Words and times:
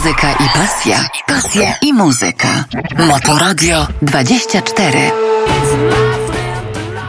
Muzyka 0.00 0.32
i 0.32 0.48
pasja. 0.58 1.08
Pasja 1.26 1.74
i 1.82 1.92
muzyka. 1.92 2.64
Motoradio 2.98 3.86
24. 4.02 4.98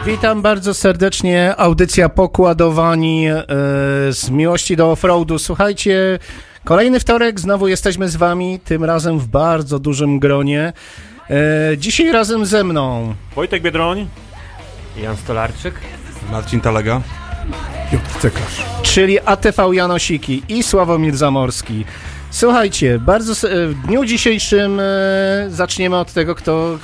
Witam 0.06 0.42
bardzo 0.42 0.74
serdecznie. 0.74 1.54
Audycja 1.56 2.08
Pokładowani 2.08 3.26
e, 3.26 3.44
z 4.12 4.30
miłości 4.30 4.76
do 4.76 4.90
offroadu. 4.90 5.38
Słuchajcie, 5.38 6.18
kolejny 6.64 7.00
wtorek, 7.00 7.40
znowu 7.40 7.68
jesteśmy 7.68 8.08
z 8.08 8.16
wami, 8.16 8.60
tym 8.64 8.84
razem 8.84 9.18
w 9.18 9.26
bardzo 9.26 9.78
dużym 9.78 10.18
gronie. 10.18 10.72
E, 11.30 11.78
dzisiaj 11.78 12.12
razem 12.12 12.46
ze 12.46 12.64
mną 12.64 13.14
Wojtek 13.36 13.62
Biedroń. 13.62 14.08
Jan 14.96 15.16
Stolarczyk. 15.16 15.74
Marcin 16.30 16.60
Talaga. 16.60 17.00
Piotr 17.92 18.20
Cekarz. 18.20 18.62
czyli 18.82 19.20
ATV 19.20 19.74
Janosiki 19.74 20.42
i 20.48 20.62
Sławomir 20.62 21.16
Zamorski. 21.16 21.84
Słuchajcie, 22.32 22.98
bardzo 22.98 23.34
w 23.50 23.74
dniu 23.86 24.04
dzisiejszym 24.04 24.80
e, 24.80 24.84
zaczniemy 25.48 25.96
od 25.96 26.12
tego, 26.12 26.34
kto, 26.34 26.78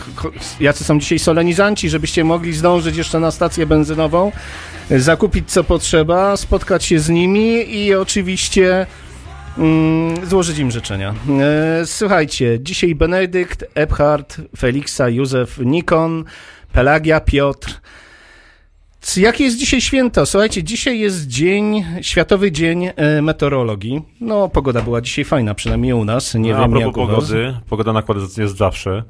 jacy 0.60 0.84
są 0.84 1.00
dzisiaj 1.00 1.18
solenizanci, 1.18 1.90
żebyście 1.90 2.24
mogli 2.24 2.52
zdążyć 2.52 2.96
jeszcze 2.96 3.20
na 3.20 3.30
stację 3.30 3.66
benzynową, 3.66 4.32
e, 4.90 5.00
zakupić 5.00 5.50
co 5.50 5.64
potrzeba, 5.64 6.36
spotkać 6.36 6.84
się 6.84 6.98
z 6.98 7.08
nimi 7.08 7.76
i 7.76 7.94
oczywiście 7.94 8.86
mm, 9.58 10.26
złożyć 10.26 10.58
im 10.58 10.70
życzenia. 10.70 11.14
E, 11.40 11.86
słuchajcie, 11.86 12.58
dzisiaj 12.60 12.94
Benedykt, 12.94 13.64
Ebhard, 13.74 14.36
Feliksa, 14.58 15.08
Józef, 15.08 15.58
Nikon, 15.58 16.24
Pelagia, 16.72 17.20
Piotr. 17.20 17.80
Jakie 19.16 19.44
jest 19.44 19.58
dzisiaj 19.58 19.80
święto? 19.80 20.26
Słuchajcie, 20.26 20.62
dzisiaj 20.62 20.98
jest 20.98 21.26
dzień, 21.26 21.84
Światowy 22.02 22.52
Dzień 22.52 22.86
e, 22.96 23.22
Meteorologii. 23.22 24.02
No, 24.20 24.48
pogoda 24.48 24.82
była 24.82 25.00
dzisiaj 25.00 25.24
fajna, 25.24 25.54
przynajmniej 25.54 25.92
u 25.92 26.04
nas. 26.04 26.34
Nie 26.34 26.52
No, 26.52 26.58
A 26.58 26.60
wiem 26.62 26.70
propos 26.70 26.86
jak 26.86 26.96
u 26.96 27.06
was. 27.06 27.14
pogody, 27.16 27.54
pogoda 27.68 27.92
nakłada 27.92 28.20
jest 28.38 28.56
zawsze. 28.56 29.02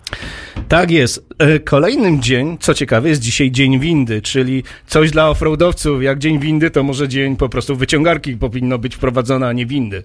Tak 0.68 0.90
jest. 0.90 1.26
E, 1.38 1.58
Kolejnym 1.58 2.22
dzień, 2.22 2.56
co 2.60 2.74
ciekawe, 2.74 3.08
jest 3.08 3.20
dzisiaj 3.22 3.50
Dzień 3.50 3.78
Windy, 3.80 4.22
czyli 4.22 4.62
coś 4.86 5.10
dla 5.10 5.28
offroadowców. 5.30 6.02
Jak 6.02 6.18
Dzień 6.18 6.38
Windy, 6.38 6.70
to 6.70 6.82
może 6.82 7.08
dzień 7.08 7.36
po 7.36 7.48
prostu 7.48 7.76
wyciągarki 7.76 8.36
powinno 8.36 8.78
być 8.78 8.96
wprowadzone, 8.96 9.48
a 9.48 9.52
nie 9.52 9.66
windy. 9.66 10.02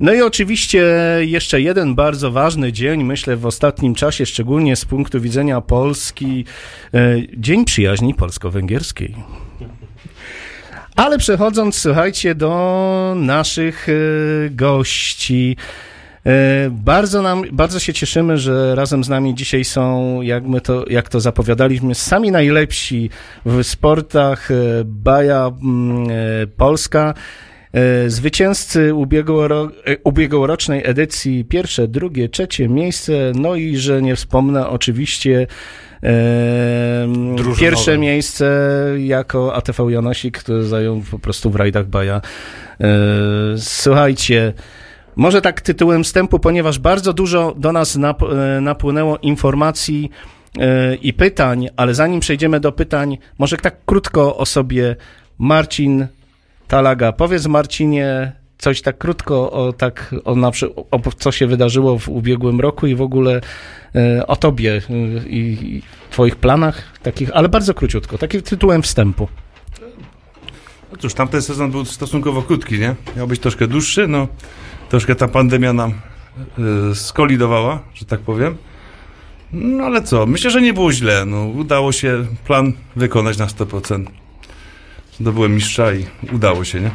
No 0.00 0.12
i 0.12 0.22
oczywiście 0.22 0.84
jeszcze 1.20 1.60
jeden 1.60 1.94
bardzo 1.94 2.30
ważny 2.30 2.72
dzień, 2.72 3.04
myślę 3.04 3.36
w 3.36 3.46
ostatnim 3.46 3.94
czasie, 3.94 4.26
szczególnie 4.26 4.76
z 4.76 4.84
punktu 4.84 5.20
widzenia 5.20 5.60
Polski, 5.60 6.44
e, 6.94 7.16
Dzień 7.36 7.64
Przyjaźni 7.64 8.14
Polsko-Węgierskiej. 8.14 9.14
Ale 10.96 11.18
przechodząc, 11.18 11.78
słuchajcie, 11.78 12.34
do 12.34 13.14
naszych 13.16 13.88
e, 13.88 13.92
gości. 14.50 15.56
E, 16.26 16.70
Bardzo, 16.70 17.22
nam, 17.22 17.42
bardzo 17.52 17.78
się 17.78 17.92
cieszymy, 17.92 18.38
że 18.38 18.74
razem 18.74 19.04
z 19.04 19.08
nami 19.08 19.34
dzisiaj 19.34 19.64
są, 19.64 20.20
jak, 20.22 20.44
my 20.44 20.60
to, 20.60 20.84
jak 20.88 21.08
to 21.08 21.20
zapowiadaliśmy, 21.20 21.94
sami 21.94 22.30
najlepsi 22.30 23.10
w 23.44 23.64
sportach 23.64 24.48
Baja 24.84 25.50
mm, 25.62 26.08
Polska. 26.56 27.14
E, 27.72 28.10
Zwycięzcy 28.10 28.94
ubiegłoro, 28.94 29.70
e, 29.86 29.96
ubiegłorocznej 30.04 30.82
edycji 30.84 31.44
pierwsze, 31.44 31.88
drugie, 31.88 32.28
trzecie 32.28 32.68
miejsce, 32.68 33.12
no 33.34 33.54
i 33.54 33.76
że 33.76 34.02
nie 34.02 34.16
wspomnę 34.16 34.68
oczywiście 34.68 35.46
e, 36.02 37.06
Drużynowe. 37.36 37.60
pierwsze 37.60 37.98
miejsce 37.98 38.46
jako 38.98 39.54
ATV 39.54 39.92
Janosik, 39.92 40.38
który 40.38 40.64
zajął 40.64 41.02
po 41.10 41.18
prostu 41.18 41.50
w 41.50 41.56
rajdach 41.56 41.86
Baja. 41.86 42.20
Słuchajcie, 43.56 44.52
może 45.16 45.40
tak 45.42 45.60
tytułem 45.60 46.04
wstępu, 46.04 46.38
ponieważ 46.38 46.78
bardzo 46.78 47.12
dużo 47.12 47.54
do 47.58 47.72
nas 47.72 47.96
nap- 47.98 48.60
napłynęło 48.62 49.18
informacji 49.18 50.10
i 51.02 51.12
pytań, 51.12 51.68
ale 51.76 51.94
zanim 51.94 52.20
przejdziemy 52.20 52.60
do 52.60 52.72
pytań, 52.72 53.18
może 53.38 53.56
tak 53.56 53.76
krótko 53.86 54.36
o 54.36 54.46
sobie 54.46 54.96
Marcin 55.38 56.06
Talaga. 56.70 57.12
Powiedz 57.12 57.46
Marcinie 57.46 58.32
coś 58.58 58.82
tak 58.82 58.98
krótko 58.98 59.52
o 59.52 59.72
tak 59.72 60.14
o, 60.24 60.34
na, 60.34 60.50
o 60.90 61.00
co 61.18 61.32
się 61.32 61.46
wydarzyło 61.46 61.98
w 61.98 62.08
ubiegłym 62.08 62.60
roku 62.60 62.86
i 62.86 62.94
w 62.94 63.02
ogóle 63.02 63.40
e, 63.94 64.26
o 64.26 64.36
tobie 64.36 64.82
e, 64.90 65.28
i, 65.28 65.76
i 65.76 65.82
twoich 66.10 66.36
planach 66.36 66.82
takich, 67.02 67.30
ale 67.34 67.48
bardzo 67.48 67.74
króciutko, 67.74 68.18
takim 68.18 68.42
tytułem 68.42 68.82
wstępu. 68.82 69.28
No 70.92 70.96
cóż, 70.98 71.14
tamten 71.14 71.42
sezon 71.42 71.70
był 71.70 71.84
stosunkowo 71.84 72.42
krótki, 72.42 72.78
nie? 72.78 72.94
Miał 73.16 73.26
być 73.26 73.40
troszkę 73.40 73.66
dłuższy, 73.66 74.08
no 74.08 74.28
troszkę 74.88 75.14
ta 75.14 75.28
pandemia 75.28 75.72
nam 75.72 75.92
y, 76.90 76.94
skolidowała, 76.94 77.82
że 77.94 78.04
tak 78.04 78.20
powiem. 78.20 78.56
No 79.52 79.84
ale 79.84 80.02
co, 80.02 80.26
myślę, 80.26 80.50
że 80.50 80.62
nie 80.62 80.72
było 80.72 80.92
źle. 80.92 81.24
No, 81.24 81.44
udało 81.44 81.92
się 81.92 82.26
plan 82.46 82.72
wykonać 82.96 83.38
na 83.38 83.46
100%. 83.46 84.19
Zdobyłem 85.20 85.54
mistrza 85.54 85.92
i 85.92 86.06
udało 86.32 86.64
się, 86.64 86.80
nie? 86.80 86.90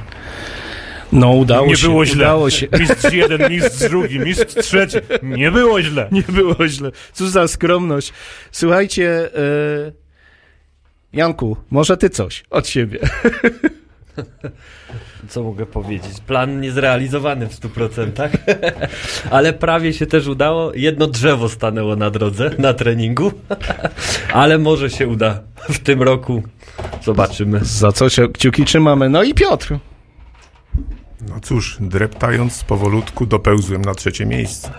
No 1.12 1.32
udało 1.32 1.68
nie 1.68 1.78
się. 1.78 1.88
było 1.88 2.06
źle. 2.06 2.16
Udało 2.16 2.50
się. 2.50 2.68
Mistrz 2.80 3.14
jeden, 3.14 3.52
mistrz 3.52 3.80
drugi, 3.80 4.20
mistrz 4.20 4.54
trzeci. 4.54 4.98
Nie 5.24 5.52
było 5.52 5.82
źle. 5.82 6.08
Nie 6.12 6.24
było 6.30 6.68
źle. 6.68 6.92
Cóż 7.14 7.30
za 7.30 7.48
skromność. 7.48 8.14
Słuchajcie, 8.52 9.30
e, 9.38 9.92
Janku, 11.14 11.58
może 11.70 11.98
ty 11.98 12.10
coś 12.10 12.44
od 12.50 12.68
siebie. 12.68 13.00
Co 15.30 15.44
mogę 15.44 15.66
powiedzieć? 15.66 16.20
Plan 16.28 16.62
niezrealizowany 16.62 17.48
w 17.50 17.60
100%, 17.60 18.30
ale 19.32 19.54
prawie 19.54 19.94
się 19.94 20.06
też 20.06 20.28
udało. 20.28 20.74
Jedno 20.74 21.08
drzewo 21.08 21.50
stanęło 21.50 21.96
na 21.96 22.10
drodze 22.10 22.52
na 22.58 22.74
treningu, 22.74 23.32
ale 24.34 24.58
może 24.58 24.90
się 24.90 25.08
uda 25.08 25.42
w 25.70 25.80
tym 25.80 26.02
roku. 26.04 26.44
Zobaczymy. 27.04 27.60
Za 27.64 27.92
co 27.92 28.10
się 28.10 28.28
kciuki 28.28 28.66
trzymamy. 28.66 29.10
No 29.10 29.24
i 29.24 29.34
Piotr. 29.34 29.78
No 31.30 31.40
cóż, 31.42 31.78
dreptając 31.80 32.64
powolutku 32.64 33.26
dopełzłem 33.26 33.82
na 33.82 33.96
trzecie 33.96 34.26
miejsce. 34.26 34.72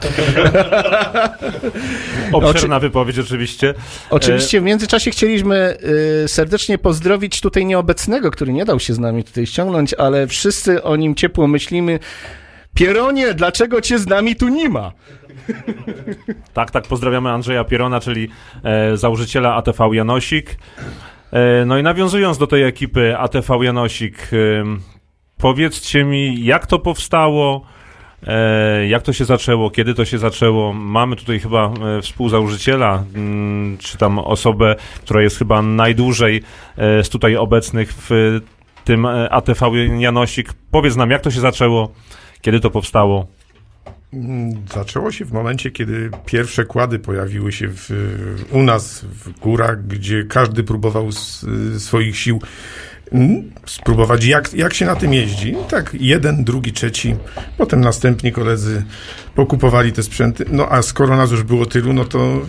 Obszerna 2.33 2.81
wypowiedź 2.81 3.19
oczywiście. 3.19 3.75
Oczywiście 4.11 4.61
w 4.61 4.65
międzyczasie 4.65 5.11
chcieliśmy 5.11 5.77
y, 6.25 6.29
serdecznie 6.29 6.79
pozdrowić 6.79 7.41
tutaj 7.41 7.67
nieobecnego, 7.67 8.31
który 8.31 8.53
nie 8.53 8.65
dał 8.65 8.81
się 8.81 8.95
z 8.95 8.99
nami 8.99 9.25
tutaj 9.25 9.47
ściągnąć, 9.47 9.95
ale 9.95 10.27
wszyscy 10.27 10.83
o 10.83 10.97
nim 10.97 11.15
ciepło 11.15 11.47
myślimy. 11.47 11.99
Pieronie, 12.75 13.35
dlaczego 13.35 13.81
cię 13.81 13.99
z 13.99 14.07
nami 14.07 14.37
tu 14.37 14.49
nie 14.49 14.69
ma? 14.69 14.93
Tak, 16.55 16.71
tak, 16.71 16.85
pozdrawiamy 16.85 17.31
Andrzeja 17.31 17.65
Pierona, 17.65 18.01
czyli 18.01 18.29
e, 18.65 18.97
założyciela 18.97 19.55
ATV 19.55 19.89
Janosik. 19.93 20.57
E, 21.33 21.65
no 21.65 21.79
i 21.79 21.83
nawiązując 21.83 22.39
do 22.39 22.47
tej 22.47 22.63
ekipy 22.63 23.19
ATV 23.19 23.65
Janosik, 23.65 24.33
ym, 24.33 24.81
powiedzcie 25.39 26.05
mi, 26.05 26.45
jak 26.45 26.67
to 26.67 26.79
powstało, 26.79 27.63
e, 28.27 28.87
jak 28.87 29.03
to 29.03 29.13
się 29.13 29.25
zaczęło, 29.25 29.71
kiedy 29.71 29.95
to 29.95 30.05
się 30.05 30.19
zaczęło. 30.19 30.73
Mamy 30.73 31.17
tutaj 31.17 31.41
chyba 31.41 31.73
e, 31.99 32.03
współzałożyciela, 32.03 33.05
mm, 33.15 33.79
czy 33.79 33.99
tam 33.99 34.19
osobę, 34.19 34.77
która 35.01 35.23
jest 35.23 35.39
chyba 35.39 35.63
najdłużej 35.63 36.43
e, 36.77 37.05
z 37.05 37.09
tutaj 37.09 37.37
obecnych 37.37 37.93
w 37.93 38.41
tym 38.85 39.07
e, 39.07 39.33
ATV 39.33 39.71
Janosik. 39.99 40.53
Powiedz 40.71 40.97
nam, 40.97 41.11
jak 41.11 41.23
to 41.23 41.31
się 41.31 41.41
zaczęło, 41.41 41.93
kiedy 42.41 42.61
to 42.61 42.71
powstało. 42.71 43.27
Mm, 44.13 44.63
Zaczęło 44.75 45.13
się 45.13 45.25
w 45.25 45.33
momencie, 45.33 45.71
kiedy 45.71 46.11
pierwsze 46.27 46.65
kłady 46.65 46.99
pojawiły 46.99 47.53
się 47.53 47.69
w, 47.69 47.91
u 48.53 48.63
nas 48.63 49.01
w 49.05 49.41
górach, 49.41 49.87
gdzie 49.87 50.25
każdy 50.25 50.65
próbował 50.65 51.09
s, 51.09 51.47
swoich 51.79 52.17
sił 52.19 52.41
mm, 53.13 53.51
spróbować, 53.67 54.25
jak, 54.25 54.55
jak 54.55 54.75
się 54.75 54.87
na 54.87 54.97
tym 54.97 55.13
jeździ. 55.15 55.51
I 55.51 55.57
Tak, 55.71 55.97
jeden, 56.01 56.45
drugi, 56.45 56.73
trzeci, 56.73 57.17
potem 57.59 57.81
następni 57.81 58.33
koledzy 58.33 58.85
pokupowali 59.35 59.93
te 59.93 60.03
sprzęty. 60.03 60.45
No 60.53 60.69
a 60.73 60.83
skoro 60.83 61.17
nas 61.17 61.31
już 61.31 61.43
było 61.43 61.67
tylu, 61.67 61.93
no 61.93 62.05
to 62.05 62.41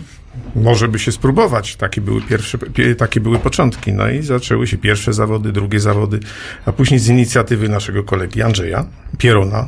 może 0.56 0.88
by 0.88 1.00
się 1.00 1.12
spróbować. 1.12 1.76
Takie 1.76 2.02
były 2.02 2.22
pierwsze, 2.22 2.58
pie, 2.58 2.96
takie 2.96 3.20
były 3.20 3.40
początki. 3.40 3.94
No 3.94 4.10
i 4.10 4.22
zaczęły 4.22 4.68
się 4.68 4.78
pierwsze 4.78 5.14
zawody, 5.14 5.52
drugie 5.52 5.80
zawody, 5.80 6.20
a 6.66 6.72
później 6.72 7.00
z 7.00 7.10
inicjatywy 7.10 7.70
naszego 7.70 8.04
kolegi 8.04 8.42
Andrzeja 8.42 8.86
Pierona, 9.18 9.68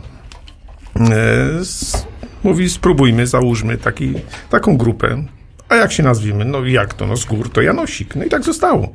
mówi 2.43 2.69
spróbujmy, 2.69 3.27
załóżmy 3.27 3.77
taki, 3.77 4.13
taką 4.49 4.77
grupę. 4.77 5.23
A 5.69 5.75
jak 5.75 5.91
się 5.91 6.03
nazwiemy? 6.03 6.45
No 6.45 6.65
jak 6.65 6.93
to? 6.93 7.07
No 7.07 7.17
z 7.17 7.25
gór 7.25 7.49
to 7.51 7.61
Janosik. 7.61 8.15
No 8.15 8.23
i 8.25 8.29
tak 8.29 8.43
zostało. 8.43 8.93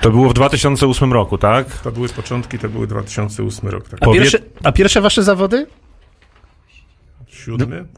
To 0.00 0.10
było 0.10 0.28
w 0.28 0.34
2008 0.34 1.12
roku, 1.12 1.38
tak? 1.38 1.66
To 1.78 1.92
były 1.92 2.08
początki, 2.08 2.58
to 2.58 2.68
były 2.68 2.86
2008 2.86 3.68
rok. 3.68 3.88
Tak. 3.88 4.02
A, 4.02 4.04
Powie- 4.04 4.20
pierwsze, 4.20 4.38
a 4.64 4.72
pierwsze 4.72 5.00
wasze 5.00 5.22
zawody? 5.22 5.66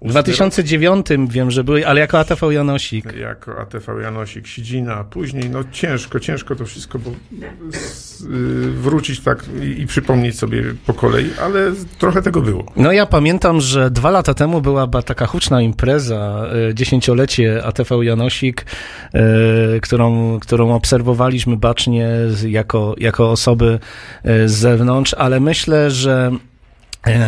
W 0.02 0.08
2009 0.08 1.06
wiem, 1.28 1.50
że 1.50 1.64
były, 1.64 1.86
ale 1.86 2.00
jako 2.00 2.18
ATV 2.18 2.54
Janosik. 2.54 3.04
rok 3.04 3.16
Jako 3.16 3.60
ATV 3.60 4.02
Janosik, 4.02 4.46
Sidzina, 4.46 5.04
później, 5.04 5.50
no 5.50 5.60
ciężko, 5.72 6.20
ciężko 6.20 6.56
to 6.56 6.64
wszystko 6.66 6.98
bo, 6.98 7.10
s, 7.72 8.20
y, 8.20 8.70
wrócić 8.70 9.20
tak 9.20 9.44
i, 9.62 9.80
i 9.80 9.86
przypomnieć 9.86 10.38
sobie 10.38 10.62
po 10.86 10.94
kolei, 10.94 11.30
ale 11.42 11.72
trochę 11.98 12.22
tego 12.22 12.40
było. 12.42 12.72
No 12.76 12.92
ja 12.92 13.06
pamiętam, 13.06 13.60
że 13.60 13.90
dwa 13.90 14.10
lata 14.10 14.34
temu 14.34 14.60
była 14.60 14.86
taka 14.88 15.26
huczna 15.26 15.62
impreza, 15.62 16.46
e, 16.70 16.74
dziesięciolecie 16.74 17.64
ATV 17.64 18.04
Janosik, 18.04 18.66
e, 19.14 19.20
którą, 19.82 20.38
którą 20.40 20.74
obserwowaliśmy 20.74 21.56
bacznie 21.56 22.08
z- 22.28 22.42
jako, 22.42 22.94
jako 22.98 23.30
osoby 23.30 23.78
e, 24.24 24.48
z 24.48 24.52
zewnątrz, 24.52 25.14
ale 25.14 25.40
myślę, 25.40 25.90
że 25.90 26.30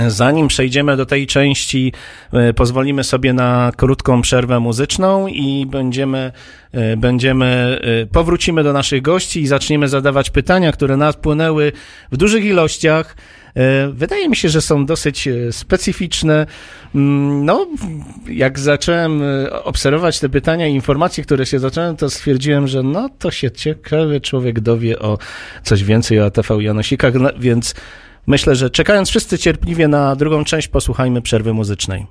Zanim 0.09 0.49
przejdziemy 0.49 0.97
do 0.97 1.07
tej 1.07 1.27
części, 1.27 1.93
e, 2.33 2.53
pozwolimy 2.53 3.05
sobie 3.05 3.33
na 3.33 3.73
krótką 3.77 4.23
przerwę 4.23 4.61
muzyczną 4.61 5.27
i 5.29 5.67
będziemy, 5.67 6.33
e, 6.73 6.97
będziemy, 6.97 7.81
e, 8.03 8.07
powrócimy 8.07 8.63
do 8.63 8.73
naszych 8.73 9.03
gości 9.03 9.43
i 9.43 9.47
zaczniemy 9.47 9.89
zadawać 9.89 10.31
pytania, 10.31 10.73
które 10.73 10.97
napłynęły 10.97 11.73
w 12.13 12.17
dużych 12.17 12.45
ilościach. 12.45 13.17
E, 13.57 13.89
Wydaje 13.89 14.29
mi 14.29 14.37
się, 14.37 14.49
że 14.49 14.61
są 14.61 14.87
dosyć 14.87 15.29
e, 15.29 15.53
specyficzne. 15.53 16.47
Mm, 16.95 17.45
No, 17.45 17.67
jak 18.29 18.59
zacząłem 18.59 19.23
e, 19.23 19.63
obserwować 19.65 20.21
te 20.21 20.29
pytania 20.29 20.67
i 20.67 20.75
informacje, 20.75 21.25
które 21.25 21.47
się 21.47 21.59
zacząłem, 21.59 21.97
to 21.97 22.11
stwierdziłem, 22.11 22.69
że 22.69 22.83
no 22.83 23.09
to 23.19 23.31
się 23.31 23.51
ciekawy 23.51 24.21
człowiek 24.21 24.61
dowie 24.61 24.99
o 24.99 25.19
coś 25.63 25.85
więcej 25.85 26.21
o 26.21 26.25
ATV 26.25 26.63
Janosikach, 26.63 27.15
no, 27.15 27.31
więc 27.39 27.75
myślę, 28.27 28.55
że 28.55 28.71
czekając 28.71 29.09
wszyscy 29.09 29.39
cierpliwie 29.39 29.89
na 29.89 30.17
drugą 30.17 30.45
część, 30.45 30.69
posłuchajmy 30.69 31.23
przerwy 31.23 31.53
muzycznej. 31.53 32.07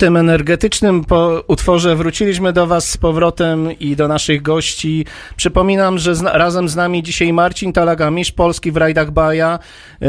Tym 0.00 0.16
energetycznym 0.16 1.04
po 1.04 1.44
utworze 1.46 1.96
wróciliśmy 1.96 2.52
do 2.52 2.66
Was 2.66 2.88
z 2.88 2.96
powrotem 2.96 3.78
i 3.78 3.96
do 3.96 4.08
naszych 4.08 4.42
gości. 4.42 5.06
Przypominam, 5.36 5.98
że 5.98 6.14
zna, 6.14 6.38
razem 6.38 6.68
z 6.68 6.76
nami 6.76 7.02
dzisiaj 7.02 7.32
Marcin 7.32 7.72
Talagamisz, 7.72 8.32
polski 8.32 8.72
w 8.72 8.76
rajdach 8.76 9.10
Baja 9.10 9.58
yy, 10.00 10.08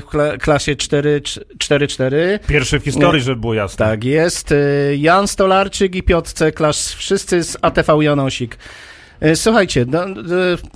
w 0.00 0.02
kla, 0.06 0.36
klasie 0.36 0.74
4-4. 0.74 2.38
Pierwszy 2.46 2.80
w 2.80 2.84
historii, 2.84 3.22
żeby 3.22 3.40
było 3.40 3.54
jasne. 3.54 3.86
Tak 3.86 4.04
jest. 4.04 4.50
Yy, 4.50 4.96
Jan 4.96 5.28
Stolarczyk 5.28 5.94
i 5.94 6.02
Piotr 6.02 6.32
Ceklasz, 6.32 6.94
wszyscy 6.94 7.44
z 7.44 7.56
ATV 7.62 8.04
Janosik. 8.04 8.58
E, 9.20 9.36
Słuchajcie, 9.36 9.86
no, 9.88 10.00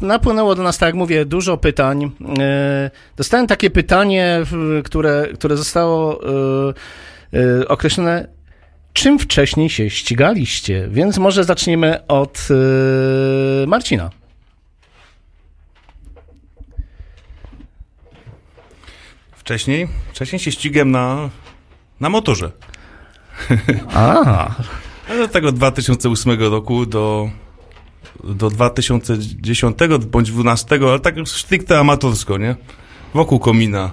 napłynęło 0.00 0.54
do 0.54 0.62
nas, 0.62 0.78
tak 0.78 0.86
jak 0.86 0.94
mówię, 0.94 1.24
dużo 1.24 1.56
pytań. 1.56 2.10
Dostałem 3.16 3.46
takie 3.46 3.70
pytanie, 3.70 4.42
które, 4.84 5.28
które 5.34 5.56
zostało 5.56 6.20
określone, 7.68 8.39
czym 8.92 9.18
wcześniej 9.18 9.70
się 9.70 9.90
ścigaliście? 9.90 10.88
Więc 10.90 11.18
może 11.18 11.44
zaczniemy 11.44 12.06
od 12.06 12.48
e, 12.50 13.66
Marcina. 13.66 14.10
Wcześniej? 19.32 19.88
Wcześniej 20.12 20.40
się 20.40 20.52
ścigłem 20.52 20.90
na, 20.90 21.30
na 22.00 22.08
motorze. 22.08 22.52
A, 23.94 24.50
Ale 25.08 25.24
od 25.24 25.32
tego 25.32 25.52
2008 25.52 26.40
roku 26.40 26.86
do, 26.86 27.30
do 28.24 28.50
2010 28.50 29.76
bądź 29.88 30.30
2012, 30.30 30.78
ale 30.82 31.00
tak 31.00 31.14
stricte 31.24 31.78
amatorsko, 31.78 32.38
nie? 32.38 32.56
Wokół 33.14 33.38
komina. 33.38 33.90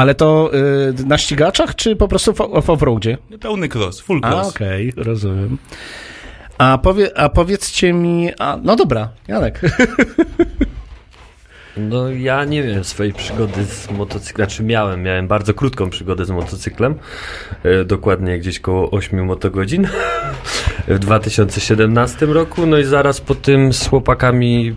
Ale 0.00 0.14
to 0.14 0.50
e, 0.98 1.06
na 1.06 1.18
ścigaczach, 1.18 1.74
czy 1.74 1.96
po 1.96 2.08
prostu 2.08 2.32
w, 2.34 2.40
offroadzie? 2.40 3.18
Pełny 3.40 3.68
cross, 3.68 4.00
full 4.00 4.20
A, 4.22 4.30
cross. 4.30 4.48
okej, 4.48 4.92
rozumiem. 4.96 5.58
A, 6.58 6.78
powie, 6.78 7.18
a 7.18 7.28
powiedzcie 7.28 7.92
mi, 7.92 8.30
a, 8.38 8.58
no 8.62 8.76
dobra, 8.76 9.08
Janek. 9.28 9.60
No 11.76 12.10
ja 12.10 12.44
nie 12.44 12.62
wiem 12.62 12.84
swojej 12.84 13.12
przygody 13.12 13.64
z 13.64 13.90
motocyklem, 13.90 14.48
znaczy 14.48 14.62
miałem, 14.62 15.02
miałem 15.02 15.28
bardzo 15.28 15.54
krótką 15.54 15.90
przygodę 15.90 16.24
z 16.24 16.30
motocyklem, 16.30 16.94
e, 17.62 17.84
dokładnie 17.84 18.38
gdzieś 18.38 18.60
koło 18.60 18.90
8 18.90 19.24
motogodzin 19.24 19.88
w 20.94 20.98
2017 20.98 22.26
roku, 22.26 22.66
no 22.66 22.78
i 22.78 22.84
zaraz 22.84 23.20
po 23.20 23.34
tym 23.34 23.72
z 23.72 23.86
chłopakami, 23.88 24.76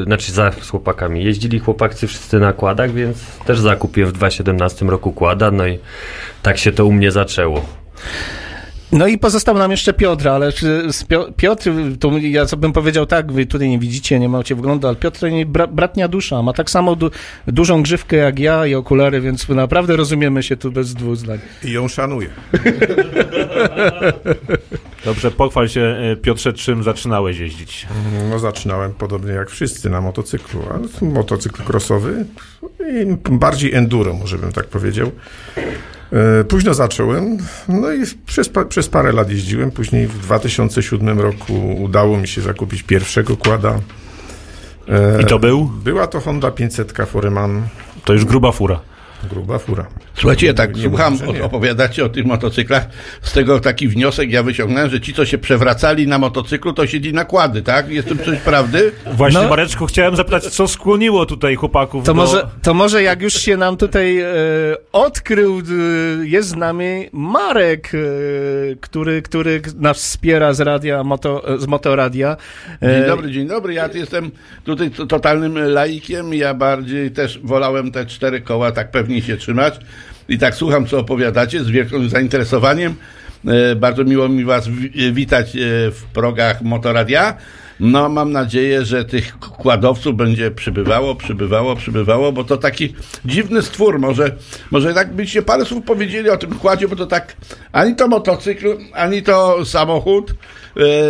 e, 0.00 0.04
znaczy 0.04 0.32
za 0.32 0.52
z 0.60 0.70
chłopakami, 0.70 1.24
jeździli 1.24 1.58
chłopacy 1.58 2.06
wszyscy 2.06 2.38
na 2.38 2.52
kładach, 2.52 2.92
więc 2.92 3.38
też 3.46 3.60
zakupiłem 3.60 4.10
w 4.10 4.12
2017 4.12 4.86
roku 4.86 5.12
kłada, 5.12 5.50
no 5.50 5.66
i 5.66 5.78
tak 6.42 6.58
się 6.58 6.72
to 6.72 6.86
u 6.86 6.92
mnie 6.92 7.10
zaczęło. 7.12 7.64
No 8.92 9.06
i 9.06 9.18
pozostał 9.18 9.58
nam 9.58 9.70
jeszcze 9.70 9.92
Piotr, 9.92 10.28
ale 10.28 10.52
Piotr, 11.36 11.70
to 12.00 12.18
ja 12.18 12.46
co 12.46 12.56
bym 12.56 12.72
powiedział 12.72 13.06
tak, 13.06 13.32
wy 13.32 13.46
tutaj 13.46 13.68
nie 13.68 13.78
widzicie, 13.78 14.18
nie 14.18 14.28
macie 14.28 14.54
wglądu, 14.54 14.88
ale 14.88 14.96
Piotr 14.96 15.20
to 15.20 15.28
nie 15.28 15.46
bra, 15.46 15.66
bratnia 15.66 16.08
dusza, 16.08 16.42
ma 16.42 16.52
tak 16.52 16.70
samo 16.70 16.96
du, 16.96 17.10
dużą 17.46 17.82
grzywkę 17.82 18.16
jak 18.16 18.38
ja 18.38 18.66
i 18.66 18.74
okulary, 18.74 19.20
więc 19.20 19.48
naprawdę 19.48 19.96
rozumiemy 19.96 20.42
się 20.42 20.56
tu 20.56 20.72
bez 20.72 20.94
dwóch 20.94 21.16
zdań. 21.16 21.38
I 21.64 21.72
ją 21.72 21.88
szanuję. 21.88 22.28
Dobrze, 25.04 25.30
pochwal 25.30 25.68
się, 25.68 25.80
e, 25.80 26.16
Piotrze, 26.16 26.52
czym 26.52 26.82
zaczynałeś 26.82 27.38
jeździć. 27.38 27.86
No 28.30 28.38
zaczynałem 28.38 28.92
podobnie 28.92 29.32
jak 29.32 29.50
wszyscy 29.50 29.90
na 29.90 30.00
motocyklu, 30.00 30.62
ale 30.70 31.10
motocykl 31.12 31.62
crossowy 31.62 32.24
i 32.80 33.16
bardziej 33.30 33.74
enduro, 33.74 34.14
może 34.14 34.38
bym 34.38 34.52
tak 34.52 34.66
powiedział. 34.66 35.10
E, 36.12 36.44
Późno 36.44 36.74
zacząłem, 36.74 37.38
no 37.68 37.92
i 37.92 38.02
przez, 38.26 38.50
przez 38.68 38.88
parę 38.88 39.12
lat 39.12 39.30
jeździłem. 39.30 39.70
Później 39.70 40.06
w 40.06 40.18
2007 40.18 41.20
roku 41.20 41.74
udało 41.82 42.16
mi 42.16 42.28
się 42.28 42.40
zakupić 42.40 42.82
pierwszego 42.82 43.36
kłada. 43.36 43.78
E, 44.88 45.22
I 45.22 45.24
to 45.24 45.38
był? 45.38 45.70
Była 45.84 46.06
to 46.06 46.20
Honda 46.20 46.50
500 46.50 46.92
Foreman, 47.06 47.62
To 48.04 48.12
już 48.12 48.24
gruba 48.24 48.52
fura. 48.52 48.80
Gruba 49.30 49.58
fura. 49.58 49.86
Słuchajcie, 50.14 50.46
ja 50.46 50.54
tak 50.54 50.76
Nie 50.76 50.82
słucham, 50.82 51.18
o- 51.40 51.44
opowiadacie 51.44 52.04
o 52.04 52.08
tych 52.08 52.24
motocyklach. 52.26 52.86
Z 53.22 53.32
tego 53.32 53.60
taki 53.60 53.88
wniosek 53.88 54.30
ja 54.32 54.42
wyciągnąłem, 54.42 54.90
że 54.90 55.00
ci, 55.00 55.14
co 55.14 55.26
się 55.26 55.38
przewracali 55.38 56.06
na 56.08 56.18
motocyklu, 56.18 56.72
to 56.72 56.86
siedzi 56.86 57.12
nakłady, 57.12 57.62
tak? 57.62 57.88
Jest 57.90 58.08
tym 58.08 58.18
coś 58.18 58.38
prawdy? 58.38 58.92
Właśnie, 59.12 59.40
No. 59.42 59.48
Mareczku, 59.48 59.86
chciałem 59.86 60.16
zapytać, 60.16 60.44
co 60.46 60.68
skłoniło 60.68 61.26
tutaj 61.26 61.54
chłopaków 61.56 62.04
To 62.04 62.12
do... 62.14 62.14
może, 62.14 62.48
to 62.62 62.74
może 62.74 63.02
jak 63.02 63.22
już 63.22 63.34
się 63.34 63.56
nam 63.56 63.76
tutaj 63.76 64.18
e, 64.20 64.26
odkrył, 64.92 65.58
e, 65.58 65.62
jest 66.26 66.48
z 66.48 66.56
nami 66.56 67.08
Marek, 67.12 67.92
e, 67.94 67.98
który, 68.80 69.22
który 69.22 69.62
nas 69.76 69.96
wspiera 69.98 70.52
z 70.52 70.60
radia, 70.60 71.04
moto, 71.04 71.42
z 71.58 71.66
Motoradia. 71.66 72.36
E, 72.82 72.90
Dzień 72.98 73.06
dobry, 73.06 73.30
dzień 73.30 73.46
dobry. 73.48 73.74
Ja 73.74 73.88
jestem 73.94 74.30
tutaj 74.64 74.90
totalnym 74.90 75.58
laikiem. 75.58 76.34
Ja 76.34 76.54
bardziej 76.54 77.10
też 77.10 77.38
wolałem 77.44 77.92
te 77.92 78.06
cztery 78.06 78.40
koła 78.40 78.72
tak 78.72 78.90
pewnie 78.90 79.09
się 79.22 79.36
trzymać. 79.36 79.80
I 80.28 80.38
tak 80.38 80.54
słucham, 80.54 80.86
co 80.86 80.98
opowiadacie 80.98 81.64
z 81.64 81.70
wielkim 81.70 82.08
zainteresowaniem. 82.08 82.94
E, 83.46 83.76
Bardzo 83.76 84.04
miło 84.04 84.28
mi 84.28 84.44
Was 84.44 84.68
wi- 84.68 85.12
witać 85.12 85.56
e, 85.56 85.58
w 85.90 86.02
progach 86.12 86.62
Motoradia. 86.62 87.36
No, 87.80 88.08
mam 88.08 88.32
nadzieję, 88.32 88.84
że 88.84 89.04
tych 89.04 89.38
kładowców 89.38 90.16
będzie 90.16 90.50
przybywało, 90.50 91.14
przybywało, 91.14 91.76
przybywało, 91.76 92.32
bo 92.32 92.44
to 92.44 92.56
taki 92.56 92.94
dziwny 93.24 93.62
stwór. 93.62 93.98
Może, 93.98 94.36
może 94.70 94.94
tak 94.94 95.12
byście 95.14 95.42
parę 95.42 95.64
słów 95.64 95.84
powiedzieli 95.84 96.30
o 96.30 96.36
tym 96.36 96.50
kładzie, 96.54 96.88
bo 96.88 96.96
to 96.96 97.06
tak 97.06 97.36
ani 97.72 97.96
to 97.96 98.08
motocykl, 98.08 98.76
ani 98.92 99.22
to 99.22 99.64
samochód. 99.64 100.34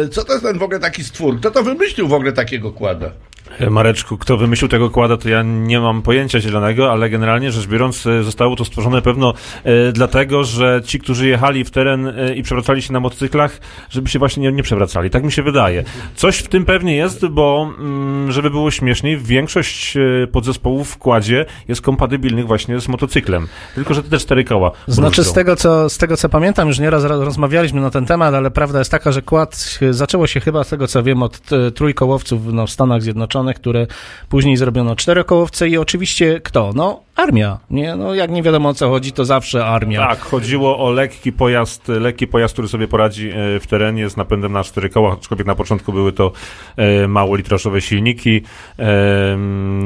E, 0.04 0.09
Co 0.09 0.25
to 0.25 0.33
jest 0.33 0.45
ten 0.45 0.59
w 0.59 0.62
ogóle 0.62 0.80
taki 0.80 1.04
stwór? 1.04 1.40
Kto 1.40 1.50
to 1.50 1.62
wymyślił 1.62 2.09
w 2.09 2.12
ogóle 2.12 2.33
takiego 2.33 2.73
kłada? 2.73 3.11
E, 3.59 3.71
Mareczku, 3.71 4.19
kto 4.19 4.37
wymyślił 4.37 4.69
tego 4.69 4.90
kłada, 4.90 5.16
to 5.16 5.28
ja 5.28 5.42
nie 5.42 5.80
mam 5.80 6.02
pojęcia 6.02 6.40
zielonego, 6.40 6.92
ale 6.92 7.11
generalnie 7.11 7.52
rzecz 7.52 7.66
biorąc 7.66 8.07
e, 8.07 8.23
zostało 8.23 8.57
to 8.57 8.64
stworzone 8.64 9.02
pewno 9.02 9.35
e, 9.64 9.92
dlatego, 9.92 10.45
że 10.45 10.80
ci, 10.85 10.99
którzy 10.99 11.28
jechali 11.28 11.64
w 11.64 11.71
teren 11.71 12.07
e, 12.07 12.35
i 12.35 12.42
przewracali 12.42 12.83
się 12.83 12.92
na 12.92 13.00
motocyklach, 13.00 13.61
żeby 13.90 14.09
się 14.09 14.19
właśnie 14.19 14.42
nie, 14.42 14.52
nie 14.52 14.62
przewracali. 14.62 15.11
Tak 15.11 15.25
mi 15.25 15.33
się 15.33 15.42
wydaje. 15.42 15.85
Coś 16.14 16.38
w 16.38 16.49
tym 16.49 16.64
pewnie 16.64 16.97
jest, 16.97 17.26
bo 17.26 17.71
mm, 17.78 18.33
żeby 18.33 18.50
było 18.50 18.71
śmieszniej, 18.71 19.19
większość 19.19 19.97
e, 19.97 20.26
podzespołów 20.26 20.90
w 20.90 20.99
kładzie 20.99 21.47
jest 21.69 21.80
kompatybilnych 21.80 22.47
właśnie 22.47 22.80
z 22.80 22.88
motocyklem. 22.88 23.49
Tylko, 23.75 23.95
że 23.95 24.02
te 24.02 24.19
cztery 24.19 24.45
koła. 24.45 24.71
Znaczy 24.87 25.25
z 25.25 25.33
tego, 25.33 25.57
co, 25.57 25.88
z 25.88 25.99
tego 25.99 26.16
co 26.16 26.28
pamiętam, 26.28 26.69
już 26.69 26.78
nieraz 26.78 27.04
ra- 27.04 27.16
rozmawialiśmy 27.16 27.80
na 27.80 27.90
ten 27.90 28.07
temat, 28.07 28.35
ale 28.35 28.50
prawda 28.50 28.78
jest 28.78 28.90
taka, 28.90 29.12
że 29.12 29.23
kład 29.23 29.78
zaczęło 29.90 30.26
się 30.26 30.40
chyba 30.40 30.64
z 30.64 30.69
tego 30.69 30.87
co 30.87 31.02
wiem 31.02 31.23
od 31.23 31.40
e, 31.52 31.71
trójkołowców 31.71 32.52
no, 32.52 32.66
w 32.66 32.71
Stanach 32.71 33.02
Zjednoczonych, 33.02 33.39
które 33.54 33.87
później 34.28 34.56
zrobiono 34.56 34.97
czterokołowce 34.97 35.68
i 35.68 35.78
oczywiście 35.78 36.40
kto? 36.40 36.73
No 36.75 37.02
armia, 37.22 37.58
nie? 37.70 37.96
No 37.96 38.14
jak 38.14 38.30
nie 38.30 38.42
wiadomo 38.42 38.68
o 38.68 38.74
co 38.74 38.88
chodzi, 38.88 39.12
to 39.12 39.24
zawsze 39.24 39.66
armia. 39.66 40.06
Tak, 40.08 40.20
chodziło 40.20 40.78
o 40.78 40.90
lekki 40.90 41.32
pojazd, 41.32 41.88
lekki 41.88 42.26
pojazd, 42.26 42.52
który 42.54 42.68
sobie 42.68 42.88
poradzi 42.88 43.30
e, 43.30 43.60
w 43.60 43.66
terenie 43.66 44.08
z 44.10 44.16
napędem 44.16 44.52
na 44.52 44.64
cztery 44.64 44.88
koła, 44.88 45.12
aczkolwiek 45.12 45.46
na 45.46 45.54
początku 45.54 45.92
były 45.92 46.12
to 46.12 46.32
e, 46.76 47.08
małolitrosowe 47.08 47.80
silniki. 47.80 48.42
E, 48.78 49.36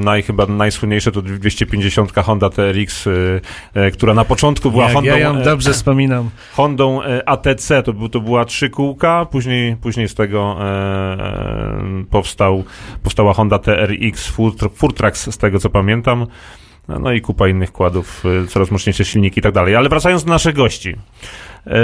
naj, 0.05 0.23
chyba 0.23 0.47
najsłynniejsze 0.47 1.13
to 1.13 1.23
250 1.23 2.13
Honda 2.13 2.51
TRX, 2.51 3.07
e, 3.07 3.11
e, 3.75 3.91
która 3.91 4.15
na 4.15 4.25
początku 4.25 4.71
była 4.71 4.85
Jak 4.85 4.93
Hondą, 4.93 5.11
ja 5.11 5.19
ją 5.19 5.37
e, 5.37 5.43
dobrze 5.43 5.73
wspominam. 5.79 6.31
Hondą 6.53 7.03
e, 7.03 7.29
ATC, 7.29 7.83
to, 7.83 7.93
był, 7.93 8.09
to 8.09 8.21
była 8.21 8.45
trzy 8.45 8.71
kółka, 8.71 9.27
później, 9.31 9.77
później 9.77 10.09
z 10.09 10.15
tego 10.15 10.57
e, 10.61 10.65
e, 10.65 12.05
powstał, 12.11 12.65
powstała 13.03 13.33
Honda 13.33 13.59
TRX 13.59 14.33
Fur- 14.37 14.71
Furtrax, 14.75 15.31
z 15.35 15.39
tego 15.39 15.59
co 15.59 15.71
pamiętam. 15.71 16.27
No, 16.89 16.99
no 16.99 17.13
i 17.13 17.21
kupa 17.21 17.49
innych 17.49 17.73
kładów, 17.73 18.23
e, 18.45 18.47
coraz 18.47 18.71
mocniejsze 18.71 19.05
silniki 19.05 19.39
i 19.39 19.43
tak 19.43 19.53
dalej. 19.55 19.77
Ale 19.77 19.89
wracając 19.89 20.25
do 20.25 20.31
naszych 20.31 20.55
gości. 20.55 20.97
E, 21.67 21.75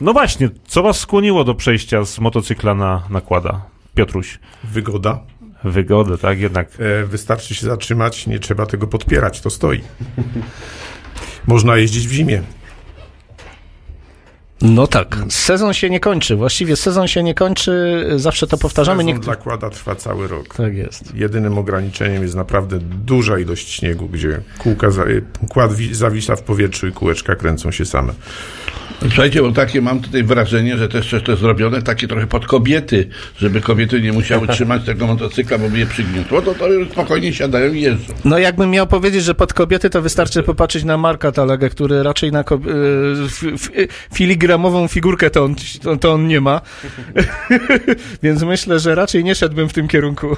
no 0.00 0.12
właśnie, 0.12 0.48
co 0.66 0.82
was 0.82 0.98
skłoniło 0.98 1.44
do 1.44 1.54
przejścia 1.54 2.04
z 2.04 2.18
motocykla 2.18 2.74
na, 2.74 3.02
na 3.10 3.20
kłada? 3.20 3.62
Piotruś, 3.94 4.38
Wygoda. 4.64 5.20
wygodę, 5.64 6.18
tak? 6.18 6.38
Jednak 6.40 6.68
E, 6.78 7.04
Wystarczy 7.06 7.54
się 7.54 7.66
zatrzymać, 7.66 8.26
nie 8.26 8.38
trzeba 8.38 8.66
tego 8.66 8.86
podpierać, 8.86 9.40
to 9.40 9.50
stoi. 9.50 9.80
Można 11.46 11.76
jeździć 11.76 12.08
w 12.08 12.12
zimie. 12.12 12.42
No 14.62 14.86
tak, 14.86 15.16
sezon 15.28 15.72
się 15.74 15.90
nie 15.90 16.00
kończy. 16.00 16.36
Właściwie 16.36 16.76
sezon 16.76 17.08
się 17.08 17.22
nie 17.22 17.34
kończy, 17.34 18.04
zawsze 18.16 18.46
to 18.46 18.56
powtarzamy. 18.58 19.04
Sezon 19.04 19.22
zakłada 19.22 19.70
trwa 19.70 19.94
cały 19.94 20.28
rok. 20.28 20.54
Tak 20.54 20.74
jest. 20.74 21.14
Jedynym 21.14 21.58
ograniczeniem 21.58 22.22
jest 22.22 22.34
naprawdę 22.34 22.78
duża 22.80 23.38
ilość 23.38 23.68
śniegu, 23.70 24.08
gdzie 24.08 24.40
kółka 24.58 24.90
za, 24.90 25.04
kład 25.48 25.72
wi- 25.74 25.94
zawisa 25.94 26.36
w 26.36 26.42
powietrzu 26.42 26.86
i 26.86 26.92
kółeczka 26.92 27.34
kręcą 27.36 27.70
się 27.70 27.84
same. 27.84 28.12
Słuchajcie, 29.08 29.42
bo 29.42 29.52
takie 29.52 29.80
mam 29.82 30.00
tutaj 30.00 30.22
wrażenie, 30.24 30.76
że 30.76 30.88
też 30.88 31.10
coś 31.10 31.22
to 31.22 31.32
jest 31.32 31.42
zrobione 31.42 31.82
takie 31.82 32.08
trochę 32.08 32.26
pod 32.26 32.46
kobiety, 32.46 33.08
żeby 33.38 33.60
kobiety 33.60 34.00
nie 34.00 34.12
musiały 34.12 34.48
trzymać 34.54 34.84
tego 34.84 35.06
motocykla, 35.06 35.58
bo 35.58 35.68
by 35.68 35.78
je 35.78 35.86
przygniotło, 35.86 36.42
to, 36.42 36.54
to 36.54 36.68
już 36.72 36.88
spokojnie 36.88 37.32
siadają 37.32 37.72
i 37.72 37.80
jeżdżą. 37.80 38.12
No 38.24 38.38
jakbym 38.38 38.70
miał 38.70 38.86
powiedzieć, 38.86 39.24
że 39.24 39.34
pod 39.34 39.52
kobiety, 39.54 39.90
to 39.90 40.02
wystarczy 40.02 40.42
popatrzeć 40.42 40.84
na 40.84 40.96
Marka 40.96 41.32
Talegę, 41.32 41.68
który 41.70 42.02
raczej 42.02 42.32
na 42.32 42.42
kob- 42.44 42.66
y, 42.66 43.54
f- 43.54 43.70
filigramową 44.14 44.88
figurkę 44.88 45.30
to 45.30 45.44
on, 45.44 45.54
to, 45.82 45.96
to 45.96 46.12
on 46.12 46.26
nie 46.26 46.40
ma. 46.40 46.60
Więc 48.22 48.42
myślę, 48.42 48.78
że 48.80 48.94
raczej 48.94 49.24
nie 49.24 49.34
szedłbym 49.34 49.68
w 49.68 49.72
tym 49.72 49.88
kierunku. 49.88 50.36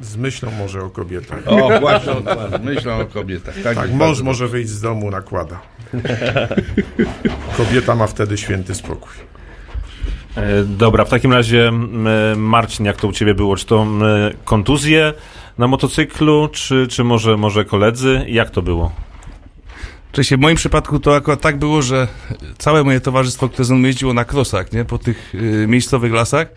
Z 0.00 0.16
myślą 0.16 0.50
może 0.58 0.80
o 0.82 0.90
kobietach. 0.90 1.38
O, 1.46 1.80
właśnie, 1.80 2.12
właśnie, 2.22 2.58
myślą 2.74 3.00
o 3.00 3.04
kobietach. 3.06 3.54
Tak, 3.64 3.74
Tak, 3.76 3.92
mąż 3.92 4.20
może 4.22 4.48
wyjść 4.48 4.70
z 4.70 4.80
domu, 4.80 5.10
nakłada. 5.10 5.60
Kobieta 7.56 7.94
ma 7.94 8.06
wtedy 8.06 8.38
święty 8.38 8.74
spokój. 8.74 9.12
E, 10.36 10.64
Dobra, 10.64 11.04
w 11.04 11.08
takim 11.10 11.32
razie 11.32 11.72
Marcin, 12.36 12.86
jak 12.86 12.96
to 12.96 13.08
u 13.08 13.12
ciebie 13.12 13.34
było? 13.34 13.56
Czy 13.56 13.66
to 13.66 13.86
kontuzje 14.44 15.12
na 15.58 15.66
motocyklu, 15.68 16.48
czy, 16.52 16.86
czy 16.90 17.04
może, 17.04 17.36
może 17.36 17.64
koledzy? 17.64 18.24
Jak 18.28 18.50
to 18.50 18.62
było? 18.62 18.92
Oczywiście 20.12 20.36
w 20.36 20.40
moim 20.40 20.56
przypadku 20.56 21.00
to 21.00 21.14
akurat 21.16 21.40
tak 21.40 21.58
było, 21.58 21.82
że 21.82 22.08
całe 22.58 22.84
moje 22.84 23.00
towarzystwo, 23.00 23.48
które 23.48 23.64
ze 23.64 23.74
mną 23.74 23.86
jeździło 23.86 24.14
na 24.14 24.24
krosach, 24.24 24.72
nie, 24.72 24.84
po 24.84 24.98
tych 24.98 25.34
y, 25.34 25.66
miejscowych 25.68 26.12
lasach, 26.12 26.48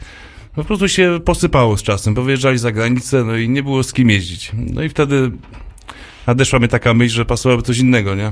no 0.58 0.64
po 0.64 0.68
prostu 0.68 0.88
się 0.88 1.20
posypało 1.26 1.78
z 1.78 1.84
czasem, 1.84 2.14
bo 2.14 2.24
wyjeżdżali 2.24 2.58
za 2.58 2.72
granicę, 2.72 3.24
no 3.24 3.38
i 3.38 3.50
nie 3.50 3.64
było 3.64 3.84
z 3.84 3.94
kim 3.94 4.10
jeździć. 4.10 4.52
No 4.54 4.84
i 4.84 4.90
wtedy 4.90 5.32
nadeszła 6.28 6.60
mi 6.60 6.68
taka 6.68 6.94
myśl, 6.94 7.16
że 7.16 7.26
pasowałoby 7.26 7.64
coś 7.64 7.78
innego, 7.78 8.16
nie? 8.16 8.32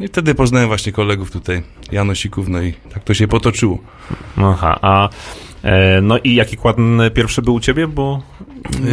I 0.00 0.08
wtedy 0.08 0.34
poznałem 0.34 0.68
właśnie 0.68 0.92
kolegów 0.92 1.30
tutaj, 1.30 1.62
Janosików, 1.92 2.48
no 2.48 2.62
i 2.62 2.72
tak 2.94 3.04
to 3.04 3.14
się 3.14 3.28
potoczyło. 3.28 3.78
Aha, 4.36 4.78
a 4.82 5.08
e, 5.62 6.00
no 6.00 6.18
i 6.18 6.34
jaki 6.34 6.56
kład 6.56 6.76
pierwszy 7.14 7.42
był 7.42 7.54
u 7.54 7.60
ciebie? 7.60 7.86
Bo 7.88 8.22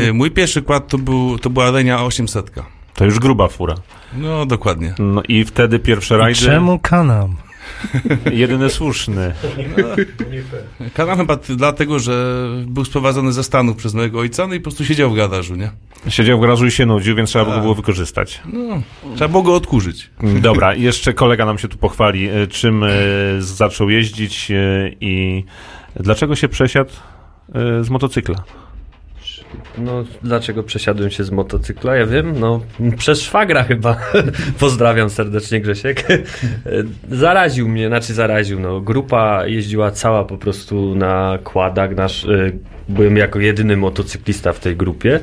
Y, 0.08 0.14
mój 0.14 0.32
pierwszy 0.32 0.62
kład 0.62 0.88
to, 0.88 0.98
był, 0.98 1.40
to 1.40 1.50
była 1.50 1.72
Renia 1.72 2.04
800. 2.04 2.52
to 2.94 3.06
już 3.06 3.20
gruba 3.20 3.48
fura. 3.48 3.76
No 4.14 4.46
dokładnie. 4.46 4.94
No 5.00 5.24
i 5.28 5.46
wtedy 5.46 5.80
pierwsze 5.80 6.18
rajdy, 6.18 6.40
Czemu 6.40 6.80
kanam? 6.80 7.36
Jedyny 8.32 8.70
słuszny. 8.70 9.34
Kanał 10.94 11.18
chyba 11.18 11.36
dlatego, 11.36 12.00
że 12.00 12.46
był 12.68 12.86
sprowadzony 12.86 13.34
ze 13.34 13.44
Stanów 13.44 13.78
przez 13.78 13.94
mojego 13.94 14.20
ojca, 14.20 14.48
no 14.48 14.54
i 14.54 14.60
po 14.60 14.64
prostu 14.64 14.86
siedział 14.86 15.12
w 15.12 15.16
garażu, 15.16 15.56
nie? 15.56 15.72
Siedział 16.10 16.38
w 16.38 16.42
garażu 16.42 16.66
i 16.66 16.72
się 16.72 16.86
nudził, 16.86 17.16
więc 17.16 17.30
trzeba 17.30 17.46
go 17.46 17.52
Tak. 17.52 17.62
było 17.62 17.76
wykorzystać. 17.76 18.42
No, 18.54 18.82
trzeba 19.16 19.28
było 19.28 19.44
go 19.44 19.56
odkurzyć. 19.56 20.10
Dobra, 20.42 20.76
jeszcze 20.76 21.14
kolega 21.14 21.46
nam 21.46 21.58
się 21.58 21.68
tu 21.68 21.78
pochwali, 21.78 22.30
e, 22.30 22.48
czym 22.48 22.84
e, 22.84 22.90
zaczął 23.40 23.90
jeździć 23.90 24.52
e, 24.52 24.56
i 25.02 25.44
dlaczego 25.96 26.36
się 26.36 26.48
przesiadł 26.50 26.92
z 27.82 27.90
motocykla. 27.90 28.36
No, 29.78 30.04
dlaczego 30.24 30.64
przesiadłem 30.64 31.12
się 31.12 31.24
z 31.24 31.32
motocykla? 31.32 31.96
Ja 31.96 32.06
wiem, 32.06 32.40
no, 32.40 32.62
przez 32.98 33.22
szwagra 33.22 33.64
chyba. 33.64 33.98
Pozdrawiam 34.60 35.10
serdecznie, 35.10 35.62
Grzesiek. 35.62 36.08
Zaraził 37.12 37.70
mnie, 37.70 37.88
znaczy 37.88 38.14
zaraził, 38.14 38.60
no, 38.60 38.82
grupa 38.82 39.46
jeździła 39.46 39.92
cała 39.92 40.26
po 40.26 40.38
prostu 40.38 40.96
na 40.96 41.40
kładach, 41.44 41.96
nasz, 41.96 42.24
y, 42.24 42.58
byłem 42.90 43.18
jako 43.18 43.40
jedyny 43.40 43.78
motocyklista 43.78 44.54
w 44.54 44.60
tej 44.60 44.76
grupie. 44.76 45.20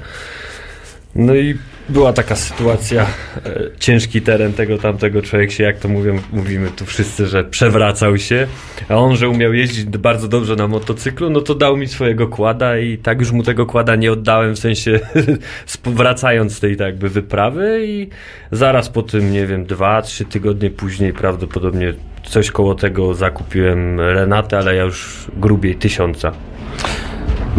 No 1.14 1.34
i 1.34 1.54
była 1.88 2.12
taka 2.12 2.36
sytuacja, 2.36 3.06
e, 3.46 3.60
ciężki 3.78 4.22
teren 4.22 4.52
tego 4.52 4.78
tamtego 4.78 5.22
człowiek 5.22 5.52
się, 5.52 5.64
jak 5.64 5.78
to 5.78 5.88
mówią, 5.88 6.18
mówimy 6.32 6.70
tu 6.70 6.86
wszyscy, 6.86 7.26
że 7.26 7.44
przewracał 7.44 8.18
się, 8.18 8.46
a 8.88 8.96
on, 8.96 9.16
że 9.16 9.28
umiał 9.28 9.54
jeździć 9.54 9.84
bardzo 9.84 10.28
dobrze 10.28 10.56
na 10.56 10.68
motocyklu, 10.68 11.30
no 11.30 11.40
to 11.40 11.54
dał 11.54 11.76
mi 11.76 11.86
swojego 11.86 12.28
kłada 12.28 12.78
i 12.78 12.98
tak 12.98 13.20
już 13.20 13.32
mu 13.32 13.42
tego 13.42 13.66
kłada 13.66 13.96
nie 13.96 14.12
oddałem, 14.12 14.54
w 14.54 14.58
sensie 14.58 15.00
wracając 15.86 16.54
z 16.54 16.60
tej 16.60 16.76
tak 16.76 16.86
jakby 16.86 17.08
wyprawy 17.08 17.80
i 17.86 18.08
zaraz 18.52 18.88
po 18.88 19.02
tym, 19.02 19.32
nie 19.32 19.46
wiem, 19.46 19.66
dwa, 19.66 20.02
trzy 20.02 20.24
tygodnie 20.24 20.70
później 20.70 21.12
prawdopodobnie 21.12 21.94
coś 22.24 22.50
koło 22.50 22.74
tego 22.74 23.14
zakupiłem 23.14 24.00
Renatę, 24.00 24.58
ale 24.58 24.74
ja 24.74 24.82
już 24.82 25.26
grubiej 25.36 25.74
tysiąca. 25.74 26.32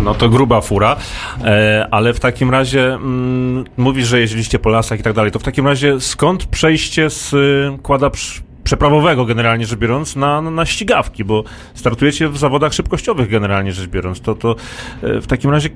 No 0.03 0.13
to 0.15 0.29
gruba 0.29 0.61
fura, 0.61 0.95
e, 1.43 1.87
ale 1.91 2.13
w 2.13 2.19
takim 2.19 2.49
razie 2.49 2.93
mm, 2.93 3.65
mówisz, 3.77 4.07
że 4.07 4.19
jeździliście 4.19 4.59
po 4.59 4.69
lasach 4.69 4.99
i 4.99 5.03
tak 5.03 5.13
dalej, 5.13 5.31
to 5.31 5.39
w 5.39 5.43
takim 5.43 5.67
razie 5.67 5.99
skąd 5.99 6.45
przejście 6.45 7.09
z 7.09 7.33
y, 7.33 7.77
kłada 7.83 8.09
przy- 8.09 8.41
przeprawowego 8.63 9.25
generalnie 9.25 9.65
rzecz 9.65 9.79
biorąc 9.79 10.15
na, 10.15 10.41
na 10.41 10.65
ścigawki, 10.65 11.25
bo 11.25 11.43
startujecie 11.73 12.29
w 12.29 12.37
zawodach 12.37 12.73
szybkościowych 12.73 13.29
generalnie 13.29 13.71
rzecz 13.71 13.87
biorąc, 13.87 14.21
to, 14.21 14.35
to 14.35 14.55
e, 15.03 15.21
w 15.21 15.27
takim 15.27 15.51
razie 15.51 15.69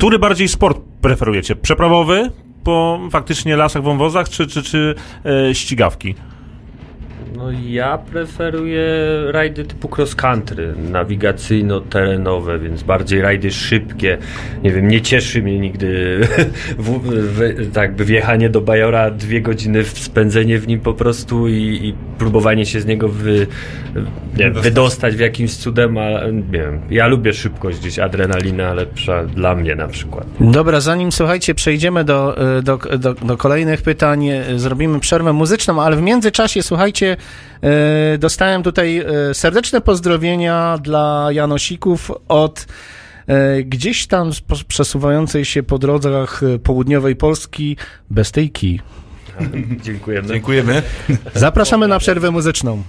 który 0.00 0.18
bardziej 0.18 0.48
sport 0.48 0.78
preferujecie? 1.00 1.56
Przeprawowy 1.56 2.30
po 2.64 3.00
faktycznie 3.10 3.56
lasach, 3.56 3.82
wąwozach, 3.82 4.28
czy, 4.28 4.46
czy, 4.46 4.62
czy 4.62 4.94
e, 5.48 5.54
ścigawki? 5.54 6.14
No 7.40 7.50
ja 7.66 7.98
preferuję 7.98 8.84
rajdy 9.28 9.64
typu 9.64 9.88
cross 9.96 10.14
country, 10.14 10.74
nawigacyjno-terenowe, 10.92 12.58
więc 12.58 12.82
bardziej 12.82 13.20
rajdy 13.20 13.50
szybkie. 13.50 14.18
Nie 14.62 14.72
wiem, 14.72 14.88
nie 14.88 15.00
cieszy 15.00 15.42
mnie 15.42 15.58
nigdy 15.58 16.20
w, 16.78 17.00
w, 17.02 17.72
tak 17.72 17.94
by 17.94 18.04
wjechanie 18.04 18.50
do 18.50 18.60
Bajora, 18.60 19.10
dwie 19.10 19.40
godziny 19.40 19.84
spędzenie 19.84 20.58
w 20.58 20.68
nim 20.68 20.80
po 20.80 20.94
prostu 20.94 21.48
i, 21.48 21.78
i 21.82 21.94
próbowanie 22.18 22.66
się 22.66 22.80
z 22.80 22.86
niego 22.86 23.08
wy, 23.08 23.46
nie, 24.38 24.50
wydostać 24.50 25.16
w 25.16 25.20
jakimś 25.20 25.56
cudem, 25.56 25.98
a 25.98 26.10
nie 26.26 26.58
wiem, 26.58 26.80
ja 26.90 27.06
lubię 27.06 27.32
szybkość 27.32 27.78
gdzieś, 27.78 27.98
adrenalina 27.98 28.74
lepsza 28.74 29.24
dla 29.24 29.54
mnie 29.54 29.74
na 29.74 29.88
przykład. 29.88 30.26
Dobra, 30.40 30.80
zanim 30.80 31.12
słuchajcie, 31.12 31.54
przejdziemy 31.54 32.04
do, 32.04 32.36
do, 32.62 32.78
do, 32.98 33.14
do 33.14 33.36
kolejnych 33.36 33.82
pytań, 33.82 34.28
zrobimy 34.56 35.00
przerwę 35.00 35.32
muzyczną, 35.32 35.82
ale 35.82 35.96
w 35.96 36.02
międzyczasie, 36.02 36.62
słuchajcie, 36.62 37.16
dostałem 38.18 38.62
tutaj 38.62 39.04
y, 39.30 39.34
serdeczne 39.34 39.80
pozdrowienia 39.80 40.78
dla 40.82 41.28
Janosików 41.30 42.10
od 42.28 42.66
y, 43.28 43.64
gdzieś 43.64 44.06
tam 44.06 44.30
przesuwającej 44.68 45.44
się 45.44 45.62
po 45.62 45.78
drogach 45.78 46.40
południowej 46.62 47.16
Polski 47.16 47.76
Bestejki. 48.10 48.80
Dziękujemy. 49.86 50.28
Dziękujemy. 50.28 50.82
Zapraszamy 51.34 51.88
na 51.88 51.98
przerwę 51.98 52.30
muzyczną. 52.30 52.82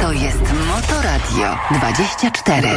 To 0.00 0.12
jest 0.12 0.42
Motoradio 0.68 1.58
24. 1.78 2.68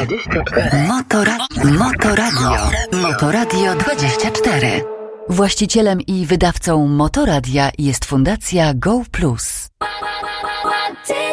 Motora 0.87 1.37
Motoradio. 1.79 2.69
Motoradio 3.01 3.75
24. 3.75 4.81
Właścicielem 5.29 6.01
i 6.01 6.25
wydawcą 6.25 6.87
Motoradia 6.87 7.71
jest 7.77 8.05
Fundacja 8.05 8.73
Go 8.73 9.01
Plus. 9.11 9.69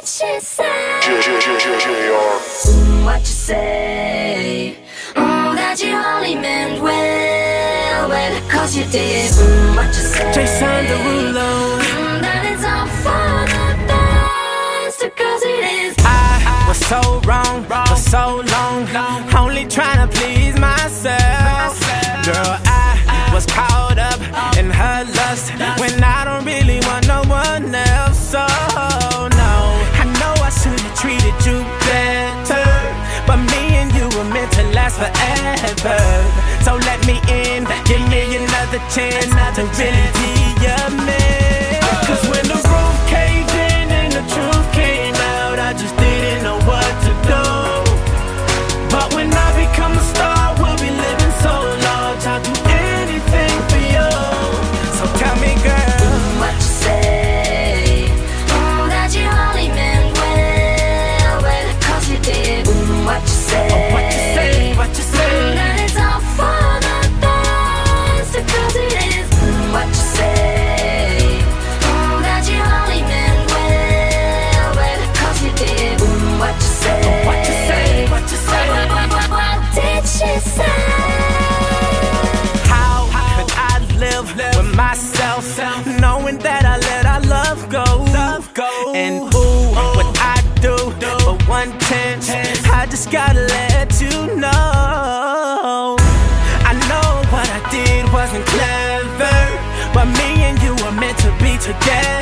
What 0.05 0.11
did 0.11 0.21
she 0.21 0.41
say? 0.41 1.01
What 3.07 3.21
you 3.21 3.25
say? 3.25 4.77
Oh, 5.17 5.55
that 5.57 5.81
you 5.83 5.97
only 5.97 6.35
meant 6.35 6.83
well, 6.83 8.09
well, 8.11 8.51
cause 8.51 8.77
you 8.77 8.85
did. 8.85 9.33
Mm, 9.33 9.77
what 9.77 9.87
you 9.87 9.93
say? 9.95 10.31
Jason 10.35 10.85
Derulo. 10.85 11.81
Mm, 11.81 12.21
that 12.21 12.45
it's 12.53 12.65
all 12.69 12.87
for 13.01 13.47
the 13.49 13.65
best, 13.89 15.01
because 15.01 15.43
it 15.43 15.65
is. 15.73 15.95
I 16.01 16.67
was 16.69 16.77
so 16.85 17.01
wrong 17.25 17.65
for 17.65 17.97
so 17.97 18.45
long, 18.53 18.87
only 19.35 19.65
trying 19.67 20.07
to 20.07 20.09
please 20.19 20.55
myself. 20.61 21.81
Girl, 22.27 22.61
I 22.67 22.74
last 34.99 35.81
forever. 35.81 36.65
So 36.65 36.77
let 36.77 37.07
me 37.07 37.21
in, 37.29 37.65
give 37.85 38.09
me 38.09 38.37
another 38.37 38.79
chance 38.91 39.57
to 39.57 39.65
really 39.79 40.11
be 40.15 40.63
your 40.63 41.05
man. 41.05 41.24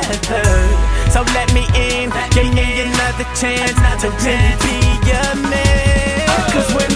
Together. 0.07 0.61
So 1.11 1.21
let 1.33 1.53
me 1.53 1.63
in, 1.75 2.09
give 2.35 2.49
me 2.53 2.81
another 2.81 3.27
chance 3.35 3.77
to 4.01 4.09
really 4.23 4.55
be 4.63 4.77
your 5.07 5.31
man. 5.49 6.27
Cause 6.51 6.69
when 6.75 6.92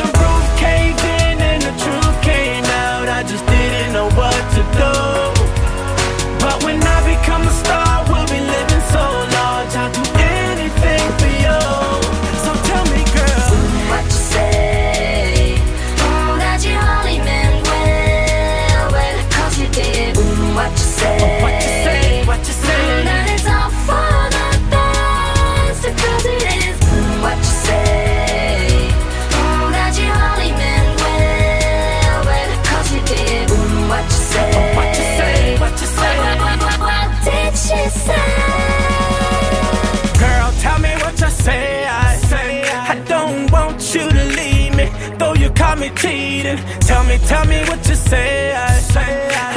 me 45.89 45.95
cheating. 45.95 46.59
Tell 46.81 47.03
me, 47.03 47.17
tell 47.27 47.45
me 47.45 47.59
what 47.67 47.87
you 47.87 47.95
say. 47.95 48.55
I 48.55 48.67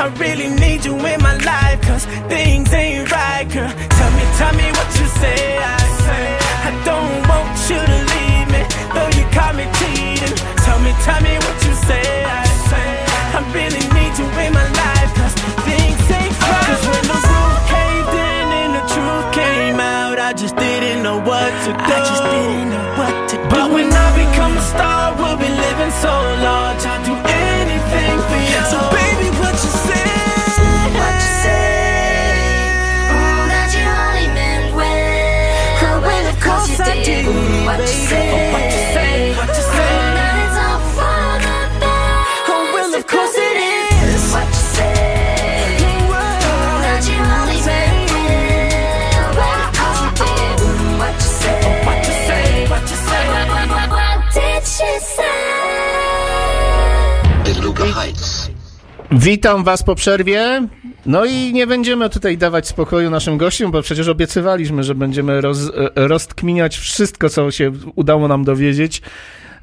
I 0.00 0.06
really 0.18 0.48
need 0.48 0.84
you 0.84 0.94
in 0.94 1.20
my 1.22 1.36
life, 1.44 1.80
cause 1.82 2.04
things 2.28 2.72
ain't 2.72 3.10
right, 3.10 3.46
girl. 3.52 3.68
Tell 3.68 4.10
me, 4.16 4.24
tell 4.38 4.54
me 4.54 4.68
what 4.72 4.90
you 4.98 5.06
say. 5.20 5.58
I 5.58 5.78
say 6.04 6.24
I 6.68 6.70
don't 6.88 7.20
want 7.28 7.52
you 7.68 7.80
to 7.92 7.98
leave 8.12 8.48
me, 8.54 8.62
though 8.94 9.10
you 9.18 9.24
caught 9.36 9.54
me 9.60 9.66
cheating. 9.78 10.36
Tell 10.64 10.78
me, 10.80 10.92
tell 11.04 11.20
me 11.20 11.34
what 11.44 11.56
you 11.66 11.74
say. 11.88 12.24
I 12.24 12.44
say 12.70 12.90
I 13.36 13.40
really 13.52 13.84
need 13.96 14.12
you 14.20 14.26
in 14.44 14.52
my 14.56 14.68
life, 14.82 15.10
cause 15.20 15.34
things 15.68 16.00
ain't 16.16 16.34
right. 16.40 16.64
Cause 16.68 16.84
when 16.90 17.04
the 17.12 17.18
roof 17.28 17.56
caved 17.74 18.14
in 18.28 18.46
and 18.62 18.72
the 18.78 18.84
truth 18.92 19.26
came 19.36 19.80
out, 19.80 20.18
I 20.18 20.32
just 20.32 20.56
didn't 20.56 21.02
know 21.02 21.18
what 21.20 21.50
to 21.64 21.70
do. 21.76 21.92
I 21.92 22.00
just 22.08 22.24
didn't 22.24 22.70
know 22.72 22.86
what 22.98 23.14
to 23.30 23.36
do. 23.36 23.48
But 23.52 23.66
when 23.72 23.88
I 23.92 24.08
become 24.16 24.56
a 24.56 24.64
star, 24.72 24.99
Witam 59.12 59.64
Was 59.64 59.82
po 59.82 59.94
przerwie. 59.94 60.68
No 61.06 61.24
i 61.24 61.52
nie 61.52 61.66
będziemy 61.66 62.10
tutaj 62.10 62.38
dawać 62.38 62.68
spokoju 62.68 63.10
naszym 63.10 63.38
gościom, 63.38 63.70
bo 63.70 63.82
przecież 63.82 64.08
obiecywaliśmy, 64.08 64.82
że 64.82 64.94
będziemy 64.94 65.40
roz, 65.40 65.58
e, 65.58 66.08
roztkminiać 66.08 66.78
wszystko, 66.78 67.28
co 67.28 67.50
się 67.50 67.72
udało 67.94 68.28
nam 68.28 68.44
dowiedzieć. 68.44 69.02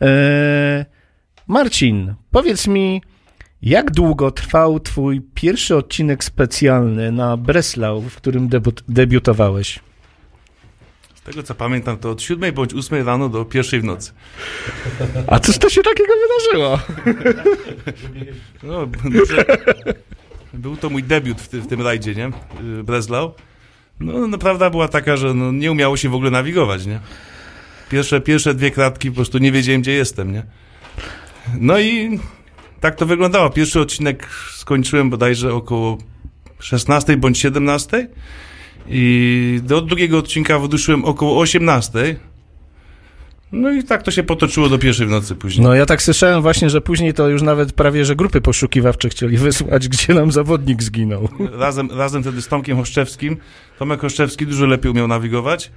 E, 0.01 0.85
Marcin, 1.47 2.13
powiedz 2.31 2.67
mi, 2.67 3.01
jak 3.61 3.91
długo 3.91 4.31
trwał 4.31 4.79
Twój 4.79 5.21
pierwszy 5.33 5.75
odcinek 5.75 6.23
specjalny 6.23 7.11
na 7.11 7.37
Breslau, 7.37 8.01
w 8.01 8.15
którym 8.15 8.49
debiut, 8.49 8.83
debiutowałeś? 8.87 9.79
Tego 11.27 11.43
co 11.43 11.55
pamiętam, 11.55 11.97
to 11.97 12.09
od 12.11 12.21
7 12.21 12.53
bądź 12.53 12.73
8 12.73 13.05
rano 13.05 13.29
do 13.29 13.45
pierwszej 13.45 13.81
w 13.81 13.83
nocy. 13.83 14.11
A 15.27 15.39
cóż 15.39 15.57
to 15.57 15.69
się 15.69 15.81
takiego 15.83 16.13
wydarzyło? 16.13 16.79
No, 18.63 18.87
był 20.53 20.77
to 20.77 20.89
mój 20.89 21.03
debiut 21.03 21.41
w, 21.41 21.47
ty, 21.47 21.61
w 21.61 21.67
tym 21.67 21.81
rajdzie, 21.81 22.15
nie? 22.15 22.27
Y, 22.27 22.83
Breslau. 22.83 23.33
No, 23.99 24.27
no, 24.27 24.37
prawda 24.37 24.69
była 24.69 24.87
taka, 24.87 25.17
że 25.17 25.33
no, 25.33 25.51
nie 25.51 25.71
umiało 25.71 25.97
się 25.97 26.09
w 26.09 26.13
ogóle 26.13 26.31
nawigować, 26.31 26.85
nie? 26.85 26.99
Pierwsze, 27.89 28.21
pierwsze 28.21 28.53
dwie 28.53 28.71
kratki 28.71 29.09
po 29.09 29.15
prostu 29.15 29.37
nie 29.37 29.51
wiedziałem, 29.51 29.81
gdzie 29.81 29.91
jestem, 29.91 30.31
nie? 30.31 30.43
No 31.59 31.79
i 31.79 32.19
tak 32.79 32.95
to 32.95 33.05
wyglądało. 33.05 33.49
Pierwszy 33.49 33.79
odcinek 33.79 34.27
skończyłem 34.55 35.09
bodajże 35.09 35.53
około 35.53 35.97
16 36.59 37.17
bądź 37.17 37.37
17 37.37 38.09
i 38.89 39.59
do 39.63 39.81
drugiego 39.81 40.17
odcinka 40.17 40.59
wyduszyłem 40.59 41.05
około 41.05 41.39
18. 41.39 42.15
No 43.51 43.71
i 43.71 43.83
tak 43.83 44.03
to 44.03 44.11
się 44.11 44.23
potoczyło 44.23 44.69
do 44.69 44.79
pierwszej 44.79 45.07
w 45.07 45.09
nocy 45.09 45.35
później. 45.35 45.67
No 45.67 45.75
ja 45.75 45.85
tak 45.85 46.01
słyszałem 46.01 46.41
właśnie, 46.41 46.69
że 46.69 46.81
później 46.81 47.13
to 47.13 47.29
już 47.29 47.41
nawet 47.41 47.73
prawie, 47.73 48.05
że 48.05 48.15
grupy 48.15 48.41
poszukiwawcze 48.41 49.09
chcieli 49.09 49.37
wysłać, 49.47 49.87
gdzie 49.87 50.13
nam 50.13 50.31
zawodnik 50.31 50.83
zginął. 50.83 51.29
razem, 51.53 51.89
razem 51.91 52.21
wtedy 52.21 52.41
z 52.41 52.47
Tomkiem 52.47 52.77
Hoszczewskim. 52.77 53.37
Tomek 53.79 54.01
Hoszczewski 54.01 54.45
dużo 54.47 54.65
lepiej 54.65 54.91
umiał 54.91 55.07
nawigować. 55.07 55.71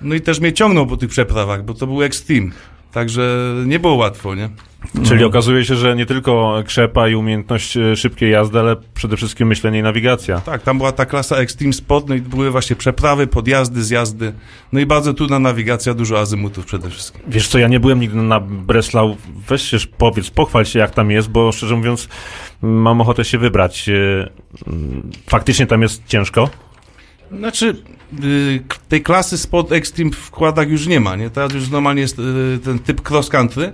No 0.00 0.14
i 0.14 0.20
też 0.20 0.40
mnie 0.40 0.52
ciągnął 0.52 0.86
po 0.86 0.96
tych 0.96 1.10
przeprawach, 1.10 1.64
bo 1.64 1.74
to 1.74 1.86
był 1.86 2.02
Extreme. 2.02 2.50
Także 2.96 3.54
nie 3.66 3.78
było 3.78 3.94
łatwo, 3.94 4.34
nie? 4.34 4.48
Czyli 5.04 5.24
okazuje 5.24 5.64
się, 5.64 5.76
że 5.76 5.96
nie 5.96 6.06
tylko 6.06 6.62
krzepa 6.66 7.08
i 7.08 7.14
umiejętność 7.14 7.76
e, 7.76 7.96
szybkiej 7.96 8.30
jazdy, 8.30 8.58
ale 8.58 8.76
przede 8.94 9.16
wszystkim 9.16 9.48
myślenie 9.48 9.78
i 9.78 9.82
nawigacja. 9.82 10.40
Tak, 10.40 10.62
tam 10.62 10.78
była 10.78 10.92
ta 10.92 11.06
klasa 11.06 11.36
Extreme 11.36 11.72
Sport, 11.72 12.08
no 12.08 12.14
i 12.14 12.20
były 12.20 12.50
właśnie 12.50 12.76
przeprawy, 12.76 13.26
podjazdy, 13.26 13.84
zjazdy. 13.84 14.32
No 14.72 14.80
i 14.80 14.86
bardzo 14.86 15.14
trudna 15.14 15.38
nawigacja, 15.38 15.94
dużo 15.94 16.20
azymutów 16.20 16.66
przede 16.66 16.90
wszystkim. 16.90 17.22
Wiesz 17.28 17.48
co, 17.48 17.58
ja 17.58 17.68
nie 17.68 17.80
byłem 17.80 18.00
nigdy 18.00 18.16
na 18.16 18.40
Breslau. 18.40 19.16
Weź 19.48 19.62
się 19.62 19.76
powiedz, 19.98 20.30
pochwal 20.30 20.64
się 20.64 20.78
jak 20.78 20.90
tam 20.90 21.10
jest, 21.10 21.28
bo 21.28 21.52
szczerze 21.52 21.76
mówiąc 21.76 22.08
mam 22.62 23.00
ochotę 23.00 23.24
się 23.24 23.38
wybrać. 23.38 23.88
E, 23.88 23.92
mm, 24.66 25.10
Faktycznie 25.26 25.66
tam 25.66 25.82
jest 25.82 26.02
ciężko. 26.06 26.50
Znaczy, 27.32 27.76
y, 28.24 28.60
tej 28.88 29.02
klasy 29.02 29.38
Sport 29.38 29.72
Extreme 29.72 30.10
w 30.10 30.30
kładach 30.30 30.68
już 30.70 30.86
nie 30.86 31.00
ma, 31.00 31.16
nie? 31.16 31.30
Teraz 31.30 31.52
już 31.54 31.68
normalnie 31.68 32.02
jest 32.02 32.18
y, 32.18 32.58
ten 32.64 32.78
typ 32.78 33.10
cross 33.10 33.28
country, 33.28 33.72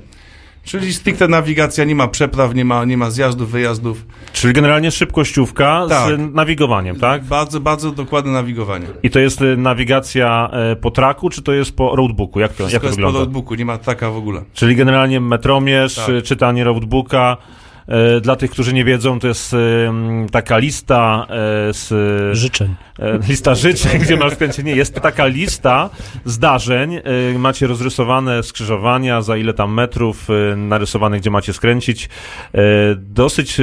czyli 0.65 0.93
stricte 0.95 1.29
nawigacja, 1.29 1.85
nie 1.85 1.95
ma 1.95 2.09
przepraw, 2.09 2.55
nie 2.55 2.65
ma, 2.65 2.85
nie 2.85 2.97
ma 2.97 3.11
zjazdów, 3.11 3.51
wyjazdów. 3.51 4.07
Czyli 4.33 4.53
generalnie 4.55 4.91
szybkościówka 4.91 5.87
Tak. 5.89 6.09
z 6.17 6.35
nawigowaniem, 6.35 6.97
tak? 7.01 7.25
Bardzo, 7.25 7.61
bardzo 7.61 7.91
dokładne 7.93 8.33
nawigowanie. 8.33 8.87
I 9.03 9.11
to 9.11 9.19
jest 9.19 9.43
e, 9.43 9.57
nawigacja 9.57 10.51
po 10.81 10.91
traku, 10.91 11.31
czy 11.31 11.43
to 11.43 11.53
jest 11.53 11.77
po 11.77 11.97
roadbooku? 11.97 12.41
Jak 12.41 12.53
to, 12.53 12.63
jak 12.63 12.71
to 12.71 12.75
jest 12.75 12.85
po 12.85 12.91
wygląda? 12.91 13.19
notebooku, 13.19 13.55
nie 13.55 13.65
ma 13.65 13.79
taka 13.79 14.11
w 14.11 14.17
ogóle. 14.17 14.43
Czyli 14.53 14.77
generalnie 14.77 15.21
metromierz, 15.21 15.95
Tak. 15.95 16.07
czytanie 16.25 16.65
roadbooka. 16.65 17.37
E, 17.89 18.21
Dla 18.21 18.37
tych, 18.37 18.51
którzy 18.51 18.75
nie 18.75 18.85
wiedzą, 18.85 19.19
to 19.21 19.29
jest 19.29 19.57
taka 20.33 20.59
lista 20.59 21.27
e, 21.29 21.35
z 21.73 21.89
Życzeń. 22.37 22.75
e, 22.99 23.19
lista 23.29 23.55
życzeń, 23.55 24.01
gdzie 24.01 24.17
masz 24.17 24.33
skręcenie. 24.33 24.77
Jest 24.77 24.95
taka 25.01 25.27
lista 25.27 25.91
zdarzeń. 26.25 27.01
Macie 27.39 27.67
rozrysowane 27.67 28.43
skrzyżowania, 28.43 29.23
za 29.23 29.37
ile 29.37 29.55
tam 29.55 29.75
metrów, 29.75 30.29
narysowane, 30.57 31.21
gdzie 31.21 31.31
macie 31.31 31.53
skręcić. 31.53 32.09
Dosyć 32.97 33.57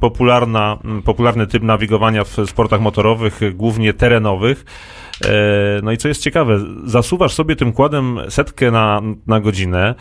popularna, 0.00 0.78
popularny 1.04 1.46
typ 1.46 1.62
nawigowania 1.62 2.24
w 2.24 2.36
sportach 2.46 2.80
motorowych, 2.80 3.40
głównie 3.54 3.92
terenowych. 3.92 4.64
No 5.82 5.92
i 5.92 5.96
co 5.96 6.08
jest 6.08 6.22
ciekawe, 6.22 6.60
zasuwasz 6.84 7.32
sobie 7.32 7.56
tym 7.56 7.72
kładem 7.72 8.18
setkę 8.28 8.70
na, 8.70 9.00
na 9.26 9.40
godzinę 9.40 9.94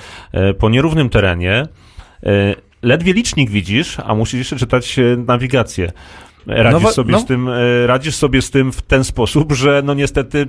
po 0.60 0.70
nierównym 0.70 1.10
terenie. 1.10 1.68
Ledwie 2.84 3.14
licznik 3.14 3.50
widzisz, 3.50 3.98
a 4.06 4.16
musisz 4.16 4.40
jeszcze 4.40 4.56
czytać 4.56 5.00
e, 5.00 5.18
nawigację. 5.28 5.92
Radzisz, 6.48 6.84
No 6.84 6.92
sobie 6.92 7.12
no. 7.12 7.20
z 7.20 7.26
tym, 7.26 7.50
e, 7.50 7.88
radzisz 7.88 8.16
sobie 8.16 8.42
z 8.42 8.52
tym 8.52 8.72
w 8.72 8.82
ten 8.82 9.04
sposób, 9.04 9.52
że 9.52 9.82
no 9.86 9.94
niestety 9.94 10.48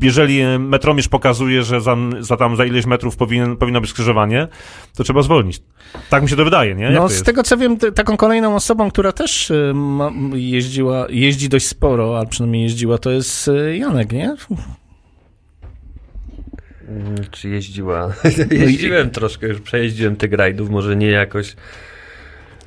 jeżeli 0.00 0.40
e, 0.40 0.58
metromierz 0.58 1.08
pokazuje, 1.08 1.62
że 1.62 1.80
za, 1.80 1.96
za 2.20 2.36
tam 2.36 2.56
za 2.56 2.64
ileś 2.64 2.86
metrów 2.86 3.16
powinien, 3.16 3.56
powinno 3.56 3.80
być 3.80 3.90
skrzyżowanie, 3.90 4.48
to 4.96 5.04
trzeba 5.04 5.22
zwolnić. 5.22 5.62
Tak 6.10 6.22
mi 6.22 6.28
się 6.28 6.36
to 6.36 6.44
wydaje, 6.44 6.74
nie? 6.74 6.84
Jak 6.84 6.94
No 6.94 7.08
z 7.08 7.22
tego 7.22 7.42
co 7.42 7.56
wiem, 7.56 7.76
t- 7.76 7.92
taką 7.92 8.16
kolejną 8.16 8.54
osobą, 8.54 8.90
która 8.90 9.12
też 9.12 9.50
y, 9.50 9.72
ma, 9.74 10.10
jeździła, 10.34 11.06
jeździ 11.10 11.48
dość 11.48 11.66
sporo, 11.66 12.18
a 12.20 12.26
przynajmniej 12.26 12.62
jeździła, 12.62 12.98
to 12.98 13.10
jest 13.10 13.48
y, 13.48 13.76
Janek, 13.76 14.12
nie? 14.12 14.36
Mm, 16.96 17.14
Czy 17.30 17.48
jeździła? 17.48 18.14
Jeździłem 18.50 19.10
troszkę, 19.10 19.46
już 19.46 19.60
przejeździłem 19.60 20.16
tych 20.16 20.32
rajdów, 20.32 20.70
może 20.70 20.96
nie 20.96 21.10
jakoś 21.10 21.56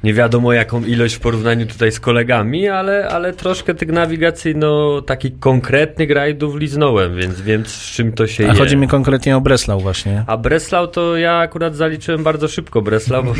nie 0.04 0.14
wiadomo 0.14 0.54
jaką 0.54 0.84
ilość 0.84 1.16
w 1.16 1.20
porównaniu 1.20 1.66
tutaj 1.66 1.92
z 1.92 2.00
kolegami, 2.00 2.68
ale, 2.68 3.08
ale 3.10 3.34
troszkę 3.34 3.76
tych 3.76 3.90
nawigacyjno 3.90 5.02
takich 5.02 5.40
konkretnych 5.40 6.12
rajdów 6.12 6.56
liznąłem, 6.56 7.16
więc 7.16 7.42
wiem 7.42 7.66
z 7.66 7.92
czym 7.92 8.12
to 8.12 8.28
się 8.28 8.50
A 8.50 8.54
je. 8.54 8.60
chodzi 8.60 8.78
mi 8.78 8.88
konkretnie 8.88 9.38
o 9.38 9.42
Breslau 9.42 9.80
właśnie. 9.80 10.24
A 10.28 10.38
Breslau 10.38 10.88
to 10.88 11.18
ja 11.18 11.38
akurat 11.38 11.76
zaliczyłem 11.76 12.24
bardzo 12.24 12.48
szybko 12.48 12.82
Breslau, 12.82 13.24
bo, 13.24 13.34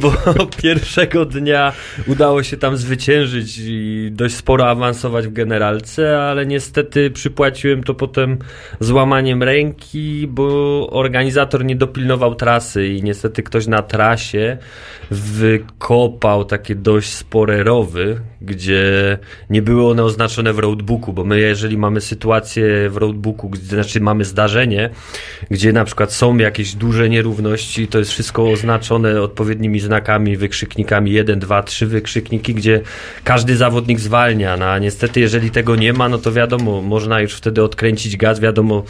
bo 0.36 0.46
pierwszego 0.46 1.24
dnia 1.24 1.72
udało 2.06 2.42
się 2.42 2.56
tam 2.56 2.76
zwyciężyć 2.76 3.58
i 3.58 4.08
dość 4.12 4.34
sporo 4.34 4.68
awansować 4.68 5.26
w 5.26 5.32
generalce, 5.32 6.22
ale 6.22 6.46
niestety 6.46 7.10
przypłaciłem 7.10 7.84
to 7.84 7.94
potem 7.94 8.38
złamaniem 8.80 9.42
ręki, 9.42 10.26
bo 10.28 10.88
organizator 10.90 11.64
nie 11.64 11.76
dopilnował 11.76 12.34
trasy 12.34 12.86
i 12.88 13.02
niestety 13.02 13.42
ktoś 13.42 13.66
na 13.66 13.82
trasie 13.82 14.58
wykopał 15.82 16.44
takie 16.44 16.74
dość 16.74 17.12
spore 17.12 17.62
rowy, 17.62 18.20
gdzie 18.40 19.18
nie 19.50 19.62
były 19.62 19.90
one 19.90 20.04
oznaczone 20.04 20.52
w 20.52 20.58
roadbooku, 20.58 21.12
bo 21.12 21.24
my 21.24 21.40
jeżeli 21.40 21.78
mamy 21.78 22.00
sytuację 22.00 22.90
w 22.90 22.96
roadbooku, 22.96 23.48
gdzie, 23.48 23.62
znaczy 23.62 24.00
mamy 24.00 24.24
zdarzenie, 24.24 24.90
gdzie 25.50 25.72
na 25.72 25.84
przykład 25.84 26.12
są 26.12 26.36
jakieś 26.36 26.74
duże 26.74 27.08
nierówności, 27.08 27.88
to 27.88 27.98
jest 27.98 28.10
wszystko 28.10 28.50
oznaczone 28.50 29.22
odpowiednimi 29.22 29.80
znakami, 29.80 30.36
wykrzyknikami 30.36 31.12
1, 31.12 31.38
2, 31.38 31.62
3 31.62 31.86
wykrzykniki, 31.86 32.54
gdzie 32.54 32.80
każdy 33.24 33.56
zawodnik 33.56 34.00
zwalnia, 34.00 34.56
no, 34.56 34.66
a 34.66 34.78
niestety 34.78 35.20
jeżeli 35.20 35.50
tego 35.50 35.76
nie 35.76 35.92
ma, 35.92 36.08
no 36.08 36.18
to 36.18 36.32
wiadomo, 36.32 36.82
można 36.82 37.20
już 37.20 37.34
wtedy 37.34 37.62
odkręcić 37.62 38.16
gaz, 38.16 38.40
wiadomo, 38.40 38.84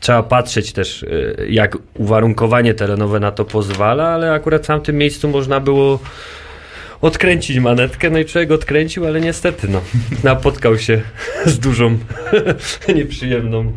trzeba 0.00 0.22
patrzeć 0.22 0.72
też, 0.72 1.02
y, 1.02 1.46
jak 1.50 1.78
uwarunkowanie 1.94 2.74
terenowe 2.74 3.20
na 3.20 3.32
to 3.32 3.44
pozwala, 3.44 4.08
ale 4.08 4.32
akurat 4.32 4.62
w 4.62 4.66
tamtym 4.66 4.96
miejscu 4.96 5.28
można 5.28 5.60
było 5.60 5.98
odkręcić 7.00 7.58
manetkę, 7.58 8.10
no 8.10 8.18
i 8.18 8.24
człowiek 8.24 8.50
odkręcił, 8.50 9.06
ale 9.06 9.20
niestety, 9.20 9.68
no, 9.68 9.80
napotkał 10.24 10.78
się 10.78 11.02
z 11.46 11.58
dużą 11.58 11.98
nieprzyjemną 12.96 13.72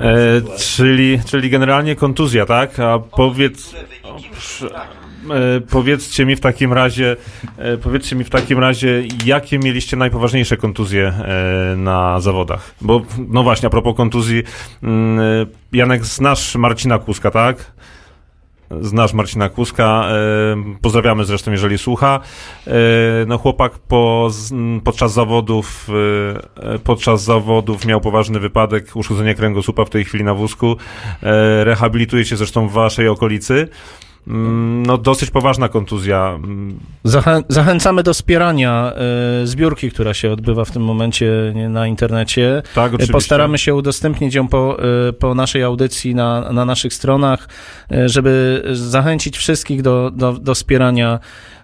E, 0.00 0.40
czyli, 0.58 1.20
czyli 1.26 1.50
generalnie 1.50 1.96
kontuzja, 1.96 2.46
tak? 2.46 2.80
A 2.80 2.98
powiedz. 2.98 3.74
o, 4.02 4.16
powiedzcie 5.70 6.26
mi 6.26 6.36
w 6.36 6.40
takim 6.40 6.72
razie, 6.72 7.16
e, 7.58 7.76
powiedzcie 7.76 8.16
mi 8.16 8.24
w 8.24 8.30
takim 8.30 8.58
razie, 8.58 9.02
jakie 9.24 9.58
mieliście 9.58 9.96
najpoważniejsze 9.96 10.56
kontuzje 10.56 11.06
e, 11.08 11.76
na 11.76 12.20
zawodach? 12.20 12.74
Bo, 12.80 13.02
no 13.28 13.42
właśnie, 13.42 13.66
a 13.66 13.70
propos 13.70 13.96
kontuzji, 13.96 14.42
mm, 14.82 15.20
e, 15.20 15.22
Janek, 15.72 16.04
znasz 16.04 16.54
Marcina 16.54 16.98
Kuska, 16.98 17.30
tak? 17.30 17.72
Znasz 18.80 19.12
Marcina 19.12 19.48
Kuska, 19.48 20.04
e, 20.08 20.76
pozdrawiamy 20.80 21.24
zresztą, 21.24 21.50
jeżeli 21.50 21.78
słucha. 21.78 22.20
E, 22.66 22.72
no 23.26 23.38
chłopak 23.38 23.72
po, 23.78 24.30
podczas 24.84 25.12
zawodów 25.12 25.88
e, 26.58 26.72
e, 26.74 26.78
podczas 26.78 27.24
zawodów 27.24 27.86
miał 27.86 28.00
poważny 28.00 28.40
wypadek, 28.40 28.96
uszkodzenie 28.96 29.34
kręgosłupa 29.34 29.84
w 29.84 29.90
tej 29.90 30.04
chwili 30.04 30.24
na 30.24 30.34
wózku. 30.34 30.76
E, 31.22 31.64
rehabilituje 31.64 32.24
się 32.24 32.36
zresztą 32.36 32.68
w 32.68 32.72
waszej 32.72 33.08
okolicy. 33.08 33.68
Mm, 34.26 34.82
No 34.86 34.98
dosyć 34.98 35.30
poważna 35.30 35.68
kontuzja. 35.68 36.38
Zachę 37.04 37.42
zachęcamy 37.48 38.02
do 38.02 38.14
wspierania 38.14 38.92
e, 39.42 39.46
zbiórki, 39.46 39.90
która 39.90 40.14
się 40.14 40.30
odbywa 40.32 40.64
w 40.64 40.70
tym 40.70 40.82
momencie 40.84 41.54
na 41.68 41.86
internecie. 41.86 42.62
Tak, 42.74 42.92
E, 42.92 42.94
oczywiście. 42.94 43.12
Postaramy 43.12 43.58
się 43.58 43.74
udostępnić 43.74 44.34
ją 44.34 44.48
po, 44.48 44.76
e, 45.08 45.12
po 45.12 45.34
naszej 45.34 45.62
audycji 45.62 46.14
na, 46.14 46.52
na 46.52 46.64
naszych 46.64 46.94
stronach, 46.94 47.48
e, 47.92 48.08
żeby 48.08 48.62
zachęcić 48.72 49.36
wszystkich 49.38 49.82
do, 49.82 50.10
do, 50.10 50.32
do 50.32 50.54
wspierania. 50.54 51.18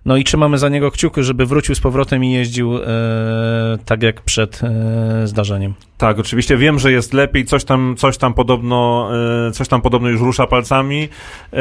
No 0.09 0.17
i 0.17 0.25
trzymamy 0.25 0.59
za 0.59 0.69
niego 0.69 0.91
kciuki, 0.91 1.23
żeby 1.23 1.47
wrócił 1.47 1.75
z 1.75 1.81
powrotem 1.81 2.25
i 2.25 2.33
jeździł 2.33 2.77
e, 2.77 2.81
tak 3.85 4.03
jak 4.03 4.21
przed 4.21 4.61
e, 4.63 5.27
zdarzeniem. 5.27 5.75
Tak, 5.99 6.19
oczywiście 6.19 6.57
wiem, 6.57 6.79
że 6.79 6.93
jest 6.93 7.13
lepiej, 7.13 7.45
coś 7.45 7.65
tam, 7.65 7.95
coś 7.99 8.19
tam 8.19 8.35
podobno, 8.35 9.11
e, 9.49 9.53
coś 9.53 9.69
tam 9.69 9.81
podobno 9.81 10.09
już 10.09 10.21
rusza 10.21 10.47
palcami, 10.47 11.09
e, 11.53 11.59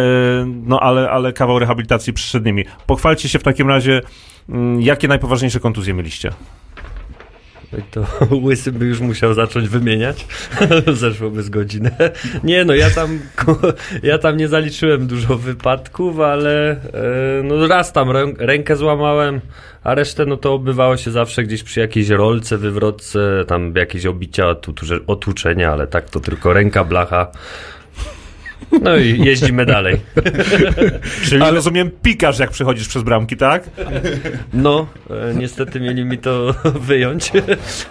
no 0.66 0.80
ale, 0.80 1.10
ale 1.10 1.34
kawał 1.34 1.60
rehabilitacji 1.60 2.14
przed 2.14 2.46
nimi. 2.46 2.66
Pochwalcie 2.86 3.30
się 3.30 3.40
w 3.40 3.44
takim 3.44 3.68
razie, 3.68 4.02
mm, 4.50 4.82
jakie 4.82 5.08
najpoważniejsze 5.08 5.60
kontuzje 5.60 5.94
mieliście? 5.94 6.32
To 7.92 8.06
łysy 8.46 8.72
by 8.72 8.86
już 8.86 9.00
musiał 9.00 9.34
zacząć 9.34 9.70
wymieniać. 9.70 10.26
Zeszłoby 10.94 11.44
z 11.44 11.50
godzinę. 11.50 11.92
Nie 12.44 12.66
no, 12.66 12.76
ja 12.76 12.90
tam, 12.90 13.20
ja 14.04 14.18
tam 14.18 14.38
nie 14.38 14.48
zaliczyłem 14.48 15.08
dużo 15.08 15.38
wypadków, 15.38 16.20
ale 16.20 16.72
e, 16.72 16.78
no 17.44 17.68
raz 17.68 17.94
tam 17.94 18.12
rę, 18.12 18.34
rękę 18.40 18.76
złamałem, 18.76 19.42
a 19.84 19.96
resztę 19.96 20.26
no 20.26 20.38
to 20.38 20.56
odbywało 20.56 20.98
się 20.98 21.12
zawsze 21.12 21.44
gdzieś 21.44 21.64
przy 21.64 21.80
jakiejś 21.80 22.10
rolce, 22.10 22.58
wywrotce, 22.58 23.46
tam 23.48 23.74
jakieś 23.76 24.06
obicia, 24.06 24.44
otu- 24.44 25.00
otłuczenia, 25.08 25.72
ale 25.72 25.88
tak 25.88 26.10
to 26.10 26.20
tylko 26.20 26.54
ręka, 26.54 26.84
blacha. 26.84 27.32
No 28.82 28.98
i 28.98 29.20
jeździmy 29.26 29.66
dalej. 29.66 29.96
Czyli 31.30 31.44
rozumiem, 31.52 31.92
pikasz 32.04 32.40
jak 32.40 32.52
przechodzisz 32.52 32.88
przez 32.88 33.04
bramki, 33.04 33.38
tak? 33.38 33.64
No, 34.54 34.88
e, 35.10 35.34
niestety 35.36 35.80
mieli 35.80 36.06
mi 36.06 36.18
to 36.18 36.54
wyjąć 36.88 37.32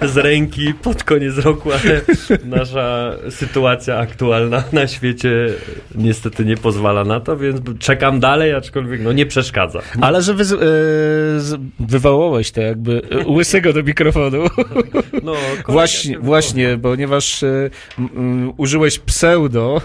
z 0.02 0.16
ręki 0.16 0.74
pod 0.74 1.04
koniec 1.04 1.38
roku, 1.38 1.70
ale 1.72 2.00
nasza 2.44 3.12
sytuacja 3.30 3.98
aktualna 3.98 4.64
na 4.72 4.86
świecie 4.86 5.30
niestety 5.94 6.44
nie 6.44 6.56
pozwala 6.56 7.04
na 7.04 7.20
to, 7.20 7.36
więc 7.36 7.60
czekam 7.78 8.20
dalej, 8.20 8.54
aczkolwiek 8.54 9.00
no 9.02 9.12
nie 9.12 9.26
przeszkadza. 9.26 9.80
Ale 10.00 10.22
że 10.22 10.34
wy, 10.34 10.42
e, 10.42 10.46
z- 11.40 11.60
wywołałeś 11.80 12.50
to 12.50 12.60
jakby 12.60 13.02
łysego 13.26 13.72
do 13.72 13.82
mikrofonu. 13.82 14.44
No, 15.22 15.32
Właśnie, 15.68 16.18
właśnie, 16.18 16.78
ponieważ 16.82 17.42
e, 17.42 17.70
m, 17.98 18.52
użyłeś 18.56 18.98
pseudo. 18.98 19.80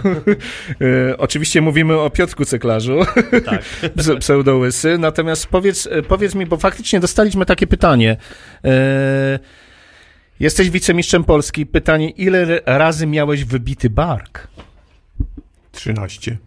E, 0.82 1.18
oczywiście 1.18 1.62
mówimy 1.62 2.00
o 2.00 2.10
Piotrku 2.10 2.46
Cyklarzu, 2.46 3.00
Tak. 3.46 3.62
Pse- 3.98 4.18
pseudołysy. 4.18 4.98
Natomiast 4.98 5.48
powiedz, 5.48 5.88
e, 5.92 6.02
powiedz 6.04 6.36
mi, 6.36 6.46
bo 6.46 6.58
faktycznie 6.58 7.00
dostaliśmy 7.00 7.46
takie 7.46 7.68
pytanie. 7.68 8.18
E, 8.66 9.40
jesteś 10.40 10.70
wicemistrzem 10.70 11.24
Polski. 11.24 11.66
Pytanie, 11.66 12.10
ile 12.10 12.62
razy 12.66 13.08
miałeś 13.08 13.44
wybity 13.46 13.90
bark? 13.90 14.48
13. 15.72 16.38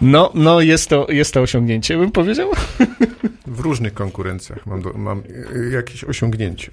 No, 0.00 0.30
no 0.34 0.60
jest, 0.60 0.88
to, 0.88 1.06
jest 1.08 1.34
to 1.34 1.40
osiągnięcie, 1.40 1.96
bym 1.98 2.12
powiedział. 2.12 2.50
W 3.46 3.60
różnych 3.60 3.94
konkurencjach 3.94 4.66
mam, 4.66 4.82
do, 4.82 4.92
mam 4.92 5.22
y, 5.56 5.70
jakieś 5.70 6.04
osiągnięcia. 6.04 6.72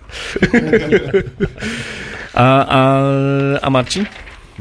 A, 2.33 2.65
a, 2.67 3.01
a 3.61 3.69
Marcin? 3.69 4.05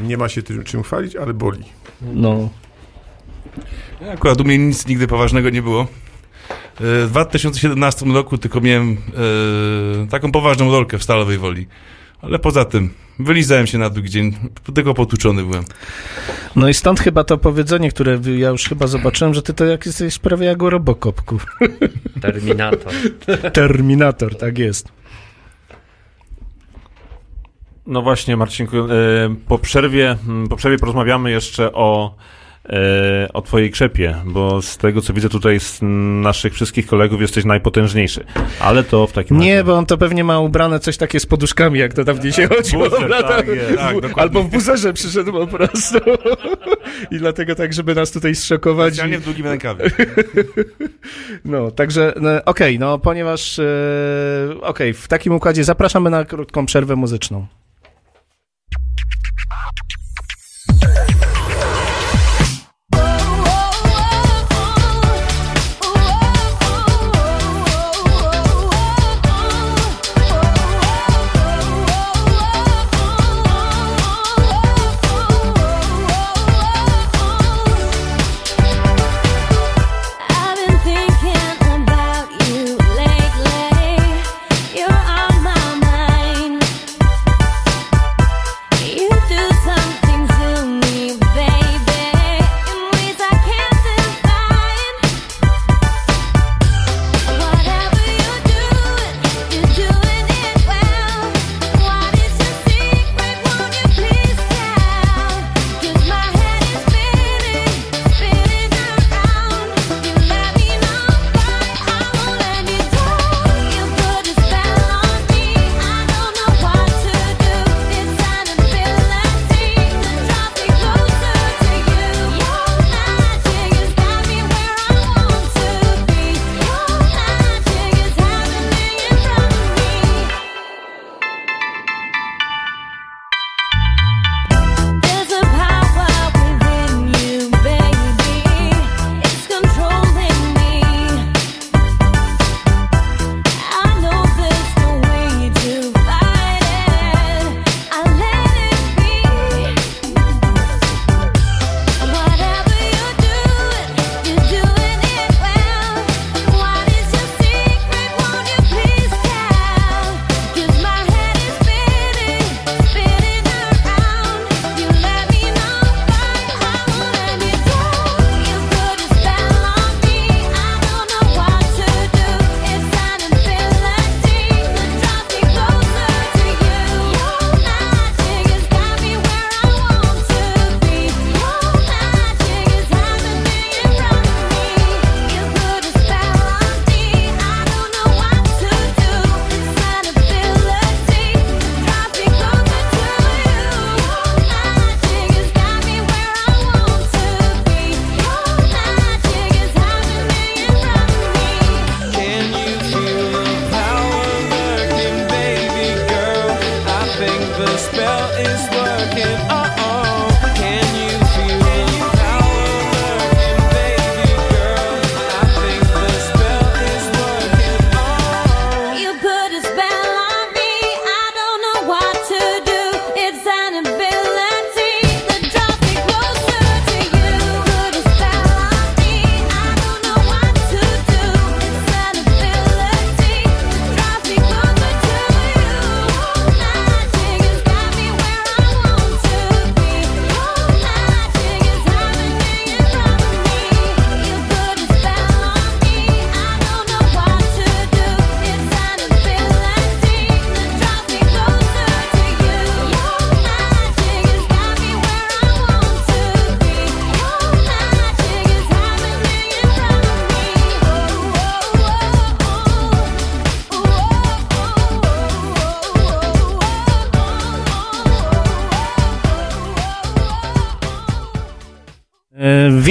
Nie 0.02 0.16
ma 0.16 0.28
się 0.28 0.42
tym, 0.42 0.64
czym 0.64 0.82
chwalić, 0.82 1.16
ale 1.16 1.34
boli. 1.34 1.64
No. 2.02 2.48
Akurat 4.12 4.40
u 4.40 4.44
mnie 4.44 4.58
nic 4.58 4.87
nigdy 4.87 5.06
poważnego 5.06 5.50
nie 5.50 5.62
było. 5.62 5.80
E, 5.80 5.87
W 7.06 7.08
2017 7.11 8.06
roku 8.06 8.38
tylko 8.38 8.61
miałem 8.61 8.96
e, 10.04 10.06
taką 10.06 10.32
poważną 10.32 10.70
rolkę 10.72 10.98
w 10.98 11.02
Stalowej 11.02 11.38
Woli. 11.38 11.66
Ale 12.22 12.38
poza 12.38 12.64
tym, 12.64 12.90
wylizałem 13.18 13.66
się 13.66 13.78
na 13.78 13.90
drugi 13.90 14.11
dzień, 14.11 14.37
tylko 14.74 14.94
potłuczony 14.94 15.42
byłem. 15.44 15.64
No 16.56 16.68
i 16.68 16.74
stąd 16.74 17.00
chyba 17.00 17.24
to 17.24 17.38
powiedzenie, 17.38 17.90
które 17.90 18.20
ja 18.37 18.48
już 18.48 18.64
chyba 18.68 18.87
zobaczyłem, 18.87 19.34
że 19.34 19.42
ty 19.42 19.54
to 19.54 19.64
jak 19.64 19.87
jesteś 19.87 20.18
prawie 20.18 20.46
jak 20.46 20.62
u 20.62 20.70
Robocopku. 20.70 21.38
Terminator. 22.20 22.92
Terminator, 23.52 24.37
tak 24.37 24.58
jest. 24.58 24.88
No 27.88 28.03
właśnie, 28.03 28.37
Marcinku, 28.37 28.77
e, 28.77 28.87
po 29.48 29.59
przerwie, 29.59 30.16
po 30.51 30.57
przerwie 30.57 30.79
porozmawiamy 30.79 31.31
jeszcze 31.31 31.72
o, 31.72 32.14
e, 32.68 33.29
o 33.33 33.42
twojej 33.42 33.70
krzepie, 33.70 34.14
bo 34.24 34.62
z 34.62 34.77
tego, 34.77 35.03
co 35.03 35.12
widzę 35.12 35.29
tutaj 35.29 35.61
z 35.61 35.79
naszych 36.22 36.55
wszystkich 36.55 36.87
kolegów, 36.87 37.20
jesteś 37.20 37.44
najpotężniejszy. 37.44 38.24
Ale 38.61 38.85
to 38.85 39.07
w 39.07 39.12
takim 39.12 39.38
Nie, 39.38 39.51
razie... 39.55 39.64
bo 39.64 39.74
on 39.74 39.87
to 39.87 39.98
pewnie 39.98 40.24
ma 40.24 40.40
ubrane 40.40 40.81
coś 40.81 40.96
takie 40.96 41.20
z 41.20 41.27
poduszkami, 41.27 41.79
jak 41.79 41.94
to 41.94 42.05
dawniej 42.05 42.33
się 42.33 42.48
chodziło. 42.48 42.90
Buzer, 42.90 43.11
tak 43.22 43.46
jest, 43.46 43.77
tak, 43.77 43.96
W-. 43.96 44.18
Albo 44.18 44.42
w 44.42 44.51
buzerze 44.51 44.92
przyszedł 44.92 45.33
po 45.33 45.46
prostu. 45.46 45.98
I 47.11 47.18
dlatego 47.18 47.55
tak, 47.55 47.72
żeby 47.72 47.94
nas 47.94 48.11
tutaj 48.11 48.35
zszokować. 48.35 48.94
Specjalnie 48.94 49.18
w 49.18 49.24
długim 49.24 49.46
rękawie. 49.46 49.85
No, 51.44 51.70
także 51.70 52.14
no, 52.20 52.31
okej, 52.44 52.79
no 52.79 52.98
ponieważ 52.98 53.59
e, 53.59 53.64
okej, 54.62 54.94
w 54.94 55.09
takim 55.09 55.33
układzie 55.33 55.64
zapraszamy 55.64 56.11
na 56.11 56.24
krótką 56.24 56.66
przerwę 56.66 56.96
muzyczną. 56.96 57.46
Ah! 59.50 59.88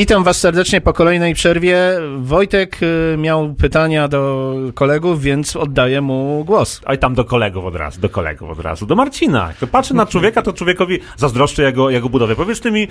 Witam 0.08 0.24
Was 0.24 0.40
serdecznie 0.40 0.82
po 0.82 0.94
kolejnej 0.94 1.34
przerwie. 1.34 1.78
Wojtek 2.18 2.78
y, 2.84 3.18
miał 3.18 3.54
pytania 3.54 4.08
do 4.08 4.54
kolegów, 4.74 5.22
więc 5.22 5.56
oddaję 5.56 6.02
mu 6.02 6.44
głos. 6.46 6.82
A 6.86 6.94
i 6.94 6.98
tam 6.98 7.16
do 7.16 7.26
kolegów 7.26 7.66
od 7.66 7.76
razu, 7.76 8.02
do 8.02 8.10
kolegów 8.10 8.50
od 8.50 8.60
razu. 8.60 8.86
Do 8.86 8.96
Marcina. 8.96 9.54
To 9.60 9.68
patrzy 9.68 9.94
na 9.94 10.06
człowieka, 10.06 10.42
to 10.42 10.54
człowiekowi 10.54 11.00
zazdroszczę 11.18 11.64
jego, 11.64 11.90
jego 11.90 12.10
budowę. 12.10 12.36
Powiedz 12.36 12.60
ty 12.60 12.72
mi, 12.72 12.88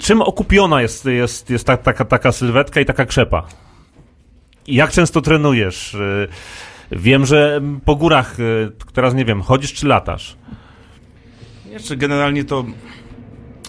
czym 0.00 0.22
okupiona 0.22 0.82
jest, 0.82 1.04
jest, 1.04 1.50
jest 1.50 1.66
ta, 1.66 1.76
taka, 1.76 2.04
taka 2.04 2.32
sylwetka 2.32 2.80
i 2.80 2.84
taka 2.84 3.06
krzepa? 3.06 3.42
I 4.66 4.74
Jak 4.74 4.90
często 4.90 5.20
trenujesz? 5.20 5.94
Y, 5.94 6.28
Wiem, 6.92 7.26
że 7.26 7.60
po 7.84 7.96
górach, 7.96 8.40
y, 8.40 8.72
teraz 8.92 9.14
nie 9.14 9.24
wiem, 9.24 9.42
chodzisz 9.42 9.72
czy 9.72 9.86
latasz? 9.86 10.36
Jeszcze 11.70 11.96
generalnie 11.96 12.44
to 12.44 12.64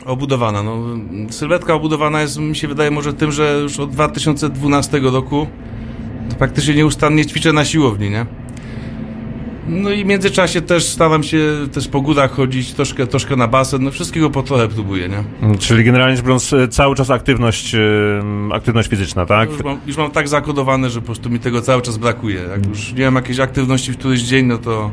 obudowana. 0.06 0.63
No, 0.63 0.84
sylwetka 1.30 1.74
obudowana 1.74 2.22
jest, 2.22 2.39
mi 2.39 2.56
się 2.56 2.68
wydaje, 2.68 2.92
może 2.92 3.13
tym, 3.13 3.32
że 3.32 3.60
już 3.62 3.80
od 3.80 3.92
2012 3.92 5.00
roku 5.00 5.48
to 6.30 6.36
praktycznie 6.36 6.76
nieustannie 6.76 7.26
ćwiczę 7.26 7.54
na 7.54 7.66
siłowni, 7.66 8.10
nie? 8.10 8.26
No 9.68 9.92
i 9.92 10.04
w 10.04 10.08
międzyczasie 10.08 10.62
też 10.62 10.86
staram 10.86 11.24
się 11.24 11.39
też 11.74 11.88
po 11.88 12.02
górach 12.02 12.32
chodzić, 12.32 12.74
troszkę, 12.74 13.08
troszkę 13.08 13.36
na 13.36 13.48
basen, 13.48 13.84
no 13.84 13.92
wszystkiego 13.92 14.30
po 14.30 14.44
trochę 14.44 14.68
próbuję, 14.68 15.10
nie? 15.10 15.24
Mm, 15.42 15.58
Czyli 15.58 15.84
generalnie 15.84 16.16
rzecz 16.16 16.26
biorąc, 16.26 16.54
y, 16.54 16.68
cały 16.68 16.96
czas 16.96 17.10
aktywność, 17.10 17.76
y, 17.76 17.80
aktywność 18.54 18.89
fizyczna, 18.89 19.26
tak? 19.26 19.50
Już 19.50 19.63
mam, 19.63 19.80
już 19.88 19.98
mam 19.98 20.12
tak 20.12 20.28
zakodowane, 20.28 20.89
że 20.89 21.00
po 21.00 21.06
prostu 21.06 21.30
mi 21.30 21.39
tego 21.39 21.62
cały 21.62 21.82
czas 21.82 21.98
brakuje. 21.98 22.42
Jak 22.52 22.66
już 22.66 22.94
nie 22.94 23.06
mam 23.06 23.16
jakiejś 23.16 23.39
aktywności 23.39 23.92
w 23.92 23.98
któryś 23.98 24.22
dzień, 24.22 24.46
no 24.46 24.58
to 24.58 24.92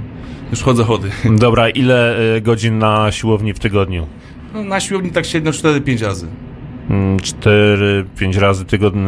już 0.50 0.62
chodzę 0.62 0.84
chody. 0.84 1.10
Dobra, 1.30 1.68
ile 1.68 2.20
y, 2.36 2.40
godzin 2.40 2.78
na 2.78 3.12
siłowni 3.12 3.52
w 3.54 3.58
tygodniu? 3.58 4.06
No, 4.54 4.64
na 4.64 4.80
siłowni 4.80 5.10
tak 5.10 5.26
średnio 5.26 5.50
4-5 5.50 6.02
razy. 6.02 6.26
4-5 6.90 8.38
razy 8.38 8.64
tygodnie, 8.64 9.02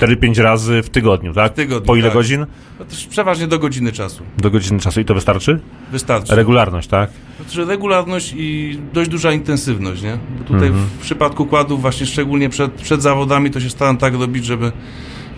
4-5 0.00 0.42
razy 0.42 0.82
w 0.82 0.90
tygodniu, 0.90 1.32
tak? 1.32 1.52
W 1.52 1.54
tygodniu, 1.54 1.86
Po 1.86 1.96
ile 1.96 2.08
tak. 2.08 2.14
godzin? 2.14 2.46
No 2.80 2.86
przeważnie 3.10 3.46
do 3.46 3.58
godziny 3.58 3.92
czasu. 3.92 4.22
Do 4.38 4.50
godziny 4.50 4.80
czasu 4.80 5.00
i 5.00 5.04
to 5.04 5.14
wystarczy? 5.14 5.60
Wystarczy. 5.92 6.36
Regularność, 6.36 6.88
tak? 6.88 7.10
Znaczy 7.40 7.64
regularność 7.64 8.34
i 8.36 8.78
dość 8.92 9.10
duża 9.10 9.32
intensywność, 9.32 10.02
nie? 10.02 10.18
Bo 10.38 10.44
tutaj 10.44 10.68
Mhm. 10.68 10.86
w 10.86 11.02
przypadku 11.02 11.46
kładów, 11.46 11.80
właśnie 11.80 12.06
szczególnie 12.06 12.48
przed, 12.48 12.72
przed 12.72 13.02
zawodami, 13.02 13.50
to 13.50 13.60
się 13.60 13.70
staram 13.70 13.96
tak 13.98 14.14
robić, 14.14 14.44
żeby, 14.44 14.72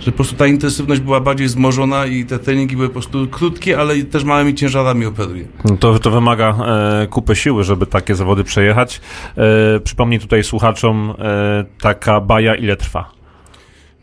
żeby 0.05 0.13
po 0.13 0.17
prostu 0.17 0.37
ta 0.37 0.47
intensywność 0.47 1.01
była 1.01 1.21
bardziej 1.21 1.47
wzmożona 1.47 2.07
i 2.07 2.25
te 2.25 2.39
treningi 2.39 2.77
były 2.77 2.89
po 2.89 2.93
prostu 2.93 3.29
krótkie, 3.29 3.79
ale 3.79 4.03
też 4.03 4.25
małymi 4.25 4.55
ciężarami 4.55 5.07
operuję. 5.07 5.49
No 5.65 5.77
To, 5.77 5.99
to 5.99 6.11
wymaga 6.11 6.57
e, 7.03 7.07
kupy 7.07 7.37
siły, 7.37 7.65
żeby 7.65 7.87
takie 7.87 8.15
zawody 8.15 8.45
przejechać. 8.45 9.01
E, 9.37 9.81
przypomnij 9.81 10.19
tutaj 10.21 10.45
słuchaczom, 10.45 11.15
e, 11.19 11.65
taka 11.81 12.21
baja 12.21 12.55
ile 12.55 12.77
trwa? 12.77 13.11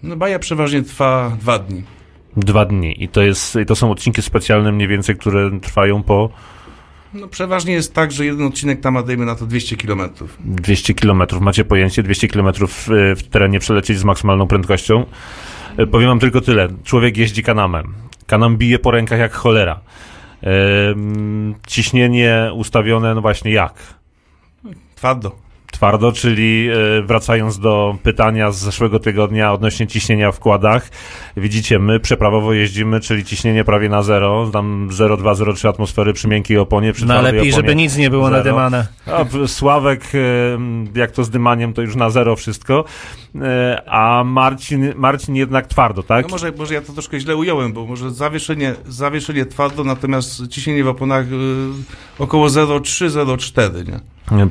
No 0.03 0.15
baja 0.15 0.39
przeważnie 0.39 0.81
trwa 0.81 1.37
dwa 1.39 1.59
dni. 1.59 1.83
Dwa 2.37 2.65
dni. 2.65 3.03
I 3.03 3.07
to, 3.07 3.21
jest, 3.21 3.55
i 3.55 3.65
to 3.65 3.75
są 3.75 3.91
odcinki 3.91 4.21
specjalne 4.21 4.71
mniej 4.71 4.87
więcej, 4.87 5.15
które 5.15 5.59
trwają 5.59 6.03
po 6.03 6.29
No 7.13 7.27
przeważnie 7.27 7.73
jest 7.73 7.93
tak, 7.93 8.11
że 8.11 8.25
jeden 8.25 8.47
odcinek 8.47 8.81
tam 8.81 9.05
dajmy 9.05 9.25
na 9.25 9.35
to 9.35 9.45
200 9.45 9.77
km. 9.77 10.01
200 10.39 10.93
km. 10.93 11.23
Macie 11.41 11.65
pojęcie? 11.65 12.03
200 12.03 12.27
km 12.27 12.53
w, 12.67 12.87
w 13.17 13.23
terenie 13.23 13.59
przelecieć 13.59 13.99
z 13.99 14.03
maksymalną 14.03 14.47
prędkością. 14.47 15.05
E, 15.77 15.87
Powiem 15.87 16.09
wam 16.09 16.19
tylko 16.19 16.41
tyle. 16.41 16.67
Człowiek 16.83 17.17
jeździ 17.17 17.43
kanamem. 17.43 17.93
Kanam 18.27 18.57
bije 18.57 18.79
po 18.79 18.91
rękach 18.91 19.19
jak 19.19 19.33
cholera. 19.33 19.79
Ciśnienie 21.67 22.51
ustawione, 22.53 23.15
no 23.15 23.21
właśnie 23.21 23.51
jak? 23.51 23.73
Twardo. 24.95 25.35
Twardo, 25.81 26.11
czyli 26.11 26.67
e, 26.69 27.01
wracając 27.01 27.59
do 27.59 27.97
pytania 28.03 28.51
z 28.51 28.57
zeszłego 28.57 28.99
tygodnia 28.99 29.53
odnośnie 29.53 29.87
ciśnienia 29.87 30.31
w 30.31 30.39
kładach. 30.39 30.89
Widzicie, 31.37 31.79
my 31.79 31.99
przeprawowo 31.99 32.53
jeździmy, 32.53 32.99
czyli 32.99 33.25
ciśnienie 33.25 33.63
prawie 33.63 33.89
na 33.89 34.03
zero, 34.03 34.49
tam 34.53 34.87
0,2-0,3 34.91 35.69
atmosfery 35.69 36.13
przy 36.13 36.27
miękkiej 36.27 36.57
oponie, 36.57 36.93
przy 36.93 37.05
No 37.05 37.21
lepiej, 37.21 37.39
oponie 37.39 37.51
żeby 37.51 37.75
nic 37.75 37.97
nie 37.97 38.09
było 38.09 38.23
zero. 38.25 38.37
nadymane. 38.37 38.87
A 39.05 39.47
Sławek, 39.47 40.03
em, 40.53 40.87
jak 40.95 41.11
to 41.11 41.23
z 41.23 41.29
dymaniem, 41.29 41.73
to 41.73 41.81
już 41.81 41.95
na 41.95 42.09
zero 42.09 42.35
wszystko, 42.35 42.85
E, 43.41 43.81
a 43.85 44.23
Marcin, 44.23 44.93
Marcin 44.95 45.35
jednak 45.35 45.67
twardo, 45.67 46.03
tak? 46.03 46.25
No 46.25 46.31
może, 46.31 46.51
może 46.57 46.73
ja 46.73 46.81
to 46.81 46.93
troszkę 46.93 47.19
źle 47.19 47.35
ująłem, 47.35 47.73
bo 47.73 47.85
może 47.85 48.11
zawieszenie, 48.11 48.75
zawieszenie 48.87 49.45
twardo, 49.45 49.83
natomiast 49.83 50.47
ciśnienie 50.47 50.83
w 50.83 50.87
oponach 50.87 51.25
około 52.19 52.47
0,3-0,4, 52.47 53.87
nie? 53.87 53.99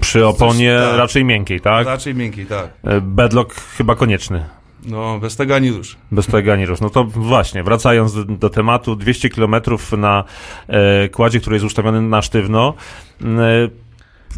Przy 0.01 0.27
oponie 0.27 0.79
tak. 0.91 0.99
raczej 0.99 1.25
miękkiej, 1.25 1.61
tak? 1.61 1.87
Raczej 1.87 2.15
miękkiej, 2.15 2.47
tak. 2.47 2.69
E, 2.85 3.01
Bedlock 3.01 3.55
chyba 3.77 3.95
konieczny. 3.95 4.45
No, 4.87 5.19
bez 5.19 5.37
tego 5.37 5.55
ani 5.55 5.71
rusz. 5.71 5.97
Bez 6.13 6.27
tego 6.27 6.53
ani 6.53 6.67
rusz. 6.67 6.81
No 6.81 6.91
to 6.91 7.05
właśnie, 7.05 7.63
wracając 7.63 8.15
do, 8.15 8.25
do 8.25 8.51
tematu, 8.51 8.97
200 8.97 9.29
km 9.29 9.55
na 9.99 10.25
e, 10.69 11.09
kładzie, 11.09 11.41
który 11.41 11.57
jest 11.57 11.67
ustawiony 11.67 12.03
na 12.03 12.23
sztywno. 12.23 12.75
E, 13.23 13.27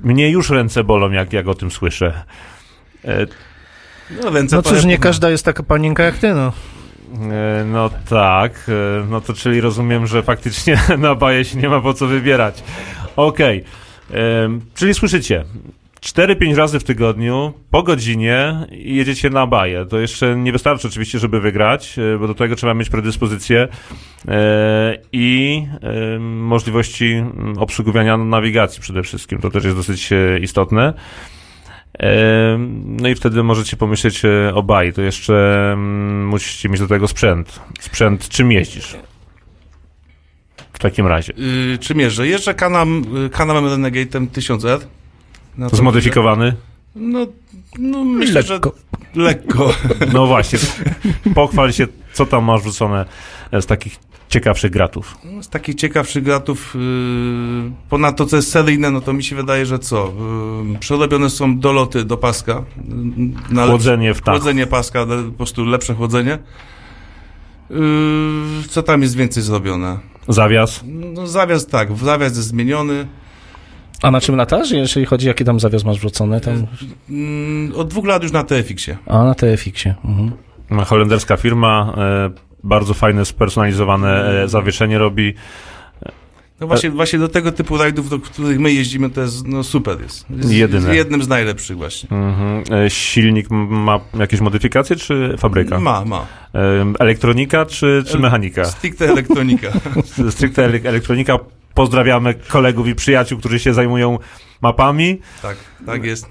mnie 0.04 0.30
już 0.30 0.50
ręce 0.50 0.84
bolą, 0.84 1.10
jak, 1.10 1.32
jak 1.32 1.48
o 1.48 1.54
tym 1.54 1.70
słyszę. 1.70 2.22
E, 3.04 3.26
No, 4.24 4.30
ręce 4.30 4.56
No 4.56 4.62
cóż, 4.62 4.84
nie 4.84 4.96
po- 4.96 5.02
każda 5.02 5.30
jest 5.30 5.44
taka 5.44 5.62
panienka 5.62 6.02
jak 6.02 6.18
ty, 6.18 6.34
no. 6.34 6.52
E, 7.32 7.64
No 7.64 7.90
tak, 8.08 8.52
e, 8.68 9.06
no 9.10 9.20
to 9.20 9.32
czyli 9.34 9.60
rozumiem, 9.60 10.06
że 10.06 10.22
faktycznie 10.22 10.80
na 10.98 11.14
baję 11.14 11.44
się 11.44 11.58
nie 11.58 11.68
ma 11.68 11.80
po 11.80 11.94
co 11.94 12.06
wybierać. 12.06 12.62
Okej, 13.16 13.58
em, 13.58 13.64
czyli 14.74 14.94
słyszycie, 14.94 15.44
4-5 16.02 16.54
razy 16.54 16.80
w 16.80 16.84
tygodniu, 16.84 17.52
po 17.70 17.82
godzinie 17.82 18.66
jedziecie 18.70 19.30
na 19.30 19.46
baję. 19.46 19.86
To 19.86 19.98
jeszcze 19.98 20.36
nie 20.36 20.52
wystarczy 20.52 20.88
oczywiście, 20.88 21.18
żeby 21.18 21.40
wygrać, 21.40 21.98
e, 21.98 22.18
bo 22.18 22.26
do 22.26 22.34
tego 22.34 22.56
trzeba 22.56 22.74
mieć 22.74 22.88
predyspozycję 22.90 23.68
e, 24.28 24.98
i 25.12 25.66
możliwości 26.20 27.12
mm, 27.12 27.58
obsługiwania 27.58 28.16
nawigacji 28.16 28.82
przede 28.82 29.02
wszystkim. 29.02 29.38
To 29.38 29.50
też 29.50 29.64
jest 29.64 29.76
dosyć 29.76 30.12
e, 30.12 30.38
istotne. 30.38 30.94
No 32.84 33.08
i 33.08 33.14
wtedy 33.14 33.42
możecie 33.42 33.76
pomyśleć 33.76 34.22
o 34.54 34.62
baji. 34.62 34.92
To 34.92 35.02
jeszcze 35.02 35.70
mm, 35.72 36.26
musicie 36.26 36.68
mieć 36.68 36.80
do 36.80 36.88
tego 36.88 37.08
sprzęt. 37.08 37.60
Sprzęt, 37.80 38.28
czym 38.28 38.52
jeździsz? 38.52 38.96
W 40.82 40.84
takim 40.84 41.06
razie. 41.06 41.32
Y, 41.74 41.78
czym 41.78 42.00
jeżdżę? 42.00 42.26
Jeżdżę 42.26 42.54
kanam, 42.54 43.04
y, 43.26 43.30
kanamem 43.30 43.64
Renegade'em 43.64 44.26
1000R. 44.26 44.78
Na 45.58 45.70
to 45.70 45.76
Zmodyfikowany? 45.76 46.54
No, 46.96 47.26
no 47.78 48.04
myślę, 48.04 48.42
Lekko. 48.50 48.72
że 49.14 49.22
lekko. 49.22 49.74
No 50.14 50.26
właśnie. 50.26 50.58
Pochwal 51.34 51.72
się, 51.72 51.86
co 52.12 52.26
tam 52.26 52.44
masz 52.44 52.60
wrzucone 52.62 53.04
e, 53.52 53.62
z 53.62 53.66
takich 53.66 53.96
ciekawszych 54.28 54.70
gratów. 54.70 55.18
No, 55.24 55.42
Z 55.42 55.48
takich 55.48 55.74
ciekawszych 55.74 56.24
gratów, 56.24 56.74
yy, 56.74 57.72
ponad 57.88 58.16
to, 58.16 58.26
co 58.26 58.36
jest 58.36 58.50
seryjne, 58.50 58.90
no 58.90 59.00
to 59.00 59.12
mi 59.12 59.24
się 59.24 59.36
wydaje, 59.36 59.66
że 59.66 59.78
co? 59.78 60.12
Yy, 60.72 60.78
przerobione 60.78 61.30
są 61.30 61.58
doloty 61.58 62.04
do 62.04 62.16
paska. 62.16 62.64
Yy, 62.76 63.54
na 63.54 63.66
Chłodzenie 63.66 64.14
w 64.14 64.20
tak. 64.20 64.34
Chłodzenie 64.34 64.66
paska, 64.66 65.06
po 65.06 65.36
prostu 65.36 65.64
lepsze 65.64 65.94
chłodzenie. 65.94 66.38
Yy, 67.70 67.76
co 68.68 68.82
tam 68.82 69.02
jest 69.02 69.16
więcej 69.16 69.42
zrobione? 69.42 70.11
Zawias. 70.28 70.84
No, 70.86 71.26
zawias 71.26 71.66
tak, 71.66 71.96
zawias 71.96 72.36
jest 72.36 72.48
zmieniony. 72.48 73.06
A 74.02 74.10
na 74.10 74.20
czym 74.20 74.36
latasz, 74.36 74.70
jeżeli 74.70 75.06
chodzi, 75.06 75.26
jaki 75.26 75.44
tam 75.44 75.60
zawias 75.60 75.84
masz 75.84 75.98
wrzucony? 75.98 76.40
Tam... 76.40 76.66
Yy, 77.08 77.76
od 77.76 77.88
dwóch 77.88 78.06
lat 78.06 78.22
już 78.22 78.32
na 78.32 78.44
TFX-ie. 78.44 78.98
A, 79.06 79.24
na 79.24 79.34
TFX-ie. 79.34 79.94
Mhm. 80.04 80.32
Holenderska 80.84 81.36
firma. 81.36 81.94
E, 81.96 82.30
bardzo 82.64 82.94
fajne, 82.94 83.24
spersonalizowane 83.24 84.42
e, 84.42 84.48
zawieszenie 84.48 84.98
robi. 84.98 85.34
No 86.62 86.68
właśnie, 86.68 86.90
właśnie 86.90 87.18
do 87.18 87.28
tego 87.28 87.52
typu 87.52 87.76
rajdów, 87.76 88.08
do 88.08 88.18
których 88.18 88.58
my 88.58 88.72
jeździmy, 88.72 89.10
to 89.10 89.20
jest 89.20 89.46
no, 89.46 89.62
super 89.62 90.00
jest. 90.00 90.30
jest 90.30 90.52
Jedyne. 90.52 90.96
Jednym 90.96 91.22
z 91.22 91.28
najlepszych 91.28 91.76
właśnie. 91.76 92.08
Mhm. 92.10 92.82
E, 92.84 92.90
Silnik 92.90 93.50
ma 93.50 94.00
jakieś 94.18 94.40
modyfikacje, 94.40 94.96
czy 94.96 95.34
fabryka? 95.38 95.80
Ma, 95.80 96.04
ma. 96.04 96.26
Elektronika, 96.98 97.66
czy, 97.66 98.04
czy 98.06 98.18
mechanika? 98.18 98.64
Stricte 98.64 99.08
elektronika. 99.08 99.68
Stricte 100.30 100.68
ele- 100.68 100.88
elektronika. 100.88 101.38
Pozdrawiamy 101.74 102.34
kolegów 102.34 102.88
i 102.88 102.94
przyjaciół, 102.94 103.38
którzy 103.38 103.58
się 103.58 103.74
zajmują 103.74 104.18
mapami. 104.60 105.20
tak, 105.42 105.56
tak 105.86 106.04
jest. 106.04 106.26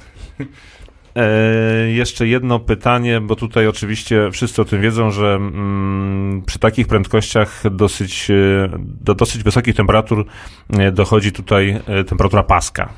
E, 1.16 1.92
jeszcze 1.92 2.28
jedno 2.28 2.60
pytanie, 2.60 3.22
bo 3.22 3.36
tutaj 3.36 3.68
oczywiście 3.68 4.30
wszyscy 4.32 4.62
o 4.62 4.66
tym 4.66 4.82
wiedzą, 4.82 5.12
że 5.12 5.36
mm, 5.36 6.42
przy 6.46 6.60
takich 6.60 6.88
prędkościach 6.88 7.64
dosyć, 7.72 8.32
e, 8.32 8.70
do 8.78 9.16
dosyć 9.16 9.44
wysokich 9.44 9.76
temperatur 9.76 10.26
e, 10.70 10.92
dochodzi 10.92 11.32
tutaj 11.32 11.80
e, 11.88 12.04
temperatura 12.04 12.44
paska. 12.44 12.90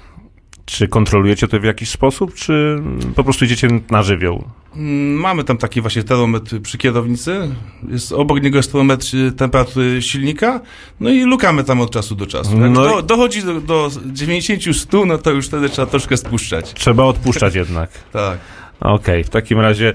Czy 0.65 0.87
kontrolujecie 0.87 1.47
to 1.47 1.59
w 1.59 1.63
jakiś 1.63 1.89
sposób, 1.89 2.33
czy 2.33 2.81
po 3.15 3.23
prostu 3.23 3.45
idziecie 3.45 3.67
na 3.91 4.03
żywioł? 4.03 4.43
Mm, 4.75 5.19
Mamy 5.19 5.43
tam 5.43 5.57
taki 5.57 5.81
właśnie 5.81 6.03
termometr 6.03 6.61
przy 6.61 6.77
kierownicy. 6.77 7.49
Jest 7.89 8.11
obok 8.11 8.43
niego 8.43 8.57
jest 8.57 8.71
termometr 8.71 9.07
temperatury 9.37 10.01
silnika. 10.01 10.61
No 10.99 11.09
i 11.09 11.23
lukamy 11.23 11.63
tam 11.63 11.81
od 11.81 11.91
czasu 11.91 12.15
do 12.15 12.25
czasu. 12.27 12.61
Jak 12.61 12.71
No 12.71 12.83
do, 12.83 13.01
dochodzi 13.01 13.43
do, 13.43 13.61
do 13.61 13.87
90-100, 14.13 15.07
no 15.07 15.17
to 15.17 15.31
już 15.31 15.47
wtedy 15.47 15.69
trzeba 15.69 15.85
troszkę 15.85 16.17
spuszczać. 16.17 16.73
Trzeba 16.73 17.03
odpuszczać 17.03 17.55
jednak. 17.55 17.89
Tak. 18.11 18.37
Okej, 18.83 19.23
w 19.23 19.29
takim 19.29 19.59
razie 19.59 19.93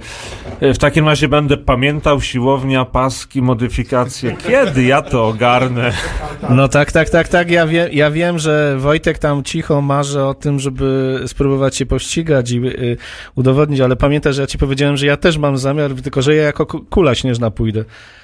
e, 0.61 0.75
w 0.75 0.79
takim 0.79 1.07
razie 1.09 1.29
będę 1.29 1.57
pamiętał 1.57 2.21
siłownia, 2.21 2.85
paski, 2.85 3.43
modyfikacje. 3.43 4.37
Kiedy 4.49 4.83
ja 4.83 5.03
to 5.03 5.27
ogarnę? 5.27 5.93
No 6.51 6.69
tak, 6.69 6.93
tak, 6.93 7.11
tak, 7.11 7.29
tak. 7.29 7.51
Ja, 7.51 7.67
wie, 7.67 7.89
ja 7.93 8.11
wiem, 8.11 8.39
że 8.39 8.77
Wojtek 8.79 9.19
tam 9.19 9.43
cicho 9.45 9.81
marzy 9.81 10.23
o 10.23 10.35
tym, 10.35 10.61
żeby 10.61 11.19
spróbować 11.27 11.77
się 11.77 11.87
pościgać 11.87 12.51
i 12.51 12.67
y, 12.67 12.97
udowodnić, 13.35 13.81
ale 13.81 13.97
pamiętaj, 13.97 14.33
że 14.33 14.41
ja 14.43 14.47
ci 14.47 14.59
powiedziałem, 14.59 14.97
że 14.97 15.07
ja 15.07 15.17
też 15.17 15.39
mam 15.39 15.59
zamiar, 15.59 15.91
tylko 16.03 16.23
że 16.23 16.35
ja 16.35 16.43
jako 16.43 16.67
ku- 16.67 16.85
kula 16.91 17.15
śnieżna 17.15 17.51
pójdę. 17.51 17.81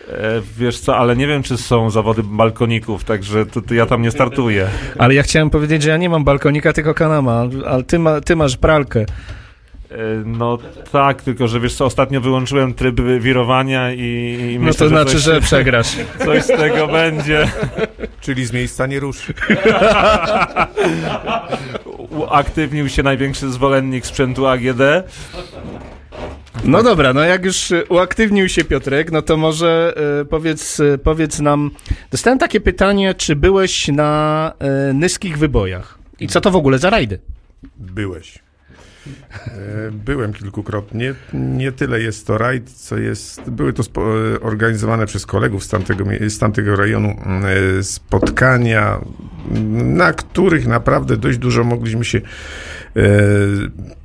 E, 0.08 0.42
wiesz 0.58 0.78
co, 0.80 0.96
ale 0.96 1.16
nie 1.16 1.26
wiem, 1.26 1.42
czy 1.42 1.56
są 1.56 1.90
zawody 1.90 2.22
balkoników, 2.22 3.04
także 3.04 3.46
to, 3.46 3.60
to 3.62 3.74
ja 3.74 3.86
tam 3.86 4.02
nie 4.02 4.10
startuję. 4.10 4.66
Ale 4.98 5.14
ja 5.14 5.22
chciałem 5.22 5.50
powiedzieć, 5.50 5.82
że 5.82 5.90
ja 5.90 5.96
nie 5.96 6.08
mam 6.08 6.24
balkonika, 6.24 6.72
tylko 6.72 6.94
kanama, 6.94 7.44
ale 7.66 7.82
ty, 7.82 7.98
ma, 7.98 8.20
ty 8.20 8.36
masz 8.36 8.56
pralkę. 8.56 9.04
E, 9.94 10.22
No 10.24 10.58
tak, 10.92 11.22
tylko 11.22 11.48
że 11.48 11.60
wiesz 11.60 11.74
co, 11.74 11.84
ostatnio 11.84 12.20
wyłączyłem 12.20 12.74
tryb 12.74 13.00
wirowania 13.20 13.92
i, 13.92 14.00
i 14.52 14.58
No 14.58 14.64
myślę, 14.64 14.78
to 14.78 14.88
znaczy, 14.88 15.12
coś, 15.12 15.22
że 15.22 15.40
przegrasz. 15.40 15.96
coś 16.24 16.42
z 16.42 16.46
tego 16.46 16.86
będzie. 16.86 17.48
Czyli 18.20 18.46
z 18.46 18.52
miejsca 18.52 18.86
nie 18.86 19.00
ruszy. 19.00 19.34
Uaktywnił 22.10 22.88
się 22.88 23.02
największy 23.02 23.52
zwolennik 23.52 24.06
sprzętu 24.06 24.46
AGD. 24.46 24.80
No 26.64 26.82
dobra, 26.82 27.12
no 27.12 27.20
jak 27.24 27.44
już 27.44 27.72
uaktywnił 27.88 28.48
się 28.48 28.64
Piotrek, 28.64 29.12
no 29.12 29.22
to 29.22 29.36
może 29.36 29.94
y, 30.22 30.24
powiedz, 30.24 30.80
y, 30.80 30.98
powiedz 31.04 31.40
nam, 31.40 31.70
dostałem 32.10 32.38
takie 32.38 32.60
pytanie, 32.60 33.14
czy 33.14 33.36
byłeś 33.36 33.88
na 33.88 34.52
y, 34.90 34.94
nyskich 34.94 35.38
wybojach? 35.38 35.98
I 36.20 36.28
co 36.28 36.40
to 36.40 36.50
w 36.50 36.56
ogóle 36.56 36.78
za 36.78 36.90
rajdy? 36.90 37.18
Byłeś. 37.76 38.43
E, 39.06 39.50
Byłem 39.92 40.32
kilkukrotnie. 40.32 41.14
Nie 41.34 41.72
tyle 41.72 42.00
jest 42.00 42.26
to 42.26 42.38
rajd, 42.38 42.70
co 42.70 42.98
jest. 42.98 43.50
Były 43.50 43.72
to 43.72 43.82
organizowane 44.40 45.06
przez 45.06 45.26
kolegów 45.26 45.64
z 45.64 45.68
tamtego, 45.68 46.04
z 46.28 46.38
tamtego 46.38 46.76
rejonu 46.76 47.08
e, 47.78 47.82
spotkania, 47.82 49.00
na 49.74 50.12
których 50.12 50.66
naprawdę 50.66 51.16
dość 51.16 51.38
dużo 51.38 51.64
mogliśmy 51.64 52.04
się 52.04 52.18
e, 52.96 53.00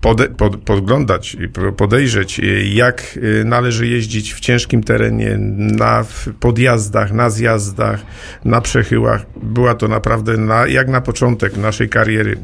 pode, 0.01 0.27
pod, 0.29 0.57
podglądać, 0.57 1.33
i 1.33 1.47
po- 1.47 1.71
podejrzeć, 1.71 2.41
jak 2.73 3.19
należy 3.45 3.87
jeździć 3.87 4.33
w 4.33 4.39
ciężkim 4.39 4.83
terenie, 4.83 5.37
na 5.57 6.05
podjazdach, 6.39 7.11
na 7.11 7.29
zjazdach, 7.29 8.01
na 8.45 8.61
przechyłach. 8.61 9.25
Była 9.43 9.75
to 9.75 9.87
naprawdę, 9.87 10.37
na, 10.37 10.67
jak 10.67 10.87
na 10.87 11.01
początek 11.01 11.57
naszej 11.57 11.89
kariery, 11.89 12.37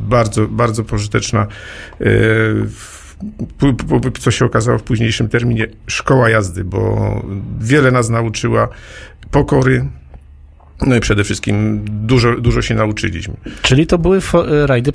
bardzo, 0.00 0.46
bardzo 0.48 0.84
pożyteczna, 0.84 1.46
e, 2.00 2.04
co 4.18 4.30
się 4.30 4.44
okazało 4.44 4.78
w 4.78 4.82
późniejszym 4.82 5.28
terminie, 5.28 5.66
szkoła 5.86 6.30
jazdy, 6.30 6.64
bo 6.64 7.22
wiele 7.60 7.90
nas 7.90 8.08
nauczyła 8.08 8.68
pokory, 9.30 9.86
no 10.86 10.96
i 10.96 11.00
przede 11.00 11.24
wszystkim 11.24 11.84
dużo, 11.84 12.36
dużo 12.36 12.62
się 12.62 12.74
nauczyliśmy. 12.74 13.34
Czyli 13.62 13.86
to 13.86 13.98
były 13.98 14.20
rajdy, 14.66 14.92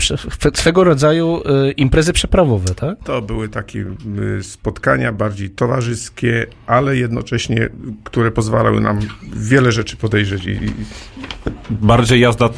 swego 0.53 0.84
rodzaju 0.84 1.41
y, 1.70 1.72
imprezy 1.72 2.14
przeprawowe, 2.14 2.76
tak? 2.76 2.97
To 3.03 3.22
były 3.22 3.49
takie 3.49 3.86
y, 4.39 4.43
spotkania 4.43 5.12
bardziej 5.12 5.49
towarzyskie, 5.49 6.45
ale 6.68 6.97
jednocześnie, 6.97 7.70
które 8.03 8.32
pozwalały 8.32 8.82
nam 8.82 8.99
wiele 9.34 9.72
rzeczy 9.72 9.97
podejrzeć 9.97 10.45
i 10.45 10.60
Bardziej 11.70 12.20
jazda 12.20 12.49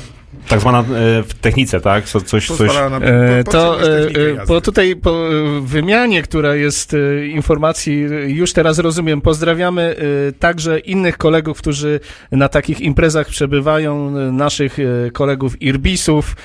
tak 0.47 0.59
zwana 0.59 0.79
e, 0.79 0.83
w 1.23 1.33
technice, 1.41 1.81
tak? 1.81 2.05
Co, 2.05 2.21
coś, 2.21 2.47
coś... 2.47 2.75
nam 2.75 3.03
E, 3.03 3.43
po- 3.43 3.51
to 3.51 3.79
technikę 3.79 4.43
e, 4.43 4.45
po 4.45 4.61
tutaj 4.61 4.95
po 4.95 5.29
wymianie, 5.61 6.21
która 6.21 6.55
jest 6.55 6.95
informacji, 7.33 8.05
już 8.27 8.53
teraz 8.53 8.79
rozumiem, 8.79 9.21
pozdrawiamy 9.21 9.95
także 10.39 10.79
innych 10.79 11.17
kolegów, 11.17 11.57
którzy 11.57 11.99
na 12.31 12.49
takich 12.49 12.81
imprezach 12.81 13.27
przebywają, 13.27 14.11
naszych 14.31 14.77
kolegów 15.13 15.61
Irbisów 15.61 16.35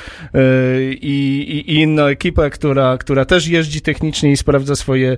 i, 0.90 1.44
i, 1.48 1.72
i 1.72 1.74
inną 1.74 2.04
ekipę, 2.04 2.50
która, 2.50 2.98
która 2.98 3.24
też 3.24 3.46
jeździ 3.46 3.80
technicznie 3.80 4.32
i 4.32 4.36
sprawdza 4.36 4.76
swoje 4.76 5.16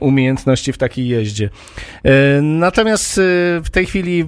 umiejętności 0.00 0.72
w 0.72 0.78
takiej 0.78 1.08
jeździe. 1.08 1.50
Natomiast 2.42 3.20
w 3.64 3.70
tej 3.70 3.86
chwili 3.86 4.24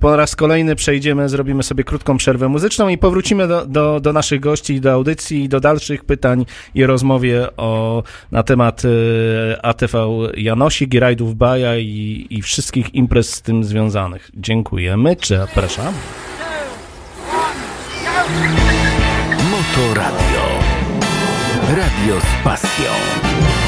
po 0.00 0.16
raz 0.16 0.36
kolejny 0.36 0.76
przejdziemy, 0.76 1.28
zrobimy 1.28 1.62
sobie 1.62 1.84
krótką 1.84 2.16
przerwę 2.16 2.48
muzyczną 2.48 2.88
i 2.88 2.98
powrócimy 2.98 3.13
do, 3.22 3.66
do, 3.66 4.00
do 4.00 4.12
naszych 4.12 4.40
gości, 4.40 4.80
do 4.80 4.92
audycji, 4.92 5.48
do 5.48 5.60
dalszych 5.60 6.04
pytań 6.04 6.46
i 6.74 6.86
rozmowie 6.86 7.56
o, 7.56 8.02
na 8.32 8.42
temat 8.42 8.82
e, 8.84 9.64
ATV 9.64 10.08
Janosik 10.36 10.94
i 10.94 11.00
rajdów 11.00 11.34
Baja 11.34 11.76
i, 11.78 12.26
i 12.30 12.42
wszystkich 12.42 12.94
imprez 12.94 13.34
z 13.34 13.42
tym 13.42 13.64
związanych. 13.64 14.30
Dziękujemy, 14.34 15.16
czy 15.16 15.36
zapraszam. 15.36 15.94
Motoradio. 19.50 20.44
Radio 21.76 22.20
z 22.20 22.44
pasją. 22.44 23.63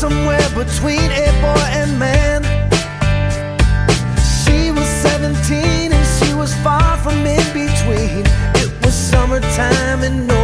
Somewhere 0.00 0.48
between 0.50 1.10
a 1.10 1.28
boy 1.40 1.66
and 1.80 1.98
man. 1.98 2.42
She 4.44 4.70
was 4.70 4.86
17 5.00 5.90
and 5.90 6.06
she 6.18 6.34
was 6.34 6.54
far 6.56 6.98
from 6.98 7.24
in 7.24 7.46
between. 7.54 8.26
It 8.62 8.70
was 8.84 8.92
summertime 8.92 10.02
in 10.04 10.35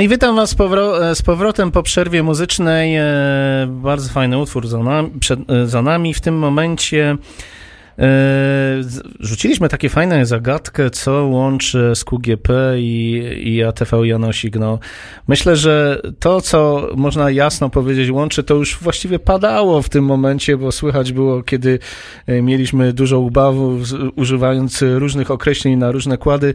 No 0.00 0.04
i 0.04 0.08
witam 0.08 0.36
Was 0.36 0.50
z, 0.50 0.54
powro- 0.54 1.02
e, 1.02 1.14
z 1.14 1.22
powrotem 1.22 1.72
po 1.72 1.82
przerwie 1.82 2.22
muzycznej. 2.22 2.96
E, 2.96 3.04
bardzo 3.68 4.12
fajny 4.12 4.38
utwór 4.38 4.68
za 4.68 4.78
przed, 5.20 5.50
e, 5.50 5.66
za 5.66 5.82
nami. 5.82 6.14
W 6.14 6.20
tym 6.20 6.38
momencie 6.38 7.16
rzuciliśmy 9.40 9.68
takie 9.68 9.88
fajne 9.88 10.26
zagadkę, 10.26 10.90
co 10.90 11.26
łączy 11.26 11.92
SQGP 11.94 12.52
i, 12.78 13.22
i 13.44 13.62
ATV 13.64 14.06
Janosik. 14.06 14.56
No, 14.56 14.78
myślę, 15.28 15.56
że 15.56 16.02
to, 16.18 16.40
co 16.40 16.88
można 16.96 17.30
jasno 17.30 17.70
powiedzieć 17.70 18.10
łączy, 18.10 18.42
to 18.42 18.54
już 18.54 18.78
właściwie 18.78 19.18
padało 19.18 19.82
w 19.82 19.88
tym 19.88 20.04
momencie, 20.04 20.56
bo 20.56 20.72
słychać 20.72 21.12
było, 21.12 21.42
kiedy 21.42 21.78
e, 22.26 22.42
mieliśmy 22.42 22.92
dużo 22.92 23.18
ubawów, 23.20 23.86
z- 23.88 24.12
używając 24.16 24.82
różnych 24.82 25.30
określeń 25.30 25.76
na 25.76 25.92
różne 25.92 26.18
kłady. 26.18 26.54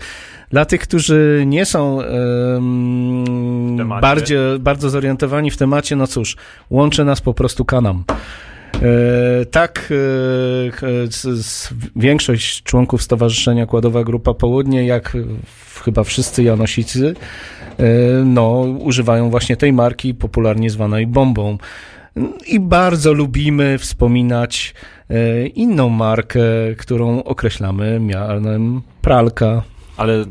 Dla 0.49 0.65
tych, 0.65 0.81
którzy 0.81 1.43
nie 1.47 1.65
są 1.65 1.99
temacie. 3.77 4.01
bardziej, 4.01 4.37
bardzo 4.59 4.89
zorientowani 4.89 5.51
w 5.51 5.57
temacie, 5.57 5.95
no 5.95 6.07
cóż, 6.07 6.35
łączy 6.69 7.05
nas 7.05 7.21
po 7.21 7.33
prostu 7.33 7.65
kanam. 7.65 8.03
E, 8.81 9.45
tak, 9.45 9.89
e, 9.91 11.85
większość 11.95 12.63
członków 12.63 13.03
Stowarzyszenia 13.03 13.65
Kładowa 13.65 14.03
Grupa 14.03 14.33
Południe, 14.33 14.85
jak 14.85 15.17
chyba 15.83 16.03
wszyscy 16.03 16.43
Janosicy, 16.43 17.15
e, 17.77 17.83
no, 18.25 18.59
używają 18.79 19.29
właśnie 19.29 19.57
tej 19.57 19.73
marki 19.73 20.13
popularnie 20.13 20.69
zwanej 20.69 21.07
bombą. 21.07 21.57
I 22.47 22.59
bardzo 22.59 23.13
lubimy 23.13 23.77
wspominać 23.77 24.73
inną 25.55 25.89
markę, 25.89 26.39
którą 26.77 27.23
określamy 27.23 27.99
mianem 27.99 28.81
pralka. 29.01 29.63
Ale 29.97 30.25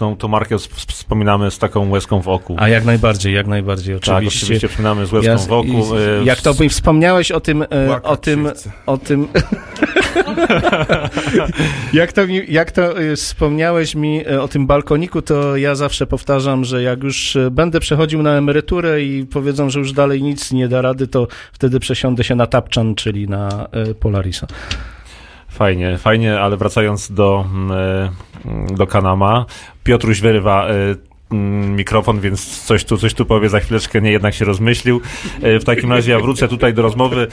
tą, 0.00 0.16
tą 0.16 0.28
markę 0.28 0.54
sp- 0.64 0.76
sp- 0.84 0.92
wspominamy 0.92 1.50
z 1.50 1.58
taką 1.58 1.90
łezką 1.90 2.20
w 2.22 2.28
oku. 2.28 2.56
A 2.58 2.68
jak 2.68 2.84
najbardziej, 2.84 3.34
jak 3.34 3.46
najbardziej, 3.46 4.00
tak, 4.00 4.16
oczywiście. 4.16 4.46
oczywiście 4.46 4.68
wspominamy 4.68 5.06
z 5.06 5.12
łezką 5.12 5.30
Ja- 5.32 5.38
w 5.38 5.52
oku. 5.52 5.68
i- 5.68 6.20
e, 6.20 6.24
Jak 6.24 6.40
to 6.40 6.54
mi 6.60 6.68
wspomniałeś 6.68 7.32
o 7.32 7.40
tym, 7.40 7.62
e, 7.62 7.66
Płakać 7.86 8.12
o 8.12 8.16
tym, 8.16 8.48
o 8.86 8.98
tym, 8.98 9.28
jak 11.92 12.12
to, 12.12 12.26
mi, 12.26 12.40
jak 12.48 12.72
to 12.72 13.00
e, 13.00 13.16
wspomniałeś 13.16 13.94
mi 13.94 14.26
o 14.26 14.48
tym 14.48 14.66
balkoniku, 14.66 15.22
to 15.22 15.56
ja 15.56 15.74
zawsze 15.74 16.06
powtarzam, 16.06 16.64
że 16.64 16.82
jak 16.82 17.02
już 17.02 17.38
będę 17.50 17.80
przechodził 17.80 18.22
na 18.22 18.30
emeryturę 18.36 19.02
i 19.02 19.26
powiedzą, 19.26 19.70
że 19.70 19.78
już 19.78 19.92
dalej 19.92 20.22
nic 20.22 20.52
nie 20.52 20.68
da 20.68 20.82
rady, 20.82 21.06
to 21.06 21.26
wtedy 21.52 21.80
przesiądę 21.80 22.24
się 22.24 22.34
na 22.34 22.46
Tapczan, 22.46 22.94
czyli 22.94 23.28
na 23.28 23.68
Polarisa. 24.00 24.46
Fajnie, 25.60 25.98
fajnie, 25.98 26.40
ale 26.40 26.56
wracając 26.56 27.12
do, 27.12 27.44
mm, 27.54 27.78
e, 28.72 28.74
do 28.74 28.86
Kanama, 28.86 29.46
Piotruś 29.84 30.20
wyrywa 30.20 30.66
e, 30.68 30.72
mm, 31.32 31.76
mikrofon, 31.76 32.20
więc 32.20 32.64
coś 32.64 32.84
tu, 32.84 32.96
coś 32.96 33.14
tu 33.14 33.26
powie 33.26 33.48
za 33.48 33.60
chwileczkę, 33.60 34.00
nie 34.00 34.10
jednak 34.10 34.34
się 34.34 34.44
rozmyślił. 34.44 35.00
E, 35.42 35.58
W 35.58 35.64
takim 35.64 35.92
razie 35.92 36.12
ja 36.12 36.18
wrócę 36.18 36.48
tutaj 36.48 36.74
do 36.74 36.82
rozmowy, 36.82 37.26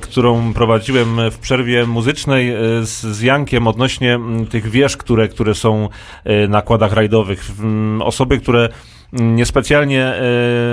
którą 0.00 0.52
prowadziłem 0.52 1.30
w 1.30 1.38
przerwie 1.38 1.86
muzycznej 1.86 2.52
z, 2.82 3.02
z 3.02 3.22
Jankiem 3.22 3.66
odnośnie 3.66 4.14
mm, 4.14 4.46
tych 4.46 4.70
wież, 4.70 4.96
które, 4.96 5.28
które 5.28 5.54
są 5.54 5.88
na 6.48 6.62
kładach 6.62 6.92
rajdowych. 6.92 7.50
Osoby, 8.00 8.38
które 8.38 8.68
niespecjalnie, 9.12 10.12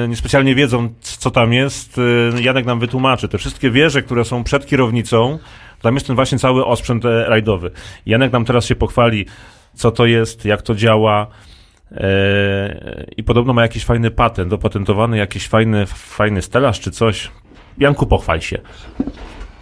niespecjalnie 0.08 0.56
wiedzą, 0.56 0.89
co 1.01 1.32
tam 1.32 1.53
jest, 1.53 2.01
Janek 2.41 2.66
nam 2.66 2.80
wytłumaczy. 2.80 3.28
Te 3.28 3.38
wszystkie 3.38 3.72
wieże, 3.72 4.01
które 4.01 4.26
są 4.26 4.43
przed 4.43 4.66
kierownicą, 4.66 5.39
tam 5.86 5.94
jest 5.94 6.08
ten 6.08 6.16
właśnie 6.16 6.40
cały 6.40 6.66
osprzęt 6.66 7.06
e, 7.06 7.26
rajdowy. 7.30 7.72
Janek 8.06 8.32
nam 8.32 8.46
teraz 8.46 8.66
się 8.66 8.76
pochwali, 8.76 9.26
co 9.74 9.92
to 9.92 10.06
jest, 10.06 10.46
jak 10.46 10.62
to 10.62 10.76
działa. 10.76 11.28
e, 11.92 13.06
I 13.18 13.24
podobno 13.24 13.54
ma 13.54 13.62
jakiś 13.62 13.86
fajny 13.86 14.12
patent, 14.12 14.54
opatentowany 14.54 15.18
jakiś 15.18 15.48
fajny, 15.48 15.86
fajny 15.86 16.42
stelaż 16.42 16.80
czy 16.80 16.92
coś. 16.92 17.32
Janku, 17.78 18.06
pochwal 18.08 18.42
się. 18.42 18.60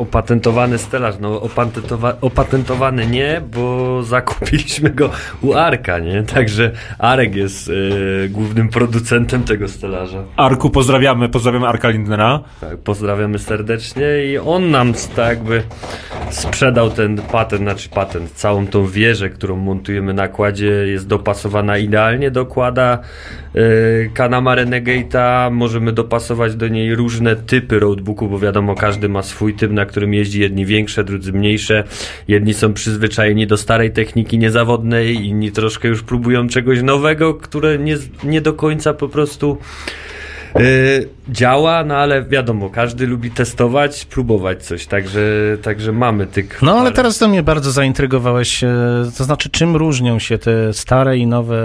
Opatentowany 0.03 0.77
stelaż, 0.77 1.15
no 1.21 1.39
opatentowa- 1.39 2.13
opatentowany 2.21 3.07
nie, 3.07 3.41
bo 3.55 4.03
zakupiliśmy 4.03 4.89
go 4.89 5.09
u 5.41 5.53
Arka, 5.53 5.99
nie? 5.99 6.23
Także 6.23 6.71
Arek 6.99 7.35
jest 7.35 7.69
e, 7.69 8.29
głównym 8.29 8.69
producentem 8.69 9.43
tego 9.43 9.67
stelaża. 9.67 10.23
Arku, 10.37 10.69
pozdrawiamy, 10.69 11.29
pozdrawiamy 11.29 11.67
Arka 11.67 11.89
Lindnera. 11.89 12.39
Tak, 12.61 12.77
pozdrawiamy 12.77 13.39
serdecznie 13.39 14.25
i 14.31 14.37
on 14.37 14.71
nam 14.71 14.93
tak 15.15 15.27
jakby 15.29 15.63
sprzedał 16.29 16.89
ten 16.89 17.17
patent, 17.17 17.61
znaczy 17.61 17.89
patent, 17.89 18.31
całą 18.31 18.67
tą 18.67 18.87
wieżę, 18.87 19.29
którą 19.29 19.55
montujemy 19.55 20.13
na 20.13 20.27
kładzie 20.27 20.69
jest 20.69 21.07
dopasowana 21.07 21.77
idealnie 21.77 22.31
do 22.31 22.45
kłada 22.45 22.99
yy, 23.53 23.61
Kanama 24.13 24.55
Renegate'a, 24.55 25.51
możemy 25.51 25.91
dopasować 25.91 26.55
do 26.55 26.67
niej 26.67 26.95
różne 26.95 27.35
typy 27.35 27.79
roadbooku, 27.79 28.27
bo 28.27 28.39
wiadomo 28.39 28.75
każdy 28.75 29.09
ma 29.09 29.21
swój 29.23 29.53
typ, 29.53 29.71
na 29.71 29.85
którym 29.93 30.13
jeździ, 30.13 30.39
jedni 30.39 30.65
większe, 30.65 31.03
drudzy 31.03 31.33
mniejsze, 31.33 31.83
jedni 32.27 32.53
są 32.53 32.73
przyzwyczajeni 32.73 33.47
do 33.47 33.57
starej 33.57 33.91
techniki 33.91 34.37
niezawodnej, 34.37 35.15
inni 35.25 35.51
troszkę 35.51 35.87
już 35.87 36.03
próbują 36.03 36.47
czegoś 36.47 36.81
nowego, 36.81 37.33
które 37.33 37.77
nie, 37.77 37.97
nie 38.23 38.41
do 38.41 38.53
końca 38.53 38.93
po 38.93 39.09
prostu 39.09 39.57
Yy, 40.55 41.09
działa, 41.29 41.83
no 41.83 41.97
ale 41.97 42.23
wiadomo, 42.23 42.69
każdy 42.69 43.07
lubi 43.07 43.31
testować, 43.31 44.05
próbować 44.05 44.63
coś, 44.63 44.87
także, 44.87 45.21
także 45.61 45.91
mamy 45.91 46.27
tych. 46.27 46.61
No 46.61 46.79
ale 46.79 46.91
teraz 46.91 47.17
to 47.17 47.27
mnie 47.27 47.43
bardzo 47.43 47.71
zaintrygowałeś, 47.71 48.63
e, 48.63 48.67
to 49.17 49.23
znaczy 49.23 49.49
czym 49.49 49.75
różnią 49.75 50.19
się 50.19 50.37
te 50.37 50.73
stare 50.73 51.17
i 51.17 51.27
nowe 51.27 51.57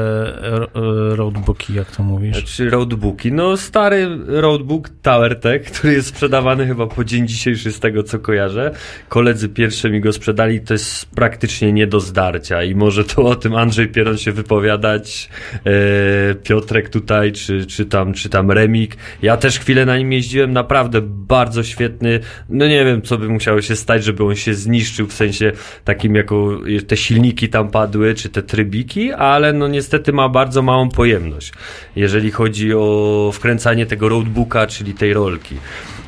e, 1.12 1.16
roadbooki, 1.16 1.74
jak 1.74 1.90
to 1.90 2.02
mówisz? 2.02 2.36
Znaczy 2.36 2.70
roadbooki. 2.70 3.32
No 3.32 3.56
stary 3.56 4.08
roadbook 4.26 4.88
TowerTech, 5.02 5.64
który 5.72 5.92
jest 5.92 6.08
sprzedawany 6.08 6.66
chyba 6.66 6.86
po 6.86 7.04
dzień 7.04 7.28
dzisiejszy 7.28 7.72
z 7.72 7.80
tego 7.80 8.02
co 8.02 8.18
kojarzę. 8.18 8.70
Koledzy 9.08 9.48
pierwsze 9.48 9.90
mi 9.90 10.00
go 10.00 10.12
sprzedali, 10.12 10.60
to 10.60 10.74
jest 10.74 11.10
praktycznie 11.10 11.72
nie 11.72 11.86
do 11.86 12.00
zdarcia 12.00 12.62
i 12.62 12.74
może 12.74 13.04
to 13.04 13.22
o 13.22 13.34
tym 13.34 13.54
Andrzej 13.54 13.88
Pieron 13.88 14.18
się 14.18 14.32
wypowiadać, 14.32 15.28
e, 15.64 16.34
Piotrek 16.34 16.88
tutaj, 16.88 17.32
czy, 17.32 17.66
czy 17.66 17.84
tam, 17.84 18.12
czy 18.12 18.28
tam 18.28 18.50
Remik. 18.78 18.96
Ja 19.22 19.36
też 19.36 19.58
chwilę 19.58 19.86
na 19.86 19.98
nim 19.98 20.12
jeździłem, 20.12 20.52
naprawdę 20.52 21.00
bardzo 21.02 21.62
świetny. 21.62 22.20
No 22.48 22.68
nie 22.68 22.84
wiem, 22.84 23.02
co 23.02 23.18
by 23.18 23.28
musiało 23.28 23.62
się 23.62 23.76
stać, 23.76 24.04
żeby 24.04 24.24
on 24.24 24.34
się 24.36 24.54
zniszczył, 24.54 25.06
w 25.06 25.12
sensie 25.12 25.52
takim 25.84 26.14
jako 26.14 26.60
te 26.86 26.96
silniki 26.96 27.48
tam 27.48 27.70
padły, 27.70 28.14
czy 28.14 28.28
te 28.28 28.42
trybiki, 28.42 29.12
ale 29.12 29.52
no 29.52 29.68
niestety 29.68 30.12
ma 30.12 30.28
bardzo 30.28 30.62
małą 30.62 30.88
pojemność, 30.88 31.52
jeżeli 31.96 32.30
chodzi 32.30 32.74
o 32.74 33.30
wkręcanie 33.34 33.86
tego 33.86 34.08
roadbooka, 34.08 34.66
czyli 34.66 34.94
tej 34.94 35.12
rolki. 35.12 35.56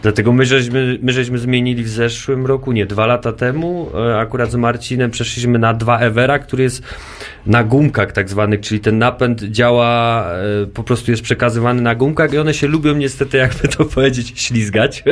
Dlatego 0.03 0.32
my 0.32 0.46
żeśmy, 0.46 0.98
my 1.03 1.12
żeśmy 1.12 1.38
zmienili 1.38 1.82
w 1.82 1.88
zeszłym 1.88 2.46
roku, 2.46 2.72
nie, 2.72 2.86
dwa 2.86 3.07
lata 3.07 3.32
temu, 3.32 3.90
e, 3.94 4.18
akurat 4.18 4.51
z 4.51 4.55
Marcinem 4.55 5.11
przeszliśmy 5.11 5.59
na 5.59 5.74
dwa 5.74 5.98
Evera, 5.98 6.38
który 6.38 6.62
jest 6.62 6.82
na 7.46 7.64
gumkach 7.64 8.12
tak 8.12 8.28
zwanych, 8.28 8.61
czyli 8.61 8.80
ten 8.80 8.98
napęd 8.98 9.42
działa, 9.42 10.24
e, 10.32 10.66
po 10.66 10.82
prostu 10.82 11.11
jest 11.11 11.22
przekazywany 11.22 11.82
na 11.82 11.94
gumkach 11.94 12.32
i 12.32 12.38
one 12.38 12.55
się 12.55 12.66
lubią 12.66 12.94
niestety, 12.94 13.36
jakby 13.36 13.68
to 13.68 13.84
powiedzieć, 13.94 14.32
ślizgać. 14.40 15.03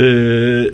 E, 0.00 0.04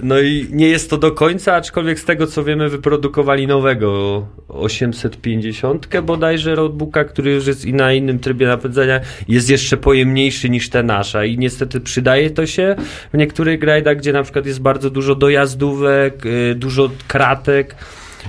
no 0.02 0.20
i 0.20 0.46
nie 0.50 0.68
jest 0.68 0.90
to 0.90 0.98
do 0.98 1.12
końca, 1.12 1.54
aczkolwiek 1.54 2.00
z 2.00 2.04
tego 2.04 2.26
co 2.26 2.44
wiemy 2.44 2.68
wyprodukowali 2.68 3.46
nowego 3.46 4.26
850 4.48 5.88
bodajże 6.02 6.54
roadbooka, 6.54 7.04
który 7.04 7.32
już 7.32 7.46
jest 7.46 7.64
i 7.64 7.74
na 7.74 7.92
innym 7.92 8.18
trybie 8.18 8.46
napędzania, 8.46 9.00
jest 9.28 9.50
jeszcze 9.50 9.76
pojemniejszy 9.76 10.50
niż 10.50 10.70
te 10.70 10.82
nasza 10.82 11.24
i 11.24 11.38
niestety 11.38 11.80
przydaje 11.80 12.30
to 12.30 12.41
się 12.46 12.76
w 13.12 13.16
niektórych 13.18 13.62
rajdach, 13.62 13.96
gdzie 13.96 14.12
na 14.12 14.22
przykład 14.22 14.46
jest 14.46 14.60
bardzo 14.60 14.90
dużo 14.90 15.14
dojazdówek, 15.14 16.26
y, 16.26 16.54
dużo 16.54 16.90
kratek. 17.08 17.76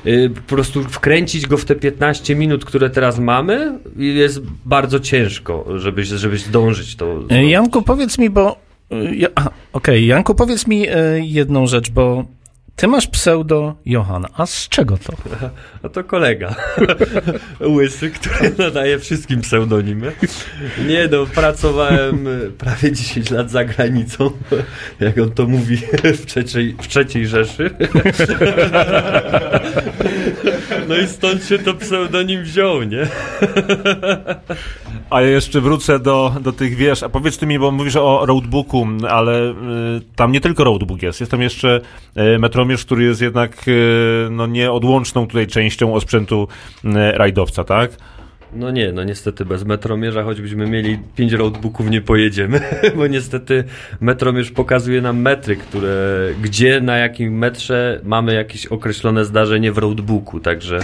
y, 0.06 0.30
Po 0.48 0.56
prostu 0.56 0.84
wkręcić 0.84 1.48
go 1.48 1.58
w 1.58 1.66
te 1.66 1.76
15 1.76 2.36
minut, 2.36 2.66
które 2.66 2.90
teraz 2.90 3.20
mamy, 3.20 3.80
jest 3.98 4.42
bardzo 4.66 5.00
ciężko, 5.00 5.66
żeby, 5.80 6.04
żeby 6.04 6.38
zdążyć 6.38 6.96
to. 6.96 7.20
E, 7.30 7.46
Janku, 7.46 7.82
powiedz 7.82 8.18
mi, 8.18 8.30
bo. 8.30 8.58
e, 8.92 9.16
Ja, 9.16 9.28
Okej, 9.74 10.06
Janku, 10.08 10.36
powiedz 10.36 10.68
mi 10.68 10.88
e, 10.88 10.96
jedną 11.22 11.68
rzecz, 11.68 11.90
bo 11.92 12.26
ty 12.76 12.88
masz 12.88 13.08
pseudo 13.08 13.76
Johanna. 13.86 14.30
A 14.38 14.46
z 14.46 14.70
czego 14.70 14.98
to? 14.98 15.14
A 15.84 15.90
to 15.90 16.04
kolega. 16.04 16.56
Łysy, 17.76 18.12
który 18.12 18.52
nadaje 18.58 19.00
wszystkim 19.00 19.42
pseudonimy. 19.42 20.12
Nie 20.88 21.08
no, 21.12 21.26
pracowałem 21.26 22.28
prawie 22.58 22.92
10 22.92 23.32
lat 23.32 23.52
za 23.52 23.66
granicą, 23.66 24.32
jak 25.00 25.18
on 25.18 25.32
to 25.32 25.48
mówi, 25.48 25.78
w 26.04 26.26
trzeciej, 26.26 26.76
w 26.82 26.88
trzeciej 26.88 27.28
Rzeszy. 27.28 27.70
No 30.88 30.98
i 30.98 31.08
stąd 31.08 31.46
się 31.46 31.60
to 31.60 31.74
pseudonim 31.74 32.44
wziął, 32.44 32.84
nie? 32.84 33.08
A 35.10 35.22
ja 35.22 35.28
jeszcze 35.28 35.62
wrócę 35.62 36.00
do, 36.00 36.36
do 36.42 36.52
tych 36.52 36.76
wiesz, 36.76 37.04
a 37.04 37.10
powiedz 37.10 37.38
ty 37.38 37.46
mi, 37.46 37.60
bo 37.60 37.72
mówisz 37.72 37.96
o 37.96 38.26
roadbooku, 38.26 38.88
ale 39.10 39.52
y, 39.52 39.56
tam 40.16 40.32
nie 40.32 40.42
tylko 40.42 40.64
roadbook 40.64 41.02
jest, 41.02 41.20
jest 41.20 41.32
tam 41.32 41.42
jeszcze 41.42 41.82
y, 42.36 42.40
metromierz, 42.64 42.86
który 42.86 43.04
jest 43.04 43.22
jednak 43.22 43.68
y, 43.68 44.28
no, 44.32 44.48
nieodłączną 44.48 45.28
tutaj 45.28 45.48
częścią 45.48 45.94
osprzętu 45.94 46.48
y, 46.86 46.90
rajdowca, 46.94 47.64
tak? 47.64 47.92
No 48.56 48.72
nie, 48.72 48.92
no 48.92 49.04
niestety 49.04 49.46
bez 49.46 49.66
metromierza, 49.66 50.24
choćbyśmy 50.24 50.68
mieli 50.68 51.00
5 51.16 51.34
roadbooków, 51.34 51.90
nie 51.90 52.02
pojedziemy, 52.02 52.62
bo 52.98 53.08
niestety 53.08 53.64
metromierz 54.02 54.52
pokazuje 54.52 55.02
nam 55.02 55.18
metry, 55.18 55.56
które, 55.56 56.28
gdzie, 56.42 56.82
na 56.82 56.98
jakim 56.98 57.38
metrze 57.38 58.00
mamy 58.04 58.34
jakieś 58.34 58.66
określone 58.66 59.26
zdarzenie 59.26 59.72
w 59.72 59.78
roadbooku, 59.78 60.40
także... 60.40 60.80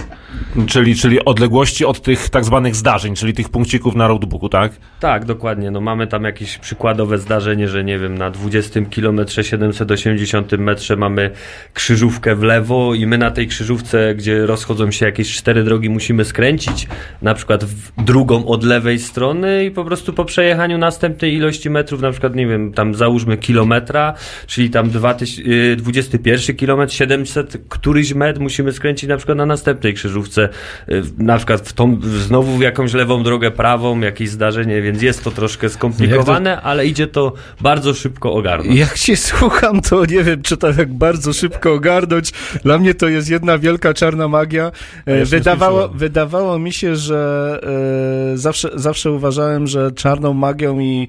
Czyli, 0.66 0.94
czyli 0.94 1.24
odległości 1.24 1.84
od 1.84 2.02
tych 2.02 2.28
tak 2.28 2.44
zwanych 2.44 2.76
zdarzeń, 2.76 3.14
czyli 3.14 3.34
tych 3.34 3.48
punkcików 3.48 3.94
na 3.94 4.08
roadbooku, 4.08 4.48
tak? 4.48 4.72
Tak, 5.00 5.24
dokładnie. 5.24 5.70
No 5.70 5.80
mamy 5.80 6.06
tam 6.06 6.24
jakieś 6.24 6.58
przykładowe 6.58 7.18
zdarzenie, 7.18 7.68
że 7.68 7.84
nie 7.84 7.98
wiem, 7.98 8.18
na 8.18 8.30
20 8.30 8.80
km 8.96 9.20
780 9.42 10.52
metrze 10.52 10.96
mamy 10.96 11.30
krzyżówkę 11.74 12.36
w 12.36 12.42
lewo 12.42 12.94
i 12.94 13.06
my 13.06 13.18
na 13.18 13.30
tej 13.30 13.46
krzyżówce, 13.46 14.14
gdzie 14.14 14.46
rozchodzą 14.46 14.90
się 14.90 15.06
jakieś 15.06 15.36
cztery 15.36 15.64
drogi, 15.64 15.90
musimy 15.90 16.24
skręcić 16.24 16.88
na 17.22 17.34
przykład 17.34 17.59
w 17.64 18.04
drugą 18.04 18.46
od 18.46 18.64
lewej 18.64 18.98
strony 18.98 19.64
i 19.64 19.70
po 19.70 19.84
prostu 19.84 20.12
po 20.12 20.24
przejechaniu 20.24 20.78
następnej 20.78 21.34
ilości 21.34 21.70
metrów, 21.70 22.00
na 22.00 22.10
przykład 22.10 22.34
nie 22.34 22.46
wiem, 22.46 22.72
tam 22.72 22.94
załóżmy 22.94 23.36
kilometra, 23.36 24.14
czyli 24.46 24.70
tam 24.70 24.90
2000, 24.90 25.42
y, 25.42 25.76
21 25.76 26.56
km 26.56 26.88
700 26.88 27.56
któryś 27.68 28.14
metr 28.14 28.40
musimy 28.40 28.72
skręcić 28.72 29.08
na 29.08 29.16
przykład 29.16 29.38
na 29.38 29.46
następnej 29.46 29.94
krzyżówce, 29.94 30.48
y, 30.88 31.02
na 31.18 31.36
przykład 31.36 31.68
w 31.68 31.72
tą, 31.72 32.00
znowu 32.02 32.56
w 32.56 32.60
jakąś 32.60 32.92
lewą 32.92 33.22
drogę 33.22 33.50
prawą, 33.50 34.00
jakieś 34.00 34.30
zdarzenie, 34.30 34.82
więc 34.82 35.02
jest 35.02 35.24
to 35.24 35.30
troszkę 35.30 35.68
skomplikowane, 35.68 36.62
ale 36.62 36.86
idzie 36.86 37.06
to 37.06 37.32
bardzo 37.60 37.94
szybko 37.94 38.32
ogarnąć. 38.32 38.78
Jak 38.78 38.98
cię 38.98 39.16
słucham, 39.16 39.80
to 39.80 40.04
nie 40.04 40.22
wiem, 40.24 40.42
czy 40.42 40.56
to 40.56 40.72
tak 40.72 40.94
bardzo 40.94 41.32
szybko 41.32 41.72
ogarnąć. 41.72 42.32
Dla 42.64 42.78
mnie 42.78 42.94
to 42.94 43.08
jest 43.08 43.30
jedna 43.30 43.58
wielka 43.58 43.94
czarna 43.94 44.28
magia. 44.28 44.72
E, 45.06 45.18
ja 45.18 45.26
się 45.26 45.30
Wydawało, 45.30 45.88
wydawało 45.88 46.58
mi 46.58 46.72
się, 46.72 46.96
że 46.96 47.49
e, 47.54 48.38
zawsze, 48.38 48.70
zawsze 48.74 49.12
uważałem, 49.12 49.66
że 49.66 49.92
czarną 49.92 50.34
magią 50.34 50.80
i 50.80 51.08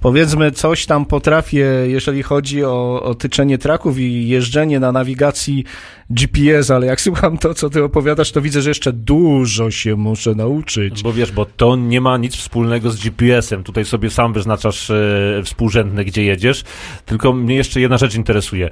powiedzmy 0.00 0.52
coś 0.52 0.86
tam 0.86 1.04
potrafię, 1.04 1.66
jeżeli 1.86 2.22
chodzi 2.22 2.64
o, 2.64 3.02
o 3.02 3.14
tyczenie 3.14 3.58
traków 3.58 3.98
i 3.98 4.28
jeżdżenie 4.28 4.80
na 4.80 4.92
nawigacji 4.92 5.64
GPS, 6.10 6.70
ale 6.70 6.86
jak 6.86 7.00
słucham 7.08 7.38
to, 7.38 7.54
co 7.54 7.70
ty 7.70 7.84
opowiadasz, 7.84 8.32
to 8.32 8.40
widzę, 8.40 8.62
że 8.62 8.70
jeszcze 8.70 8.92
dużo 8.92 9.70
się 9.70 9.96
muszę 9.96 10.34
nauczyć. 10.34 11.02
Bo 11.02 11.12
wiesz, 11.12 11.32
bo 11.32 11.44
to 11.44 11.76
nie 11.76 12.00
ma 12.00 12.16
nic 12.16 12.36
wspólnego 12.36 12.90
z 12.90 13.00
GPS-em. 13.00 13.64
Tutaj 13.64 13.84
sobie 13.84 14.10
sam 14.10 14.32
wyznaczasz 14.32 14.90
e, 14.90 15.42
współrzędne, 15.44 16.04
gdzie 16.04 16.24
jedziesz. 16.24 16.64
Tylko 17.06 17.32
mnie 17.32 17.56
jeszcze 17.56 17.80
jedna 17.80 17.98
rzecz 17.98 18.14
interesuje. 18.14 18.70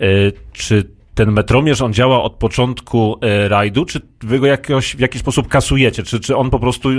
E, 0.00 0.06
czy 0.52 0.84
ten 1.14 1.32
metromierz, 1.32 1.82
on 1.82 1.92
działa 1.92 2.22
od 2.22 2.34
początku 2.34 3.16
e, 3.20 3.48
rajdu, 3.48 3.84
czy 3.84 4.00
wy 4.20 4.38
go 4.38 4.46
jakoś, 4.46 4.96
w 4.96 5.00
jakiś 5.00 5.20
sposób 5.20 5.48
kasujecie? 5.48 6.02
Czy, 6.02 6.20
czy 6.20 6.36
on 6.36 6.50
po 6.50 6.58
prostu 6.58 6.90
e, 6.90 6.94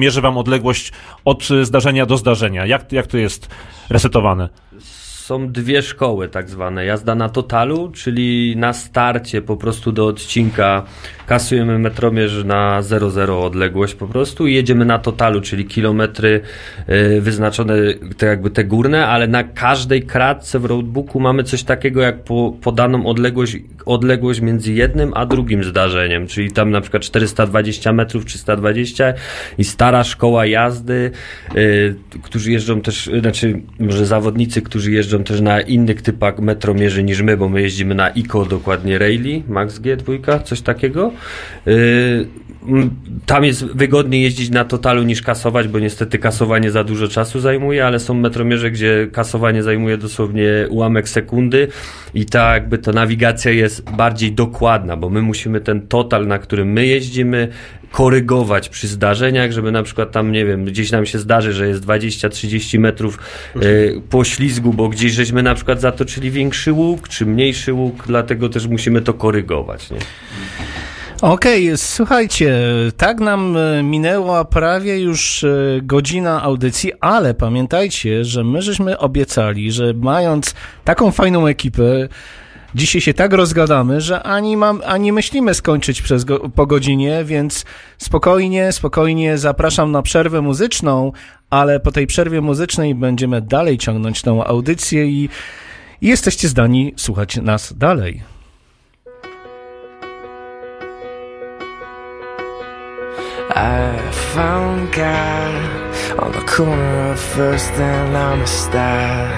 mierzy 0.00 0.20
wam 0.20 0.38
odległość 0.38 0.92
od 1.24 1.48
e, 1.50 1.64
zdarzenia 1.64 2.06
do 2.06 2.16
zdarzenia? 2.16 2.66
Jak, 2.66 2.92
jak 2.92 3.06
to 3.06 3.18
jest 3.18 3.48
resetowane? 3.90 4.48
Są 5.22 5.52
dwie 5.52 5.82
szkoły 5.82 6.28
tak 6.28 6.50
zwane. 6.50 6.84
Jazda 6.84 7.14
na 7.14 7.28
totalu, 7.28 7.90
czyli 7.94 8.56
na 8.56 8.72
starcie 8.72 9.42
po 9.42 9.56
prostu 9.56 9.92
do 9.92 10.06
odcinka 10.06 10.82
kasujemy 11.26 11.78
metromierz 11.78 12.44
na 12.44 12.82
0,0 12.82 13.44
odległość 13.44 13.94
po 13.94 14.06
prostu 14.06 14.46
i 14.46 14.54
jedziemy 14.54 14.84
na 14.84 14.98
totalu, 14.98 15.40
czyli 15.40 15.64
kilometry 15.64 16.40
y, 16.88 17.20
wyznaczone, 17.20 17.74
te 18.16 18.26
jakby 18.26 18.50
te 18.50 18.64
górne, 18.64 19.06
ale 19.06 19.28
na 19.28 19.44
każdej 19.44 20.02
kratce 20.02 20.58
w 20.58 20.64
roadbooku 20.64 21.20
mamy 21.20 21.44
coś 21.44 21.62
takiego 21.62 22.00
jak 22.00 22.24
po, 22.24 22.54
podaną 22.60 23.06
odległość, 23.06 23.56
odległość 23.86 24.40
między 24.40 24.72
jednym 24.72 25.12
a 25.14 25.26
drugim 25.26 25.64
zdarzeniem, 25.64 26.26
czyli 26.26 26.52
tam 26.52 26.70
na 26.70 26.80
przykład 26.80 27.02
420 27.02 27.92
metrów, 27.92 28.24
320 28.24 29.14
i 29.58 29.64
stara 29.64 30.04
szkoła 30.04 30.46
jazdy, 30.46 31.10
y, 31.56 31.94
którzy 32.22 32.52
jeżdżą 32.52 32.80
też, 32.80 33.10
znaczy 33.20 33.60
może 33.78 34.06
zawodnicy, 34.06 34.62
którzy 34.62 34.92
jeżdżą 34.92 35.11
też 35.18 35.40
na 35.40 35.60
innych 35.60 36.02
typach 36.02 36.38
metromierzy 36.38 37.02
niż 37.02 37.22
my, 37.22 37.36
bo 37.36 37.48
my 37.48 37.62
jeździmy 37.62 37.94
na 37.94 38.08
ICO 38.08 38.44
dokładnie 38.44 38.98
Rayleigh, 38.98 39.48
Max 39.48 39.80
G2, 39.80 40.42
coś 40.42 40.60
takiego. 40.60 41.12
Y, 41.66 42.26
tam 43.26 43.44
jest 43.44 43.64
wygodniej 43.64 44.22
jeździć 44.22 44.50
na 44.50 44.64
totalu 44.64 45.02
niż 45.02 45.22
kasować, 45.22 45.68
bo 45.68 45.78
niestety 45.78 46.18
kasowanie 46.18 46.70
za 46.70 46.84
dużo 46.84 47.08
czasu 47.08 47.40
zajmuje, 47.40 47.86
ale 47.86 47.98
są 47.98 48.14
metromierze, 48.14 48.70
gdzie 48.70 49.08
kasowanie 49.12 49.62
zajmuje 49.62 49.98
dosłownie 49.98 50.66
ułamek 50.70 51.08
sekundy 51.08 51.68
i 52.14 52.26
ta 52.26 52.54
jakby 52.54 52.78
ta 52.78 52.92
nawigacja 52.92 53.52
jest 53.52 53.90
bardziej 53.90 54.32
dokładna, 54.32 54.96
bo 54.96 55.10
my 55.10 55.22
musimy 55.22 55.60
ten 55.60 55.86
total, 55.86 56.26
na 56.26 56.38
którym 56.38 56.72
my 56.72 56.86
jeździmy, 56.86 57.48
korygować 57.92 58.68
przy 58.68 58.88
zdarzeniach, 58.88 59.52
żeby 59.52 59.72
na 59.72 59.82
przykład 59.82 60.12
tam, 60.12 60.32
nie 60.32 60.46
wiem, 60.46 60.64
gdzieś 60.64 60.90
nam 60.90 61.06
się 61.06 61.18
zdarzy, 61.18 61.52
że 61.52 61.68
jest 61.68 61.86
20-30 61.86 62.78
metrów 62.78 63.18
y, 63.56 64.02
poślizgu, 64.10 64.72
bo 64.72 64.88
gdzieś 64.88 65.12
żeśmy 65.12 65.42
na 65.42 65.54
przykład 65.54 65.80
zatoczyli 65.80 66.30
większy 66.30 66.72
łuk, 66.72 67.08
czy 67.08 67.26
mniejszy 67.26 67.72
łuk, 67.72 68.04
dlatego 68.06 68.48
też 68.48 68.66
musimy 68.66 69.00
to 69.00 69.14
korygować, 69.14 69.90
nie? 69.90 69.98
Okej, 71.22 71.70
słuchajcie, 71.76 72.58
tak 72.96 73.20
nam 73.20 73.56
e, 73.56 73.82
minęła 73.82 74.44
prawie 74.44 75.00
już 75.00 75.44
e, 75.44 75.48
godzina 75.82 76.42
audycji, 76.42 76.92
ale 77.00 77.34
pamiętajcie, 77.34 78.24
że 78.24 78.44
my 78.44 78.62
żeśmy 78.62 78.98
obiecali, 78.98 79.72
że 79.72 79.94
mając 79.94 80.54
taką 80.84 81.10
fajną 81.10 81.46
ekipę, 81.46 82.08
dzisiaj 82.74 83.00
się 83.00 83.14
tak 83.14 83.32
rozgadamy, 83.32 84.00
że 84.00 84.22
ani, 84.22 84.56
mam, 84.56 84.82
ani 84.86 85.12
myślimy 85.12 85.54
skończyć 85.54 86.02
przez 86.02 86.24
go, 86.24 86.50
po 86.50 86.66
godzinie, 86.66 87.24
więc 87.24 87.64
spokojnie, 87.98 88.72
spokojnie 88.72 89.38
zapraszam 89.38 89.92
na 89.92 90.02
przerwę 90.02 90.40
muzyczną, 90.40 91.12
ale 91.50 91.80
po 91.80 91.92
tej 91.92 92.06
przerwie 92.06 92.40
muzycznej 92.40 92.94
będziemy 92.94 93.42
dalej 93.42 93.78
ciągnąć 93.78 94.22
tą 94.22 94.44
audycję 94.44 95.06
i, 95.06 95.28
i 96.00 96.08
jesteście 96.08 96.48
zdani 96.48 96.94
słuchać 96.96 97.36
nas 97.36 97.72
dalej. 97.78 98.22
I 103.54 104.12
found 104.12 104.90
God 104.96 105.91
on 106.18 106.32
the 106.32 106.44
corner 106.46 107.12
of 107.12 107.20
First 107.20 107.72
and 107.72 108.16
Amistad, 108.16 109.30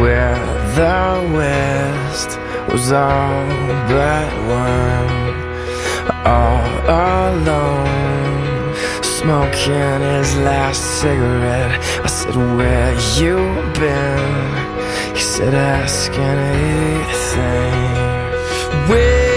where 0.00 0.38
the 0.78 1.32
West 1.36 2.38
was 2.70 2.92
all 2.92 3.46
but 3.88 4.30
one, 4.64 5.12
all 6.24 6.68
alone, 7.30 8.74
smoking 9.02 10.00
his 10.16 10.36
last 10.48 10.82
cigarette. 11.00 11.80
I 12.04 12.06
said, 12.06 12.36
Where 12.56 12.94
you 13.20 13.36
been? 13.78 15.14
He 15.14 15.22
said 15.22 15.54
ask 15.54 16.12
anything. 16.12 17.78
Where 18.88 19.27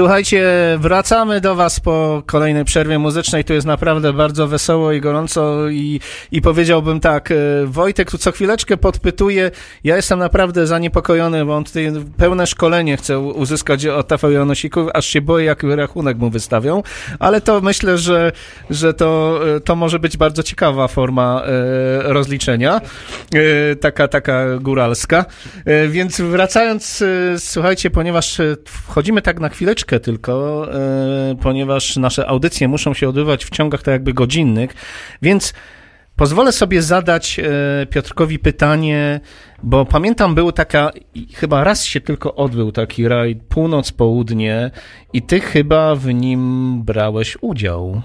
Słuchajcie, 0.00 0.48
wracamy 0.78 1.40
do 1.40 1.54
Was 1.54 1.80
po 1.80 2.22
kolejnej 2.26 2.64
przerwie 2.64 2.98
muzycznej. 2.98 3.44
Tu 3.44 3.52
jest 3.52 3.66
naprawdę 3.66 4.12
bardzo 4.12 4.48
wesoło 4.48 4.92
i 4.92 5.00
gorąco 5.00 5.68
i, 5.68 6.00
i 6.32 6.42
powiedziałbym 6.42 7.00
tak, 7.00 7.30
e, 7.30 7.34
Wojtek 7.64 8.10
tu 8.10 8.18
co 8.18 8.32
chwileczkę 8.32 8.76
podpytuje. 8.76 9.50
Ja 9.84 9.96
jestem 9.96 10.18
naprawdę 10.18 10.66
zaniepokojony, 10.66 11.44
bo 11.44 11.56
on 11.56 11.64
tutaj 11.64 11.92
pełne 12.16 12.46
szkolenie 12.46 12.96
chce 12.96 13.18
uzyskać 13.18 13.86
od 13.86 14.08
TV 14.08 14.32
Janosików, 14.32 14.88
aż 14.94 15.06
się 15.06 15.20
boję, 15.20 15.44
jaki 15.44 15.66
rachunek 15.74 16.18
mu 16.18 16.30
wystawią, 16.30 16.82
ale 17.18 17.40
to 17.40 17.60
myślę, 17.60 17.98
że, 17.98 18.32
że 18.70 18.94
to, 18.94 19.40
e, 19.56 19.60
to 19.60 19.76
może 19.76 19.98
być 19.98 20.16
bardzo 20.16 20.42
ciekawa 20.42 20.88
forma 20.88 21.42
e, 21.44 22.12
rozliczenia, 22.12 22.80
taka, 23.80 24.08
taka 24.08 24.44
góralska. 24.60 25.24
Więc 25.88 26.20
wracając, 26.20 27.04
słuchajcie, 27.38 27.90
ponieważ 27.90 28.40
wchodzimy 28.64 29.22
tak 29.22 29.40
na 29.40 29.48
chwileczkę 29.48 29.89
tylko, 29.98 30.66
e, 30.74 31.36
ponieważ 31.42 31.96
nasze 31.96 32.26
audycje 32.26 32.68
muszą 32.68 32.94
się 32.94 33.08
odbywać 33.08 33.44
w 33.44 33.50
ciągach 33.50 33.82
tak 33.82 33.92
jakby 33.92 34.12
godzinnych, 34.12 34.70
więc 35.22 35.54
pozwolę 36.16 36.52
sobie 36.52 36.82
zadać 36.82 37.38
e, 37.38 37.86
Piotrkowi 37.86 38.38
pytanie, 38.38 39.20
bo 39.62 39.84
pamiętam, 39.84 40.34
był 40.34 40.52
taka, 40.52 40.90
chyba 41.34 41.64
raz 41.64 41.84
się 41.84 42.00
tylko 42.00 42.34
odbył 42.34 42.72
taki 42.72 43.08
rajd 43.08 43.38
północ-południe 43.48 44.70
i 45.12 45.22
ty 45.22 45.40
chyba 45.40 45.94
w 45.94 46.06
nim 46.06 46.82
brałeś 46.82 47.38
udział. 47.40 48.02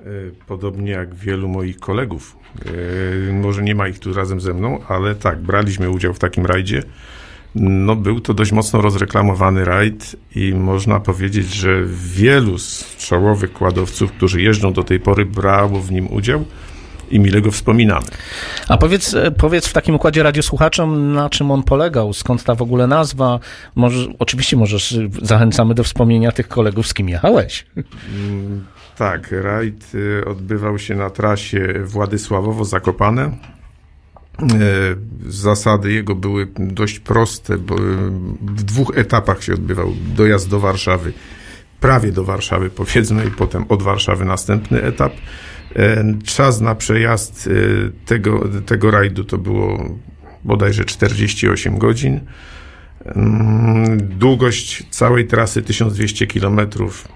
E, 0.00 0.04
Podobnie 0.46 0.92
jak 0.92 1.14
wielu 1.14 1.48
moich 1.48 1.78
kolegów. 1.78 2.36
Może 3.32 3.62
nie 3.62 3.74
ma 3.74 3.88
ich 3.88 3.98
tu 3.98 4.14
razem 4.14 4.40
ze 4.40 4.54
mną, 4.54 4.80
ale 4.88 5.14
tak, 5.14 5.38
braliśmy 5.38 5.90
udział 5.90 6.14
w 6.14 6.18
takim 6.18 6.46
rajdzie. 6.46 6.82
No, 7.54 7.96
był 7.96 8.20
to 8.20 8.34
dość 8.34 8.52
mocno 8.52 8.80
rozreklamowany 8.80 9.64
rajd 9.64 10.16
i 10.36 10.54
można 10.54 11.00
powiedzieć, 11.00 11.54
że 11.54 11.82
wielu 12.14 12.58
z 12.58 12.96
czołowych 12.96 13.52
kładowców, 13.52 14.12
którzy 14.12 14.42
jeżdżą 14.42 14.72
do 14.72 14.84
tej 14.84 15.00
pory, 15.00 15.26
brało 15.26 15.80
w 15.80 15.92
nim 15.92 16.12
udział 16.12 16.44
i 17.10 17.20
mile 17.20 17.40
go 17.40 17.50
wspominamy. 17.50 18.06
A 18.68 18.76
powiedz, 18.78 19.14
e, 19.14 19.30
powiedz 19.30 19.66
w 19.66 19.72
takim 19.72 19.94
układzie 19.94 20.22
radiosłuchaczom, 20.22 21.12
na 21.12 21.30
czym 21.30 21.50
on 21.50 21.62
polegał, 21.62 22.12
skąd 22.12 22.44
ta 22.44 22.54
w 22.54 22.62
ogóle 22.62 22.86
nazwa. 22.86 23.40
Może, 23.74 24.06
oczywiście 24.18 24.56
możesz, 24.56 24.92
y, 24.92 25.10
zachęcamy 25.22 25.74
do 25.74 25.84
wspomnienia 25.84 26.32
tych 26.32 26.48
kolegów, 26.48 26.86
z 26.86 26.94
kim 26.94 27.08
jechałeś. 27.08 27.66
Mm, 27.76 28.64
Tak, 28.96 29.32
rajd 29.42 29.94
y, 29.94 30.24
odbywał 30.26 30.78
się 30.78 30.94
na 30.94 31.10
trasie 31.10 31.74
Władysławowo-Zakopane. 31.84 33.30
E, 34.42 35.10
Zasady 35.26 35.92
jego 35.92 36.14
były 36.14 36.48
dość 36.58 36.98
proste, 36.98 37.58
bo 37.58 37.74
y, 37.74 37.80
w 38.42 38.62
dwóch 38.62 38.98
etapach 38.98 39.42
się 39.42 39.54
odbywał 39.54 39.92
dojazd 40.16 40.48
do 40.48 40.60
Warszawy 40.60 41.12
prawie 41.80 42.12
do 42.12 42.24
Warszawy, 42.24 42.70
powiedzmy, 42.80 43.26
i 43.26 43.30
potem 43.30 43.64
od 43.68 43.82
Warszawy 43.82 44.24
następny 44.24 44.82
etap. 44.82 45.12
E, 45.76 46.04
Czas 46.24 46.60
na 46.60 46.74
przejazd 46.74 47.48
e, 47.48 48.06
tego, 48.06 48.48
tego 48.66 48.90
rajdu 48.90 49.24
to 49.24 49.38
było 49.38 49.94
bodajże 50.44 50.84
48 50.84 51.78
godzin. 51.78 52.20
Mm, 53.04 53.98
Długość 54.18 54.86
całej 54.90 55.26
trasy 55.26 55.62
1200 55.62 56.26
kilometrów 56.26 57.08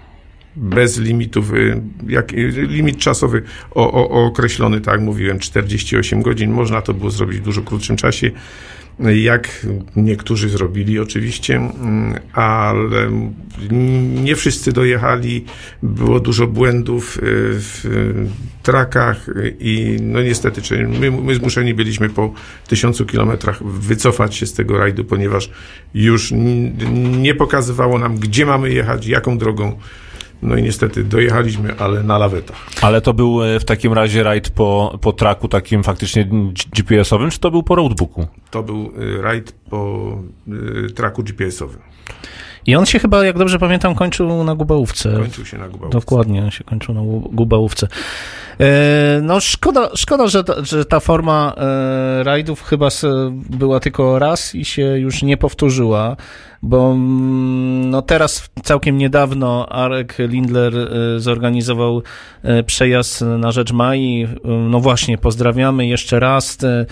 bez 0.57 0.99
limitów, 0.99 1.53
y, 1.55 1.81
jak, 2.09 2.33
y, 2.33 2.67
limit 2.69 2.99
czasowy 2.99 3.43
o, 3.71 3.93
o, 3.93 4.27
określony, 4.27 4.81
tak 4.81 4.95
jak 4.95 5.03
mówiłem, 5.03 5.39
48 5.39 6.23
godzin. 6.23 6.51
Można 6.51 6.83
to 6.83 6.95
było 6.95 7.11
zrobić 7.11 7.39
w 7.39 7.43
dużo 7.43 7.63
krótszym 7.63 7.97
czasie, 7.97 8.31
jak 9.15 9.67
niektórzy 9.97 10.49
zrobili 10.49 10.99
oczywiście, 10.99 11.57
mm, 11.57 12.15
ale 12.33 13.11
nie 14.25 14.37
wszyscy 14.37 14.73
dojechali. 14.73 15.45
Było 15.83 16.21
dużo 16.21 16.47
błędów 16.47 17.17
y, 17.17 17.21
w 17.59 17.85
trakach 18.63 19.27
i 19.61 19.97
no 20.01 20.23
niestety, 20.23 20.63
czyli 20.63 20.87
my, 20.87 21.11
my 21.11 21.35
zmuszeni 21.35 21.75
byliśmy 21.75 22.09
po 22.09 22.35
tysiącu 22.69 23.07
kilometrach 23.07 23.65
wycofać 23.65 24.37
się 24.37 24.47
z 24.47 24.53
tego 24.53 24.79
rajdu, 24.79 25.05
ponieważ 25.05 25.51
już 25.95 26.33
nie 27.19 27.35
pokazywało 27.35 27.99
nam, 27.99 28.19
gdzie 28.19 28.47
mamy 28.47 28.73
jechać, 28.73 29.07
jaką 29.07 29.39
drogą. 29.39 29.79
No 30.45 30.57
i 30.57 30.63
niestety 30.63 31.05
dojechaliśmy, 31.05 31.75
ale 31.79 32.03
na 32.03 32.19
lawetach. 32.19 32.57
Ale 32.83 33.01
to 33.01 33.15
był 33.15 33.45
e, 33.45 33.61
w 33.61 33.65
takim 33.65 33.93
razie 33.93 34.23
rajd 34.23 34.51
po, 34.51 34.99
po 35.01 35.13
traku 35.13 35.49
takim 35.49 35.83
faktycznie 35.83 36.25
GPS-owym, 36.77 37.31
czy 37.31 37.39
to 37.39 37.51
był 37.51 37.63
po 37.63 37.75
roadbooku? 37.75 38.27
To 38.51 38.63
był 38.63 38.93
y, 39.19 39.23
rajd 39.23 39.53
po 39.71 40.13
y, 40.89 40.93
traku 40.93 41.23
GPS-owym. 41.23 41.79
I 42.67 42.77
on 42.77 42.87
się 42.87 42.99
chyba, 42.99 43.25
jak 43.27 43.39
dobrze 43.39 43.59
pamiętam, 43.59 43.95
kończył 43.95 44.45
na 44.45 44.55
Gubałówce. 44.55 45.13
Kończył 45.17 45.47
się 45.47 45.59
na 45.59 45.69
Gubałówce. 45.69 45.99
Dokładnie, 46.01 46.43
on 46.45 46.51
się 46.51 46.65
kończył 46.65 46.95
na 46.95 47.01
Gu- 47.01 47.29
Gubałówce. 47.33 47.89
E, 48.61 49.21
no 49.23 49.41
szkoda, 49.41 49.89
szkoda 49.95 50.27
że, 50.29 50.45
ta, 50.45 50.65
że 50.65 50.85
ta 50.85 51.01
forma 51.01 51.55
e, 51.57 52.23
rajdów 52.25 52.63
chyba 52.63 52.89
była 53.51 53.81
tylko 53.81 54.19
raz 54.19 54.55
i 54.55 54.65
się 54.65 54.83
już 54.83 55.23
nie 55.23 55.37
powtórzyła, 55.37 56.17
bo 56.65 56.93
mm, 56.93 57.91
no 57.91 58.03
teraz 58.03 58.51
całkiem 58.63 58.99
niedawno 58.99 59.69
Arek 59.69 60.17
Lindler 60.19 60.75
e, 60.77 61.21
zorganizował 61.21 62.03
e, 62.43 62.63
przejazd 62.63 63.21
na 63.21 63.53
rzecz 63.53 63.73
Mai. 63.73 64.23
E, 64.23 64.49
No 64.49 64.81
właśnie, 64.81 65.19
pozdrawiamy 65.19 65.87
jeszcze 65.87 66.21
raz. 66.21 66.59
E, 66.65 66.87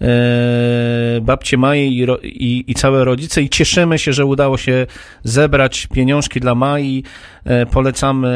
e, 0.00 1.20
babcie 1.20 1.56
Mai 1.56 1.80
i, 1.80 2.06
i, 2.22 2.64
i 2.70 2.74
całe 2.74 3.04
rodzice 3.04 3.42
i 3.42 3.48
cieszymy 3.48 3.98
się, 3.98 4.12
że 4.12 4.26
udało 4.26 4.56
się 4.56 4.86
zebrać 5.24 5.86
pieniążki 5.86 6.40
dla 6.40 6.54
Mai. 6.54 7.04
E, 7.44 7.66
Polecamy 7.66 8.28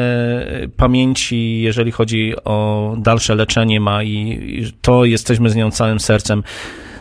pamięci, 0.77 1.61
jeżeli 1.61 1.91
chodzi 1.91 2.33
o 2.45 2.95
dalsze 2.97 3.35
leczenie 3.35 3.79
Mai. 3.79 4.39
To 4.81 5.05
jesteśmy 5.05 5.49
z 5.49 5.55
nią 5.55 5.71
całym 5.71 5.99
sercem. 5.99 6.43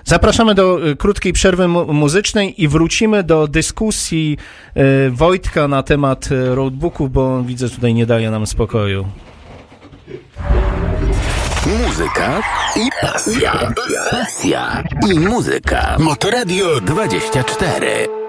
Zapraszamy 0.04 0.54
do 0.54 0.90
e, 0.90 0.96
krótkiej 0.96 1.32
przerwy 1.32 1.68
mu- 1.68 1.92
muzycznej 1.92 2.62
i 2.62 2.68
wrócimy 2.68 3.22
do 3.22 3.46
dyskusji 3.48 4.38
e, 4.74 5.10
Wojtka 5.10 5.68
na 5.68 5.82
temat 5.82 6.28
e, 6.32 6.54
roadbooków, 6.54 7.12
bo 7.12 7.34
on, 7.34 7.46
widzę 7.46 7.68
tutaj 7.70 7.94
nie 7.94 8.06
daje 8.06 8.30
nam 8.30 8.46
spokoju. 8.46 9.06
Muzyka 11.86 12.40
i 12.76 12.88
pasja. 13.00 13.72
Pasja 14.10 14.82
i 15.14 15.20
muzyka. 15.20 15.96
Motoradio 15.98 16.80
24. 16.80 18.21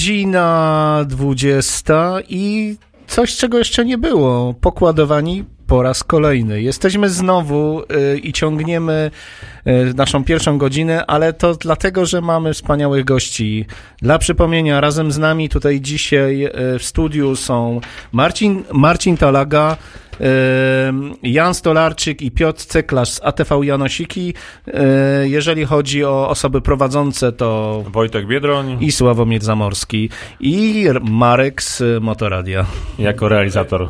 godzina 0.00 1.04
20 1.08 2.18
i 2.28 2.76
coś, 3.06 3.36
czego 3.36 3.58
jeszcze 3.58 3.84
nie 3.84 3.98
było. 3.98 4.54
Pokładowani 4.60 5.44
po 5.66 5.82
raz 5.82 6.04
kolejny. 6.04 6.62
Jesteśmy 6.62 7.08
znowu 7.08 7.82
y, 7.82 8.18
i 8.18 8.32
ciągniemy 8.32 9.10
y, 9.66 9.94
naszą 9.94 10.24
pierwszą 10.24 10.58
godzinę, 10.58 11.06
ale 11.06 11.32
to 11.32 11.54
dlatego, 11.54 12.06
że 12.06 12.20
mamy 12.20 12.54
wspaniałych 12.54 13.04
gości. 13.04 13.66
Dla 14.02 14.18
przypomnienia, 14.18 14.80
razem 14.80 15.12
z 15.12 15.18
nami 15.18 15.48
tutaj 15.48 15.80
dzisiaj 15.80 16.44
y, 16.44 16.78
w 16.78 16.84
studiu 16.84 17.36
są 17.36 17.80
Marcin, 18.12 18.64
Marcin 18.72 19.16
Talaga, 19.16 19.76
Jan 21.22 21.54
Stolarczyk 21.54 22.22
i 22.22 22.30
Piotr 22.30 22.64
Cyklarz 22.64 23.08
z 23.10 23.20
ATV 23.24 23.64
Janosiki. 23.66 24.34
Y, 24.68 24.72
Jeżeli 25.28 25.64
chodzi 25.64 26.04
o 26.04 26.28
osoby 26.28 26.60
prowadzące, 26.60 27.32
to 27.32 27.82
Wojtek 27.88 28.26
Biedroń 28.26 28.76
i 28.80 28.92
Sławomir 28.92 29.42
Zamorski 29.42 30.10
i 30.40 30.84
Marek 31.02 31.62
z 31.62 31.82
Motoradia. 32.02 32.66
jako 32.98 33.28
realizator. 33.28 33.82
E, 33.82 33.88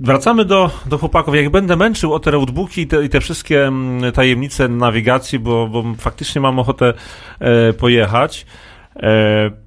Wracamy 0.00 0.44
do, 0.44 0.70
do 0.86 0.98
chłopaków. 0.98 1.34
Jak 1.34 1.50
będę 1.50 1.76
męczył 1.76 2.12
o 2.14 2.18
te 2.20 2.30
roadbooki 2.30 2.80
i 2.80 2.86
te, 2.86 3.04
i 3.04 3.08
te 3.08 3.20
wszystkie 3.20 3.66
mm, 3.66 4.12
tajemnice 4.12 4.68
nawigacji, 4.68 5.38
bo, 5.38 5.68
bo 5.68 5.84
faktycznie 5.98 6.40
mam 6.40 6.58
ochotę 6.58 6.92
e, 7.40 7.72
pojechać. 7.72 8.46
E, 8.96 9.61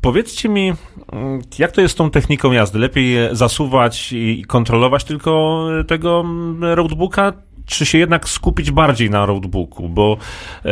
powiedzcie 0.00 0.48
mi, 0.48 0.72
mm, 1.12 1.42
jak 1.58 1.72
to 1.72 1.80
jest 1.80 1.94
z 1.94 1.96
tą 1.96 2.10
techniką 2.10 2.52
jazdy? 2.52 2.78
Lepiej 2.78 3.36
zasuwać 3.36 4.12
i, 4.12 4.44
kontrolować 4.48 5.04
tylko 5.04 5.66
e, 5.80 5.84
tego 5.84 6.20
mm, 6.20 6.64
roadbooka, 6.64 7.32
czy 7.66 7.86
się 7.86 7.98
jednak 7.98 8.28
skupić 8.28 8.70
bardziej 8.70 9.10
na 9.10 9.26
roadbooku? 9.26 9.88
Bo 9.88 10.16
e, 10.64 10.70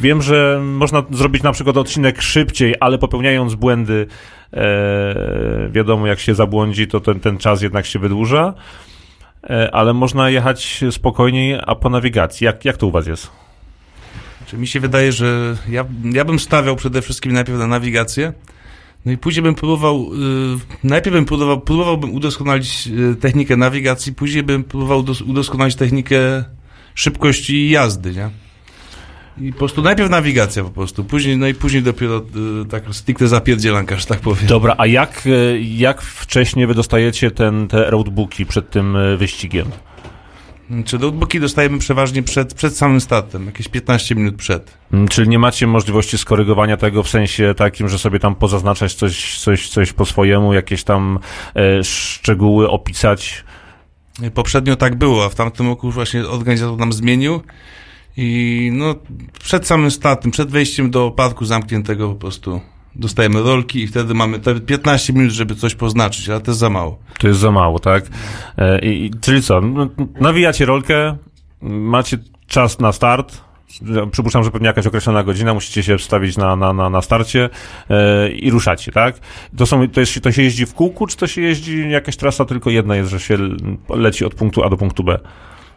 wiem, 0.00 0.22
że 0.22 0.60
można 0.64 1.02
zrobić 1.10 1.42
na 1.42 1.52
przykład 1.52 1.76
odcinek 1.76 2.22
szybciej, 2.22 2.74
ale 2.80 2.98
popełniając 2.98 3.54
błędy, 3.54 4.06
e, 4.52 5.68
wiadomo, 5.70 6.06
jak 6.06 6.20
się 6.20 6.34
zabłądzi, 6.34 6.88
to 6.88 7.00
ten, 7.00 7.20
ten 7.20 7.38
czas 7.38 7.62
jednak 7.62 7.86
się 7.86 7.98
wydłuża. 7.98 8.54
E, 9.50 9.74
ale 9.74 9.92
można 9.92 10.30
jechać 10.30 10.84
spokojniej, 10.90 11.60
a 11.66 11.74
po 11.74 11.90
nawigacji. 11.90 12.44
Jak, 12.44 12.64
jak 12.64 12.76
to 12.76 12.86
u 12.86 12.90
Was 12.90 13.06
jest? 13.06 13.43
Czy 14.54 14.58
mi 14.58 14.66
się 14.66 14.80
wydaje, 14.80 15.12
że 15.12 15.56
ja, 15.68 15.84
ja 16.12 16.24
bym 16.24 16.38
stawiał 16.38 16.76
przede 16.76 17.02
wszystkim 17.02 17.32
najpierw 17.32 17.58
na 17.58 17.66
nawigację, 17.66 18.32
no 19.06 19.12
i 19.12 19.18
później 19.18 19.42
bym 19.42 19.54
próbował, 19.54 20.10
y, 20.14 20.58
najpierw 20.84 21.14
bym 21.14 21.24
próbował, 21.24 21.60
próbowałbym 21.60 22.14
udoskonalić 22.14 22.88
y, 23.12 23.16
technikę 23.16 23.56
nawigacji, 23.56 24.12
później 24.12 24.42
bym 24.42 24.64
próbował 24.64 25.02
dos, 25.02 25.22
udoskonalić 25.22 25.76
technikę 25.76 26.44
szybkości 26.94 27.70
jazdy, 27.70 28.12
nie? 28.12 28.30
I 29.48 29.52
po 29.52 29.58
prostu 29.58 29.82
najpierw 29.82 30.10
nawigacja 30.10 30.64
po 30.64 30.70
prostu, 30.70 31.04
później, 31.04 31.36
no 31.36 31.46
i 31.46 31.54
później 31.54 31.82
dopiero 31.82 32.18
y, 32.62 32.68
tak 32.68 32.84
stricte 32.92 33.28
zapierdzielanka, 33.28 33.96
że 33.96 34.06
tak 34.06 34.20
powiem. 34.20 34.46
Dobra, 34.46 34.74
a 34.78 34.86
jak, 34.86 35.26
e, 35.26 35.60
jak 35.60 36.02
wcześnie 36.02 36.66
wy 36.66 36.74
dostajecie 36.74 37.30
ten, 37.30 37.68
te 37.68 37.90
roadbooki 37.90 38.46
przed 38.46 38.70
tym 38.70 38.96
wyścigiem? 39.18 39.66
Czy 40.84 40.98
notebooki 40.98 41.40
dostajemy 41.40 41.78
przeważnie 41.78 42.22
przed, 42.22 42.54
przed 42.54 42.76
samym 42.76 43.00
startem, 43.00 43.46
jakieś 43.46 43.68
15 43.68 44.14
minut 44.14 44.36
przed. 44.36 44.78
Mm, 44.92 45.08
Czyli 45.08 45.28
nie 45.28 45.38
macie 45.38 45.66
możliwości 45.66 46.18
skorygowania 46.18 46.76
tego 46.76 47.02
w 47.02 47.08
sensie 47.08 47.54
takim, 47.56 47.88
że 47.88 47.98
sobie 47.98 48.18
tam 48.18 48.34
pozaznaczać 48.34 48.94
coś, 48.94 49.38
coś, 49.38 49.68
coś 49.68 49.92
po 49.92 50.06
swojemu, 50.06 50.54
jakieś 50.54 50.84
tam 50.84 51.18
e, 51.56 51.84
szczegóły 51.84 52.70
opisać? 52.70 53.44
Poprzednio 54.34 54.76
tak 54.76 54.94
było, 54.94 55.24
a 55.24 55.28
w 55.28 55.34
tamtym 55.34 55.66
roku 55.66 55.90
właśnie 55.90 56.26
organizator 56.26 56.78
nam 56.78 56.92
zmienił 56.92 57.40
i 58.16 58.70
no 58.72 58.94
przed 59.40 59.66
samym 59.66 59.90
startem, 59.90 60.30
przed 60.30 60.50
wejściem 60.50 60.90
do 60.90 61.10
parku 61.10 61.44
zamkniętego 61.44 62.08
po 62.08 62.14
prostu 62.14 62.60
dostajemy 62.96 63.42
rolki 63.42 63.82
i 63.82 63.86
wtedy 63.86 64.14
mamy 64.14 64.38
te 64.40 64.60
15 64.60 65.12
minut, 65.12 65.30
żeby 65.32 65.54
coś 65.54 65.74
poznaczyć, 65.74 66.28
ale 66.28 66.40
to 66.40 66.50
jest 66.50 66.60
za 66.60 66.70
mało. 66.70 66.98
To 67.18 67.28
jest 67.28 67.40
za 67.40 67.50
mało, 67.50 67.78
tak? 67.78 68.04
E, 68.58 68.78
i, 68.78 69.04
i- 69.06 69.10
czyli 69.20 69.42
co? 69.42 69.60
No, 69.60 69.88
nawijacie 70.20 70.66
rolkę, 70.66 71.16
macie 71.62 72.18
czas 72.46 72.78
na 72.80 72.92
start. 72.92 73.40
Przypuszczam, 74.12 74.44
że 74.44 74.50
pewnie 74.50 74.66
jakaś 74.66 74.86
określona 74.86 75.22
godzina, 75.22 75.54
musicie 75.54 75.82
się 75.82 75.98
wstawić 75.98 76.36
na, 76.36 76.56
na, 76.56 76.72
na, 76.72 76.90
na 76.90 77.02
starcie 77.02 77.50
e, 77.90 78.30
i 78.30 78.50
ruszacie, 78.50 78.92
tak? 78.92 79.20
To, 79.56 79.66
są, 79.66 79.88
to, 79.88 80.00
jest, 80.00 80.20
to 80.22 80.32
się 80.32 80.42
jeździ 80.42 80.66
w 80.66 80.74
kółku, 80.74 81.06
czy 81.06 81.16
to 81.16 81.26
się 81.26 81.40
jeździ 81.40 81.90
jakaś 81.90 82.16
trasa 82.16 82.44
tylko 82.44 82.70
jedna 82.70 82.96
jest, 82.96 83.10
że 83.10 83.20
się 83.20 83.38
leci 83.88 84.24
od 84.24 84.34
punktu 84.34 84.64
A 84.64 84.70
do 84.70 84.76
punktu 84.76 85.04
B? 85.04 85.18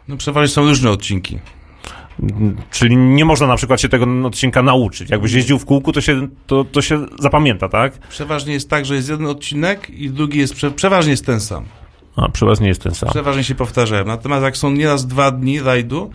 No 0.08 0.16
przeważnie 0.16 0.48
są 0.48 0.62
różne 0.66 0.90
odcinki. 0.90 1.38
Czyli 2.70 2.96
nie 2.96 3.24
można 3.24 3.46
na 3.46 3.56
przykład 3.56 3.80
się 3.80 3.88
tego 3.88 4.06
odcinka 4.26 4.62
nauczyć. 4.62 5.10
Jakbyś 5.10 5.32
jeździł 5.32 5.58
w 5.58 5.64
kółku, 5.64 5.92
to 5.92 6.00
się, 6.00 6.28
to, 6.46 6.64
to 6.64 6.82
się 6.82 7.06
zapamięta, 7.18 7.68
tak? 7.68 7.98
Przeważnie 7.98 8.52
jest 8.52 8.70
tak, 8.70 8.84
że 8.86 8.94
jest 8.94 9.08
jeden 9.08 9.26
odcinek 9.26 9.90
i 9.90 10.10
drugi 10.10 10.38
jest, 10.38 10.54
prze, 10.54 10.70
przeważnie 10.70 11.10
jest 11.10 11.26
ten 11.26 11.40
sam. 11.40 11.64
A, 12.16 12.28
przeważnie 12.28 12.68
jest 12.68 12.82
ten 12.82 12.94
sam. 12.94 13.10
Przeważnie 13.10 13.44
się 13.44 13.54
powtarzają. 13.54 14.04
Natomiast 14.04 14.42
jak 14.44 14.56
są 14.56 14.70
nieraz 14.70 15.06
dwa 15.06 15.30
dni 15.30 15.60
rajdu, 15.60 16.10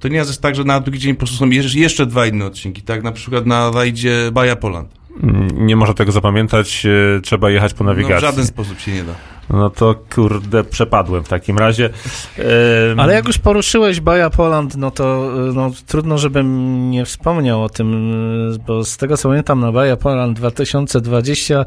to 0.00 0.08
nieraz 0.08 0.28
jest 0.28 0.42
tak, 0.42 0.54
że 0.56 0.64
na 0.64 0.80
drugi 0.80 0.98
dzień 0.98 1.14
po 1.14 1.18
prostu 1.18 1.36
są 1.36 1.50
jeszcze, 1.50 2.06
dwa 2.06 2.26
inne 2.26 2.44
odcinki, 2.46 2.82
tak? 2.82 3.02
Na 3.02 3.12
przykład 3.12 3.46
na 3.46 3.70
rajdzie 3.70 4.30
Baja 4.32 4.56
Poland. 4.56 4.88
Mm, 5.22 5.66
Nie 5.66 5.76
można 5.76 5.94
tego 5.94 6.12
zapamiętać, 6.12 6.86
e, 7.16 7.20
trzeba 7.20 7.50
jechać 7.50 7.74
po 7.74 7.84
No, 7.84 7.94
w 7.94 7.96
nawigacji. 7.96 8.26
żaden 8.26 8.46
sposób 8.46 8.80
się 8.80 8.92
nie 8.92 9.04
da. 9.04 9.12
No 9.50 9.70
to 9.70 9.94
kurde, 10.14 10.64
przepadłem 10.64 11.24
w 11.24 11.28
takim 11.28 11.58
razie. 11.58 11.90
Em, 12.38 13.00
Ale 13.00 13.14
jak 13.14 13.26
już 13.26 13.38
poruszyłeś 13.38 14.00
Baja 14.00 14.30
Poland, 14.30 14.76
no 14.76 14.90
to 14.90 15.30
y, 15.50 15.52
no, 15.54 15.70
trudno, 15.86 16.18
żebym 16.18 16.90
nie 16.90 17.04
wspomniał 17.04 17.62
o 17.62 17.68
tym, 17.68 18.12
y, 18.54 18.58
bo 18.66 18.84
z 18.84 18.96
tego 18.96 19.16
co 19.16 19.28
pamiętam 19.28 19.60
na 19.60 19.72
Baja 19.72 19.96
Poland 19.96 20.36
2020 20.36 21.64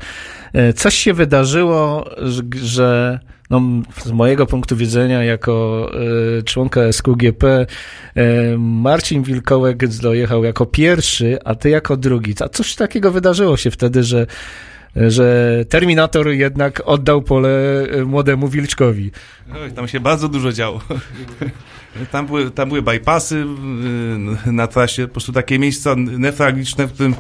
y, 0.56 0.74
coś 0.74 0.96
się 0.96 1.14
wydarzyło, 1.14 2.06
że- 2.64 3.20
no, 3.50 3.62
z 4.06 4.12
mojego 4.12 4.46
punktu 4.46 4.76
widzenia 4.76 5.24
jako 5.24 5.88
członka 6.46 6.82
SQGP 6.94 7.66
Marcin 8.58 9.24
Wilkołek 9.24 9.88
dojechał 9.88 10.44
jako 10.44 10.66
pierwszy, 10.66 11.38
a 11.46 11.56
ty 11.56 11.70
jako 11.70 11.98
drugi. 11.98 12.34
A 12.40 12.50
coś 12.50 12.76
takiego 12.76 13.12
wydarzyło 13.12 13.58
się 13.58 13.72
wtedy, 13.72 14.04
że 14.04 14.26
że 15.08 15.66
Terminator 15.70 16.30
jednak 16.30 16.82
oddał 16.86 17.22
pole 17.22 17.50
y, 17.96 18.06
młodemu 18.06 18.48
Wilczkowi. 18.48 19.12
Oj, 19.64 19.72
tam 19.72 19.88
się 19.88 20.00
bardzo 20.00 20.30
dużo 20.30 20.52
działo. 20.54 20.82
Tam 22.12 22.28
były, 22.28 22.52
tam 22.52 22.70
były 22.70 22.82
bypassy 22.82 23.46
yy, 24.46 24.54
na 24.54 24.68
trasie, 24.68 25.08
po 25.08 25.12
prostu 25.12 25.34
takie 25.34 25.60
miejsca 25.60 25.96
newralgiczne, 25.96 26.88
w, 26.88 26.94
którym, 26.94 27.16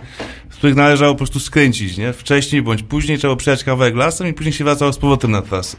w 0.49 0.55
których 0.55 0.75
należało 0.75 1.13
po 1.13 1.17
prostu 1.17 1.39
skręcić, 1.39 1.97
nie? 1.97 2.13
Wcześniej 2.13 2.61
bądź 2.61 2.83
później 2.83 3.17
trzeba 3.17 3.35
przejechać 3.35 3.63
kawałek 3.63 3.95
lasem 3.95 4.27
i 4.27 4.33
później 4.33 4.53
się 4.53 4.63
wracało 4.63 4.93
z 4.93 4.97
powrotem 4.97 5.31
na 5.31 5.41
trasę. 5.41 5.77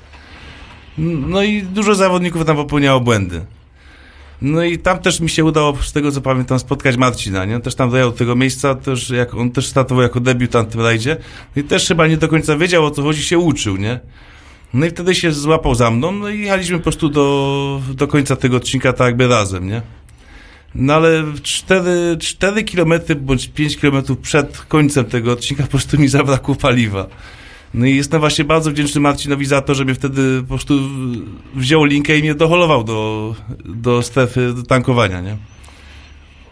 No 0.98 1.42
i 1.42 1.62
dużo 1.62 1.94
zawodników 1.94 2.44
tam 2.44 2.56
popełniało 2.56 3.00
błędy. 3.00 3.40
No 4.42 4.64
i 4.64 4.78
tam 4.78 4.98
też 4.98 5.20
mi 5.20 5.30
się 5.30 5.44
udało, 5.44 5.76
z 5.82 5.92
tego 5.92 6.12
co 6.12 6.20
pamiętam, 6.20 6.58
spotkać 6.58 6.96
Marcina, 6.96 7.44
nie? 7.44 7.56
On 7.56 7.62
też 7.62 7.74
tam 7.74 7.90
dojechał 7.90 8.12
do 8.12 8.18
tego 8.18 8.36
miejsca, 8.36 8.74
też 8.74 9.10
jak, 9.10 9.34
on 9.34 9.50
też 9.50 9.66
startował 9.66 10.02
jako 10.02 10.20
debiutant 10.20 10.76
w 10.76 10.80
rajdzie 10.80 11.16
no 11.56 11.62
i 11.62 11.64
też 11.64 11.88
chyba 11.88 12.06
nie 12.06 12.16
do 12.16 12.28
końca 12.28 12.56
wiedział 12.56 12.84
o 12.84 12.90
co 12.90 13.02
chodzi, 13.02 13.22
się 13.22 13.38
uczył, 13.38 13.76
nie? 13.76 14.00
No 14.74 14.86
i 14.86 14.90
wtedy 14.90 15.14
się 15.14 15.32
złapał 15.32 15.74
za 15.74 15.90
mną, 15.90 16.12
no 16.12 16.28
i 16.28 16.40
jechaliśmy 16.40 16.76
po 16.76 16.82
prostu 16.82 17.08
do, 17.08 17.80
do 17.94 18.08
końca 18.08 18.36
tego 18.36 18.56
odcinka 18.56 18.92
tak 18.92 19.06
jakby 19.06 19.28
razem, 19.28 19.68
nie? 19.68 19.82
No 20.74 20.94
ale 20.94 21.24
4, 21.42 22.16
4 22.20 22.64
km 22.64 22.92
bądź 23.20 23.48
5 23.48 23.76
km 23.76 24.02
przed 24.22 24.58
końcem 24.58 25.04
tego 25.04 25.32
odcinka 25.32 25.62
po 25.62 25.68
prostu 25.68 25.98
mi 25.98 26.08
zabrakło 26.08 26.54
paliwa. 26.54 27.06
No 27.74 27.86
i 27.86 27.96
jestem 27.96 28.20
właśnie 28.20 28.44
bardzo 28.44 28.70
wdzięczny 28.70 29.00
Marcinowi 29.00 29.46
za 29.46 29.62
to, 29.62 29.74
że 29.74 29.84
mnie 29.84 29.94
wtedy 29.94 30.40
po 30.40 30.48
prostu 30.48 30.74
wziął 31.54 31.84
linkę 31.84 32.18
i 32.18 32.22
mnie 32.22 32.34
doholował 32.34 32.84
do, 32.84 33.34
do 33.64 34.02
strefy 34.02 34.52
do 34.52 34.62
tankowania, 34.62 35.20
nie? 35.20 35.36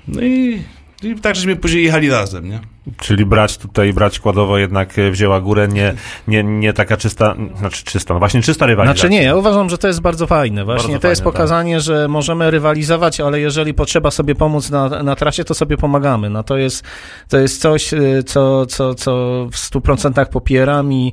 No 0.09 0.23
i, 0.23 0.63
i 1.03 1.15
tak, 1.15 1.37
żeśmy 1.37 1.57
później 1.57 1.85
jechali 1.85 2.11
razem, 2.11 2.49
nie? 2.49 2.61
Czyli 2.97 3.27
brać 3.27 3.59
tutaj, 3.59 3.93
brać 3.93 4.21
kładowo 4.21 4.59
jednak 4.59 4.99
e, 4.99 5.11
wzięła 5.11 5.41
górę, 5.41 5.69
nie, 5.69 5.95
nie, 6.29 6.45
nie 6.45 6.73
taka 6.73 6.97
czysta, 6.97 7.35
znaczy 7.59 7.85
czysta, 7.85 8.15
no 8.15 8.21
właśnie 8.21 8.43
czysta 8.43 8.67
rywalizacja. 8.67 9.01
Znaczy 9.01 9.13
nie, 9.13 9.23
ja 9.23 9.37
uważam, 9.37 9.71
że 9.71 9.79
to 9.79 9.89
jest 9.89 10.01
bardzo 10.01 10.27
fajne. 10.27 10.65
Właśnie 10.65 10.89
Bardzo 10.89 11.03
to 11.03 11.09
jest 11.09 11.21
fajne, 11.21 11.33
tak. 11.33 11.41
pokazanie, 11.41 11.81
że 11.81 12.09
możemy 12.09 12.51
rywalizować, 12.51 13.21
ale 13.21 13.41
jeżeli 13.41 13.75
potrzeba 13.75 14.11
sobie 14.11 14.35
pomóc 14.35 14.71
na, 14.71 14.89
na 15.03 15.17
trasie, 15.17 15.45
to 15.45 15.55
sobie 15.55 15.77
pomagamy. 15.77 16.31
No 16.31 16.43
to 16.43 16.57
jest, 16.57 16.85
to 17.29 17.39
jest 17.39 17.61
coś, 17.61 17.93
y, 17.93 18.23
co, 18.27 18.67
co, 18.67 18.95
co 18.95 19.13
w 19.53 19.57
100% 19.57 20.27
popieram 20.27 20.93
i, 20.93 21.13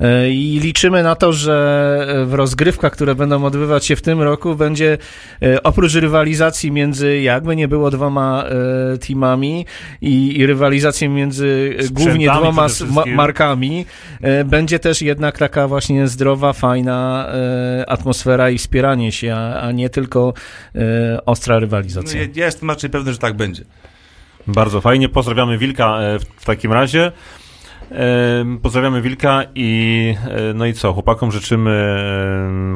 y, 0.00 0.30
i 0.30 0.60
liczymy 0.60 1.02
na 1.02 1.14
to, 1.14 1.32
że 1.32 2.06
w 2.26 2.34
rozgrywkach, 2.34 2.92
które 2.92 3.14
będą 3.14 3.44
odbywać 3.44 3.86
się 3.86 3.96
w 3.96 4.02
tym 4.02 4.22
roku, 4.22 4.54
będzie 4.54 4.98
oprócz 5.62 5.94
rywalizacji 5.94 6.72
między, 6.72 7.20
jakby 7.20 7.56
nie 7.56 7.68
było, 7.68 7.90
dwoma 7.90 8.44
teamami 9.06 9.66
i, 10.00 10.38
i 10.38 10.46
rywalizacji 10.46 11.09
między 11.14 11.76
głównie 11.90 12.12
Sprzętami 12.26 12.40
dwoma 12.40 12.66
przede 12.66 12.66
s- 12.66 12.80
ma, 12.80 12.86
wszystkim. 12.94 13.14
markami, 13.14 13.86
e, 14.20 14.44
będzie 14.44 14.78
też 14.78 15.02
jednak 15.02 15.38
taka 15.38 15.68
właśnie 15.68 16.08
zdrowa, 16.08 16.52
fajna 16.52 17.28
e, 17.80 17.90
atmosfera 17.90 18.50
i 18.50 18.58
wspieranie 18.58 19.12
się, 19.12 19.34
a, 19.34 19.72
nie 19.72 19.88
tylko 19.90 20.32
e, 20.74 20.80
ostra 21.26 21.54
no 21.54 21.60
rywalizacja. 21.60 22.20
ja, 22.22 22.28
ja 22.34 22.46
jestem 22.46 22.68
raczej 22.70 22.90
pewny, 22.90 23.12
że 23.12 23.18
tak 23.18 23.36
będzie. 23.36 23.64
Bardzo 24.46 24.80
fajnie, 24.80 25.08
pozdrawiamy 25.08 25.58
Wilka 25.58 25.98
e, 26.00 26.18
w, 26.18 26.44
takim 26.44 26.72
razie. 26.72 27.12
Pozdrawiamy 28.62 29.02
Wilka 29.02 29.42
i 29.54 30.14
e, 30.28 30.54
no 30.54 30.66
i 30.66 30.72
co, 30.74 30.92
chłopakom 30.92 31.32
życzymy 31.32 31.96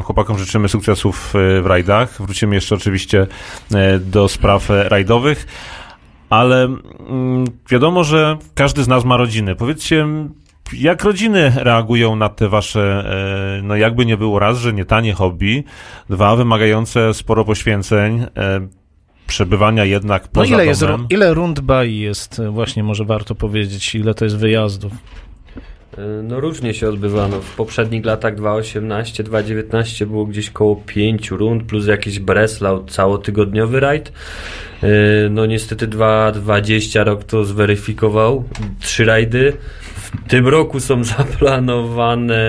chłopakom 0.04 0.38
życzymy 0.38 0.68
sukcesów 0.68 1.34
e, 1.58 1.62
w 1.62 1.66
rajdach. 1.66 2.22
Wrócimy 2.22 2.54
jeszcze 2.54 2.74
oczywiście 2.74 3.26
e, 3.74 3.98
do 3.98 4.28
spraw 4.28 4.70
e, 4.70 4.88
rajdowych, 4.88 5.46
ale 6.34 6.64
mm, 6.64 7.44
wiadomo, 7.70 8.04
że 8.04 8.36
każdy 8.54 8.82
z 8.84 8.88
nas 8.88 9.04
ma 9.04 9.16
rodziny. 9.16 9.54
Powiedzcie, 9.56 10.06
jak 10.72 11.04
rodziny 11.04 11.52
reagują 11.56 12.16
na 12.16 12.28
te 12.28 12.48
wasze, 12.48 13.04
e, 13.58 13.62
no 13.62 13.76
jakby 13.76 14.06
nie 14.06 14.16
było 14.16 14.38
raz, 14.38 14.58
że 14.58 14.72
nie 14.72 14.84
tanie 14.84 15.12
hobby, 15.12 15.64
dwa, 16.10 16.36
wymagające 16.36 17.14
sporo 17.14 17.44
poświęceń, 17.44 18.20
e, 18.36 18.68
przebywania 19.26 19.84
jednak 19.84 20.22
No 20.22 20.28
poza 20.32 20.54
ile 20.54 20.66
jest, 20.66 20.80
domem. 20.80 21.00
ru- 21.00 21.06
ile 21.10 21.34
rund 21.34 21.60
jest, 21.82 22.38
e, 22.40 22.50
właśnie 22.50 22.82
może 22.82 23.04
warto 23.04 23.34
powiedzieć, 23.34 23.94
ile 23.94 24.14
to 24.14 24.24
jest 24.24 24.36
wyjazdów. 24.38 24.92
Y, 25.98 26.22
No 26.22 26.40
różnie 26.40 26.74
się 26.74 26.88
odbywano. 26.88 27.40
W 27.40 27.56
poprzednich 27.56 28.04
latach 28.04 28.36
2.18, 28.36 29.24
2.19 29.24 30.06
było 30.06 30.26
gdzieś 30.26 30.50
koło 30.50 30.76
5 30.76 31.30
rund, 31.30 31.62
plus 31.62 31.86
jakiś 31.86 32.18
Breslau, 32.18 32.84
całotygodniowy 32.84 33.80
rajd. 33.80 34.12
Y, 34.82 35.28
No 35.30 35.46
niestety 35.46 35.88
2.20 35.88 37.04
rok 37.04 37.24
to 37.24 37.44
zweryfikował. 37.44 38.44
Trzy 38.80 39.04
rajdy. 39.04 39.52
W 39.94 40.28
tym 40.28 40.48
roku 40.48 40.80
są 40.80 41.04
zaplanowane 41.16 42.44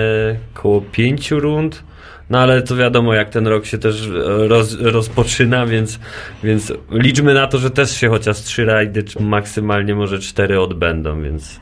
koło 0.54 0.80
5 0.80 1.30
rund. 1.30 1.84
No 2.30 2.38
ale 2.38 2.62
to 2.62 2.76
wiadomo, 2.76 3.14
jak 3.14 3.30
ten 3.30 3.46
rok 3.46 3.66
się 3.66 3.78
też 3.78 4.06
e, 4.08 4.48
roz, 4.48 4.76
rozpoczyna, 4.80 5.66
więc, 5.66 6.00
więc 6.44 6.72
liczmy 6.90 7.34
na 7.34 7.46
to, 7.46 7.58
że 7.58 7.70
też 7.70 7.96
się 7.96 8.08
chociaż 8.08 8.40
trzy 8.40 8.64
rajdy, 8.64 9.02
czy 9.02 9.22
maksymalnie 9.22 9.94
może 9.94 10.18
cztery 10.18 10.60
odbędą, 10.60 11.22
więc 11.22 11.60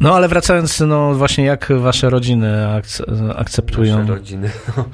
No 0.00 0.14
ale 0.14 0.28
wracając, 0.28 0.80
no 0.80 1.14
właśnie 1.14 1.44
jak 1.44 1.68
wasze 1.78 2.10
rodziny 2.10 2.66
akce- 2.80 3.34
akceptują? 3.36 3.98
Nasze 3.98 4.12
rodziny 4.12 4.50
no, 4.76 4.84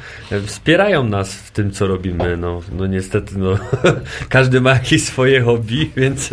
wspierają 0.47 1.05
nas 1.05 1.35
w 1.35 1.51
tym, 1.51 1.70
co 1.70 1.87
robimy. 1.87 2.37
No, 2.37 2.61
no 2.73 2.87
niestety, 2.87 3.39
no, 3.39 3.59
każdy 4.29 4.61
ma 4.61 4.70
jakieś 4.70 5.05
swoje 5.05 5.43
hobby, 5.43 5.91
więc 5.97 6.31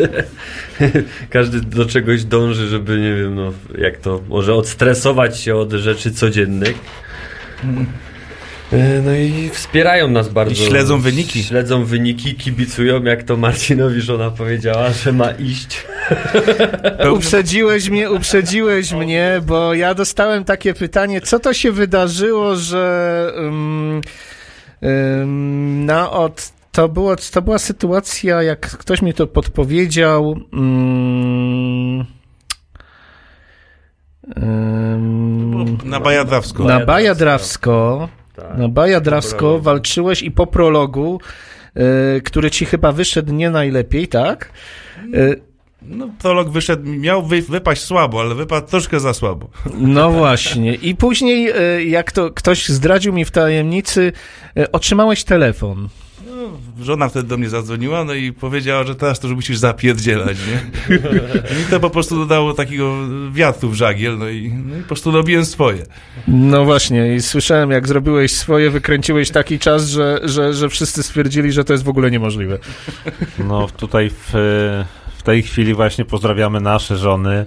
każdy 1.30 1.62
do 1.62 1.86
czegoś 1.86 2.24
dąży, 2.24 2.68
żeby, 2.68 3.00
nie 3.00 3.16
wiem, 3.16 3.36
no, 3.36 3.54
jak 3.78 3.98
to, 3.98 4.22
może 4.28 4.56
odstresować 4.56 5.40
się 5.40 5.56
od 5.56 5.72
rzeczy 5.72 6.12
codziennych. 6.12 6.76
E, 8.74 9.02
No 9.02 9.16
i 9.16 9.50
wspierają 9.50 10.08
nas 10.08 10.30
bardzo. 10.30 10.54
I 10.54 10.56
śledzą 10.68 11.00
wyniki. 11.00 11.44
Śledzą 11.44 11.86
wyniki, 11.86 12.36
kibicują, 12.36 13.04
jak 13.04 13.24
to 13.24 13.38
Marcinowi 13.38 14.02
żona 14.02 14.32
powiedziała, 14.32 14.90
że 14.90 15.14
ma 15.14 15.32
iść. 15.32 15.88
Uprzedziłeś 17.16 17.90
mnie, 17.90 18.12
uprzedziłeś 18.12 18.92
mnie, 18.94 19.42
bo 19.46 19.74
ja 19.74 19.94
dostałem 19.94 20.44
takie 20.44 20.74
pytanie, 20.74 21.22
co 21.22 21.40
to 21.40 21.54
się 21.54 21.72
wydarzyło, 21.72 22.56
że 22.56 23.32
um, 23.36 24.02
um, 24.82 25.86
na 25.86 26.12
od 26.12 26.52
to, 26.72 26.90
było, 26.90 27.16
to 27.32 27.42
była 27.42 27.58
sytuacja, 27.60 28.44
jak 28.44 28.60
ktoś 28.60 29.02
mi 29.02 29.14
to 29.14 29.28
podpowiedział. 29.28 30.36
Um, 30.54 32.06
um, 34.36 35.78
Na 35.84 36.00
Bajadrawsko. 36.00 36.64
na 36.64 36.86
Baja 36.86 37.16
Drawsko, 37.16 38.10
Tak. 38.40 38.58
na 38.58 38.68
Baja 38.68 39.02
Drawsko 39.02 39.60
walczyłeś 39.60 40.22
i 40.22 40.32
po 40.32 40.48
prologu, 40.48 41.20
y, 42.18 42.22
który 42.22 42.52
ci 42.52 42.66
chyba 42.66 42.92
wyszedł 42.92 43.34
nie 43.34 43.50
najlepiej, 43.50 44.08
tak? 44.08 44.52
Y, 45.14 45.42
No, 45.82 46.10
prolog 46.22 46.50
wyszedł, 46.50 46.90
miał 46.90 47.24
wy, 47.24 47.42
wypaść 47.42 47.84
słabo, 47.84 48.22
ale 48.22 48.36
wypadł 48.36 48.68
troszkę 48.68 49.00
za 49.00 49.14
słabo. 49.14 49.50
No 49.78 50.12
właśnie. 50.12 50.76
I 50.76 50.96
później, 50.96 51.52
y, 51.78 51.84
jak 51.84 52.12
to 52.12 52.32
ktoś 52.32 52.70
zdradził 52.70 53.14
mi 53.14 53.26
w 53.26 53.32
tajemnicy, 53.32 54.12
y, 54.58 54.72
otrzymałeś 54.72 55.24
telefon. 55.24 55.90
No, 56.26 56.34
żona 56.86 57.10
wtedy 57.10 57.28
do 57.28 57.38
mnie 57.38 57.50
zadzwoniła, 57.50 58.04
no 58.04 58.14
i 58.14 58.34
powiedziała, 58.34 58.84
że 58.84 58.96
teraz 58.96 59.20
to 59.20 59.28
już 59.28 59.36
musisz 59.36 59.58
zapierdzielać, 59.58 60.38
nie? 60.48 60.62
I 61.62 61.70
to 61.70 61.80
po 61.80 61.90
prostu 61.90 62.16
dodało 62.16 62.54
takiego 62.54 62.96
wiatru 63.32 63.70
w 63.70 63.76
żagiel, 63.76 64.18
no 64.18 64.30
i, 64.30 64.54
no 64.66 64.78
i 64.78 64.82
po 64.82 64.88
prostu 64.88 65.12
robiłem 65.12 65.46
swoje. 65.46 65.86
No 66.28 66.66
właśnie, 66.66 67.16
i 67.16 67.22
słyszałem, 67.22 67.72
jak 67.72 67.88
zrobiłeś 67.88 68.32
swoje, 68.32 68.70
wykręciłeś 68.70 69.32
taki 69.32 69.60
czas, 69.60 69.88
że, 69.88 70.20
że, 70.24 70.54
że 70.54 70.70
wszyscy 70.70 71.04
stwierdzili, 71.04 71.52
że 71.52 71.64
to 71.64 71.74
jest 71.74 71.86
w 71.86 71.90
ogóle 71.90 72.12
niemożliwe. 72.12 72.60
No 73.40 73.68
tutaj 73.78 74.10
w, 74.10 74.32
w 75.18 75.24
tej 75.24 75.44
chwili 75.44 75.74
właśnie 75.74 76.06
pozdrawiamy 76.06 76.62
nasze 76.62 76.98
żony, 76.98 77.46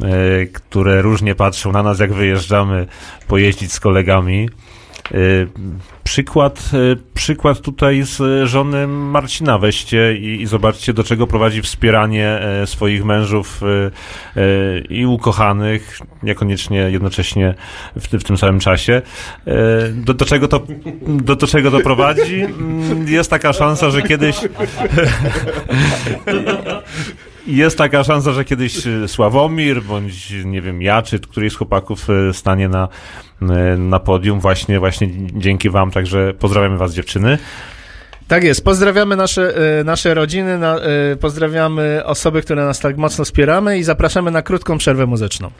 e, 0.00 0.46
które 0.46 1.02
różnie 1.02 1.34
patrzą 1.34 1.72
na 1.72 1.82
nas, 1.82 1.98
jak 1.98 2.12
wyjeżdżamy 2.12 2.86
pojeździć 3.28 3.72
z 3.72 3.80
kolegami. 3.80 4.48
E, 5.14 5.18
Przykład, 6.04 6.70
e, 6.74 6.96
przykład 7.14 7.60
tutaj 7.60 8.02
z 8.02 8.48
żony 8.48 8.86
Marcina 8.86 9.58
weźcie 9.58 10.16
i, 10.16 10.42
i 10.42 10.46
zobaczcie, 10.46 10.92
do 10.92 11.04
czego 11.04 11.26
prowadzi 11.26 11.62
wspieranie 11.62 12.26
e, 12.28 12.66
swoich 12.66 13.04
mężów 13.04 13.60
e, 13.62 13.66
e, 14.40 14.78
i 14.78 15.06
ukochanych, 15.06 15.98
niekoniecznie 16.22 16.78
jednocześnie 16.78 17.54
w, 17.96 18.06
w 18.20 18.24
tym 18.24 18.36
samym 18.36 18.60
czasie. 18.60 19.02
E, 19.46 19.52
Do, 19.92 20.14
do, 20.14 20.24
czego 20.24 20.48
to, 20.48 20.60
do, 21.08 21.36
do 21.36 21.46
czego 21.46 21.70
to 21.70 21.80
prowadzi? 21.80 22.40
Mm, 22.40 23.08
Jest 23.08 23.30
taka 23.30 23.52
szansa, 23.52 23.90
że 23.90 24.02
kiedyś 24.02 24.36
jest 27.56 27.78
taka 27.78 28.04
szansa, 28.04 28.32
że 28.32 28.44
kiedyś 28.44 28.86
y, 28.86 29.08
Sławomir, 29.08 29.82
bądź 29.82 30.32
nie 30.44 30.62
wiem, 30.62 30.82
ja, 30.82 31.02
czy 31.02 31.18
któryś 31.20 31.52
z 31.52 31.56
chłopaków 31.56 32.10
y, 32.10 32.32
stanie 32.32 32.68
na, 32.68 32.88
y, 33.42 33.78
na 33.78 34.00
podium 34.00 34.40
właśnie, 34.40 34.78
właśnie 34.78 35.08
dzięki 35.32 35.70
wam, 35.70 35.90
także 35.90 36.34
pozdrawiamy 36.38 36.78
was 36.78 36.94
dziewczyny. 36.94 37.38
Tak 38.28 38.44
jest, 38.44 38.64
pozdrawiamy 38.64 39.16
nasze, 39.16 39.54
nasze 39.84 40.14
rodziny, 40.14 40.58
na, 40.58 40.76
pozdrawiamy 41.20 42.02
osoby, 42.04 42.42
które 42.42 42.64
nas 42.64 42.80
tak 42.80 42.96
mocno 42.96 43.24
wspieramy 43.24 43.78
i 43.78 43.84
zapraszamy 43.84 44.30
na 44.30 44.42
krótką 44.42 44.78
przerwę 44.78 45.06
muzyczną. 45.06 45.50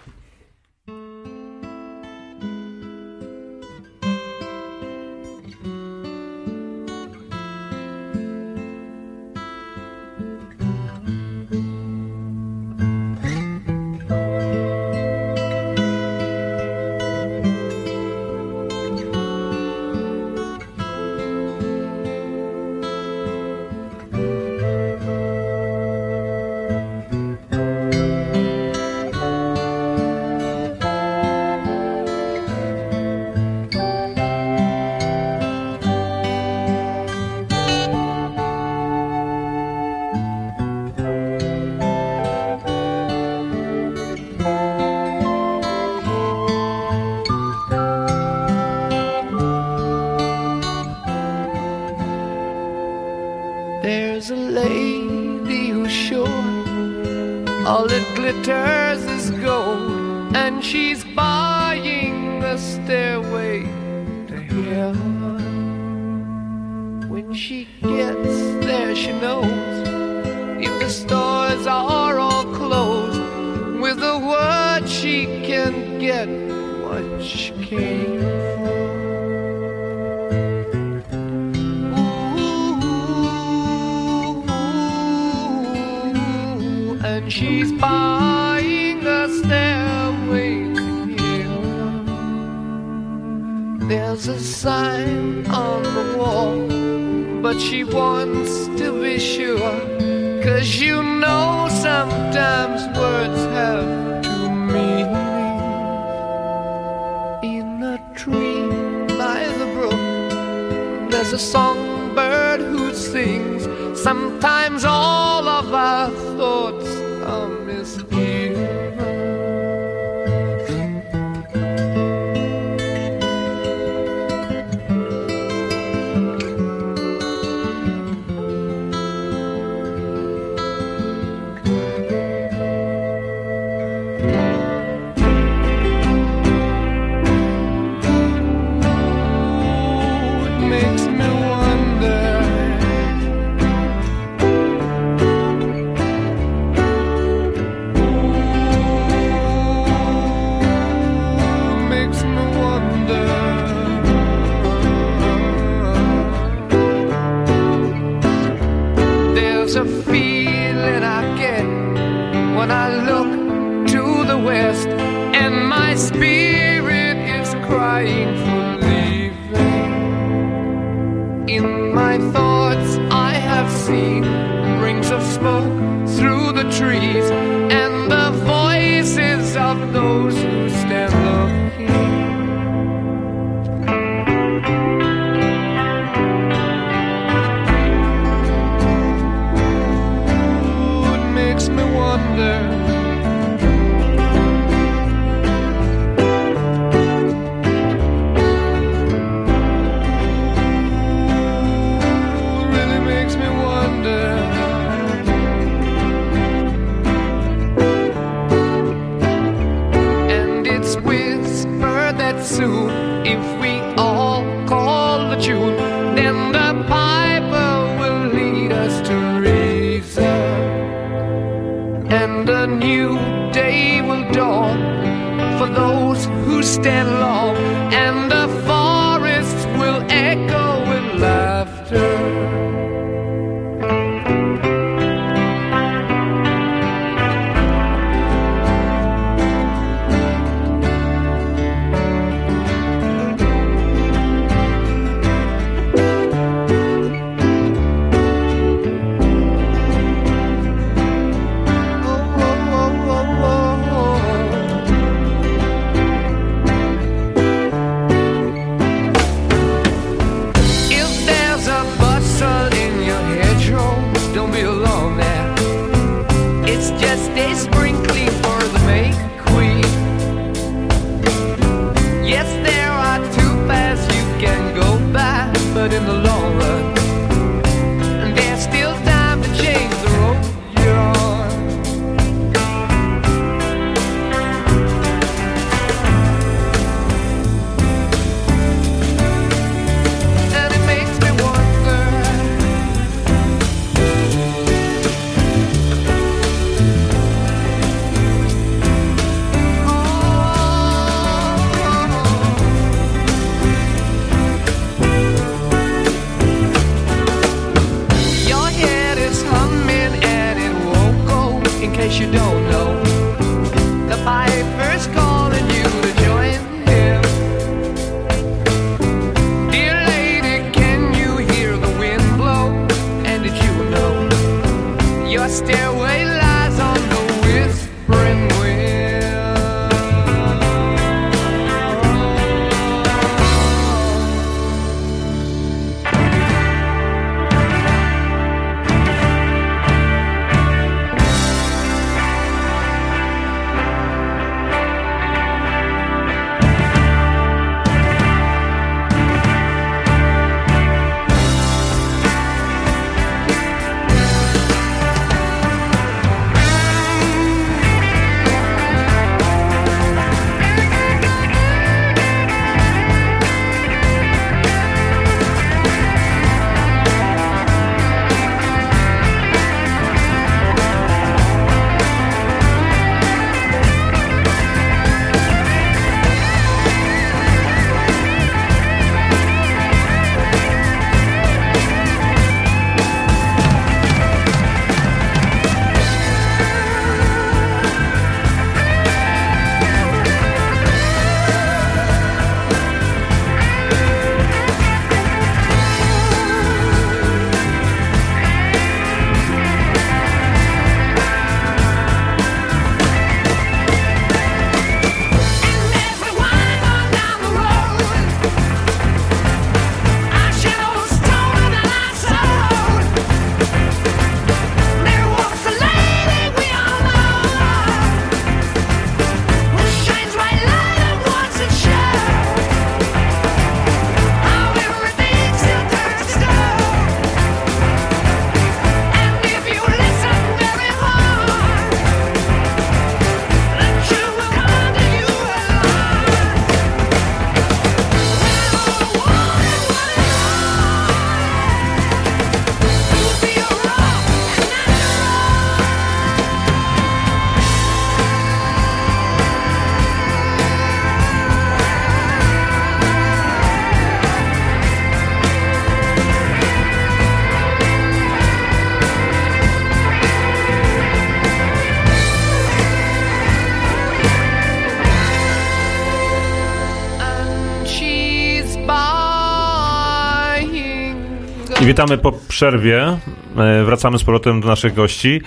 Witamy 471.89 472.19
po 472.19 472.33
przerwie. 472.33 473.19
E, 473.57 473.85
Wracamy 473.85 474.19
z 474.19 474.25
powrotem 474.25 474.61
do 474.61 474.69
naszych 474.69 474.95
gości. 474.95 475.43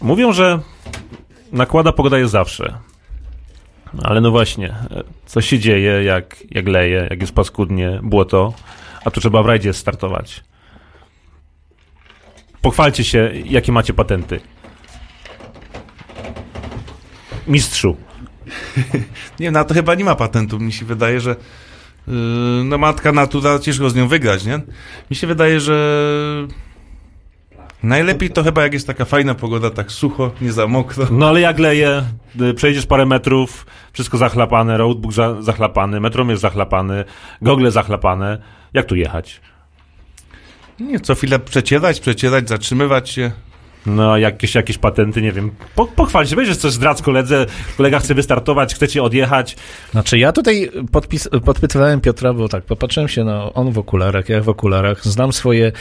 Mówią, 0.00 0.32
że 0.32 0.60
nakłada 1.52 1.92
pogoda 1.92 2.18
jest 2.18 2.32
zawsze. 2.32 2.78
Ale 4.02 4.20
no 4.20 4.30
właśnie, 4.30 4.68
e, 4.68 5.02
co 5.26 5.40
się 5.40 5.58
dzieje, 5.58 6.04
jak, 6.04 6.36
jak 6.50 6.68
leje, 6.68 7.06
jak 7.10 7.20
jest 7.20 7.34
paskudnie, 7.34 8.00
błoto, 8.02 8.52
a 9.04 9.10
tu 9.10 9.20
trzeba 9.20 9.42
w 9.42 9.46
rajdzie 9.46 9.72
startować. 9.72 10.44
Pochwalcie 12.62 13.04
się, 13.04 13.32
jakie 13.44 13.72
macie 13.72 13.94
patenty. 13.94 14.40
Mistrzu. 17.46 17.96
Nie, 19.40 19.50
na 19.50 19.64
to 19.64 19.74
chyba 19.74 19.94
nie 19.94 20.04
ma 20.04 20.14
patentu. 20.14 20.58
Mi 20.58 20.72
się 20.72 20.86
wydaje, 20.86 21.20
że 21.20 21.36
no 22.64 22.78
matka 22.78 23.12
natura, 23.12 23.58
ciężko 23.58 23.90
z 23.90 23.94
nią 23.94 24.08
wygrać, 24.08 24.44
nie? 24.44 24.60
Mi 25.10 25.16
się 25.16 25.26
wydaje, 25.26 25.60
że 25.60 26.48
najlepiej 27.82 28.30
to 28.30 28.42
chyba 28.42 28.62
jak 28.62 28.72
jest 28.72 28.86
taka 28.86 29.04
fajna 29.04 29.34
pogoda, 29.34 29.70
tak 29.70 29.92
sucho, 29.92 30.30
nie 30.40 30.52
za 30.52 30.66
mokro. 30.66 31.06
No 31.10 31.28
ale 31.28 31.40
jak 31.40 31.58
leje, 31.58 32.02
y, 32.40 32.54
przejdziesz 32.54 32.86
parę 32.86 33.06
metrów, 33.06 33.66
wszystko 33.92 34.18
zachlapane, 34.18 34.76
roadbook 34.76 35.12
za, 35.12 35.42
zachlapany, 35.42 36.00
metromierz 36.00 36.38
zachlapany, 36.38 37.04
gogle 37.42 37.70
zachlapane. 37.70 38.38
Jak 38.74 38.86
tu 38.86 38.96
jechać? 38.96 39.40
Nie, 40.80 41.00
co 41.00 41.14
chwilę 41.14 41.38
przecierać, 41.38 42.00
przecierać, 42.00 42.48
zatrzymywać 42.48 43.10
się. 43.10 43.30
No, 43.86 44.18
jakieś, 44.18 44.54
jakieś 44.54 44.78
patenty, 44.78 45.22
nie 45.22 45.32
wiem. 45.32 45.50
Po, 45.74 45.86
pochwal 45.86 46.26
się, 46.26 46.36
będziesz 46.36 46.56
coś 46.56 46.72
zdradz 46.72 47.02
koledze, 47.02 47.46
kolega 47.76 47.98
chce 47.98 48.14
wystartować, 48.14 48.74
chcecie 48.74 49.02
odjechać. 49.02 49.56
Znaczy 49.90 50.18
ja 50.18 50.32
tutaj 50.32 50.70
podpis, 50.92 51.28
podpytywałem 51.44 52.00
Piotra, 52.00 52.32
bo 52.34 52.48
tak, 52.48 52.64
popatrzyłem 52.64 53.08
się 53.08 53.24
na 53.24 53.52
on 53.52 53.72
w 53.72 53.78
okularach, 53.78 54.28
ja 54.28 54.40
w 54.42 54.48
okularach, 54.48 55.04
znam 55.04 55.32
swoje 55.32 55.66
e, 55.66 55.72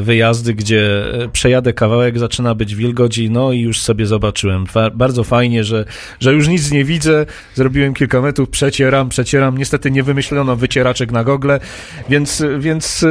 wyjazdy, 0.00 0.54
gdzie 0.54 1.04
przejadę 1.32 1.72
kawałek, 1.72 2.18
zaczyna 2.18 2.54
być 2.54 2.74
wilgoć 2.74 3.18
i 3.18 3.30
no 3.30 3.52
i 3.52 3.60
już 3.60 3.80
sobie 3.80 4.06
zobaczyłem. 4.06 4.66
Fa 4.66 4.90
bardzo 4.90 5.24
fajnie, 5.24 5.64
że, 5.64 5.84
że 6.20 6.32
już 6.32 6.48
nic 6.48 6.70
nie 6.70 6.84
widzę, 6.84 7.26
zrobiłem 7.54 7.94
kilka 7.94 8.20
metrów, 8.20 8.48
przecieram, 8.50 9.08
przecieram, 9.08 9.58
niestety 9.58 9.90
nie 9.90 10.02
wymyślono 10.02 10.56
wycieraczek 10.56 11.12
na 11.12 11.24
gogle, 11.24 11.60
więc, 12.08 12.42
więc 12.58 13.02
e, 13.02 13.06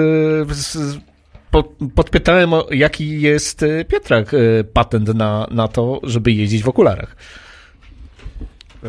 z- 0.53 0.97
podpytałem, 1.95 2.51
jaki 2.71 3.21
jest 3.21 3.63
e, 3.63 3.85
Piotrak 3.85 4.33
e, 4.33 4.63
patent 4.63 5.07
na, 5.07 5.47
na 5.51 5.67
to, 5.67 5.99
żeby 6.03 6.31
jeździć 6.31 6.63
w 6.63 6.67
okularach. 6.67 7.15
E, 8.83 8.87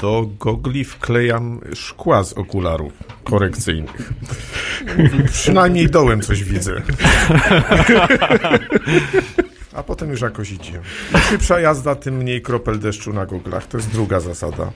Do 0.00 0.30
gogli 0.38 0.84
wklejam 0.84 1.60
szkła 1.74 2.24
z 2.24 2.32
okularów 2.32 2.92
korekcyjnych. 3.24 4.12
Przynajmniej 5.32 5.90
dołem 5.90 6.20
coś 6.20 6.44
widzę. 6.44 6.82
A 9.72 9.82
potem 9.82 10.10
już 10.10 10.20
jakoś 10.20 10.50
idzie. 10.50 10.72
Im 11.14 11.20
szybsza 11.30 11.60
jazda, 11.60 11.94
tym 11.94 12.16
mniej 12.16 12.42
kropel 12.42 12.78
deszczu 12.78 13.12
na 13.12 13.26
goglach. 13.26 13.66
To 13.66 13.76
jest 13.76 13.90
druga 13.90 14.20
zasada. 14.20 14.72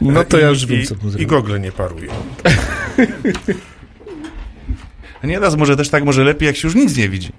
No 0.00 0.24
to 0.24 0.38
ja 0.38 0.48
już 0.48 0.66
wiem, 0.66 0.86
co 0.86 0.94
I, 1.18 1.22
i 1.22 1.26
gogle 1.26 1.60
nie 1.60 1.72
parują. 1.72 2.12
A 5.22 5.26
nieraz 5.26 5.56
może 5.56 5.76
też 5.76 5.88
tak, 5.88 6.04
może 6.04 6.24
lepiej, 6.24 6.46
jak 6.46 6.56
się 6.56 6.68
już 6.68 6.74
nic 6.74 6.96
nie 6.96 7.08
widzi. 7.08 7.32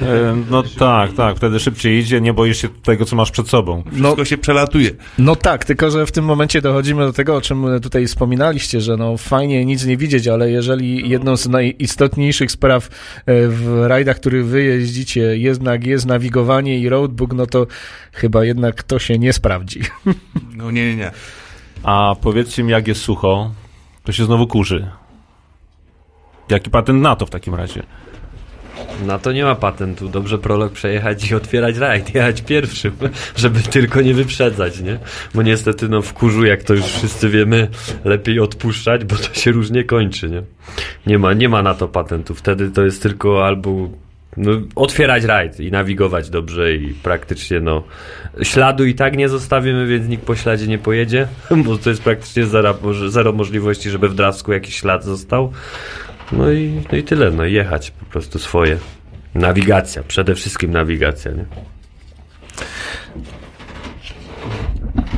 E, 0.00 0.42
no 0.50 0.62
tak, 0.62 1.12
tak, 1.12 1.36
wtedy 1.36 1.60
szybciej 1.60 1.98
idzie, 1.98 2.20
nie 2.20 2.32
boisz 2.32 2.62
się 2.62 2.68
tego, 2.68 3.04
co 3.04 3.16
masz 3.16 3.30
przed 3.30 3.48
sobą. 3.48 3.82
Wszystko 3.92 4.24
się 4.24 4.38
przelatuje. 4.38 4.90
No 5.18 5.36
tak, 5.36 5.64
tylko 5.64 5.90
że 5.90 6.06
w 6.06 6.12
tym 6.12 6.24
momencie 6.24 6.60
dochodzimy 6.60 7.06
do 7.06 7.12
tego, 7.12 7.36
o 7.36 7.40
czym 7.40 7.66
tutaj 7.82 8.06
wspominaliście, 8.06 8.80
że 8.80 8.96
no 8.96 9.16
fajnie 9.16 9.64
nic 9.64 9.84
nie 9.84 9.96
widzieć, 9.96 10.28
ale 10.28 10.50
jeżeli 10.50 11.08
jedną 11.08 11.36
z 11.36 11.48
najistotniejszych 11.48 12.52
spraw 12.52 12.86
e, 12.86 12.88
w 13.48 13.84
rajdach, 13.86 14.16
który 14.16 14.44
wy 14.44 14.62
jeździcie, 14.62 15.20
jednak 15.20 15.86
jest 15.86 16.06
nawigowanie 16.06 16.78
i 16.78 16.88
roadbook, 16.88 17.32
no 17.34 17.46
to 17.46 17.66
chyba 18.12 18.44
jednak 18.44 18.82
to 18.82 18.98
się 18.98 19.18
nie 19.18 19.32
sprawdzi. 19.32 19.80
No 20.56 20.70
nie, 20.70 20.86
nie, 20.86 20.96
nie. 20.96 21.10
A 21.82 22.16
powiedzcie 22.20 22.62
mi, 22.62 22.72
jak 22.72 22.88
jest 22.88 23.00
sucho, 23.00 23.50
to 24.04 24.12
się 24.12 24.24
znowu 24.24 24.46
kurzy. 24.46 24.90
Jaki 26.50 26.70
patent 26.70 27.02
na 27.02 27.16
to 27.16 27.26
w 27.26 27.30
takim 27.30 27.54
razie? 27.54 27.82
Na 29.06 29.18
to 29.18 29.32
nie 29.32 29.44
ma 29.44 29.54
patentu. 29.54 30.08
Dobrze 30.08 30.38
prolog 30.38 30.72
przejechać 30.72 31.30
i 31.30 31.34
otwierać 31.34 31.76
rajd, 31.76 32.10
jechać 32.14 32.42
pierwszym, 32.42 32.92
żeby 33.36 33.60
tylko 33.60 34.00
nie 34.00 34.14
wyprzedzać, 34.14 34.80
nie? 34.80 34.98
Bo 35.34 35.42
niestety, 35.42 35.88
no 35.88 36.02
w 36.02 36.12
kurzu, 36.12 36.44
jak 36.44 36.62
to 36.62 36.74
już 36.74 36.84
wszyscy 36.84 37.28
wiemy, 37.28 37.68
lepiej 38.04 38.40
odpuszczać, 38.40 39.04
bo 39.04 39.16
to 39.16 39.34
się 39.34 39.52
różnie 39.52 39.84
kończy, 39.84 40.30
nie? 40.30 40.42
Nie 41.06 41.18
ma, 41.18 41.32
nie 41.32 41.48
ma 41.48 41.62
na 41.62 41.74
to 41.74 41.88
patentu. 41.88 42.34
Wtedy 42.34 42.70
to 42.70 42.84
jest 42.84 43.02
tylko 43.02 43.46
albo 43.46 43.88
no, 44.36 44.52
otwierać 44.74 45.24
rajd 45.24 45.60
i 45.60 45.70
nawigować 45.70 46.30
dobrze 46.30 46.74
i 46.74 46.94
praktycznie, 46.94 47.60
no, 47.60 47.82
śladu 48.42 48.84
i 48.84 48.94
tak 48.94 49.16
nie 49.16 49.28
zostawimy, 49.28 49.86
więc 49.86 50.08
nikt 50.08 50.24
po 50.24 50.36
śladzie 50.36 50.66
nie 50.66 50.78
pojedzie, 50.78 51.28
bo 51.64 51.78
to 51.78 51.90
jest 51.90 52.02
praktycznie 52.02 52.46
zero, 52.46 52.74
zero 53.08 53.32
możliwości, 53.32 53.90
żeby 53.90 54.08
w 54.08 54.14
drawsku 54.14 54.52
jakiś 54.52 54.76
ślad 54.80 55.04
został. 55.04 55.52
No 56.32 56.50
i, 56.50 56.82
no 56.92 56.98
i 56.98 57.02
tyle, 57.02 57.30
no 57.30 57.44
i 57.44 57.52
jechać 57.52 57.90
po 57.90 58.04
prostu 58.04 58.38
swoje. 58.38 58.78
Nawigacja, 59.34 60.02
przede 60.02 60.34
wszystkim 60.34 60.70
nawigacja, 60.70 61.32
nie? 61.32 61.44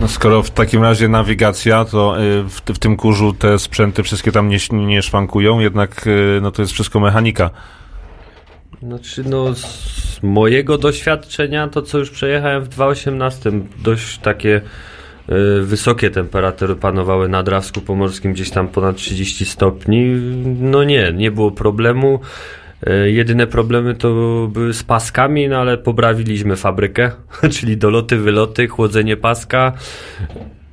No 0.01 0.09
skoro 0.09 0.43
w 0.43 0.51
takim 0.51 0.83
razie 0.83 1.09
nawigacja, 1.09 1.85
to 1.85 2.23
y, 2.23 2.43
w, 2.43 2.61
w 2.61 2.79
tym 2.79 2.97
kurzu 2.97 3.33
te 3.33 3.59
sprzęty 3.59 4.03
wszystkie 4.03 4.33
tam 4.33 4.49
nie, 4.49 4.59
nie 4.73 5.03
szwankują, 5.03 5.61
jednak 5.61 6.07
y, 6.07 6.39
no 6.43 6.51
to 6.51 6.63
jest 6.63 6.73
wszystko 6.73 7.01
mechanika. 7.01 7.51
Znaczy, 8.83 9.25
no 9.25 9.55
z 9.55 10.23
mojego 10.23 10.79
doświadczenia, 10.79 11.69
to 11.69 11.83
co 11.83 11.99
już 11.99 12.11
przejechałem 12.11 12.65
w 12.65 12.69
2018, 12.69 13.53
dość 13.83 14.19
takie 14.19 14.61
wysokie 15.63 16.11
temperatury 16.11 16.77
panowały 16.77 17.29
na 17.29 17.43
Drawsku 17.43 17.81
Pomorskim, 17.81 18.33
gdzieś 18.33 18.51
tam 18.51 18.69
ponad 18.69 18.97
30 18.97 19.45
stopni. 19.45 20.07
No 20.61 20.85
nie, 20.85 21.13
nie 21.13 21.31
było 21.31 21.51
problemu. 21.51 22.21
Y, 22.89 23.11
Jedyne 23.11 23.47
problemy 23.47 23.95
to 23.95 24.09
były 24.53 24.75
z 24.75 24.83
paskami, 24.83 25.49
no 25.49 25.59
ale 25.59 25.79
poprawiliśmy 25.79 26.57
fabrykę, 26.57 27.11
czyli 27.55 27.77
doloty, 27.77 28.17
wyloty, 28.17 28.69
chłodzenie 28.69 29.17
paska. 29.17 29.73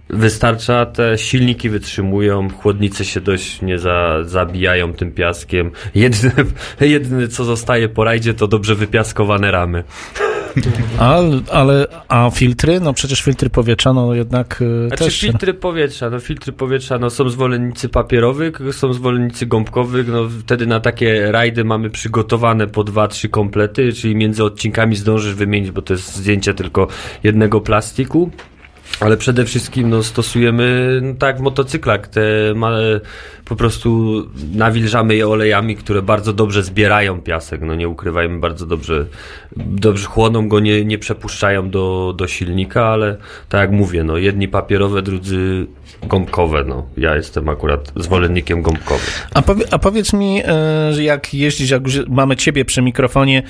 Wystarcza, 0.10 0.86
te 0.86 1.18
silniki 1.18 1.70
wytrzymują, 1.70 2.50
chłodnice 2.50 3.06
się 3.06 3.22
dość 3.22 3.62
nie 3.62 3.80
za, 3.80 4.24
zabijają 4.24 4.94
tym 4.94 5.12
piaskiem. 5.12 5.72
Jedyne, 5.96 6.34
jedyne 6.82 7.28
co 7.28 7.44
zostaje 7.44 7.90
po 7.90 8.04
rajdzie 8.04 8.34
to 8.34 8.48
dobrze 8.48 8.76
wypiaskowane 8.76 9.52
ramy. 9.52 9.84
A, 11.00 11.20
ale, 11.52 11.88
a 12.08 12.30
filtry? 12.30 12.80
No 12.80 12.94
przecież 12.94 13.22
filtry 13.22 13.50
powietrza, 13.50 13.94
no 13.94 14.14
jednak 14.14 14.62
y, 14.62 14.88
Znaczy 14.88 15.04
też... 15.04 15.20
filtry 15.20 15.54
powietrza, 15.54 16.10
no 16.10 16.20
filtry 16.20 16.54
powietrza, 16.54 17.00
no 17.00 17.10
są 17.10 17.30
zwolennicy 17.30 17.90
papierowych, 17.90 18.60
są 18.72 18.94
zwolennicy 18.94 19.46
gąbkowych, 19.46 20.08
no 20.08 20.30
wtedy 20.42 20.68
na 20.68 20.80
takie 20.80 21.32
rajdy 21.32 21.64
mamy 21.64 21.90
przygotowane 21.90 22.68
po 22.68 22.84
dwa, 22.84 23.08
trzy 23.08 23.30
komplety, 23.30 23.94
czyli 23.94 24.16
między 24.16 24.44
odcinkami 24.44 24.96
zdążysz 24.96 25.34
wymienić, 25.34 25.72
bo 25.72 25.82
to 25.82 25.94
jest 25.94 26.16
zdjęcie 26.16 26.54
tylko 26.54 26.88
jednego 27.24 27.62
plastiku. 27.62 28.32
Ale 29.00 29.18
przede 29.18 29.46
wszystkim 29.46 29.90
no, 29.90 30.04
stosujemy 30.04 31.00
no, 31.04 31.14
tak 31.20 31.38
w 31.38 31.42
motocyklach, 31.42 32.08
te 32.08 32.22
ma, 32.56 32.72
po 33.46 33.56
prostu 33.56 34.24
nawilżamy 34.54 35.16
je 35.16 35.28
olejami, 35.28 35.76
które 35.76 36.02
bardzo 36.02 36.34
dobrze 36.34 36.64
zbierają 36.64 37.22
piasek, 37.22 37.62
no 37.62 37.76
nie 37.76 37.90
ukrywajmy, 37.90 38.40
bardzo 38.40 38.66
dobrze, 38.66 39.06
dobrze 39.58 40.06
chłoną 40.06 40.48
go, 40.48 40.60
nie, 40.60 40.86
nie 40.86 40.98
przepuszczają 40.98 41.70
do, 41.70 42.14
do 42.18 42.28
silnika, 42.28 42.86
ale 42.86 43.18
tak 43.50 43.62
jak 43.62 43.72
mówię, 43.72 44.04
no 44.04 44.18
jedni 44.18 44.48
papierowe, 44.48 45.02
drudzy 45.02 45.68
gąbkowe, 46.04 46.64
no 46.68 46.86
ja 46.98 47.16
jestem 47.16 47.50
akurat 47.50 47.92
zwolennikiem 47.96 48.62
gąbkowych. 48.62 49.28
A, 49.34 49.42
powie, 49.42 49.66
a 49.72 49.80
powiedz 49.80 50.14
mi, 50.14 50.42
e, 50.46 51.04
jak 51.04 51.34
jeździsz, 51.34 51.70
jak 51.70 51.84
mamy 52.08 52.36
ciebie 52.36 52.66
przy 52.66 52.82
mikrofonie, 52.82 53.44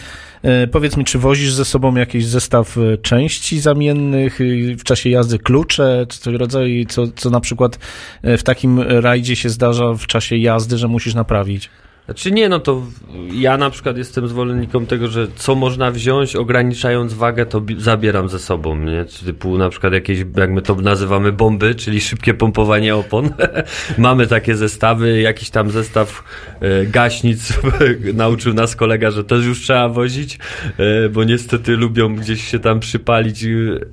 e, 0.44 0.68
powiedz 0.68 0.98
mi, 0.98 1.06
czy 1.06 1.20
wozisz 1.20 1.54
ze 1.54 1.66
sobą 1.66 1.96
jakiś 1.96 2.26
zestaw 2.26 2.78
e, 2.78 2.98
części 2.98 3.60
zamiennych 3.60 4.40
w 4.80 4.84
czasie 4.84 5.10
jazdy, 5.10 5.40
klucze, 5.40 6.06
czy 6.10 6.20
coś 6.20 6.36
rodzaju, 6.36 6.86
co, 6.86 7.08
co 7.16 7.30
na 7.30 7.40
przykład 7.40 7.80
w 8.24 8.44
takim 8.44 8.80
rajdzie 8.80 9.36
się 9.36 9.50
zdarza 9.50 9.94
w 9.94 10.08
czasie 10.08 10.38
jazdy, 10.38 10.78
że 10.78 10.88
musisz 10.88 11.14
naprawić? 11.14 11.70
Znaczy 12.08 12.32
nie, 12.32 12.50
no 12.50 12.60
to 12.60 12.84
ja 13.32 13.58
na 13.58 13.70
przykład 13.70 13.98
jestem 13.98 14.28
zwolennikiem 14.28 14.86
tego, 14.86 15.08
że 15.08 15.28
co 15.36 15.56
można 15.56 15.92
wziąć, 15.92 16.36
ograniczając 16.36 17.14
wagę, 17.14 17.46
to 17.46 17.62
bi- 17.62 17.82
zabieram 17.82 18.30
ze 18.30 18.40
sobą, 18.40 18.76
nie? 18.76 19.06
Typu 19.26 19.58
na 19.58 19.70
przykład 19.70 19.94
jakieś, 19.94 20.20
jak 20.38 20.52
my 20.52 20.62
to 20.62 20.76
nazywamy, 20.76 21.32
bomby, 21.32 21.76
czyli 21.76 22.02
szybkie 22.02 22.34
pompowanie 22.34 22.96
opon. 22.96 23.30
Mamy 23.98 24.28
takie 24.28 24.56
zestawy, 24.56 25.22
jakiś 25.22 25.50
tam 25.50 25.72
zestaw 25.72 26.24
e, 26.60 26.86
gaśnic 26.86 27.60
nauczył 28.14 28.54
nas 28.54 28.76
kolega, 28.76 29.12
że 29.12 29.24
też 29.24 29.46
już 29.46 29.62
trzeba 29.62 29.90
wozić, 29.90 30.40
e, 30.78 31.10
bo 31.10 31.24
niestety 31.24 31.78
lubią 31.78 32.16
gdzieś 32.16 32.52
się 32.52 32.60
tam 32.60 32.80
przypalić 32.80 33.44
e, 33.44 33.48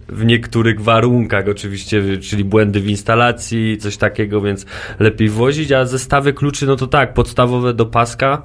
w 0.09 0.24
niektórych 0.24 0.81
warunkach 0.81 1.49
oczywiście, 1.49 2.03
czyli 2.19 2.45
błędy 2.45 2.81
w 2.81 2.89
instalacji, 2.89 3.78
coś 3.78 3.97
takiego, 3.97 4.41
więc 4.41 4.66
lepiej 4.99 5.28
wozić, 5.28 5.73
a 5.73 5.85
zestawy 5.85 6.32
kluczy, 6.32 6.66
no 6.66 6.77
to 6.77 6.86
tak, 6.86 7.15
podstawowe 7.15 7.74
do 7.74 7.86
paska. 8.05 8.43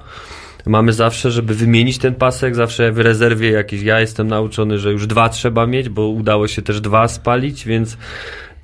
Mamy 0.66 0.94
zawsze, 0.94 1.32
żeby 1.32 1.54
wymienić 1.56 1.98
ten 1.98 2.16
pasek, 2.16 2.56
zawsze 2.56 2.92
w 2.92 3.00
rezerwie 3.00 3.52
jakiś, 3.52 3.82
ja 3.82 4.00
jestem 4.00 4.28
nauczony, 4.28 4.78
że 4.78 4.92
już 4.92 5.08
dwa 5.08 5.30
trzeba 5.30 5.68
mieć, 5.68 5.90
bo 5.90 6.08
udało 6.08 6.48
się 6.48 6.62
też 6.62 6.82
dwa 6.82 7.08
spalić, 7.08 7.66
więc 7.66 7.98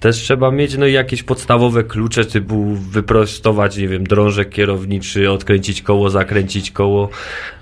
też 0.06 0.18
trzeba 0.18 0.52
mieć, 0.52 0.77
no 0.77 0.88
jakieś 0.88 1.23
podstawowe 1.23 1.84
klucze, 1.84 2.26
typu 2.26 2.76
wyprostować, 2.76 3.77
nie 3.77 3.88
wiem, 3.88 4.03
drążek 4.03 4.49
kierowniczy, 4.49 5.32
odkręcić 5.32 5.82
koło, 5.82 6.10
zakręcić 6.10 6.72
koło, 6.72 7.10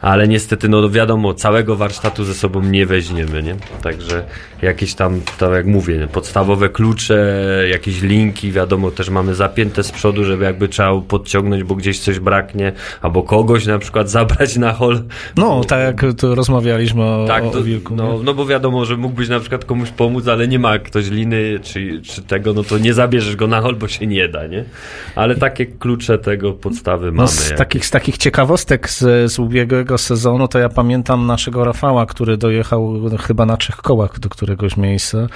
ale 0.01 0.27
niestety, 0.27 0.69
no 0.69 0.89
wiadomo, 0.89 1.33
całego 1.33 1.75
warsztatu 1.75 2.23
ze 2.23 2.33
sobą 2.33 2.61
nie 2.61 2.85
weźmiemy, 2.85 3.43
nie? 3.43 3.55
Także 3.81 4.23
jakieś 4.61 4.93
tam, 4.93 5.21
tak 5.37 5.51
jak 5.51 5.65
mówię, 5.65 6.07
podstawowe 6.11 6.69
klucze, 6.69 7.43
jakieś 7.71 8.01
linki, 8.01 8.51
wiadomo, 8.51 8.91
też 8.91 9.09
mamy 9.09 9.35
zapięte 9.35 9.83
z 9.83 9.91
przodu, 9.91 10.23
żeby 10.23 10.43
jakby 10.43 10.67
trzeba 10.67 11.01
podciągnąć, 11.01 11.63
bo 11.63 11.75
gdzieś 11.75 11.99
coś 11.99 12.19
braknie, 12.19 12.71
albo 13.01 13.23
kogoś 13.23 13.65
na 13.65 13.79
przykład 13.79 14.09
zabrać 14.19 14.57
na 14.57 14.73
hol. 14.73 15.03
No, 15.37 15.63
tak 15.63 15.79
jak 15.79 16.13
tu 16.19 16.35
rozmawialiśmy 16.35 17.03
o, 17.03 17.25
Tak, 17.27 17.43
to, 17.43 17.59
o 17.59 17.63
wilku. 17.63 17.95
no, 17.95 18.19
no 18.23 18.33
bo 18.33 18.45
wiadomo, 18.45 18.85
że 18.85 18.97
mógłbyś 18.97 19.29
na 19.29 19.39
przykład 19.39 19.65
komuś 19.65 19.89
pomóc, 19.89 20.27
ale 20.27 20.47
nie 20.47 20.59
ma 20.59 20.79
ktoś 20.79 21.09
liny 21.09 21.59
czy, 21.63 22.01
czy 22.01 22.21
tego, 22.33 22.53
no 22.53 22.63
to 22.63 22.77
nie 22.77 22.93
zabierzesz 22.93 23.35
go 23.35 23.47
na 23.47 23.61
hol, 23.61 23.75
bo 23.75 23.87
się 23.87 24.07
nie 24.07 24.27
da, 24.27 24.47
nie? 24.47 24.65
Ale 25.15 25.35
takie 25.35 25.65
klucze 25.65 26.17
tego 26.17 26.53
podstawy 26.53 27.05
No, 27.05 27.11
mamy. 27.11 27.27
z, 27.27 27.53
takich, 27.57 27.85
z 27.85 27.91
takich 27.91 28.17
ciekawostek 28.17 28.89
z, 28.89 29.31
z 29.31 29.39
ubiegłego 29.39 29.97
sezonu, 29.97 30.47
to 30.47 30.59
ja 30.59 30.69
pamiętam 30.69 31.25
naszego 31.25 31.63
Rafała, 31.63 32.05
który 32.05 32.37
dojechał 32.37 32.99
chyba 33.27 33.45
na 33.45 33.57
trzech 33.57 33.75
kołach 33.75 34.19
do 34.19 34.29
któregoś 34.29 34.77
miejsca. 34.77 35.27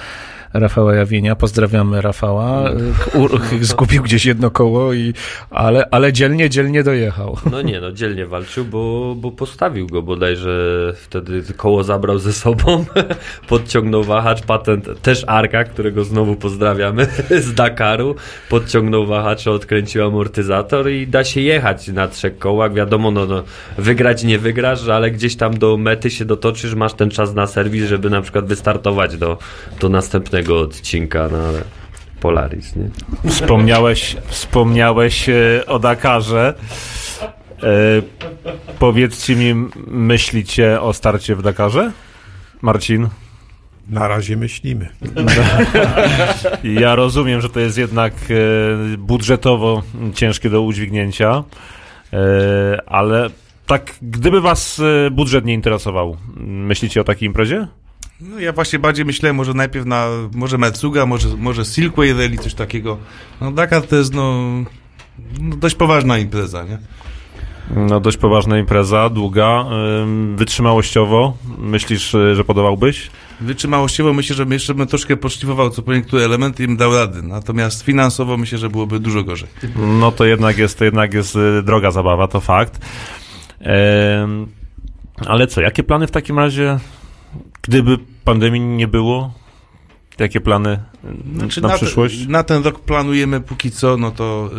Rafała 0.54 0.94
Jawienia, 0.94 1.36
pozdrawiamy 1.36 2.00
Rafała. 2.00 2.70
U, 3.14 3.28
zgubił 3.60 4.02
gdzieś 4.02 4.26
jedno 4.26 4.50
koło, 4.50 4.92
i, 4.92 5.14
ale, 5.50 5.88
ale 5.90 6.12
dzielnie, 6.12 6.50
dzielnie 6.50 6.82
dojechał. 6.84 7.36
No 7.50 7.62
nie, 7.62 7.80
no 7.80 7.92
dzielnie 7.92 8.26
walczył, 8.26 8.64
bo, 8.64 9.14
bo 9.18 9.30
postawił 9.30 9.86
go 9.86 10.02
bodajże 10.02 10.92
wtedy 10.96 11.42
koło 11.56 11.84
zabrał 11.84 12.18
ze 12.18 12.32
sobą, 12.32 12.84
podciągnął 13.48 14.04
wahacz, 14.04 14.42
patent 14.42 15.02
też 15.02 15.24
Arka, 15.26 15.64
którego 15.64 16.04
znowu 16.04 16.36
pozdrawiamy 16.36 17.06
z 17.46 17.54
Dakaru, 17.54 18.14
podciągnął 18.48 19.06
wahacz, 19.06 19.46
odkręcił 19.46 20.04
amortyzator 20.04 20.90
i 20.90 21.06
da 21.06 21.24
się 21.24 21.40
jechać 21.40 21.88
na 21.88 22.08
trzech 22.08 22.38
kołach, 22.38 22.74
wiadomo, 22.74 23.10
no, 23.10 23.26
no 23.26 23.42
wygrać 23.78 24.24
nie 24.24 24.38
wygrasz, 24.38 24.88
ale 24.88 25.10
gdzieś 25.10 25.36
tam 25.36 25.58
do 25.58 25.76
mety 25.76 26.10
się 26.10 26.24
dotoczysz, 26.24 26.74
masz 26.74 26.94
ten 26.94 27.10
czas 27.10 27.34
na 27.34 27.46
serwis, 27.46 27.88
żeby 27.88 28.10
na 28.10 28.22
przykład 28.22 28.46
wystartować 28.46 29.16
do, 29.16 29.38
do 29.80 29.88
następnego 29.88 30.37
odcinka, 30.46 31.28
no 31.32 31.38
ale 31.38 31.62
Polaris, 32.20 32.76
nie? 32.76 32.90
Wspomniałeś, 33.30 34.16
wspomniałeś 34.26 35.28
e, 35.28 35.66
o 35.66 35.78
Dakarze. 35.78 36.54
E, 37.62 37.66
powiedzcie 38.78 39.36
mi, 39.36 39.68
myślicie 39.86 40.80
o 40.80 40.92
starcie 40.92 41.36
w 41.36 41.42
Dakarze? 41.42 41.92
Marcin? 42.62 43.08
Na 43.88 44.08
razie 44.08 44.36
myślimy. 44.36 44.88
Ja 46.64 46.94
rozumiem, 46.94 47.40
że 47.40 47.48
to 47.48 47.60
jest 47.60 47.78
jednak 47.78 48.12
e, 48.14 48.96
budżetowo 48.96 49.82
ciężkie 50.14 50.50
do 50.50 50.62
udźwignięcia, 50.62 51.44
e, 52.12 52.18
ale 52.86 53.30
tak, 53.66 53.94
gdyby 54.02 54.40
was 54.40 54.80
budżet 55.10 55.44
nie 55.44 55.54
interesował, 55.54 56.16
myślicie 56.36 57.00
o 57.00 57.04
takiej 57.04 57.26
imprezie? 57.26 57.66
No 58.20 58.38
ja 58.38 58.52
właśnie 58.52 58.78
bardziej 58.78 59.04
myślałem 59.04 59.36
może 59.36 59.54
najpierw 59.54 59.86
na, 59.86 60.06
może 60.34 60.58
Metsuga, 60.58 61.06
może, 61.06 61.28
może 61.36 61.64
Silkway 61.64 62.12
Rally, 62.12 62.38
coś 62.38 62.54
takiego. 62.54 62.98
No 63.40 63.52
Dakar 63.52 63.82
to 63.82 63.96
jest 63.96 64.14
no, 64.14 64.42
no 65.40 65.56
dość 65.56 65.74
poważna 65.74 66.18
impreza, 66.18 66.64
nie? 66.64 66.78
No 67.76 68.00
dość 68.00 68.16
poważna 68.16 68.58
impreza, 68.58 69.10
długa, 69.10 69.64
ym, 70.02 70.36
wytrzymałościowo. 70.36 71.36
Myślisz, 71.58 72.14
e, 72.14 72.34
że 72.34 72.44
podobałbyś? 72.44 73.10
Wytrzymałościowo 73.40 74.12
myślę, 74.12 74.36
że 74.36 74.46
jeszcze 74.50 74.74
bym 74.74 74.86
troszkę 74.86 75.16
poszlifował 75.16 75.70
co 75.70 75.82
po 75.82 75.94
niektóre 75.94 76.24
elementy 76.24 76.64
i 76.64 76.66
bym 76.66 76.76
dał 76.76 76.94
rady. 76.94 77.22
Natomiast 77.22 77.82
finansowo 77.82 78.36
myślę, 78.36 78.58
że 78.58 78.70
byłoby 78.70 79.00
dużo 79.00 79.22
gorzej. 79.22 79.48
No 79.76 80.12
to 80.12 80.24
jednak 80.24 80.58
jest, 80.58 80.78
to 80.78 80.84
jednak 80.84 81.14
jest 81.14 81.36
y, 81.36 81.62
droga 81.62 81.90
zabawa, 81.90 82.28
to 82.28 82.40
fakt. 82.40 82.78
Ale 85.26 85.46
co, 85.46 85.60
jakie 85.60 85.82
plany 85.82 86.06
w 86.06 86.10
takim 86.10 86.38
razie, 86.38 86.78
gdyby 87.68 87.98
pandemii 88.24 88.60
nie 88.60 88.88
było? 88.88 89.32
Jakie 90.18 90.40
plany 90.40 90.78
Znaczy, 91.36 91.60
na, 91.60 91.68
te- 91.68 91.76
przyszłość? 91.76 92.26
na 92.26 92.42
ten 92.42 92.62
rok 92.62 92.80
planujemy 92.80 93.40
póki 93.40 93.70
co, 93.70 93.96
no 93.96 94.10
to 94.10 94.50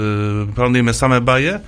y, 0.49 0.53
planujemy 0.56 0.94
same 0.94 1.22
baje. 1.22 1.60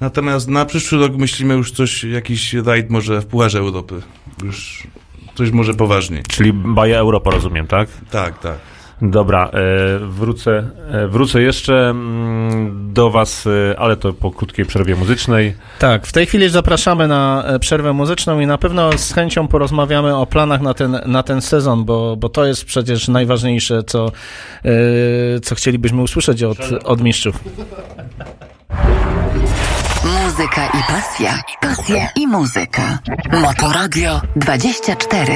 Natomiast 0.00 0.48
na 0.48 0.64
przyszły 0.64 0.98
rok 0.98 1.16
myślimy 1.16 1.54
już 1.54 1.72
coś, 1.72 2.04
jakiś 2.04 2.54
rajd 2.54 2.90
może 2.90 3.20
w 3.20 3.26
Pucharze 3.26 3.58
Europy. 3.58 4.02
Już 4.44 4.86
coś 5.34 5.50
może 5.50 5.74
poważniej. 5.74 6.22
Czyli 6.28 6.52
Baja 6.52 6.98
Europa, 6.98 7.30
rozumiem, 7.30 7.66
tak? 7.66 7.88
Tak, 8.10 8.38
tak. 8.38 8.58
Dobra, 9.02 9.50
e, 9.52 9.98
wrócę, 9.98 10.70
e, 10.90 11.08
wrócę 11.08 11.42
jeszcze 11.42 11.90
mm, 11.90 12.92
do 12.92 13.10
Was, 13.10 13.46
e, 13.46 13.78
ale 13.78 13.96
to 13.96 14.12
po 14.12 14.30
krótkiej 14.30 14.66
przerwie 14.66 14.96
muzycznej. 14.96 15.54
Tak, 15.78 16.06
w 16.06 16.12
tej 16.12 16.26
chwili 16.26 16.48
zapraszamy 16.48 17.08
na 17.08 17.44
przerwę 17.60 17.92
muzyczną 17.92 18.40
i 18.40 18.46
na 18.46 18.58
pewno 18.58 18.98
z 18.98 19.12
chęcią 19.12 19.48
porozmawiamy 19.48 20.16
o 20.16 20.26
planach 20.26 20.60
na 20.60 20.74
ten, 20.74 21.00
na 21.06 21.22
ten 21.22 21.40
sezon, 21.40 21.84
bo, 21.84 22.16
bo 22.16 22.28
to 22.28 22.44
jest 22.44 22.64
przecież 22.64 23.08
najważniejsze, 23.08 23.82
co, 23.82 24.12
co 25.42 25.54
chcielibyśmy 25.54 26.02
usłyszeć 26.02 26.42
od, 26.42 26.58
od 26.84 27.00
mistrzów. 27.00 27.36
Muzyka 30.04 30.66
i 30.66 30.92
pasja. 30.92 31.42
Pasja 31.60 32.08
i 32.16 32.26
muzyka. 32.26 32.98
Motoradio 33.42 34.20
24. 34.36 35.32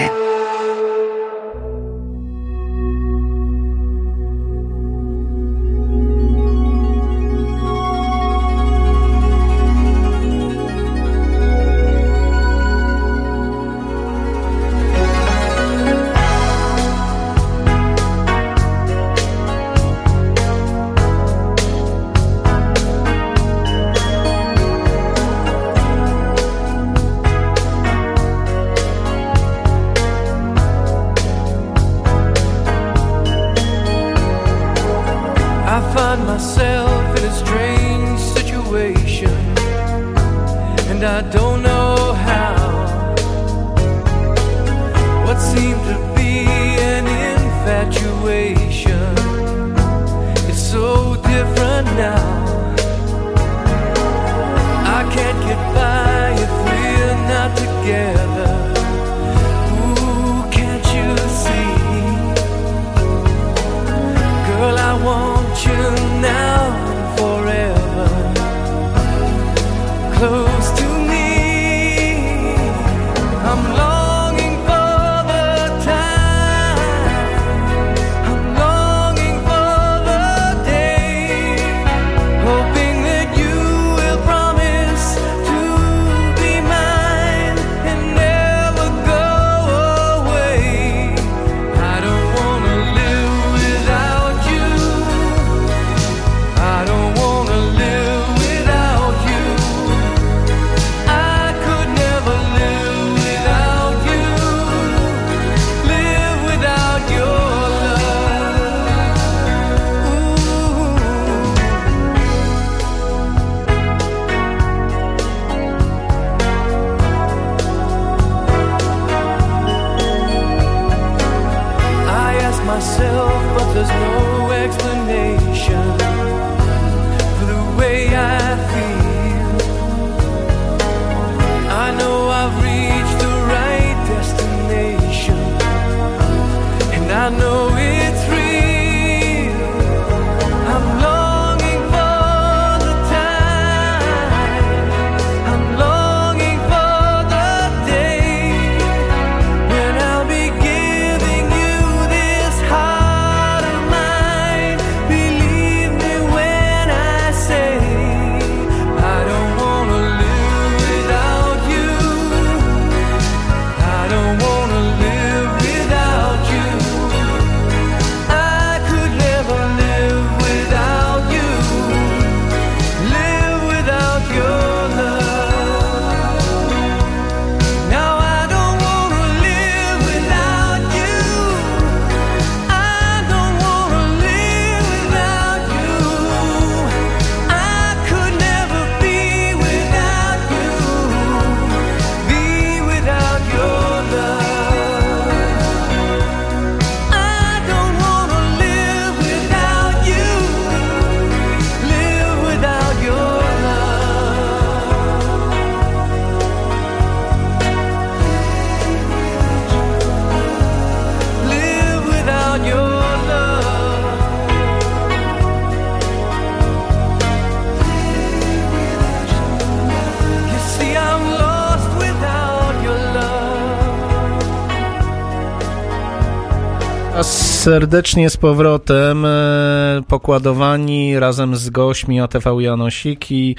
serdecznie 227.64 228.30
z 228.30 228.36
powrotem, 228.36 229.24
e, 229.24 230.02
pokładowani 230.08 231.18
razem 231.18 231.56
z 231.56 231.70
gośćmi 231.70 232.20
ATV 232.20 232.62
Janosik 232.62 233.30
i 233.30 233.56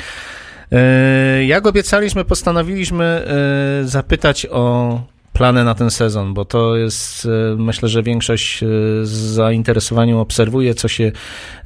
e, 0.71 1.45
jak 1.45 1.67
obiecaliśmy, 1.67 2.25
postanowiliśmy 2.25 3.05
e, 3.05 3.87
zapytać 3.87 4.47
o 4.51 4.99
plany 5.35 5.63
na 5.63 5.75
ten 5.75 5.91
sezon, 5.91 6.33
bo 6.33 6.45
to 6.45 6.75
jest, 6.75 7.25
e, 7.25 7.55
myślę, 7.57 7.89
że 7.89 8.03
większość 8.03 8.63
e, 8.63 8.67
z 9.03 9.09
zainteresowaniem 9.09 10.17
obserwuje, 10.17 10.73
co 10.73 10.87
się 10.87 11.11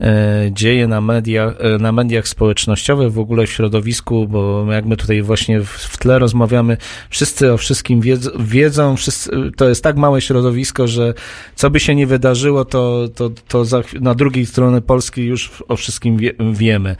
e, 0.02 0.50
dzieje 0.52 0.88
na 0.88 1.02
mediach, 1.02 1.54
na 1.80 1.92
mediach 1.92 2.28
społecznościowych, 2.28 3.14
w 3.14 3.20
ogóle 3.20 3.48
w 3.48 3.52
środowisku, 3.52 4.28
bo 4.28 4.66
jak 4.74 4.86
my 4.86 4.98
tutaj 4.98 5.22
właśnie 5.22 5.62
w, 5.62 5.98
tle 5.98 6.20
rozmawiamy, 6.20 6.78
wszyscy 7.10 7.54
o 7.54 7.58
wszystkim 7.58 8.02
wiedzą, 8.40 8.96
wszyscy, 8.96 9.32
to 9.58 9.70
jest 9.70 9.84
tak 9.84 9.98
małe 9.98 10.22
środowisko, 10.22 10.88
że 10.88 11.14
co 11.56 11.70
by 11.70 11.80
się 11.80 11.96
nie 11.96 12.08
wydarzyło, 12.08 12.66
to, 12.66 13.08
to, 13.16 13.30
to 13.48 13.66
za, 13.66 13.82
na 14.02 14.16
drugiej 14.16 14.46
stronie 14.46 14.82
Polski 14.82 15.26
już 15.26 15.64
o 15.68 15.76
wszystkim 15.76 16.18
wie, 16.18 16.34
wiemy. 16.54 16.96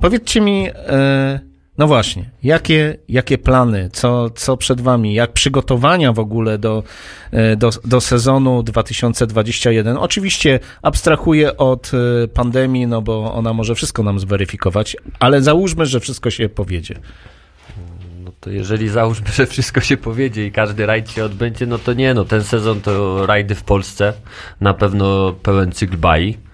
Powiedzcie 0.00 0.40
mi, 0.40 0.68
no 1.78 1.86
właśnie, 1.86 2.30
jakie, 2.42 2.98
jakie 3.08 3.38
plany, 3.38 3.90
co, 3.92 4.30
co 4.30 4.56
przed 4.56 4.80
wami, 4.80 5.14
jak 5.14 5.32
przygotowania 5.32 6.12
w 6.12 6.18
ogóle 6.18 6.58
do, 6.58 6.82
e, 7.30 7.56
do, 7.56 7.70
do 7.84 8.00
sezonu 8.00 8.62
2021? 8.62 9.96
Oczywiście 9.96 10.60
abstrahuję 10.82 11.56
od 11.56 11.90
e, 11.94 12.28
pandemii, 12.28 12.86
no 12.86 13.02
bo 13.02 13.34
ona 13.34 13.52
może 13.52 13.74
wszystko 13.74 14.02
nam 14.02 14.18
zweryfikować, 14.18 14.96
ale 15.18 15.42
załóżmy, 15.42 15.86
że 15.86 16.00
wszystko 16.00 16.30
się 16.30 16.48
powiedzie. 16.48 16.94
No 18.24 18.32
to 18.40 18.50
jeżeli 18.50 18.88
załóżmy, 18.88 19.26
że 19.32 19.46
wszystko 19.46 19.80
się 19.80 19.96
powiedzie 19.96 20.46
i 20.46 20.52
każdy 20.52 20.86
rajd 20.86 21.10
się 21.10 21.24
odbędzie, 21.24 21.66
no 21.66 21.78
to 21.78 21.92
nie, 21.92 22.14
no 22.14 22.24
ten 22.24 22.44
sezon 22.44 22.80
to 22.80 23.26
rajdy 23.26 23.54
w 23.54 23.62
Polsce, 23.62 24.12
na 24.60 24.74
pewno 24.74 25.32
pełen 25.32 25.72
cykl 25.72 25.96
bai. 25.96 26.45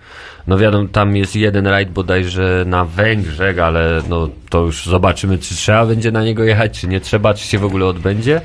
No 0.47 0.59
wiadomo, 0.59 0.89
tam 0.89 1.17
jest 1.17 1.37
jeden 1.37 1.67
rajd 1.67 1.91
bodajże 1.91 2.65
na 2.67 2.85
Węgrzech, 2.85 3.59
ale 3.59 4.03
no 4.09 4.29
to 4.51 4.61
już 4.61 4.87
zobaczymy, 4.87 5.39
czy 5.39 5.55
trzeba 5.55 5.87
będzie 5.87 6.13
na 6.13 6.25
niego 6.25 6.45
jechać, 6.45 6.81
czy 6.81 6.89
nie 6.89 7.01
trzeba, 7.01 7.35
czy 7.35 7.47
się 7.47 7.59
w 7.59 7.65
ogóle 7.65 7.87
odbędzie. 7.87 8.41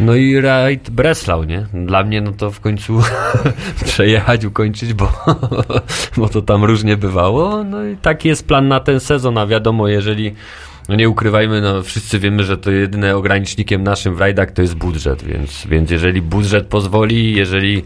No 0.00 0.14
i 0.14 0.40
rajd 0.40 0.90
Breslau, 0.90 1.44
nie? 1.44 1.66
Dla 1.74 2.04
mnie 2.04 2.20
no 2.20 2.32
to 2.32 2.50
w 2.50 2.60
końcu 2.60 3.00
przejechać, 3.84 4.44
ukończyć, 4.44 4.94
bo, 4.94 5.12
bo 6.16 6.28
to 6.28 6.42
tam 6.42 6.64
różnie 6.64 6.96
bywało. 6.96 7.64
No 7.64 7.84
i 7.84 7.96
taki 7.96 8.28
jest 8.28 8.46
plan 8.46 8.68
na 8.68 8.80
ten 8.80 9.00
sezon, 9.00 9.38
a 9.38 9.46
wiadomo, 9.46 9.88
jeżeli 9.88 10.34
no 10.88 10.94
nie 10.94 11.08
ukrywajmy, 11.08 11.60
no 11.60 11.82
wszyscy 11.82 12.18
wiemy, 12.18 12.44
że 12.44 12.58
to 12.58 12.70
jedyne 12.70 13.16
ogranicznikiem 13.16 13.82
naszym 13.82 14.14
w 14.14 14.20
rajdach 14.20 14.50
to 14.50 14.62
jest 14.62 14.74
budżet, 14.74 15.24
więc, 15.24 15.66
więc 15.66 15.90
jeżeli 15.90 16.22
budżet 16.22 16.66
pozwoli, 16.66 17.36
jeżeli 17.36 17.82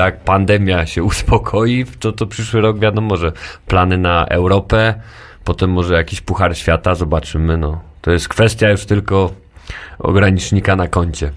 tak 0.00 0.20
pandemia 0.20 0.86
się 0.86 1.02
uspokoi, 1.10 1.86
to, 2.00 2.12
to 2.12 2.26
przyszły 2.26 2.60
rok 2.60 2.78
wiadomo, 2.78 3.16
że 3.16 3.32
plany 3.66 3.98
na 3.98 4.26
Europę, 4.26 4.94
potem 5.44 5.70
może 5.70 5.94
jakiś 5.94 6.20
puchar 6.20 6.56
świata, 6.56 6.94
zobaczymy, 6.94 7.56
no. 7.56 7.80
To 8.00 8.10
jest 8.10 8.28
kwestia 8.28 8.70
już 8.70 8.84
tylko 8.84 9.32
ogranicznika 9.98 10.76
na 10.76 10.88
koncie. 10.88 11.32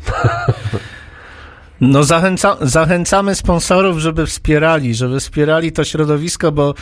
No 1.81 2.03
zachęca, 2.03 2.57
zachęcamy 2.61 3.35
sponsorów, 3.35 3.97
żeby 3.97 4.25
wspierali, 4.25 4.95
żeby 4.95 5.19
wspierali 5.19 5.71
to 5.71 5.83
środowisko, 5.83 6.51
bo, 6.51 6.73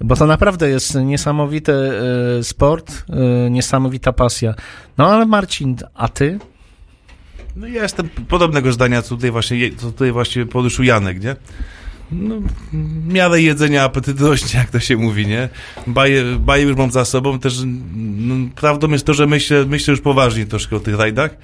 bo 0.00 0.16
to 0.16 0.26
naprawdę 0.26 0.68
jest 0.68 0.94
niesamowity 0.94 1.72
e, 1.72 2.42
sport, 2.42 3.04
e, 3.10 3.50
niesamowita 3.50 4.12
pasja. 4.12 4.54
No 4.98 5.06
ale 5.12 5.26
Marcin, 5.26 5.76
a 5.94 6.08
ty? 6.08 6.38
No 7.56 7.66
ja 7.66 7.82
jestem 7.82 8.08
podobnego 8.28 8.72
zdania, 8.72 9.02
co 9.02 9.14
tutaj 9.14 9.30
właśnie, 9.30 9.70
co 9.76 9.92
tutaj 9.92 10.12
właśnie 10.12 10.46
poruszył 10.46 10.84
Janek, 10.84 11.24
nie? 11.24 11.36
No, 12.12 12.34
miarę 13.06 13.42
jedzenia 13.42 13.84
apetytu 13.84 14.28
rośnie, 14.28 14.58
jak 14.58 14.70
to 14.70 14.80
się 14.80 14.96
mówi, 14.96 15.26
nie? 15.26 15.48
Baję, 15.86 16.24
baję 16.40 16.64
już 16.64 16.76
mam 16.76 16.90
za 16.90 17.04
sobą, 17.04 17.38
też 17.38 17.62
no, 17.96 18.34
prawdą 18.54 18.88
jest 18.88 19.06
to, 19.06 19.14
że 19.14 19.26
myślę, 19.26 19.64
myślę 19.64 19.92
już 19.92 20.00
poważnie 20.00 20.46
troszkę 20.46 20.76
o 20.76 20.80
tych 20.80 20.98
rajdach, 20.98 21.36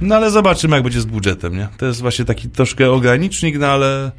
no 0.00 0.14
ale 0.14 0.30
zobaczymy, 0.30 0.76
jak 0.76 0.82
będzie 0.82 1.00
z 1.00 1.06
budżetem, 1.06 1.56
nie? 1.56 1.68
To 1.76 1.86
jest 1.86 2.00
właśnie 2.00 2.24
taki 2.24 2.50
troszkę 2.50 2.90
ogranicznik, 2.90 3.58
no 3.58 3.66
ale, 3.66 4.12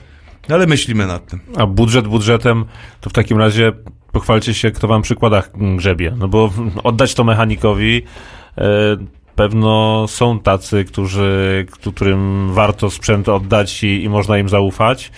ale 0.50 0.68
myślimy 0.68 1.08
nad 1.08 1.28
tym. 1.28 1.40
A 1.56 1.66
budżet 1.66 2.08
budżetem, 2.08 2.66
to 3.02 3.10
w 3.10 3.14
takim 3.14 3.38
razie 3.38 3.72
pochwalcie 4.12 4.54
się, 4.54 4.72
kto 4.72 4.88
wam 4.88 5.02
przykładach 5.02 5.52
grzebie. 5.76 6.14
No 6.18 6.28
bo 6.28 6.54
oddać 6.84 7.14
to 7.14 7.24
mechanikowi, 7.24 8.02
e, 8.58 8.98
pewno 9.36 10.06
są 10.08 10.40
tacy, 10.40 10.86
którzy, 10.86 11.66
którym 11.72 12.54
warto 12.54 12.90
sprzęt 12.90 13.30
oddać 13.30 13.84
i, 13.84 14.04
i 14.04 14.10
można 14.10 14.38
im 14.38 14.50
zaufać, 14.50 15.12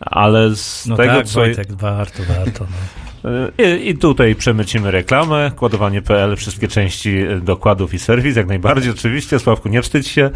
ale 0.00 0.56
z 0.56 0.86
No 0.86 0.96
tego, 0.96 1.12
tak, 1.12 1.26
co... 1.26 1.40
Wojtek, 1.40 1.72
warto, 1.72 2.22
warto. 2.28 2.64
No. 2.70 2.76
I, 3.64 3.88
I 3.88 3.98
tutaj 3.98 4.34
przemycimy 4.34 4.90
reklamę, 4.90 5.50
kładowanie.pl, 5.56 6.36
wszystkie 6.36 6.68
części 6.68 7.24
dokładów 7.42 7.94
i 7.94 7.98
serwis, 7.98 8.36
jak 8.36 8.46
najbardziej, 8.46 8.92
oczywiście. 8.92 9.38
Sławku, 9.38 9.68
nie 9.68 9.82
wstydź 9.82 10.08
się. 10.08 10.30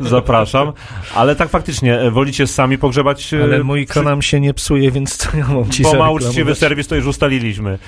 Zapraszam. 0.00 0.72
Ale 1.14 1.36
tak 1.36 1.48
faktycznie, 1.48 2.10
wolicie 2.10 2.46
sami 2.46 2.78
pogrzebać... 2.78 3.34
e, 3.34 3.42
Ale 3.42 3.64
mój 3.64 3.84
przy- 3.84 3.94
kanał 3.94 4.22
się 4.22 4.40
nie 4.40 4.54
psuje, 4.54 4.90
więc 4.90 5.16
co 5.16 5.36
ja 5.36 5.48
mam 5.48 5.70
ci 5.70 5.84
uczciwy 6.12 6.54
serwis, 6.54 6.86
to 6.86 6.94
już 6.94 7.06
ustaliliśmy. 7.06 7.78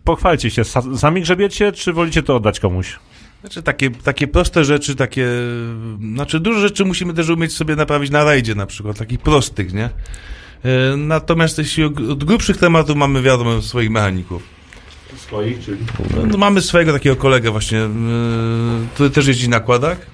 E, 0.00 0.04
Pochwalcie 0.04 0.50
się, 0.50 0.62
sa- 0.62 0.96
sami 0.98 1.22
grzebiecie, 1.22 1.72
czy 1.72 1.92
wolicie 1.92 2.22
to 2.22 2.36
oddać 2.36 2.60
komuś? 2.60 2.98
Znaczy 3.40 3.62
takie, 3.62 3.90
takie 3.90 4.28
proste 4.28 4.64
rzeczy, 4.64 4.96
takie, 4.96 5.26
znaczy 6.14 6.40
dużo 6.40 6.60
rzeczy 6.60 6.84
musimy 6.84 7.14
też 7.14 7.28
umieć 7.28 7.52
sobie 7.52 7.76
naprawić 7.76 8.10
na 8.10 8.24
rajdzie 8.24 8.54
na 8.54 8.66
przykład, 8.66 8.98
takich 8.98 9.18
prostych, 9.20 9.72
nie? 9.74 9.84
E, 9.84 10.96
Natomiast 10.96 11.58
jeśli 11.58 11.84
od 11.84 12.24
grubszych 12.24 12.56
tematów 12.56 12.96
mamy 12.96 13.22
wiadomo 13.22 13.62
swoich 13.62 13.90
mechaników. 13.90 14.42
Swoich, 15.16 15.60
czyli? 15.64 15.78
No, 16.16 16.26
no 16.26 16.38
mamy 16.38 16.60
swojego 16.62 16.92
takiego 16.92 17.16
kolegę 17.16 17.50
właśnie, 17.50 17.78
yy, 17.78 17.88
który 18.94 19.10
też 19.10 19.26
jeździ 19.26 19.48
na 19.48 19.60
kładach. 19.60 20.06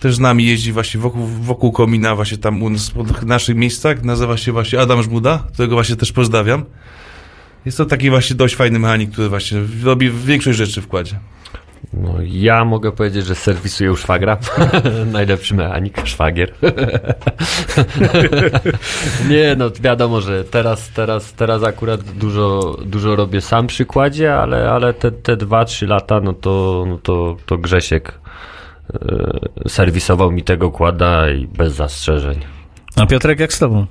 Też 0.00 0.14
z 0.14 0.18
nami 0.20 0.46
jeździ 0.46 0.72
właśnie 0.72 1.00
wokół, 1.00 1.26
wokół 1.26 1.72
komina, 1.72 2.14
właśnie 2.16 2.38
tam 2.38 2.62
u 2.62 2.70
nas, 2.70 2.90
w 2.90 3.26
naszych 3.26 3.56
miejscach. 3.56 4.02
Nazywa 4.02 4.36
się 4.36 4.52
właśnie 4.52 4.80
Adam 4.80 5.02
Żmuda, 5.02 5.44
którego 5.52 5.74
właśnie 5.74 5.96
też 5.96 6.12
pozdrawiam. 6.12 6.64
Jest 7.66 7.78
to 7.78 7.86
taki 7.86 8.10
właśnie 8.10 8.36
dość 8.36 8.56
fajny 8.56 8.78
mechanik, 8.78 9.10
który 9.10 9.28
właśnie 9.28 9.58
robi 9.84 10.10
większość 10.10 10.58
rzeczy 10.58 10.82
w 10.82 10.88
kładzie. 10.88 11.18
No, 11.92 12.14
ja 12.22 12.64
mogę 12.64 12.92
powiedzieć, 12.92 13.26
że 13.26 13.34
serwisuję 13.34 13.92
u 13.92 13.96
szwagra. 13.96 14.38
Najlepszy 15.12 15.54
mechanik, 15.54 16.06
szwagier. 16.06 16.52
nie, 19.30 19.54
no 19.58 19.70
wiadomo, 19.80 20.20
że 20.20 20.44
teraz, 20.44 20.90
teraz, 20.90 21.32
teraz 21.32 21.62
akurat 21.62 22.00
dużo, 22.00 22.76
dużo 22.86 23.16
robię 23.16 23.40
sam 23.40 23.66
przy 23.66 23.84
kładzie, 23.84 24.34
ale, 24.34 24.70
ale 24.70 24.94
te, 24.94 25.12
te 25.12 25.36
2-3 25.36 25.88
lata, 25.88 26.20
no 26.20 26.32
to, 26.32 26.84
no 26.88 26.98
to, 26.98 27.36
to 27.46 27.58
Grzesiek 27.58 28.14
e, 28.94 29.68
serwisował 29.68 30.30
mi 30.30 30.42
tego 30.42 30.70
kłada 30.70 31.30
i 31.30 31.46
bez 31.46 31.74
zastrzeżeń. 31.74 32.40
A 32.96 33.06
Piotrek, 33.06 33.40
jak 33.40 33.52
z 33.52 33.58
tobą? 33.58 33.86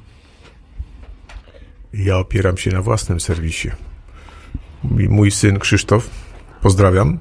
Ja 1.94 2.18
opieram 2.18 2.58
się 2.58 2.72
na 2.72 2.82
własnym 2.82 3.20
serwisie. 3.20 3.70
Mój- 5.10 5.32
syn 5.32 5.60
Krzysztof, 5.60 6.10
pozdrawiam, 6.62 7.20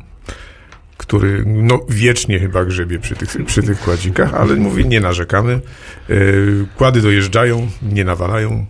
który 0.96 1.44
no, 1.46 1.80
wiecznie 1.88 2.38
chyba 2.38 2.64
grzebie 2.64 2.98
przy 2.98 3.16
tych, 3.16 3.44
przy 3.46 3.62
tych 3.62 3.80
kładzikach, 3.80 4.34
ale 4.34 4.54
mówi, 4.54 4.86
nie 4.86 5.00
narzekamy. 5.00 5.60
Yy, 6.08 6.66
Kłady 6.76 7.00
dojeżdżają, 7.00 7.68
nie 7.82 8.04
nawalają, 8.04 8.66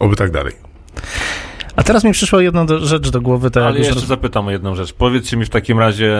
oby 0.00 0.16
tak 0.16 0.30
dalej. 0.30 0.52
A 1.76 1.82
teraz 1.82 2.04
mi 2.04 2.12
przyszła 2.12 2.42
jedna 2.42 2.64
do, 2.64 2.86
rzecz 2.86 3.10
do 3.10 3.20
głowy, 3.20 3.50
tak 3.50 3.62
Ale 3.62 3.78
jeszcze 3.78 3.94
roz... 3.94 4.04
zapytam 4.04 4.46
o 4.46 4.50
jedną 4.50 4.74
rzecz. 4.74 4.92
Powiedzcie 4.92 5.36
mi 5.36 5.44
w 5.44 5.50
takim 5.50 5.78
razie, 5.78 6.12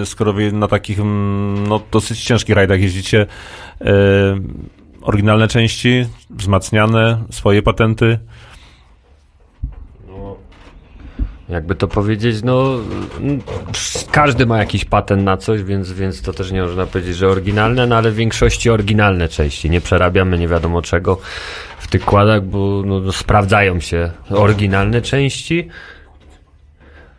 e, 0.00 0.06
skoro 0.06 0.32
wy 0.32 0.52
na 0.52 0.68
takich 0.68 1.00
mm, 1.00 1.66
no, 1.66 1.80
dosyć 1.90 2.24
ciężkich 2.24 2.56
rajdach 2.56 2.80
jeździcie, 2.80 3.26
e, 3.80 3.94
oryginalne 5.02 5.48
części, 5.48 6.06
wzmacniane, 6.30 7.24
swoje 7.30 7.62
patenty. 7.62 8.18
Jakby 11.52 11.74
to 11.74 11.88
powiedzieć, 11.88 12.42
no 12.42 12.78
mm, 13.20 13.40
każdy 14.10 14.46
ma 14.46 14.58
jakiś 14.58 14.84
patent 14.84 15.22
na 15.22 15.36
coś, 15.36 15.62
więc, 15.62 15.92
więc 15.92 16.22
to 16.22 16.32
też 16.32 16.52
nie 16.52 16.62
można 16.62 16.86
powiedzieć, 16.86 17.16
że 17.16 17.28
oryginalne, 17.28 17.86
no 17.86 17.96
ale 17.96 18.10
w 18.10 18.14
większości 18.14 18.70
oryginalne 18.70 19.28
części. 19.28 19.70
Nie 19.70 19.80
przerabiamy 19.80 20.38
nie 20.38 20.48
wiadomo 20.48 20.82
czego 20.82 21.18
w 21.78 21.86
tych 21.88 22.04
kładach, 22.04 22.42
bo 22.42 22.82
no, 22.86 23.00
no, 23.00 23.12
sprawdzają 23.12 23.80
się 23.80 24.10
oryginalne 24.30 25.02
części. 25.02 25.68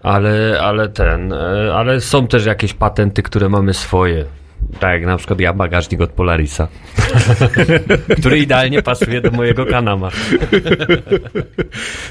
Ale, 0.04 0.60
ale 0.62 0.90
ten, 0.90 1.34
e, 1.34 1.74
ale 1.76 2.02
są 2.02 2.28
też 2.28 2.46
jakieś 2.46 2.74
patenty, 2.74 3.24
które 3.24 3.50
mamy 3.50 3.74
swoje. 3.74 4.26
Tak 4.80 4.92
jak 4.92 5.06
na 5.06 5.18
przykład 5.18 5.40
ja 5.40 5.54
bagażnik 5.54 6.02
od 6.02 6.10
Polarisa, 6.10 6.68
który 8.20 8.40
idealnie 8.40 8.82
pasuje 8.82 9.22
do 9.22 9.32
mojego 9.32 9.66
kanama. 9.66 10.10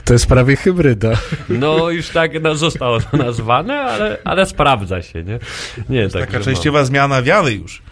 To 0.05 0.13
jest 0.13 0.27
prawie 0.27 0.57
hybryda. 0.57 1.13
No 1.49 1.91
już 1.91 2.09
tak 2.09 2.43
no, 2.43 2.55
zostało 2.55 3.01
to 3.01 3.17
nazwane, 3.17 3.81
ale, 3.81 4.19
ale 4.25 4.47
sprawdza 4.47 5.03
się, 5.03 5.23
nie? 5.23 5.39
Nie, 5.89 6.09
tak. 6.09 6.27
Taka 6.27 6.41
częściowa 6.45 6.85
zmiana 6.85 7.23
wiary 7.23 7.53
już. 7.53 7.83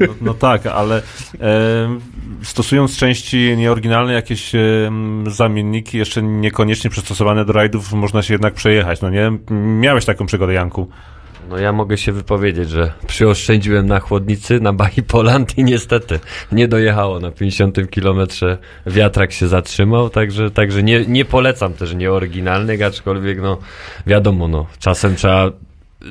No, 0.00 0.14
no 0.20 0.34
tak, 0.34 0.66
ale 0.66 1.02
e, 1.40 1.98
stosując 2.42 2.96
części 2.96 3.54
nieoryginalne 3.56 4.12
jakieś 4.12 4.54
e, 4.54 4.60
zamienniki, 5.26 5.98
jeszcze 5.98 6.22
niekoniecznie 6.22 6.90
przystosowane 6.90 7.44
do 7.44 7.52
rajdów, 7.52 7.92
można 7.92 8.22
się 8.22 8.34
jednak 8.34 8.54
przejechać, 8.54 9.00
no 9.00 9.10
nie? 9.10 9.32
Miałeś 9.80 10.04
taką 10.04 10.26
przygodę, 10.26 10.52
Janku. 10.52 10.88
No 11.48 11.58
ja 11.58 11.72
mogę 11.72 11.98
się 11.98 12.12
wypowiedzieć, 12.12 12.70
że 12.70 12.92
przyoszczędziłem 13.06 13.86
na 13.86 14.00
chłodnicy, 14.00 14.60
na 14.60 14.72
Bahi 14.72 15.02
Poland 15.02 15.58
i 15.58 15.64
niestety 15.64 16.20
nie 16.52 16.68
dojechało 16.68 17.20
na 17.20 17.30
50 17.30 17.90
kilometrze. 17.90 18.58
Wiatrak 18.86 19.32
się 19.32 19.48
zatrzymał, 19.48 20.10
także, 20.10 20.50
także 20.50 20.82
nie, 20.82 21.06
nie 21.06 21.24
polecam 21.24 21.72
też 21.72 21.94
nieoryginalnych, 21.94 22.82
aczkolwiek 22.82 23.42
no 23.42 23.58
wiadomo, 24.06 24.48
no 24.48 24.66
czasem 24.78 25.16
trzeba 25.16 25.50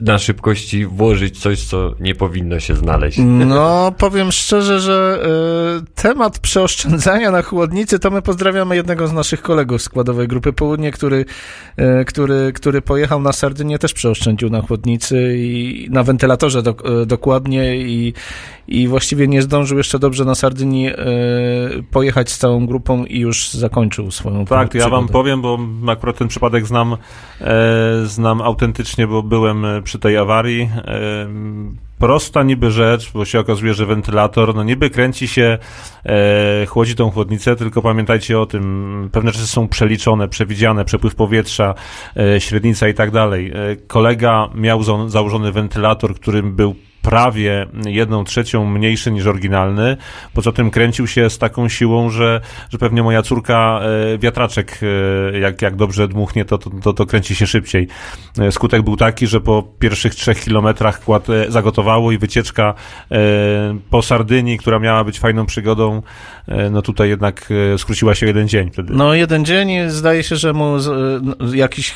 na 0.02 0.18
szybkości 0.18 0.86
włożyć 0.86 1.40
coś, 1.40 1.64
co 1.64 1.96
nie 2.00 2.16
powinno 2.16 2.60
się 2.60 2.76
znaleźć. 2.76 3.18
No, 3.46 3.94
powiem 3.98 4.32
szczerze, 4.32 4.80
że 4.80 5.26
y, 5.82 6.02
temat 6.02 6.40
przeoszczędzania 6.40 7.32
na 7.32 7.42
chłodnicy, 7.42 8.00
to 8.00 8.12
my 8.12 8.22
pozdrawiamy 8.22 8.76
jednego 8.76 9.08
z 9.08 9.14
naszych 9.14 9.42
kolegów 9.42 9.82
z 9.82 9.86
składowej 9.86 10.28
Grupy 10.28 10.54
Południe, 10.54 10.92
który, 10.92 11.26
y, 12.02 12.06
który, 12.06 12.52
który 12.54 12.82
pojechał 12.82 13.22
na 13.22 13.34
Sardynię, 13.34 13.80
też 13.80 13.94
przeoszczędził 13.94 14.50
na 14.50 14.62
chłodnicy 14.62 15.36
i 15.38 15.88
na 15.92 16.04
wentylatorze 16.04 16.64
dok, 16.64 16.84
y, 16.90 17.06
dokładnie 17.06 17.78
i, 17.78 18.14
i 18.68 18.88
właściwie 18.88 19.28
nie 19.28 19.42
zdążył 19.42 19.78
jeszcze 19.78 20.00
dobrze 20.00 20.26
na 20.26 20.36
Sardynii 20.36 20.88
y, 20.90 20.94
pojechać 21.92 22.32
z 22.32 22.38
całą 22.38 22.66
grupą 22.66 23.06
i 23.06 23.20
już 23.20 23.50
zakończył 23.50 24.12
swoją 24.12 24.46
Tak, 24.46 24.72
to 24.72 24.78
ja 24.78 24.90
wam 24.90 25.08
powiem, 25.08 25.42
bo 25.42 25.60
akurat 25.88 26.18
ten 26.18 26.28
przypadek 26.28 26.66
znam, 26.66 26.98
e, 27.42 28.06
znam 28.06 28.42
autentycznie, 28.42 29.08
bo 29.08 29.24
byłem 29.24 29.66
e, 29.66 29.82
przy 29.84 30.00
tej 30.00 30.18
awarii. 30.18 30.70
Prosta 32.00 32.44
niby 32.44 32.72
rzecz, 32.72 33.12
bo 33.12 33.26
się 33.26 33.40
okazuje, 33.40 33.74
że 33.74 33.86
wentylator, 33.86 34.56
no 34.56 34.64
niby 34.64 34.90
kręci 34.90 35.28
się, 35.28 35.58
e, 36.06 36.66
chłodzi 36.66 36.96
tą 36.96 37.12
chłodnicę, 37.12 37.56
tylko 37.56 37.82
pamiętajcie 37.82 38.40
o 38.40 38.46
tym, 38.46 39.10
pewne 39.12 39.32
rzeczy 39.32 39.48
są 39.48 39.68
przeliczone, 39.68 40.28
przewidziane, 40.28 40.86
przepływ 40.86 41.16
powietrza, 41.16 41.76
e, 42.18 42.42
średnica 42.42 42.88
i 42.88 42.94
tak 42.94 43.12
dalej. 43.12 43.52
E, 43.52 43.76
kolega 43.88 44.50
miał 44.56 44.84
za, 44.84 44.94
założony 45.08 45.52
wentylator, 45.52 46.16
którym 46.16 46.56
był 46.56 46.76
prawie 47.04 47.68
jedną 47.86 48.24
trzecią 48.24 48.66
mniejszy 48.66 49.12
niż 49.12 49.26
oryginalny. 49.26 49.98
Poza 50.34 50.52
tym 50.52 50.72
kręcił 50.72 51.08
się 51.08 51.30
z 51.30 51.38
taką 51.38 51.70
siłą, 51.70 52.10
że, 52.10 52.42
że 52.70 52.78
pewnie 52.78 53.04
moja 53.04 53.22
córka 53.22 53.82
e, 54.14 54.18
wiatraczek, 54.18 54.80
e, 55.34 55.40
jak, 55.40 55.62
jak 55.62 55.76
dobrze 55.76 56.08
dmuchnie, 56.08 56.46
to, 56.46 56.58
to, 56.58 56.94
to, 56.94 57.06
kręci 57.06 57.36
się 57.36 57.48
szybciej. 57.48 57.88
E, 58.40 58.52
Skutek 58.52 58.82
był 58.82 58.98
taki, 58.98 59.28
że 59.28 59.42
po 59.42 59.64
pierwszych 59.80 60.16
trzech 60.16 60.44
kilometrach 60.44 61.04
kład 61.04 61.28
zagotowało 61.50 62.12
i 62.12 62.18
wycieczka 62.18 62.74
po 63.90 64.02
Sardynii, 64.02 64.58
która 64.58 64.80
miała 64.80 65.04
być 65.04 65.20
fajną 65.20 65.46
przygodą, 65.46 66.02
no 66.72 66.82
tutaj 66.82 67.10
jednak 67.10 67.50
skróciła 67.78 68.16
się 68.16 68.26
jeden 68.26 68.48
dzień 68.48 68.72
wtedy. 68.72 68.94
No 68.94 69.14
jeden 69.14 69.46
dzień, 69.46 69.90
zdaje 69.90 70.24
się, 70.24 70.36
że 70.36 70.54
mu 70.54 70.78
jakiś 71.54 71.96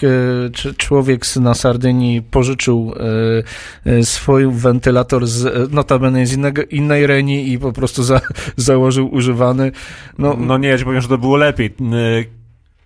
człowiek 0.77 1.35
na 1.35 1.53
Sardynii 1.53 2.21
pożyczył 2.21 2.93
y, 3.85 3.91
y, 3.91 4.05
wentylator 4.97 5.27
z, 5.27 5.45
y, 5.45 5.67
notabene 5.75 6.25
z 6.25 6.33
innego, 6.33 6.61
innej 6.69 7.07
Reni 7.07 7.51
i 7.51 7.59
po 7.59 7.73
prostu 7.73 8.03
za, 8.03 8.21
założył 8.55 9.13
używany. 9.13 9.71
No, 10.17 10.35
No 10.39 10.57
nie, 10.57 10.67
ja 10.69 10.77
ci 10.77 10.83
powiem, 10.85 11.01
że 11.01 11.07
to 11.07 11.17
było 11.17 11.37
lepiej. 11.37 11.73
N- 11.81 11.95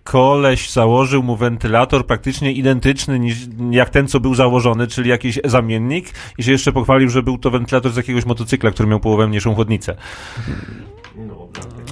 Koleś 0.03 0.69
założył 0.71 1.23
mu 1.23 1.35
wentylator 1.35 2.05
praktycznie 2.05 2.51
identyczny 2.51 3.19
niż 3.19 3.37
jak 3.71 3.89
ten, 3.89 4.07
co 4.07 4.19
był 4.19 4.35
założony, 4.35 4.87
czyli 4.87 5.09
jakiś 5.09 5.39
zamiennik 5.45 6.05
i 6.37 6.43
się 6.43 6.51
jeszcze 6.51 6.71
pochwalił, 6.71 7.09
że 7.09 7.23
był 7.23 7.37
to 7.37 7.51
wentylator 7.51 7.91
z 7.91 7.97
jakiegoś 7.97 8.25
motocykla, 8.25 8.71
który 8.71 8.89
miał 8.89 8.99
połowę 8.99 9.27
mniejszą 9.27 9.55
chłodnicę. 9.55 9.95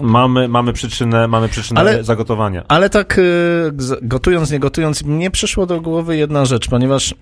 Mamy, 0.02 0.48
mamy 0.48 0.74
przyczynę, 0.74 1.28
mamy 1.28 1.50
przyczynę 1.50 1.80
Ale- 1.80 2.04
zagotowania. 2.04 2.64
Ale 2.68 2.90
tak 2.90 3.20
z- 3.78 4.00
gotując, 4.08 4.52
nie 4.52 4.60
gotując, 4.60 5.04
mnie 5.04 5.32
przyszło 5.32 5.66
do 5.66 5.82
głowy 5.82 6.18
jedna 6.18 6.46
rzecz, 6.46 6.68
ponieważ 6.70 7.16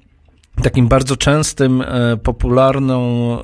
takim 0.63 0.87
bardzo 0.87 1.17
częstym, 1.17 1.81
e, 1.81 2.17
popularną 2.17 3.37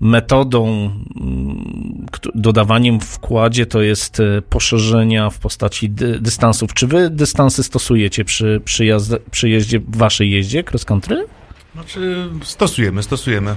metodą 0.00 0.90
mm, 1.20 2.06
dodawaniem 2.34 3.00
w 3.00 3.18
kładzie 3.18 3.66
to 3.66 3.82
jest 3.82 4.20
e, 4.20 4.42
poszerzenia 4.42 5.30
w 5.30 5.38
postaci 5.38 5.90
dy, 5.90 6.20
dystansów. 6.20 6.74
Czy 6.74 6.86
wy 6.86 7.10
dystansy 7.10 7.62
stosujecie 7.62 8.24
przy, 8.24 8.60
przy, 8.64 8.84
jazd, 8.84 9.16
przy 9.30 9.48
jeździe, 9.48 9.80
waszej 9.88 10.30
jeździe 10.30 10.64
cross 10.70 10.84
country? 10.84 11.26
Znaczy, 11.74 12.28
stosujemy, 12.42 13.02
stosujemy. 13.02 13.56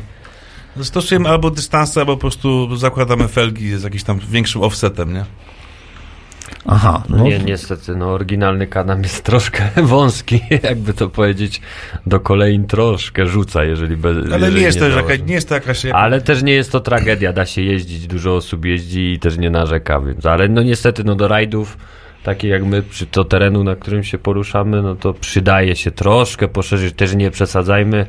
Stosujemy 0.81 1.29
albo 1.29 1.49
dystanse, 1.51 1.99
albo 1.99 2.15
po 2.15 2.21
prostu 2.21 2.75
zakładamy 2.75 3.27
felgi 3.27 3.77
z 3.77 3.83
jakimś 3.83 4.03
tam 4.03 4.19
większym 4.19 4.61
offsetem, 4.61 5.13
nie? 5.13 5.25
Aha, 6.65 7.03
no, 7.09 7.23
Nie, 7.23 7.39
niestety, 7.39 7.95
no 7.95 8.11
oryginalny 8.11 8.67
kanam 8.67 9.03
jest 9.03 9.23
troszkę 9.23 9.69
wąski, 9.83 10.39
jakby 10.63 10.93
to 10.93 11.09
powiedzieć, 11.09 11.61
do 12.05 12.19
kolejn 12.19 12.67
troszkę 12.67 13.25
rzuca, 13.25 13.63
jeżeli 13.63 13.97
bez 13.97 14.17
Ale 14.17 14.39
jeżeli 14.39 14.55
nie 14.55 14.61
jest, 14.61 14.79
to 14.79 14.91
założy. 14.91 15.11
jaka, 15.11 15.25
nie 15.25 15.33
jest 15.33 15.49
to 15.49 15.55
jakaś... 15.55 15.85
Ale 15.85 16.21
też 16.21 16.43
nie 16.43 16.53
jest 16.53 16.71
to 16.71 16.79
tragedia, 16.79 17.33
da 17.33 17.45
się 17.45 17.61
jeździć, 17.61 18.07
dużo 18.07 18.35
osób 18.35 18.65
jeździ 18.65 19.13
i 19.13 19.19
też 19.19 19.37
nie 19.37 19.49
narzeka, 19.49 19.99
więc, 19.99 20.25
ale 20.25 20.47
no 20.47 20.63
niestety, 20.63 21.03
no 21.03 21.15
do 21.15 21.27
rajdów, 21.27 21.77
takie 22.23 22.47
jak 22.47 22.65
my, 22.65 22.83
przy 22.83 23.05
to 23.05 23.23
terenu, 23.23 23.63
na 23.63 23.75
którym 23.75 24.03
się 24.03 24.17
poruszamy, 24.17 24.81
no 24.81 24.95
to 24.95 25.13
przydaje 25.13 25.75
się 25.75 25.91
troszkę 25.91 26.47
poszerzyć, 26.47 26.95
też 26.95 27.15
nie 27.15 27.31
przesadzajmy, 27.31 28.05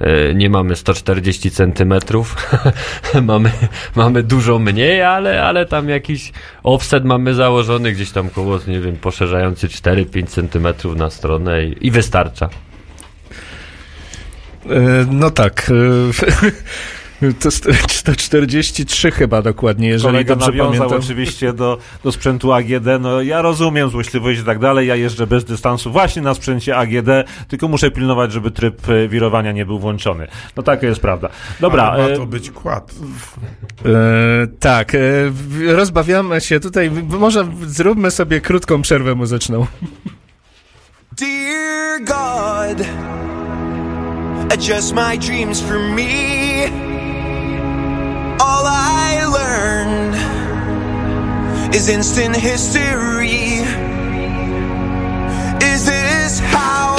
e, 0.00 0.34
nie 0.34 0.50
mamy 0.50 0.76
140 0.76 1.50
centymetrów, 1.50 2.36
mamy, 3.22 3.50
mamy 3.96 4.22
dużo 4.22 4.58
mniej, 4.58 5.02
ale, 5.02 5.42
ale 5.42 5.66
tam 5.66 5.88
jakiś 5.88 6.32
offset 6.62 7.04
mamy 7.04 7.34
założony 7.34 7.92
gdzieś 7.92 8.10
tam 8.10 8.30
koło, 8.30 8.58
nie 8.66 8.80
wiem, 8.80 8.96
poszerzający 8.96 9.68
4-5 9.68 10.26
centymetrów 10.26 10.96
na 10.96 11.10
stronę 11.10 11.64
i, 11.64 11.86
i 11.86 11.90
wystarcza. 11.90 12.48
E, 14.70 15.06
No 15.10 15.30
tak. 15.30 15.70
To 17.22 17.48
jest 17.48 17.68
143 17.88 19.10
chyba 19.10 19.42
dokładnie, 19.42 19.88
jeżeli 19.88 20.12
Kolega 20.12 20.34
dobrze 20.36 20.50
nawiązał 20.50 20.72
pamiętam. 20.72 20.98
oczywiście 20.98 21.52
do, 21.52 21.78
do 22.04 22.12
sprzętu 22.12 22.52
AGD. 22.52 22.86
No 23.00 23.22
ja 23.22 23.42
rozumiem 23.42 23.90
złośliwość 23.90 24.40
i 24.40 24.44
tak 24.44 24.58
dalej. 24.58 24.88
Ja 24.88 24.96
jeżdżę 24.96 25.26
bez 25.26 25.44
dystansu 25.44 25.92
właśnie 25.92 26.22
na 26.22 26.34
sprzęcie 26.34 26.76
AGD, 26.76 27.08
tylko 27.48 27.68
muszę 27.68 27.90
pilnować, 27.90 28.32
żeby 28.32 28.50
tryb 28.50 28.88
e, 28.88 29.08
wirowania 29.08 29.52
nie 29.52 29.66
był 29.66 29.78
włączony. 29.78 30.26
No 30.56 30.62
taka 30.62 30.86
jest 30.86 31.00
prawda. 31.00 31.28
Dobra. 31.60 31.82
Ale 31.82 32.02
ma 32.02 32.08
e, 32.08 32.16
to 32.16 32.26
być 32.26 32.50
kład. 32.50 32.94
E, 33.84 34.46
tak, 34.60 34.94
e, 34.94 34.98
rozbawiamy 35.66 36.40
się 36.40 36.60
tutaj. 36.60 36.90
Może 37.08 37.46
zróbmy 37.66 38.10
sobie 38.10 38.40
krótką 38.40 38.82
przerwę 38.82 39.14
muzyczną. 39.14 39.66
Dear 41.18 42.00
God, 42.04 42.86
adjust 44.52 44.94
my 44.94 45.18
dreams 45.18 45.60
for 45.60 45.78
me. 45.78 46.91
All 48.52 48.66
I 48.66 49.24
learned 49.38 50.14
is 51.74 51.88
instant 51.88 52.36
history. 52.36 53.64
Is 55.72 55.86
this 55.86 56.38
how 56.38 56.96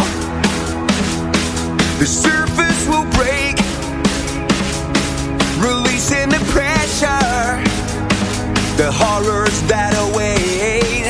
the 2.00 2.08
surface 2.08 2.82
will 2.92 3.08
break? 3.20 3.56
Releasing 5.68 6.30
the 6.36 6.44
pressure, 6.56 7.62
the 8.82 8.90
horrors 8.92 9.62
that 9.74 9.94
await. 10.06 11.06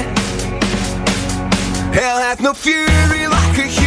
Hell 1.98 2.18
hath 2.18 2.42
no 2.42 2.54
fury 2.54 3.28
like 3.28 3.58
a 3.60 3.83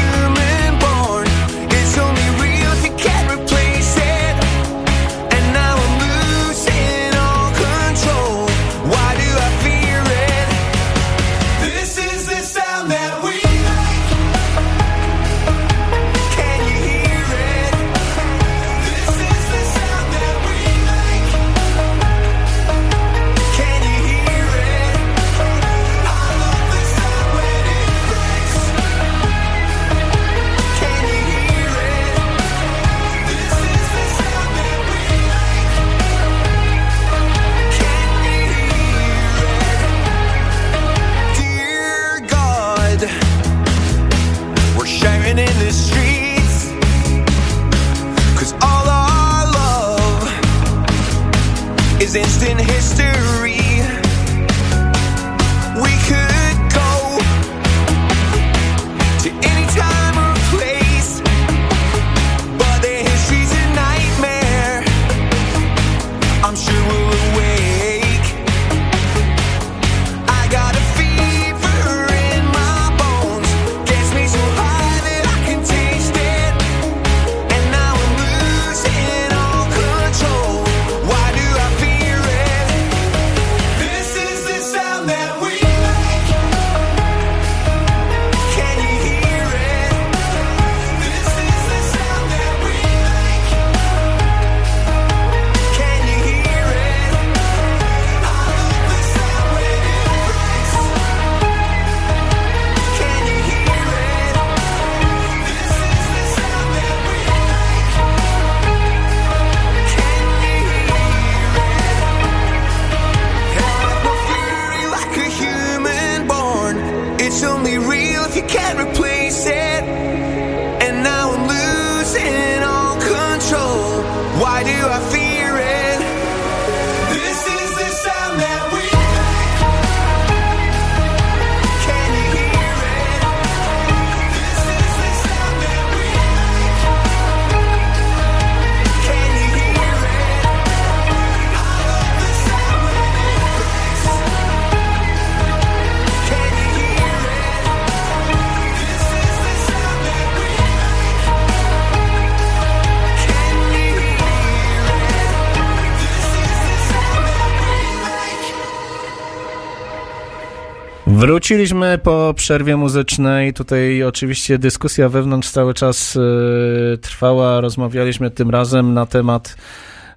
Wróciliśmy 161.26 161.98
po 161.98 162.34
przerwie 162.36 162.76
muzycznej. 162.76 163.52
Tutaj 163.52 164.02
oczywiście 164.02 164.58
dyskusja 164.58 165.08
wewnątrz 165.08 165.50
cały 165.50 165.74
czas 165.74 166.16
e, 166.16 166.96
trwała. 166.96 167.60
Rozmawialiśmy 167.60 168.30
tym 168.30 168.50
razem 168.50 168.94
na 168.94 169.06
temat 169.06 169.56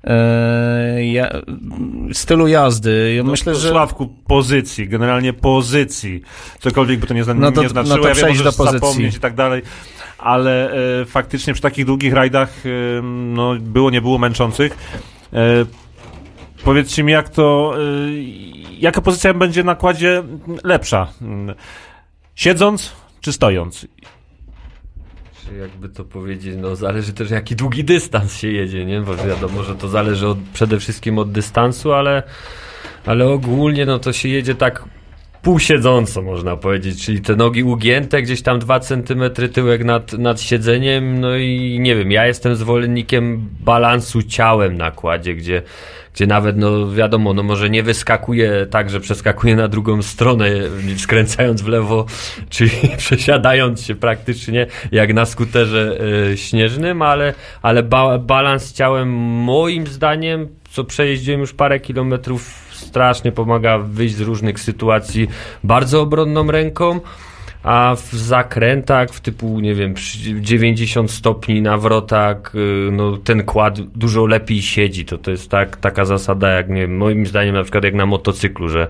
e, 0.03 1.05
ja, 1.05 1.29
stylu 2.13 2.47
jazdy. 2.47 3.13
Ja 3.17 3.23
No, 3.23 3.31
myślę, 3.31 3.55
że 3.55 3.69
Sławku, 3.69 4.09
pozycji, 4.27 4.89
generalnie 4.89 5.33
pozycji. 5.33 6.21
Cokolwiek 6.59 6.99
by 6.99 7.07
to 7.07 7.13
nie, 7.13 7.23
zna, 7.23 7.33
No 7.33 7.51
to- 7.51 7.61
nie 7.61 7.69
znaczyło, 7.69 7.95
no 7.97 8.03
to 8.03 8.09
ja 8.09 8.15
wiem, 8.15 8.37
do 8.37 8.51
pozycji. 8.51 8.79
zapomnieć 8.79 9.15
i 9.15 9.19
tak 9.19 9.35
dalej, 9.35 9.61
ale 10.17 10.71
e, 11.01 11.05
faktycznie 11.05 11.53
przy 11.53 11.61
takich 11.61 11.85
długich 11.85 12.13
rajdach 12.13 12.53
e, 12.65 13.01
no, 13.03 13.55
było, 13.59 13.89
nie 13.89 14.01
było 14.01 14.17
męczących. 14.17 14.77
Powiedzcie 16.63 17.03
mi, 17.03 17.11
jak 17.11 17.29
to, 17.29 17.73
e, 17.77 17.81
jaka 18.79 19.01
pozycja 19.01 19.33
będzie 19.33 19.63
na 19.63 19.75
kładzie 19.75 20.23
lepsza? 20.63 21.07
Siedząc 22.35 22.91
czy 23.21 23.33
stojąc? 23.33 23.87
Jakby 25.59 25.89
to 25.89 26.05
powiedzieć, 26.05 26.55
no 26.57 26.75
zależy 26.75 27.13
też 27.13 27.31
jaki 27.31 27.55
długi 27.55 27.83
dystans 27.83 28.37
się 28.37 28.47
jedzie, 28.47 28.85
nie? 28.85 29.01
Bo 29.01 29.15
wiadomo, 29.15 29.63
że 29.63 29.75
to 29.75 29.87
zależy 29.87 30.27
od, 30.27 30.37
przede 30.53 30.79
wszystkim 30.79 31.19
od 31.19 31.31
dystansu, 31.31 31.93
ale, 31.93 32.23
ale 33.05 33.27
ogólnie 33.27 33.85
no 33.85 33.99
to 33.99 34.13
się 34.13 34.29
jedzie 34.29 34.55
tak 34.55 34.83
półsiedząco 35.41 36.21
można 36.21 36.55
powiedzieć, 36.55 37.05
czyli 37.05 37.21
te 37.21 37.35
nogi 37.35 37.63
ugięte, 37.63 38.21
gdzieś 38.21 38.41
tam 38.41 38.59
2 38.59 38.79
cm 38.79 39.23
tyłek 39.53 39.83
nad, 39.83 40.13
nad 40.13 40.41
siedzeniem, 40.41 41.19
no 41.19 41.37
i 41.37 41.77
nie 41.79 41.95
wiem, 41.95 42.11
ja 42.11 42.27
jestem 42.27 42.55
zwolennikiem 42.55 43.49
balansu 43.59 44.23
ciałem 44.23 44.77
na 44.77 44.91
kładzie, 44.91 45.35
gdzie, 45.35 45.61
gdzie 46.13 46.27
nawet, 46.27 46.57
no 46.57 46.91
wiadomo, 46.91 47.33
no 47.33 47.43
może 47.43 47.69
nie 47.69 47.83
wyskakuje 47.83 48.67
tak, 48.69 48.89
że 48.89 48.99
przeskakuje 48.99 49.55
na 49.55 49.67
drugą 49.67 50.01
stronę, 50.01 50.49
skręcając 50.97 51.61
w 51.61 51.67
lewo, 51.67 52.05
czyli 52.49 52.71
przesiadając 52.97 53.81
się 53.81 53.95
praktycznie 53.95 54.67
jak 54.91 55.13
na 55.13 55.25
skuterze 55.25 55.99
e, 56.31 56.37
śnieżnym, 56.37 57.01
ale, 57.01 57.33
ale 57.61 57.83
ba 57.83 58.17
balans 58.17 58.73
ciałem 58.73 59.09
moim 59.43 59.87
zdaniem, 59.87 60.47
co 60.71 60.83
przejeździłem 60.83 61.39
już 61.39 61.53
parę 61.53 61.79
kilometrów, 61.79 62.68
strasznie 62.89 63.31
pomaga 63.31 63.77
wyjść 63.77 64.15
z 64.15 64.21
różnych 64.21 64.59
sytuacji 64.59 65.27
bardzo 65.63 66.01
obronną 66.01 66.51
ręką. 66.51 66.99
A 67.63 67.95
w 67.95 68.15
zakrętach, 68.15 69.09
w 69.09 69.21
typu, 69.21 69.59
nie 69.59 69.75
wiem, 69.75 69.93
przy 69.93 70.17
90 70.41 71.11
stopni 71.11 71.61
nawrotak, 71.61 72.51
y, 72.55 72.91
no 72.91 73.17
ten 73.17 73.43
kład 73.43 73.79
dużo 73.81 74.25
lepiej 74.25 74.61
siedzi. 74.61 75.05
To, 75.05 75.17
to 75.17 75.31
jest 75.31 75.49
tak, 75.49 75.77
taka 75.77 76.05
zasada, 76.05 76.49
jak 76.49 76.69
nie 76.69 76.87
moim 76.87 77.25
zdaniem 77.25 77.55
na 77.55 77.63
przykład 77.63 77.83
jak 77.83 77.93
na 77.93 78.05
motocyklu, 78.05 78.69
że, 78.69 78.87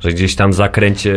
że 0.00 0.10
gdzieś 0.10 0.36
tam 0.36 0.50
w 0.50 0.54
zakręcie, 0.54 1.14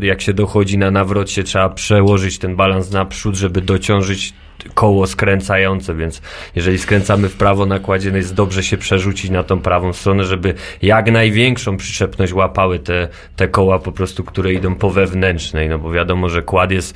jak 0.00 0.20
się 0.20 0.32
dochodzi 0.34 0.78
na 0.78 0.90
nawrocie, 0.90 1.44
trzeba 1.44 1.68
przełożyć 1.68 2.38
ten 2.38 2.56
balans 2.56 2.90
naprzód, 2.90 3.34
żeby 3.34 3.60
dociążyć 3.60 4.32
koło 4.74 5.06
skręcające, 5.06 5.94
więc 5.94 6.22
jeżeli 6.54 6.78
skręcamy 6.78 7.28
w 7.28 7.36
prawo 7.36 7.66
na 7.66 7.78
kładzie, 7.78 8.10
no 8.10 8.16
jest 8.16 8.34
dobrze 8.34 8.62
się 8.62 8.76
przerzucić 8.76 9.30
na 9.30 9.42
tą 9.42 9.60
prawą 9.60 9.92
stronę, 9.92 10.24
żeby 10.24 10.54
jak 10.82 11.12
największą 11.12 11.76
przyczepność 11.76 12.32
łapały 12.32 12.78
te, 12.78 13.08
te 13.36 13.48
koła 13.48 13.78
po 13.78 13.92
prostu, 13.92 14.24
które 14.24 14.52
idą 14.52 14.74
po 14.74 14.90
wewnętrznej, 14.90 15.68
no 15.68 15.78
bo 15.78 15.90
wiadomo, 15.90 16.28
że 16.28 16.42
kład 16.42 16.70
jest 16.70 16.94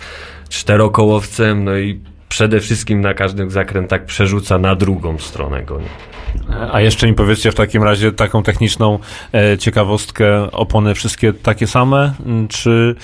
czterokołowcem, 0.48 1.64
no 1.64 1.78
i 1.78 2.00
przede 2.28 2.60
wszystkim 2.60 3.00
na 3.00 3.14
każdym 3.14 3.50
zakrętach 3.50 4.04
przerzuca 4.04 4.58
na 4.58 4.74
drugą 4.74 5.18
stronę 5.18 5.62
go. 5.62 5.80
A 6.72 6.80
jeszcze 6.80 7.06
mi 7.06 7.14
powiedzcie 7.14 7.52
w 7.52 7.54
takim 7.54 7.82
razie 7.82 8.12
taką 8.12 8.42
techniczną 8.42 8.98
e, 9.34 9.58
ciekawostkę, 9.58 10.50
opony 10.52 10.94
wszystkie 10.94 11.32
takie 11.32 11.66
same, 11.66 12.14
m, 12.26 12.48
czy 12.48 12.94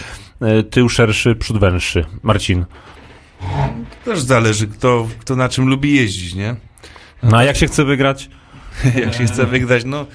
e, 0.41 0.63
tył 0.63 0.89
szerszy, 0.89 1.35
przód 1.35 1.59
węższy? 1.59 2.05
Marcin. 2.23 2.65
Też 4.05 4.21
zależy, 4.21 4.67
kto, 4.67 5.09
kto 5.19 5.37
na 5.37 5.49
czym 5.49 5.69
lubi 5.69 5.97
jeździć, 5.97 6.35
nie? 6.35 6.57
No 7.23 7.37
a 7.37 7.45
jak 7.45 7.57
się 7.57 7.67
chce 7.67 7.85
wygrać? 7.85 8.29
jak 9.05 9.15
się 9.15 9.25
chce 9.25 9.47
wygrać, 9.47 9.85
no. 9.85 10.07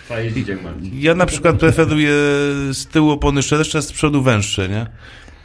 Ja 0.93 1.15
na 1.15 1.25
przykład 1.25 1.55
preferuję 1.55 2.13
z 2.73 2.87
tyłu 2.87 3.11
opony 3.11 3.43
szersze, 3.43 3.81
z 3.81 3.91
przodu 3.91 4.21
węższe, 4.21 4.69
nie? 4.69 4.87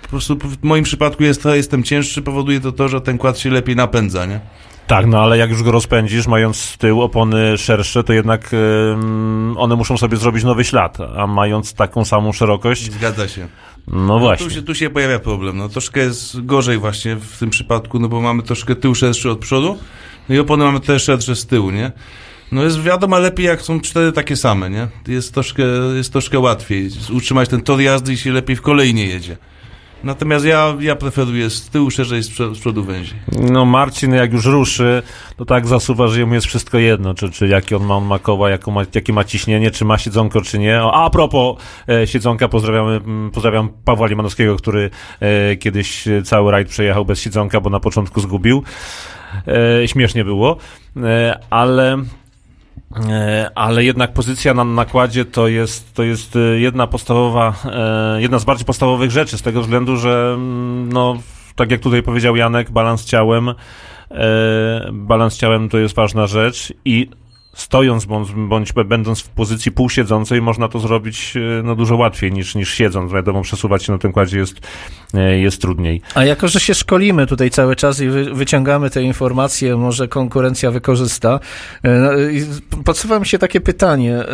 Po 0.02 0.08
prostu 0.08 0.36
w 0.38 0.62
moim 0.62 0.84
przypadku 0.84 1.22
jest 1.22 1.42
to, 1.42 1.54
jestem 1.54 1.82
cięższy, 1.82 2.22
powoduje 2.22 2.60
to 2.60 2.72
to, 2.72 2.88
że 2.88 3.00
ten 3.00 3.18
kład 3.18 3.38
się 3.38 3.50
lepiej 3.50 3.76
napędza, 3.76 4.26
nie? 4.26 4.40
Tak, 4.86 5.06
no 5.06 5.22
ale 5.22 5.38
jak 5.38 5.50
już 5.50 5.62
go 5.62 5.72
rozpędzisz, 5.72 6.26
mając 6.26 6.56
z 6.56 6.78
tyłu 6.78 7.02
opony 7.02 7.58
szersze, 7.58 8.04
to 8.04 8.12
jednak 8.12 8.50
ym, 8.52 9.54
one 9.58 9.76
muszą 9.76 9.96
sobie 9.96 10.16
zrobić 10.16 10.44
nowy 10.44 10.64
ślad, 10.64 10.98
a 11.16 11.26
mając 11.26 11.74
taką 11.74 12.04
samą 12.04 12.32
szerokość... 12.32 12.92
Zgadza 12.92 13.28
się. 13.28 13.48
No 13.88 14.18
właśnie. 14.18 14.46
Tu 14.46 14.54
się, 14.54 14.62
tu 14.62 14.74
się 14.74 14.90
pojawia 14.90 15.18
problem. 15.18 15.58
No, 15.58 15.68
troszkę 15.68 16.00
jest 16.00 16.44
gorzej 16.46 16.78
właśnie 16.78 17.16
w 17.16 17.38
tym 17.38 17.50
przypadku, 17.50 17.98
no 17.98 18.08
bo 18.08 18.20
mamy 18.20 18.42
troszkę 18.42 18.76
tył 18.76 18.94
szerszy 18.94 19.30
od 19.30 19.38
przodu, 19.38 19.78
no 20.28 20.34
i 20.34 20.38
opony 20.38 20.64
mamy 20.64 20.80
też 20.80 21.04
szersze 21.04 21.36
z 21.36 21.46
tyłu, 21.46 21.70
nie? 21.70 21.92
No 22.52 22.64
jest 22.64 22.82
wiadomo 22.82 23.18
lepiej, 23.18 23.46
jak 23.46 23.62
są 23.62 23.80
cztery 23.80 24.12
takie 24.12 24.36
same, 24.36 24.70
nie? 24.70 24.88
Jest 25.08 25.34
troszkę, 25.34 25.62
jest 25.96 26.12
troszkę 26.12 26.38
łatwiej 26.38 26.90
utrzymać 27.12 27.48
ten 27.48 27.60
tor 27.62 27.80
jazdy 27.80 28.12
i 28.12 28.16
się 28.16 28.32
lepiej 28.32 28.56
w 28.56 28.62
kolei 28.62 28.94
nie 28.94 29.06
jedzie. 29.06 29.36
Natomiast 30.04 30.44
ja, 30.44 30.74
ja 30.80 30.96
preferuję 30.96 31.50
z 31.50 31.70
tyłu 31.70 31.90
szerzej, 31.90 32.22
z 32.22 32.30
przo- 32.30 32.54
z 32.54 32.58
przodu 32.58 32.84
węziej. 32.84 33.18
No 33.32 33.64
Marcin 33.64 34.14
jak 34.14 34.32
już 34.32 34.44
ruszy, 34.44 35.02
to 35.36 35.44
tak 35.44 35.66
zasuwa, 35.66 36.08
że 36.08 36.20
jemu 36.20 36.34
jest 36.34 36.46
wszystko 36.46 36.78
jedno, 36.78 37.14
czy, 37.14 37.30
czy 37.30 37.48
jaki 37.48 37.74
on 37.74 37.84
ma, 37.84 37.94
on 37.94 38.04
ma 38.04 38.18
koła, 38.18 38.50
jaką 38.50 38.70
ma, 38.70 38.82
jakie 38.94 39.12
ma 39.12 39.24
ciśnienie, 39.24 39.70
czy 39.70 39.84
ma 39.84 39.98
siedzonko, 39.98 40.40
czy 40.40 40.58
nie. 40.58 40.80
A 40.82 41.10
propos 41.10 41.56
e, 41.88 42.06
siedzonka, 42.06 42.48
pozdrawiamy, 42.48 42.92
mm, 42.92 43.30
pozdrawiam 43.30 43.68
Pawła 43.84 44.06
Limanowskiego, 44.06 44.56
który 44.56 44.90
e, 45.20 45.56
kiedyś 45.56 46.04
cały 46.24 46.52
rajd 46.52 46.68
przejechał 46.68 47.04
bez 47.04 47.20
siedzonka, 47.20 47.60
bo 47.60 47.70
na 47.70 47.80
początku 47.80 48.20
zgubił. 48.20 48.62
E, 49.82 49.88
śmiesznie 49.88 50.24
było, 50.24 50.56
e, 50.96 51.38
ale 51.50 51.96
ale 53.54 53.84
jednak 53.84 54.12
pozycja 54.12 54.54
na 54.54 54.64
nakładzie 54.64 55.24
to 55.24 55.48
jest, 55.48 55.94
to 55.94 56.02
jest 56.02 56.36
e, 56.36 56.38
jedna 56.38 56.86
podstawowa, 56.86 57.54
e, 57.64 58.22
jedna 58.22 58.38
z 58.38 58.44
bardziej 58.44 58.66
podstawowych 58.66 59.10
rzeczy, 59.10 59.38
z 59.38 59.42
tego 59.42 59.60
względu, 59.60 59.96
że 59.96 60.32
mm, 60.34 60.92
no, 60.92 61.16
tak 61.56 61.70
jak 61.70 61.80
tutaj 61.80 62.02
powiedział 62.02 62.36
Janek, 62.36 62.70
balans 62.70 63.04
ciałem, 63.04 63.48
e, 63.48 63.54
balans 64.92 65.36
ciałem 65.36 65.68
to 65.68 65.78
jest 65.78 65.94
ważna 65.94 66.26
rzecz 66.26 66.72
i 66.84 67.10
stojąc 67.56 68.04
bądź, 68.04 68.32
bądź 68.32 68.72
będąc 68.72 69.20
w 69.20 69.28
pozycji 69.28 69.72
półsiedzącej 69.72 70.42
można 70.42 70.68
to 70.68 70.78
zrobić 70.78 71.34
e, 71.36 71.62
no, 71.62 71.74
dużo 71.74 71.96
łatwiej 71.96 72.32
niż, 72.32 72.54
niż 72.54 72.74
siedząc. 72.74 73.12
Wiadomo, 73.12 73.42
przesuwać 73.42 73.84
się 73.84 73.92
na 73.92 73.98
tym 73.98 74.12
kładzie 74.12 74.38
jest, 74.38 74.56
e, 75.14 75.38
jest 75.38 75.60
trudniej. 75.60 76.00
A 76.14 76.24
jako, 76.24 76.48
że 76.48 76.60
się 76.60 76.74
szkolimy 76.74 77.26
tutaj 77.26 77.50
cały 77.50 77.76
czas 77.76 78.00
i 78.00 78.08
wy, 78.08 78.34
wyciągamy 78.34 78.90
te 78.90 79.02
informacje, 79.02 79.76
może 79.76 80.08
konkurencja 80.08 80.70
wykorzysta, 80.70 81.40
e, 81.82 81.90
no, 81.90 82.10
podsuwa 82.84 83.18
mi 83.18 83.26
się 83.26 83.38
takie 83.38 83.60
pytanie, 83.60 84.24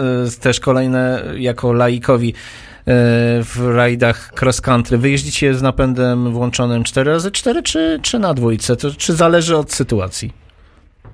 też 0.40 0.60
kolejne 0.60 1.22
jako 1.36 1.72
laikowi 1.72 2.34
w 3.44 3.70
rajdach 3.74 4.32
cross 4.40 4.60
country. 4.60 4.98
Wy 4.98 5.10
jeździcie 5.10 5.54
z 5.54 5.62
napędem 5.62 6.32
włączonym 6.32 6.82
4x4 6.82 7.62
czy, 7.62 7.98
czy 8.02 8.18
na 8.18 8.34
dwójce? 8.34 8.76
To, 8.76 8.90
czy 8.90 9.14
zależy 9.14 9.56
od 9.56 9.72
sytuacji? 9.72 10.41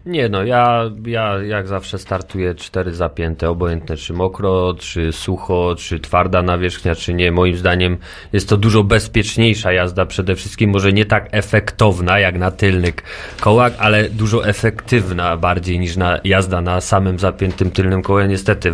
Nie 0.08 0.28
no, 0.28 0.44
ja, 0.44 0.90
ja 1.06 1.42
jak 1.42 1.68
zawsze 1.68 1.98
startuję 1.98 2.54
cztery 2.54 2.94
zapięte, 2.94 3.50
obojętne 3.50 3.96
czy 3.96 4.12
mokro, 4.12 4.74
czy 4.78 5.12
sucho, 5.12 5.74
czy 5.78 6.00
twarda 6.00 6.42
nawierzchnia, 6.42 6.94
czy 6.94 7.14
nie. 7.14 7.32
Moim 7.32 7.56
zdaniem 7.56 7.96
jest 8.32 8.48
to 8.48 8.56
dużo 8.56 8.84
bezpieczniejsza 8.84 9.72
jazda, 9.72 10.06
przede 10.06 10.34
wszystkim 10.36 10.70
może 10.70 10.92
nie 10.92 11.04
tak 11.04 11.28
efektowna 11.30 12.18
jak 12.18 12.38
na 12.38 12.50
tylnych 12.50 12.94
kołach, 13.40 13.72
ale 13.78 14.08
dużo 14.08 14.46
efektywna 14.46 15.36
bardziej 15.36 15.78
niż 15.78 15.96
na 15.96 16.20
jazda 16.24 16.60
na 16.60 16.80
samym 16.80 17.18
zapiętym 17.18 17.70
tylnym 17.70 18.02
kołem. 18.02 18.30
Niestety 18.30 18.72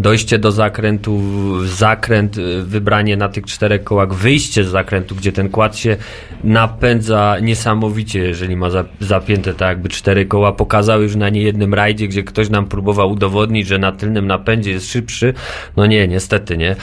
dojście 0.00 0.38
do 0.38 0.52
zakrętu, 0.52 1.20
zakręt, 1.64 2.38
y, 2.38 2.62
wybranie 2.62 3.16
na 3.16 3.28
tych 3.28 3.44
czterech 3.46 3.84
kołach, 3.84 4.12
wyjście 4.12 4.64
z 4.64 4.68
zakrętu, 4.68 5.14
gdzie 5.14 5.32
ten 5.32 5.48
kład 5.48 5.76
się 5.76 5.96
napędza 6.44 7.36
niesamowicie, 7.42 8.18
jeżeli 8.18 8.56
ma 8.56 8.70
za, 8.70 8.84
zapięte 9.00 9.54
tak 9.54 9.68
jakby 9.68 9.88
cztery 9.88 10.26
koła. 10.26 10.52
Pokazał 10.74 11.02
już 11.02 11.16
na 11.16 11.28
niejednym 11.28 11.74
rajdzie, 11.74 12.08
gdzie 12.08 12.22
ktoś 12.22 12.50
nam 12.50 12.66
próbował 12.66 13.10
udowodnić, 13.10 13.66
że 13.66 13.78
na 13.78 13.92
tylnym 13.92 14.26
napędzie 14.26 14.70
jest 14.70 14.92
szybszy. 14.92 15.34
No 15.76 15.86
nie, 15.86 16.08
niestety 16.08 16.56
nie. 16.56 16.76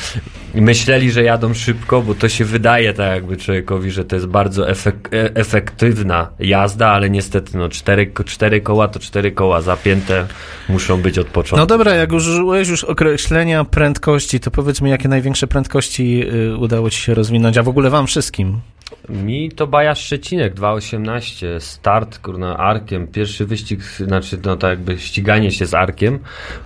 Myśleli, 0.55 1.11
że 1.11 1.23
jadą 1.23 1.53
szybko, 1.53 2.01
bo 2.01 2.15
to 2.15 2.29
się 2.29 2.45
wydaje 2.45 2.93
tak 2.93 3.11
jakby 3.11 3.37
człowiekowi, 3.37 3.91
że 3.91 4.05
to 4.05 4.15
jest 4.15 4.27
bardzo 4.27 4.67
efek- 4.67 5.13
e- 5.13 5.35
efektywna 5.35 6.27
jazda, 6.39 6.87
ale 6.87 7.09
niestety 7.09 7.57
no 7.57 7.69
cztery, 7.69 8.11
cztery 8.25 8.61
koła 8.61 8.87
to 8.87 8.99
cztery 8.99 9.31
koła 9.31 9.61
zapięte 9.61 10.27
muszą 10.69 11.01
być 11.01 11.19
od 11.19 11.27
początku. 11.27 11.57
No 11.57 11.65
dobra, 11.65 11.95
jak 11.95 12.13
użyłeś 12.13 12.67
już 12.67 12.83
określenia 12.83 13.63
prędkości, 13.63 14.39
to 14.39 14.51
powiedz 14.51 14.81
mi, 14.81 14.89
jakie 14.89 15.09
największe 15.09 15.47
prędkości 15.47 16.23
y, 16.33 16.57
udało 16.57 16.89
ci 16.89 17.01
się 17.01 17.13
rozwinąć, 17.13 17.57
a 17.57 17.63
w 17.63 17.69
ogóle 17.69 17.89
wam 17.89 18.07
wszystkim? 18.07 18.61
Mi 19.09 19.51
to 19.51 19.67
Baja 19.67 19.95
Szczecinek 19.95 20.55
2.18, 20.55 21.59
start 21.59 22.19
kurna 22.19 22.57
arkiem, 22.57 23.07
pierwszy 23.07 23.45
wyścig, 23.45 23.80
znaczy 23.97 24.39
no 24.45 24.55
tak 24.55 24.69
jakby 24.69 24.99
ściganie 24.99 25.51
się 25.51 25.65
z 25.65 25.73
arkiem. 25.73 26.19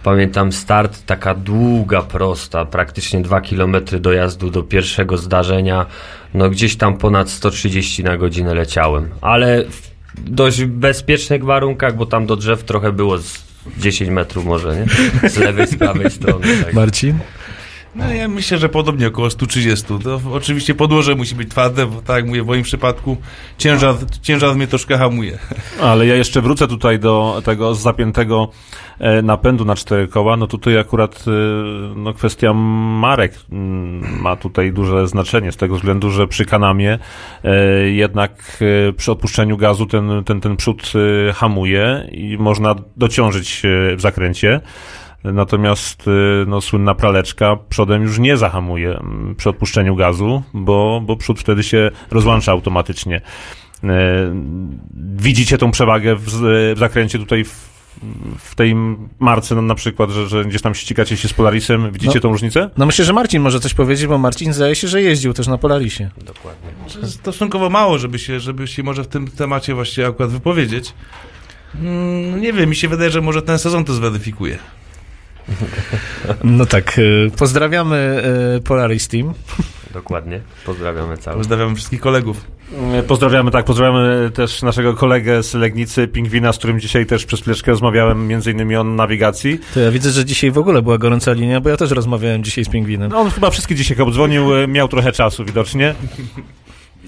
Pamiętam 0.03 0.51
start, 0.51 1.05
taka 1.05 1.35
długa, 1.35 2.01
prosta, 2.01 2.65
praktycznie 2.65 3.21
2 3.21 3.41
km 3.41 3.75
dojazdu 3.99 4.49
do 4.49 4.63
pierwszego 4.63 5.17
zdarzenia. 5.17 5.85
No 6.33 6.49
gdzieś 6.49 6.75
tam 6.75 6.97
ponad 6.97 7.29
130 7.29 8.03
na 8.03 8.17
godzinę 8.17 8.53
leciałem, 8.53 9.09
ale 9.21 9.65
w 9.65 9.95
dość 10.15 10.65
bezpiecznych 10.65 11.43
warunkach, 11.43 11.95
bo 11.95 12.05
tam 12.05 12.25
do 12.25 12.35
drzew 12.35 12.63
trochę 12.63 12.91
było 12.91 13.17
z 13.17 13.43
10 13.77 14.11
metrów 14.11 14.45
może, 14.45 14.75
nie? 14.75 15.29
Z 15.29 15.37
lewej, 15.37 15.67
z 15.67 15.75
prawej 15.75 16.11
strony. 16.11 16.47
Tak. 16.63 16.73
Marcin? 16.73 17.19
No 17.95 18.13
ja 18.13 18.27
myślę, 18.27 18.57
że 18.57 18.69
podobnie 18.69 19.07
około 19.07 19.30
130. 19.30 19.85
To 20.03 20.22
oczywiście 20.34 20.76
podłoże 20.76 21.15
musi 21.15 21.35
być 21.35 21.49
twarde, 21.49 21.85
bo 21.85 22.01
tak 22.01 22.15
jak 22.15 22.26
mówię, 22.26 22.43
w 22.43 22.47
moim 22.47 22.63
przypadku 22.63 23.17
ciężar, 23.57 23.95
ciężar 24.22 24.55
mnie 24.55 24.67
troszkę 24.67 24.97
hamuje. 24.97 25.38
Ale 25.81 26.05
ja 26.05 26.15
jeszcze 26.15 26.41
wrócę 26.41 26.67
tutaj 26.67 26.99
do 26.99 27.41
tego 27.45 27.76
zapiętego 27.76 28.49
e, 28.99 29.22
napędu 29.22 29.65
na 29.65 29.76
cztery 29.76 30.07
koła. 30.07 30.38
No 30.38 30.47
tutaj 30.47 30.80
akurat 30.80 31.26
e, 31.27 31.31
no, 31.95 32.13
kwestia 32.13 32.53
marek 32.53 33.34
mm, 33.51 34.22
ma 34.22 34.35
tutaj 34.35 34.73
duże 34.73 35.07
znaczenie 35.07 35.51
z 35.51 35.57
tego 35.57 35.76
względu, 35.76 36.09
że 36.09 36.27
przy 36.27 36.45
kanamie 36.45 36.99
e, 37.43 37.55
jednak 37.89 38.63
przy 38.97 39.11
odpuszczeniu 39.11 39.57
gazu 39.57 39.85
ten, 39.85 40.23
ten, 40.26 40.41
ten 40.41 40.57
przód 40.57 40.93
hamuje 41.34 42.07
i 42.11 42.38
można 42.39 42.76
dociążyć 42.97 43.61
w 43.95 44.01
zakręcie. 44.01 44.61
Natomiast 45.34 46.07
y, 46.07 46.11
no, 46.47 46.61
słynna 46.61 46.95
praleczka 46.95 47.57
przodem 47.69 48.03
już 48.03 48.19
nie 48.19 48.38
zahamuje 48.38 48.89
mm, 48.99 49.35
przy 49.35 49.49
odpuszczeniu 49.49 49.95
gazu, 49.95 50.43
bo, 50.53 51.02
bo 51.06 51.15
przód 51.15 51.39
wtedy 51.39 51.64
się 51.64 51.91
rozłącza 52.11 52.52
automatycznie. 52.52 53.22
E, 53.84 53.89
Widzicie 55.18 55.57
tą 55.57 55.72
przewagę 55.72 56.15
w, 56.15 56.22
w 56.76 56.80
zakręcie 56.80 57.19
tutaj 57.19 57.43
w, 57.43 57.76
w 58.39 58.56
tej 58.56 58.76
marce 59.19 59.56
no, 59.56 59.61
na 59.61 59.76
przykład, 59.76 60.10
że, 60.10 60.27
że 60.27 60.45
gdzieś 60.45 60.61
tam 60.61 60.76
ścigacie 60.76 61.18
się 61.18 61.27
z 61.27 61.34
Polarisem. 61.34 61.91
Widzicie 61.91 62.15
No. 62.15 62.22
tą 62.22 62.30
różnicę? 62.31 62.69
No 62.77 62.85
myślę, 62.85 63.06
że 63.06 63.14
Marcin 63.14 63.41
może 63.41 63.60
coś 63.60 63.73
powiedzieć, 63.73 64.07
bo 64.07 64.18
Marcin 64.18 64.53
zdaje 64.53 64.76
się, 64.76 64.88
że 64.88 65.02
jeździł 65.02 65.34
też 65.34 65.47
na 65.47 65.57
Polarisie. 65.57 66.10
Dokładnie. 66.26 66.69
Stosunkowo 67.10 67.69
mało, 67.69 67.97
żeby 67.97 68.19
się, 68.19 68.39
żeby 68.39 68.68
się 68.68 68.84
może 68.84 69.03
w 69.03 69.07
tym 69.07 69.27
temacie 69.27 69.73
właśnie 69.76 70.07
akurat 70.07 70.31
wypowiedzieć. 70.31 70.93
Mm, 71.76 72.41
nie 72.41 72.53
wiem, 72.53 72.69
mi 72.69 72.76
się 72.76 72.88
wydaje, 72.88 73.11
że 73.11 73.22
może 73.22 73.41
ten 73.41 73.60
sezon 73.60 73.85
to 73.85 73.93
zweryfikuje. 73.93 74.57
No 76.43 76.65
tak, 76.65 76.99
y, 76.99 77.31
pozdrawiamy 77.38 78.23
y, 78.57 78.61
Polaris 78.61 79.07
Team. 79.07 79.34
Dokładnie. 79.93 80.41
Pozdrawiamy 80.65 81.17
cały. 81.17 81.38
Pozdrawiam 81.38 81.76
wszystkich 81.76 82.01
kolegów. 82.01 82.45
E, 82.93 83.03
Pozdrawiamy, 83.03 83.51
tak, 83.51 83.65
pozdrawiamy 83.65 84.31
też 84.34 84.61
naszego 84.61 84.93
kolegę 84.93 85.43
z 85.43 85.53
Legnicy, 85.53 86.07
Pingwina, 86.07 86.53
z 86.53 86.57
którym 86.57 86.80
dzisiaj 86.80 87.05
też 87.05 87.26
przez 87.26 87.41
chwileczkę 87.41 87.72
rozmawiałem, 87.72 88.27
między 88.27 88.51
innymi 88.51 88.76
o 88.76 88.84
nawigacji. 88.84 89.59
To 89.73 89.80
ja 89.80 89.91
widzę, 89.91 90.09
że 90.09 90.26
dzisiaj 90.26 90.51
w 90.51 90.57
ogóle 90.57 90.81
była 90.81 90.97
gorąca 90.97 91.34
linia, 91.34 91.61
bo 91.61 91.69
ja 91.69 91.77
też 91.77 91.91
rozmawiałem 91.91 92.43
dzisiaj 92.43 92.65
z 92.65 92.69
Pingwinem. 92.69 93.11
No, 93.11 93.17
on 93.19 93.30
chyba 93.30 93.49
wszystkie 93.49 93.76
dzisiaj 93.76 93.97
obdzwonił, 93.97 94.55
e, 94.55 94.67
miał 94.67 94.88
trochę 94.88 95.11
czasu 95.11 95.45
widocznie. 95.45 95.95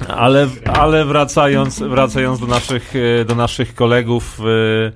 Ale, 0.07 0.47
ale 0.73 1.05
wracając, 1.05 1.79
wracając 1.79 2.39
do 2.39 2.47
naszych, 2.47 2.93
e, 3.21 3.25
do 3.25 3.35
naszych 3.35 3.75
kolegów, 3.75 4.39
e, 4.39 4.43
mm, 4.43 4.91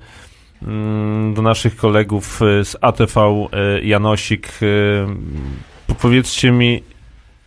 do 1.34 1.42
naszych 1.42 1.76
kolegów 1.76 2.40
e, 2.42 2.64
z 2.64 2.76
ATV 2.80 3.20
e, 3.20 3.82
Janosik, 3.82 4.48
po- 5.86 5.94
powiedzcie 5.94 6.52
mi, 6.52 6.82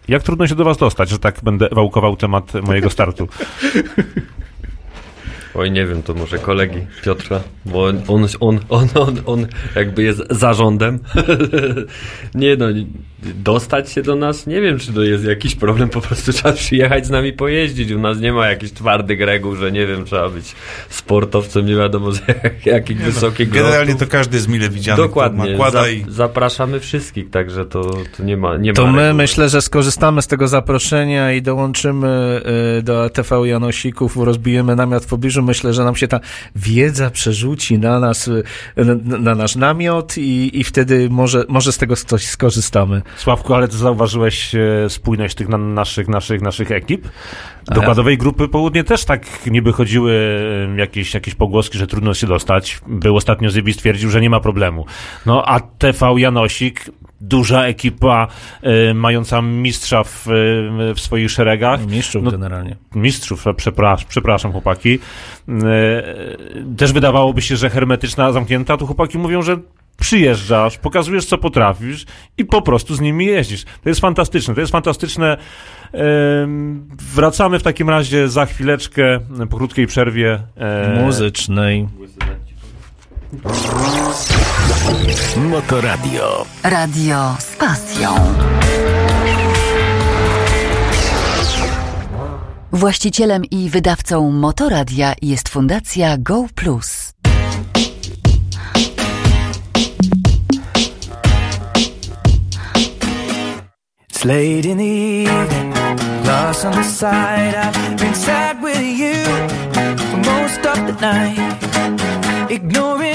jak 0.08 0.24
trudno 0.24 0.48
się 0.48 0.56
do 0.56 0.64
was 0.64 0.78
dostać, 0.78 1.10
że 1.10 1.20
tak 1.20 1.40
będę 1.44 1.70
wałkował 1.72 2.16
temat 2.16 2.54
mojego 2.54 2.90
startu? 2.90 3.28
Oj, 5.58 5.72
nie 5.72 5.86
wiem, 5.86 6.04
to 6.04 6.14
może 6.14 6.38
kolegi 6.40 6.80
Piotra, 7.06 7.40
bo 7.66 7.86
on, 7.86 8.02
on, 8.08 8.28
on, 8.40 8.60
on, 8.70 8.88
on, 8.96 9.16
on 9.26 9.48
jakby 9.76 10.04
jest 10.04 10.22
zarządem. 10.30 11.00
nie 12.36 12.56
no, 12.56 12.66
dostać 13.24 13.92
się 13.92 14.02
do 14.02 14.16
nas, 14.16 14.48
nie 14.48 14.62
wiem, 14.62 14.80
czy 14.80 14.94
to 14.94 15.04
jest 15.04 15.26
jakiś 15.26 15.56
problem, 15.56 15.90
po 15.90 16.02
prostu 16.02 16.34
trzeba 16.34 16.52
przyjechać 16.54 17.06
z 17.06 17.10
nami 17.10 17.34
pojeździć. 17.34 17.92
U 17.92 18.00
nas 18.00 18.20
nie 18.20 18.34
ma 18.34 18.48
jakichś 18.48 18.72
twardych 18.72 19.22
reguł, 19.22 19.56
że 19.56 19.72
nie 19.72 19.88
wiem, 19.88 20.06
trzeba 20.06 20.30
być 20.30 20.56
sportowcem, 20.90 21.66
nie 21.66 21.76
wiadomo 21.76 22.12
z 22.12 22.22
jak- 22.28 22.66
jakich 22.66 22.98
wysokich 23.02 23.50
Generalnie 23.50 23.86
grotów. 23.94 24.08
to 24.08 24.12
każdy 24.12 24.38
jest 24.38 24.48
mile 24.48 24.70
widziany. 24.70 24.98
Dokładnie, 25.02 25.52
Ma 25.52 25.58
kłada 25.58 25.82
za, 25.84 25.90
i... 25.90 26.06
zapraszamy 26.08 26.80
wszystkich, 26.80 27.30
także 27.30 27.66
to, 27.66 27.82
to 28.18 28.24
nie 28.24 28.38
ma 28.38 28.58
nie 28.58 28.74
To 28.74 28.86
ma 28.86 28.92
my 28.92 28.98
reguły. 28.98 29.14
myślę, 29.14 29.50
że 29.50 29.62
skorzystamy 29.62 30.22
z 30.22 30.28
tego 30.28 30.48
zaproszenia 30.48 31.32
i 31.34 31.42
dołączymy 31.42 32.42
y, 32.80 32.82
do 32.84 33.04
ATV 33.04 33.48
Janosików, 33.48 34.18
rozbijemy 34.18 34.76
namiot 34.76 35.04
w 35.04 35.08
pobliżu. 35.08 35.42
Myślę, 35.46 35.74
że 35.74 35.84
nam 35.84 35.96
się 35.96 36.08
ta 36.08 36.20
wiedza 36.56 37.10
przerzuci 37.10 37.80
na 37.80 38.00
nas, 38.00 38.30
na, 38.78 39.20
na 39.20 39.36
nasz 39.36 39.56
namiot 39.56 40.18
i, 40.18 40.60
i 40.60 40.64
wtedy 40.64 41.10
może, 41.10 41.46
może 41.48 41.72
z 41.72 41.78
tego 41.78 41.96
coś 41.96 42.26
skorzystamy. 42.28 43.02
Sławku, 43.18 43.54
ale 43.54 43.68
ty 43.68 43.78
zauważyłeś 43.78 44.56
e, 44.56 44.90
spójność 44.90 45.36
tych 45.36 45.50
na, 45.50 45.58
naszych, 45.58 46.08
naszych, 46.08 46.42
naszych 46.42 46.72
ekip? 46.72 47.08
Do 47.66 47.74
A 47.74 47.78
ja- 47.78 47.86
kładowej 47.86 48.18
grupy 48.18 48.48
południe 48.48 48.84
też 48.84 49.06
tak 49.06 49.46
niby 49.46 49.74
chodziły 49.74 50.12
e, 50.74 50.80
jakieś, 50.80 51.14
jakieś 51.14 51.36
pogłoski, 51.36 51.78
że 51.78 51.88
trudno 51.88 52.14
się 52.14 52.28
dostać. 52.28 52.80
Był 52.88 53.16
ostatnio 53.16 53.50
Zybi 53.50 53.74
stwierdził, 53.74 54.10
że 54.10 54.22
nie 54.22 54.30
ma 54.30 54.40
problemu. 54.40 54.86
No 55.26 55.44
a 55.46 55.60
TV 55.60 56.14
Janosik, 56.18 56.86
duża 57.22 57.64
ekipa 57.66 58.28
e, 58.62 58.94
mająca 58.94 59.42
mistrza 59.42 60.04
w, 60.04 60.28
e, 60.28 60.94
w 60.94 61.00
swoich 61.00 61.32
szeregach. 61.32 61.88
Mistrzów 61.88 62.24
No, 62.24 62.32
generalnie. 62.32 62.76
Mistrzów, 62.96 63.46
przepraszam, 63.58 64.08
przepraszam 64.10 64.52
chłopaki. 64.52 65.00
E, 65.50 65.56
Też 66.78 66.94
wydawałoby 66.94 67.42
się, 67.42 67.56
że 67.56 67.70
hermetyczna, 67.70 68.32
zamknięta, 68.32 68.78
tu 68.78 68.86
chłopaki 68.86 69.18
mówią, 69.18 69.42
że 69.42 69.58
przyjeżdżasz, 70.00 70.78
pokazujesz 70.78 71.26
co 71.26 71.38
potrafisz 71.38 72.06
i 72.38 72.46
po 72.46 72.62
prostu 72.62 72.96
z 72.96 73.02
nimi 73.02 73.26
jeździsz. 73.26 73.64
To 73.84 73.90
jest 73.90 74.02
fantastyczne, 74.02 74.54
to 74.56 74.62
jest 74.62 74.72
fantastyczne. 74.72 75.38
Wracamy 77.16 77.60
w 77.60 77.64
takim 77.64 77.90
razie 77.90 78.30
za 78.30 78.46
chwileczkę, 78.46 79.20
po 79.50 79.58
krótkiej 79.58 79.88
przerwie. 79.88 80.40
e, 80.58 81.02
Muzycznej. 81.06 81.88
Motoradio. 85.38 86.46
Radio 86.64 87.36
z 87.40 87.56
pasją. 87.56 88.16
Właścicielem 92.72 93.46
i 93.46 93.70
wydawcą 93.70 94.32
Motoradia 94.32 95.14
jest 95.22 95.50
Fundacja 95.50 96.18
Go 96.18 96.46
Plus. 96.56 97.14
It's 104.10 104.26
late 104.26 104.66
in 104.66 104.78
the 104.78 104.84
evening, 104.84 105.74
lost 106.26 106.66
on 106.66 106.74
the 106.74 106.84
side. 106.84 107.56
I've 107.56 107.98
been 108.00 108.16
sad 108.16 108.62
with 108.64 109.00
you 109.00 109.24
for 109.98 110.18
most 110.18 110.66
of 110.66 110.76
the 110.88 110.94
night. 111.02 111.76
Ignoring 112.50 113.15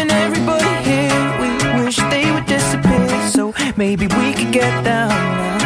maybe 3.81 4.07
we 4.09 4.35
could 4.35 4.53
get 4.53 4.85
down 4.85 5.09
now. 5.09 5.60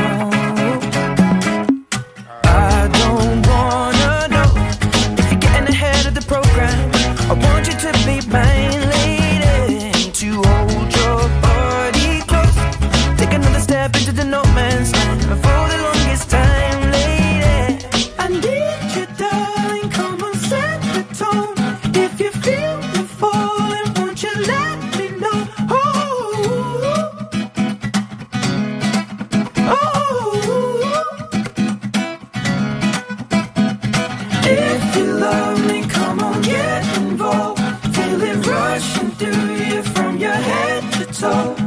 Through 39.16 39.54
you 39.54 39.82
from 39.82 40.18
your 40.18 40.32
head 40.32 40.92
to 40.94 41.06
toe. 41.06 41.63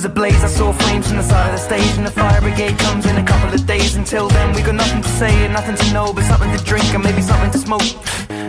This 0.00 0.06
love 0.06 0.16
is 0.16 0.16
a 0.16 0.20
blaze, 0.20 0.44
I 0.44 0.48
saw 0.48 0.72
flames 0.72 1.08
from 1.08 1.18
the 1.18 1.22
side 1.22 1.52
of 1.52 1.60
the 1.60 1.60
stage 1.60 1.98
And 1.98 2.06
the 2.06 2.10
fire 2.10 2.40
brigade 2.40 2.78
comes 2.78 3.04
in 3.04 3.16
a 3.18 3.22
couple 3.22 3.52
of 3.52 3.66
days. 3.66 3.96
Until 3.96 4.28
then 4.28 4.54
we 4.54 4.62
got 4.62 4.74
nothing 4.74 5.02
to 5.02 5.08
say 5.20 5.44
and 5.44 5.52
nothing 5.52 5.76
to 5.76 5.92
know 5.92 6.14
But 6.14 6.24
something 6.24 6.50
to 6.56 6.64
drink 6.64 6.88
and 6.94 7.04
maybe 7.04 7.20
something 7.20 7.50
to 7.50 7.58
smoke. 7.58 7.84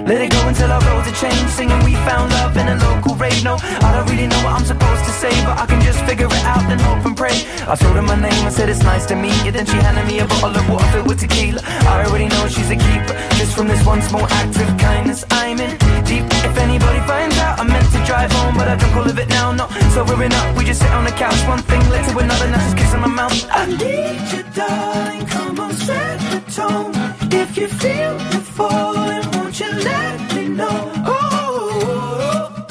Let 0.07 0.21
it 0.23 0.31
go 0.31 0.47
until 0.47 0.71
our 0.71 0.79
roads 0.87 1.11
are 1.11 1.17
changed 1.19 1.51
Singing 1.51 1.83
we 1.83 1.95
found 2.07 2.31
love 2.39 2.55
in 2.55 2.69
a 2.69 2.77
local 2.79 3.15
rave. 3.15 3.43
No, 3.43 3.57
I 3.59 3.91
don't 3.91 4.07
really 4.07 4.27
know 4.31 4.39
what 4.47 4.55
I'm 4.55 4.63
supposed 4.63 5.03
to 5.03 5.11
say 5.11 5.33
But 5.43 5.59
I 5.59 5.65
can 5.65 5.81
just 5.83 5.99
figure 6.05 6.31
it 6.31 6.45
out 6.47 6.63
then 6.69 6.79
hope 6.79 7.03
and 7.05 7.17
pray. 7.17 7.35
I 7.67 7.75
told 7.75 7.99
her 7.99 8.01
my 8.01 8.15
name, 8.15 8.47
I 8.47 8.49
said 8.49 8.69
it's 8.69 8.83
nice 8.83 9.05
to 9.07 9.15
meet 9.15 9.35
you. 9.43 9.51
Then 9.51 9.65
she 9.65 9.75
handed 9.75 10.07
me 10.07 10.19
a 10.19 10.27
bottle 10.31 10.55
of 10.55 10.69
water 10.69 10.87
filled 10.95 11.07
with 11.09 11.19
tequila. 11.19 11.59
I 11.91 12.05
already 12.07 12.29
know 12.31 12.47
she's 12.47 12.71
a 12.71 12.79
keeper 12.79 13.15
Just 13.35 13.57
from 13.57 13.67
this 13.67 13.83
one 13.85 14.01
small 14.01 14.23
act 14.39 14.55
of 14.55 14.69
kindness. 14.79 15.25
I'm 15.31 15.40
deep 15.57 16.25
If 16.47 16.57
anybody 16.57 16.99
finds 17.07 17.37
out 17.39 17.59
I 17.59 17.63
meant 17.63 17.89
to 17.91 17.99
drive 18.05 18.31
home 18.31 18.55
But 18.55 18.67
I 18.67 18.75
drunk 18.75 18.95
all 18.95 19.09
of 19.09 19.17
it 19.17 19.29
now, 19.29 19.51
not 19.51 19.71
sobering 19.93 20.33
up 20.33 20.57
We 20.57 20.65
just 20.65 20.81
sit 20.81 20.91
on 20.91 21.03
the 21.03 21.11
couch, 21.11 21.39
one 21.47 21.59
thing 21.59 21.81
led 21.89 22.07
to 22.09 22.17
another 22.17 22.47
Now 22.49 22.59
she's 22.65 22.73
kissing 22.75 23.01
my 23.01 23.07
mouth. 23.07 23.33
I 23.51 23.65
need 23.65 24.21
you 24.33 24.43
darling, 24.53 25.25
come 25.27 25.59
on 25.59 25.73
set 25.73 26.19
the 26.31 26.39
tone. 26.51 26.91
If 27.31 27.57
you 27.57 27.67
feel 27.67 28.17
the 28.33 28.41
falling, 28.55 29.25
won't 29.33 29.59
you 29.59 29.71
let 29.71 30.35
me 30.35 30.47
know? 30.47 30.91
Oh, 31.05 32.65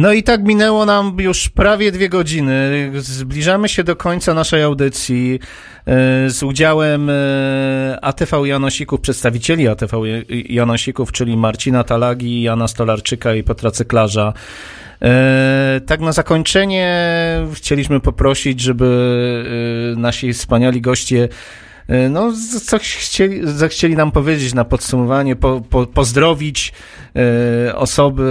No 0.06 0.14
i 0.14 0.24
tak 0.24 0.44
minęło 0.44 0.86
nam 0.86 1.18
już 1.20 1.50
prawie 1.50 1.92
dwie 1.92 2.10
godziny. 2.10 2.92
Zbliżamy 2.96 3.70
się 3.70 3.84
do 3.84 3.96
końca 3.96 4.34
naszej 4.34 4.64
audycji 4.64 5.40
e, 5.86 6.30
z 6.30 6.44
udziałem 6.44 7.10
e, 7.10 7.14
ATV 8.02 8.48
Janosików, 8.48 9.02
przedstawicieli 9.02 9.68
ATV 9.68 9.98
Janosików, 10.30 11.12
czyli 11.12 11.38
Marcina 11.38 11.84
Talagi, 11.84 12.42
Jana 12.42 12.68
Stolarczyka 12.68 13.36
i 13.36 13.44
Piotra 13.44 13.72
Cyklarza. 13.72 14.34
E, 15.02 15.82
Tak 15.86 16.00
na 16.00 16.12
zakończenie 16.12 16.98
chcieliśmy 17.54 18.00
poprosić, 18.00 18.60
żeby 18.60 19.94
nasi 19.98 20.34
wspaniali 20.34 20.82
goście 20.82 21.30
no, 22.10 22.32
z- 22.36 22.64
coś 22.66 22.96
chcieli, 22.96 23.42
zechcieli 23.44 23.96
nam 23.96 24.12
powiedzieć 24.12 24.54
na 24.54 24.66
podsumowanie, 24.66 25.36
po, 25.36 25.62
po, 25.62 25.86
pozdrowić 25.88 26.74
e, 27.68 27.76
osoby, 27.76 28.24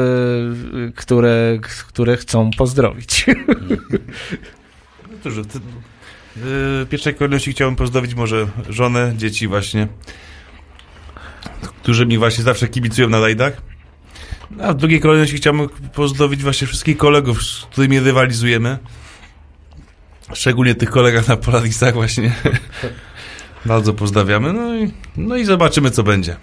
e, 0.89 0.93
które, 0.93 1.59
które 1.89 2.17
chcą 2.17 2.51
pozdrowić. 2.59 3.27
No 5.25 5.31
że 5.31 5.45
ty, 5.45 5.59
w 6.37 6.87
pierwszej 6.91 7.15
kolejności 7.15 7.51
chciałbym 7.53 7.77
pozdrowić 7.77 8.15
może 8.15 8.47
żonę, 8.69 9.13
dzieci 9.17 9.49
właśnie, 9.49 9.89
którzy 11.83 12.07
mi 12.07 12.19
właśnie 12.19 12.45
zawsze 12.45 12.69
kibicują 12.69 13.09
na 13.09 13.21
rajdach. 13.21 13.53
A 14.63 14.73
w 14.73 14.77
drugiej 14.77 15.01
kolejności 15.01 15.37
chciałbym 15.37 15.69
pozdrowić 15.95 16.43
właśnie 16.43 16.67
wszystkich 16.67 16.97
kolegów, 16.97 17.43
z 17.43 17.67
którymi 17.71 18.01
rywalizujemy. 18.01 18.79
Szczególnie 20.35 20.75
tych 20.75 20.91
kolegach 20.91 21.29
na 21.29 21.37
Polarisach 21.37 21.95
właśnie. 21.95 22.33
Bardzo 23.67 23.95
pozdrawiamy, 23.95 24.53
no 24.53 24.77
i, 24.77 24.91
no 25.17 25.37
i 25.37 25.45
zobaczymy, 25.45 25.91
co 25.91 26.03
będzie. 26.03 26.37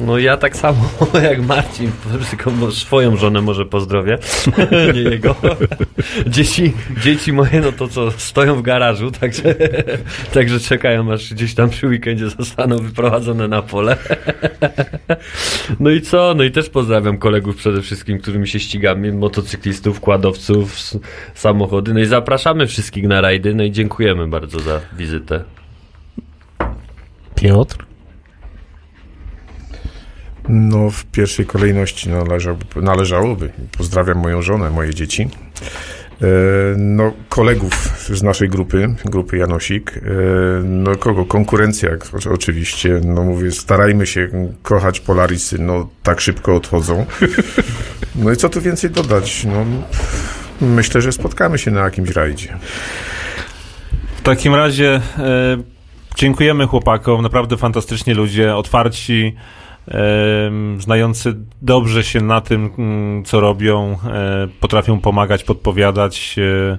No 0.00 0.18
ja 0.18 0.36
tak 0.36 0.56
samo 0.56 0.88
jak 1.30 1.42
Marcin, 1.42 1.90
tylko 2.30 2.72
swoją 2.72 3.16
żonę 3.16 3.40
może 3.40 3.66
pozdrowię, 3.66 4.18
nie 4.94 5.00
jego. 5.00 5.36
Dzieci, 6.26 6.72
dzieci 7.02 7.32
moje, 7.32 7.60
no 7.60 7.72
to 7.72 7.88
co, 7.88 8.10
stoją 8.10 8.54
w 8.54 8.62
garażu, 8.62 9.10
także, 9.10 9.54
także 10.34 10.60
czekają 10.60 11.12
aż 11.12 11.34
gdzieś 11.34 11.54
tam 11.54 11.70
przy 11.70 11.86
weekendzie 11.86 12.30
zostaną 12.30 12.76
wyprowadzone 12.76 13.48
na 13.48 13.62
pole. 13.62 13.96
No 15.80 15.90
i 15.90 16.00
co? 16.00 16.34
No 16.36 16.44
i 16.44 16.50
też 16.50 16.70
pozdrawiam 16.70 17.18
kolegów 17.18 17.56
przede 17.56 17.82
wszystkim, 17.82 18.18
którymi 18.18 18.48
się 18.48 18.60
ścigamy, 18.60 19.12
motocyklistów, 19.12 20.00
kładowców, 20.00 20.76
samochody. 21.34 21.94
No 21.94 22.00
i 22.00 22.06
zapraszamy 22.06 22.66
wszystkich 22.66 23.08
na 23.08 23.20
rajdy, 23.20 23.54
no 23.54 23.64
i 23.64 23.70
dziękujemy 23.70 24.28
bardzo 24.28 24.60
za 24.60 24.80
wizytę. 24.96 25.44
Piotr? 27.34 27.87
No, 30.48 30.90
w 30.90 31.04
pierwszej 31.04 31.46
kolejności 31.46 32.08
należałoby, 32.08 32.64
należałoby. 32.82 33.50
Pozdrawiam 33.78 34.18
moją 34.18 34.42
żonę, 34.42 34.70
moje 34.70 34.94
dzieci. 34.94 35.28
E, 36.22 36.26
No, 36.76 37.12
kolegów 37.28 37.74
z 38.14 38.22
naszej 38.22 38.48
grupy, 38.48 38.94
grupy 39.04 39.36
Janosik. 39.36 39.96
E, 39.96 40.00
No, 40.64 40.96
kogo? 40.96 41.24
Konkurencja, 41.24 41.90
oczywiście. 42.34 43.00
No, 43.04 43.22
mówię, 43.24 43.50
starajmy 43.52 44.06
się 44.06 44.28
kochać 44.62 45.00
Polarisy, 45.00 45.58
no, 45.58 45.88
tak 46.02 46.20
szybko 46.20 46.54
odchodzą. 46.56 47.06
No 48.14 48.32
i 48.32 48.36
co 48.36 48.48
tu 48.48 48.60
więcej 48.60 48.90
dodać? 48.90 49.44
No, 49.44 49.64
myślę, 50.60 51.00
że 51.00 51.12
spotkamy 51.12 51.58
się 51.58 51.70
na 51.70 51.80
jakimś 51.80 52.10
rajdzie. 52.10 52.58
W 54.16 54.22
takim 54.22 54.54
razie 54.54 55.00
e, 55.18 55.56
dziękujemy 56.16 56.66
chłopakom, 56.66 57.22
naprawdę 57.22 57.56
fantastyczni 57.56 58.14
ludzie, 58.14 58.56
otwarci, 58.56 59.34
znający 60.78 61.34
dobrze 61.62 62.04
się 62.04 62.20
na 62.20 62.40
tym, 62.40 62.70
mm, 62.78 63.24
co 63.24 63.40
robią, 63.40 63.96
e, 64.06 64.48
potrafią 64.60 65.00
pomagać, 65.00 65.44
podpowiadać. 65.44 66.36
E, 66.38 66.78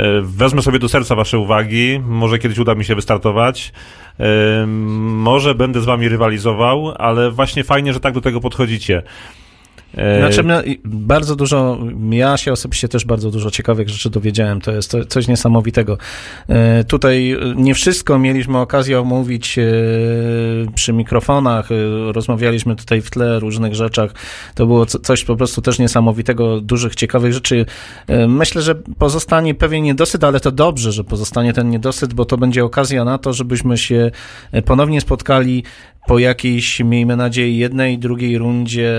e, 0.00 0.20
wezmę 0.22 0.62
sobie 0.62 0.78
do 0.78 0.88
serca 0.88 1.14
wasze 1.14 1.38
uwagi, 1.38 2.00
może 2.08 2.38
kiedyś 2.38 2.58
uda 2.58 2.74
mi 2.74 2.84
się 2.84 2.94
wystartować. 2.94 3.72
Może 4.98 5.54
będę 5.54 5.80
z 5.80 5.84
wami 5.84 6.08
rywalizował, 6.08 6.92
ale 6.98 7.30
właśnie 7.30 7.64
fajnie, 7.64 7.92
że 7.92 8.00
tak 8.00 8.14
do 8.14 8.20
tego 8.20 8.40
podchodzicie. 8.40 9.02
E, 9.96 10.18
Znaczy, 10.18 10.44
bardzo 10.84 11.36
dużo, 11.36 11.78
ja 12.10 12.36
się 12.36 12.52
osobiście 12.52 12.88
też 12.88 13.04
bardzo 13.04 13.30
dużo 13.30 13.50
ciekawych 13.50 13.88
rzeczy 13.88 14.10
dowiedziałem. 14.10 14.60
To 14.60 14.72
jest 14.72 14.96
coś 15.08 15.28
niesamowitego. 15.28 15.98
E, 16.48 16.84
tutaj 16.84 17.32
e, 17.32 17.38
nie 17.56 17.74
wszystko 17.74 18.18
mieliśmy 18.18 18.58
okazję 18.58 19.00
omówić 19.00 19.58
przy 20.74 20.92
mikrofonach, 20.92 21.68
rozmawialiśmy 22.12 22.76
tutaj 22.76 23.00
w 23.00 23.10
tle 23.10 23.38
różnych 23.38 23.74
rzeczach. 23.74 24.10
To 24.54 24.66
było 24.66 24.86
co, 24.86 24.98
coś 24.98 25.24
po 25.24 25.36
prostu 25.36 25.62
też 25.62 25.78
niesamowitego, 25.78 26.60
dużych, 26.60 26.94
ciekawych 26.94 27.32
rzeczy. 27.32 27.66
Myślę, 28.28 28.62
że 28.62 28.74
pozostanie 28.74 29.54
pewien 29.54 29.82
niedosyt, 29.82 30.24
ale 30.24 30.40
to 30.40 30.50
dobrze, 30.50 30.92
że 30.92 31.04
pozostanie 31.04 31.52
ten 31.52 31.70
niedosyt, 31.70 32.14
bo 32.14 32.24
to 32.24 32.36
będzie 32.36 32.64
okazja 32.64 33.04
na 33.04 33.18
to, 33.18 33.32
żebyśmy 33.32 33.78
się 33.78 34.10
ponownie 34.64 35.00
spotkali 35.00 35.64
po 36.06 36.18
jakiejś, 36.18 36.80
miejmy 36.80 37.16
nadzieję, 37.16 37.58
jednej, 37.58 37.98
drugiej 37.98 38.38
rundzie 38.38 38.92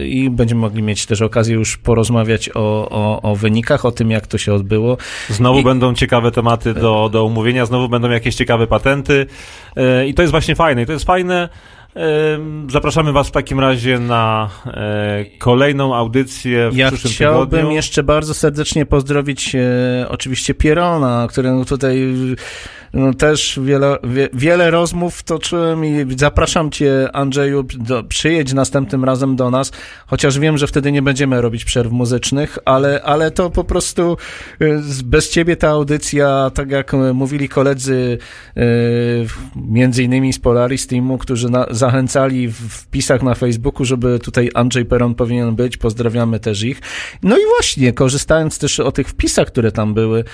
y, 0.00 0.08
i 0.08 0.30
będziemy 0.30 0.60
mogli 0.60 0.82
mieć 0.82 1.06
też 1.06 1.22
okazję 1.22 1.54
już 1.54 1.76
porozmawiać 1.76 2.50
o, 2.54 2.88
o, 2.90 3.22
o 3.22 3.36
wynikach, 3.36 3.84
o 3.84 3.92
tym, 3.92 4.10
jak 4.10 4.26
to 4.26 4.38
się 4.38 4.54
odbyło. 4.54 4.96
Znowu 5.28 5.60
I- 5.60 5.64
będą 5.64 5.94
ciekawe 5.94 6.30
tematy 6.30 6.74
do, 6.74 7.08
do 7.12 7.24
omówienia, 7.24 7.66
znowu 7.66 7.88
będą 7.88 8.10
jakieś 8.10 8.34
ciekawe 8.34 8.66
patenty 8.66 9.26
e, 9.76 10.06
i 10.06 10.14
to 10.14 10.22
jest 10.22 10.30
właśnie 10.30 10.54
fajne. 10.54 10.82
I 10.82 10.86
to 10.86 10.92
jest 10.92 11.04
fajne. 11.04 11.48
Zapraszamy 12.68 13.12
Was 13.12 13.28
w 13.28 13.30
takim 13.30 13.60
razie 13.60 13.98
na 13.98 14.50
e, 14.66 15.24
kolejną 15.38 15.94
audycję 15.96 16.70
w 16.70 16.76
Ja 16.76 16.88
przyszłym 16.88 17.12
chciałbym 17.12 17.50
tygodniu. 17.50 17.76
jeszcze 17.76 18.02
bardzo 18.02 18.34
serdecznie 18.34 18.86
pozdrowić 18.86 19.56
oczywiście 20.08 20.54
Pierona, 20.54 21.26
któremu 21.30 21.64
tutaj 21.64 22.14
też 23.18 23.60
wiele, 23.62 23.96
wie, 24.04 24.28
wiele 24.32 24.70
rozmów 24.70 25.22
toczyłem 25.22 25.84
i 25.84 26.06
zapraszam 26.16 26.70
Cię, 26.70 27.08
Andrzeju, 27.12 27.62
do, 27.62 28.04
przyjedź 28.04 28.52
następnym 28.52 29.04
razem 29.04 29.36
do 29.36 29.50
nas, 29.50 29.72
chociaż 30.06 30.38
wiem, 30.38 30.58
że 30.58 30.66
wtedy 30.66 30.92
nie 30.92 31.02
będziemy 31.02 31.40
robić 31.40 31.64
przerw 31.64 31.92
muzycznych, 31.92 32.58
ale, 32.64 33.02
ale 33.02 33.30
to 33.30 33.50
po 33.50 33.64
prostu 33.64 34.16
z- 34.80 35.02
bez 35.02 35.30
Ciebie 35.30 35.56
ta 35.56 35.68
audycja, 35.68 36.50
tak 36.54 36.70
jak 36.70 36.94
e, 36.94 37.12
mówili 37.12 37.48
koledzy, 37.48 38.18
e, 38.56 38.62
między 39.56 40.02
innymi 40.02 40.32
z 40.32 40.38
Polaris 40.38 40.86
Teamu, 40.86 41.18
którzy 41.18 41.50
na, 41.50 41.66
zachęcali 41.70 42.48
w 42.48 42.54
wpisach 42.54 43.22
na 43.22 43.34
Facebooku, 43.34 43.84
żeby 43.84 44.18
tutaj 44.18 44.50
Andrzej 44.54 44.84
Peron 44.84 45.14
powinien 45.14 45.54
być, 45.54 45.76
pozdrawiamy 45.76 46.40
też 46.40 46.62
ich. 46.62 46.80
No 47.22 47.36
i 47.36 47.40
właśnie, 47.56 47.92
korzystając 47.92 48.58
też 48.58 48.80
o 48.80 48.92
tych 48.92 49.08
wpisach, 49.08 49.46
które 49.46 49.72
tam 49.72 49.94
były, 49.94 50.24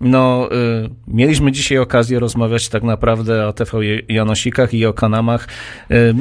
no, 0.00 0.48
y, 0.52 0.90
mieliśmy 1.08 1.52
dzisiaj 1.52 1.78
okazję 1.78 2.18
rozmawiać 2.18 2.68
tak 2.68 2.82
naprawdę 2.82 3.46
o 3.46 3.52
TV 3.52 3.78
Janosikach 4.08 4.74
i 4.74 4.86
o 4.86 4.92
Kanamach. 4.92 5.48
Y, 5.90 6.14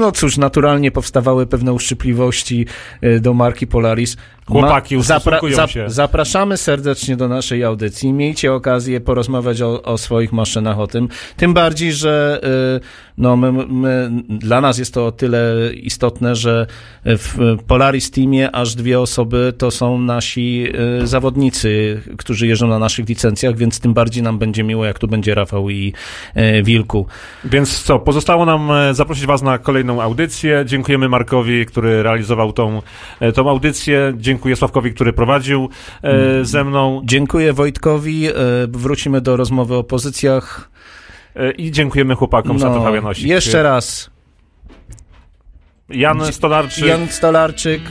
no 0.00 0.12
cóż, 0.12 0.36
naturalnie 0.36 0.90
powstawały 0.90 1.46
pewne 1.46 1.72
uszczypliwości 1.72 2.66
y, 3.04 3.20
do 3.20 3.34
marki 3.34 3.66
Polaris. 3.66 4.16
Chłopaki 4.46 4.96
ustosunkują 4.96 5.66
się. 5.66 5.90
Zapraszamy 5.90 6.56
serdecznie 6.56 7.16
do 7.16 7.28
naszej 7.28 7.64
audycji. 7.64 8.12
Miejcie 8.12 8.52
okazję 8.52 9.00
porozmawiać 9.00 9.62
o, 9.62 9.82
o 9.82 9.98
swoich 9.98 10.32
maszynach, 10.32 10.78
o 10.78 10.86
tym. 10.86 11.08
Tym 11.36 11.54
bardziej, 11.54 11.92
że 11.92 12.40
y, 12.78 12.80
no, 13.18 13.36
my, 13.36 13.52
my, 13.52 14.10
dla 14.28 14.60
nas 14.60 14.78
jest 14.78 14.94
to 14.94 15.06
o 15.06 15.12
tyle 15.12 15.70
istotne, 15.74 16.36
że 16.36 16.66
w 17.04 17.56
Polaris 17.66 18.10
Teamie 18.10 18.50
aż 18.50 18.74
dwie 18.74 19.00
osoby 19.00 19.52
to 19.58 19.70
są 19.70 19.98
nasi 19.98 20.66
y, 21.02 21.06
zawodnicy, 21.06 22.02
którzy 22.18 22.46
jeżdżą 22.46 22.68
na 22.68 22.78
naszych 22.78 23.04
licencjach, 23.12 23.56
więc 23.56 23.80
tym 23.80 23.94
bardziej 23.94 24.22
nam 24.22 24.38
będzie 24.38 24.64
miło, 24.64 24.84
jak 24.84 24.98
tu 24.98 25.08
będzie 25.08 25.34
Rafał 25.34 25.70
i 25.70 25.92
y, 26.36 26.62
Wilku. 26.62 27.06
Więc 27.44 27.82
co, 27.82 27.98
pozostało 27.98 28.44
nam 28.46 28.70
e, 28.70 28.94
zaprosić 28.94 29.26
Was 29.26 29.42
na 29.42 29.58
kolejną 29.58 30.02
audycję. 30.02 30.64
Dziękujemy 30.66 31.08
Markowi, 31.08 31.66
który 31.66 32.02
realizował 32.02 32.52
tą, 32.52 32.82
e, 33.20 33.32
tą 33.32 33.50
audycję. 33.50 34.12
Dziękuję 34.16 34.56
Sławkowi, 34.56 34.94
który 34.94 35.12
prowadził 35.12 35.68
e, 36.02 36.44
ze 36.44 36.64
mną. 36.64 37.02
Dziękuję 37.04 37.52
Wojtkowi. 37.52 38.28
Wrócimy 38.68 39.20
do 39.20 39.36
rozmowy 39.36 39.74
o 39.76 39.84
pozycjach. 39.84 40.72
E, 41.36 41.50
I 41.50 41.70
dziękujemy 41.70 42.14
chłopakom 42.14 42.58
za 42.58 42.70
TV 42.74 42.94
Janosik. 42.94 43.26
No, 43.26 43.34
jeszcze 43.34 43.62
raz. 43.62 44.10
Jan 45.88 46.32
Stolarczyk, 46.32 46.84
Jan 46.84 47.08
Stolarczyk, 47.08 47.82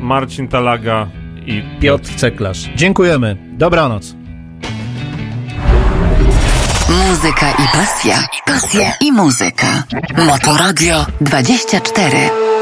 Marcin 0.00 0.48
Talaga 0.48 1.08
i 1.46 1.62
Piotr 1.80 2.14
Ceklarz. 2.16 2.70
Dziękujemy. 2.76 3.36
Dobranoc. 3.52 4.19
Muzyka 6.90 7.50
i 7.50 7.66
pasja. 7.72 8.16
Pasja 8.46 8.92
i 9.00 9.12
muzyka. 9.12 9.66
Motoradio 10.26 11.06
24. 11.20 12.59